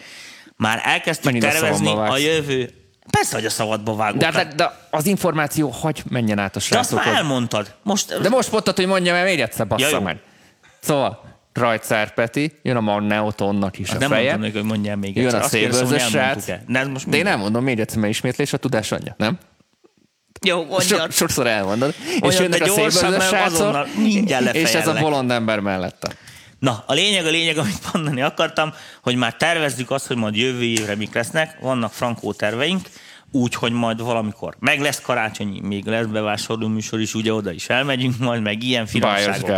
Már 0.55 0.81
elkezdtük 0.83 1.35
a 1.35 1.39
tervezni 1.39 1.91
a 1.91 1.95
vágsz. 1.95 2.21
jövő. 2.21 2.69
Persze, 3.11 3.35
hogy 3.35 3.45
a 3.45 3.49
szabadba 3.49 3.95
vágok. 3.95 4.19
De, 4.19 4.31
De, 4.31 4.47
de, 4.55 4.87
az 4.91 5.05
információ 5.05 5.69
hagy 5.69 6.03
menjen 6.09 6.39
át 6.39 6.45
a 6.45 6.51
de 6.51 6.57
azt 6.57 6.65
srácokhoz. 6.65 7.05
már 7.05 7.15
elmondtad. 7.15 7.73
Most, 7.83 8.21
De 8.21 8.29
most 8.29 8.51
mondtad, 8.51 8.75
hogy 8.75 8.87
mondjam 8.87 9.15
el 9.15 9.23
még 9.23 9.39
egyszer, 9.39 9.67
bassza 9.67 9.89
Ja, 9.89 9.99
meg. 9.99 10.17
Szóval, 10.79 11.36
Krajcár 11.57 12.13
Peti, 12.13 12.51
jön 12.61 12.75
a 12.75 12.81
Magneotonnak 12.81 13.79
is 13.79 13.89
a 13.89 13.97
nem 13.97 14.09
feje. 14.09 14.37
még, 14.37 14.53
hogy 14.53 14.63
mondjál 14.63 14.95
még 14.95 15.15
Jön 15.15 15.25
egyszer. 15.25 15.39
a 15.39 15.43
Azt 15.43 15.51
hogy 15.53 15.61
szélvözös 15.61 16.01
elmondtuk-e. 16.13 16.61
srác. 16.65 17.05
De 17.05 17.17
én 17.17 17.23
nem 17.23 17.39
mondom 17.39 17.63
még 17.63 17.79
egyszer, 17.79 17.99
mert 17.99 18.11
ismétlés 18.11 18.53
a 18.53 18.57
tudás 18.57 18.91
anyja, 18.91 19.15
nem? 19.17 19.37
Jó, 20.41 20.65
mondjad. 20.65 20.99
So, 20.99 21.09
sokszor 21.11 21.47
elmondod. 21.47 21.93
és 22.13 22.19
Mondjad, 22.19 22.41
jönnek 22.41 22.61
a 22.61 23.09
mert 23.09 23.27
srácok, 23.27 23.87
és 24.53 24.73
ez 24.73 24.87
a 24.87 24.93
bolond 24.93 25.31
ember 25.31 25.59
mellette. 25.59 26.11
Na, 26.59 26.83
a 26.87 26.93
lényeg, 26.93 27.25
a 27.25 27.29
lényeg, 27.29 27.57
amit 27.57 27.93
mondani 27.93 28.21
akartam, 28.21 28.73
hogy 29.01 29.15
már 29.15 29.33
tervezzük 29.35 29.91
azt, 29.91 30.07
hogy 30.07 30.17
majd 30.17 30.35
jövő 30.35 30.63
évre 30.63 30.95
mik 30.95 31.13
lesznek, 31.13 31.57
vannak 31.59 31.91
frankó 31.91 32.33
terveink, 32.33 32.87
úgyhogy 33.41 33.71
majd 33.71 34.01
valamikor 34.01 34.55
meg 34.59 34.79
lesz 34.79 35.01
karácsony, 35.01 35.47
még 35.63 35.85
lesz 35.85 36.05
bevásárló 36.05 36.67
műsor 36.67 36.99
is, 36.99 37.13
ugye 37.13 37.33
oda 37.33 37.51
is 37.51 37.69
elmegyünk 37.69 38.17
majd, 38.17 38.41
meg 38.41 38.63
ilyen 38.63 38.85
finomságok. 38.85 39.49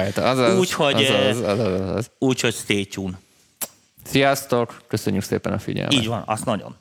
Úgyhogy, 0.58 1.04
azaz, 1.04 2.10
eh, 2.20 2.52
stay 2.52 2.86
tuned. 2.86 3.18
Sziasztok, 4.04 4.82
köszönjük 4.88 5.24
szépen 5.24 5.54
a 5.54 5.60
figyelmet. 5.60 5.94
Így 5.94 6.08
van, 6.08 6.24
azt 6.26 6.46
nagyon. 6.46 6.76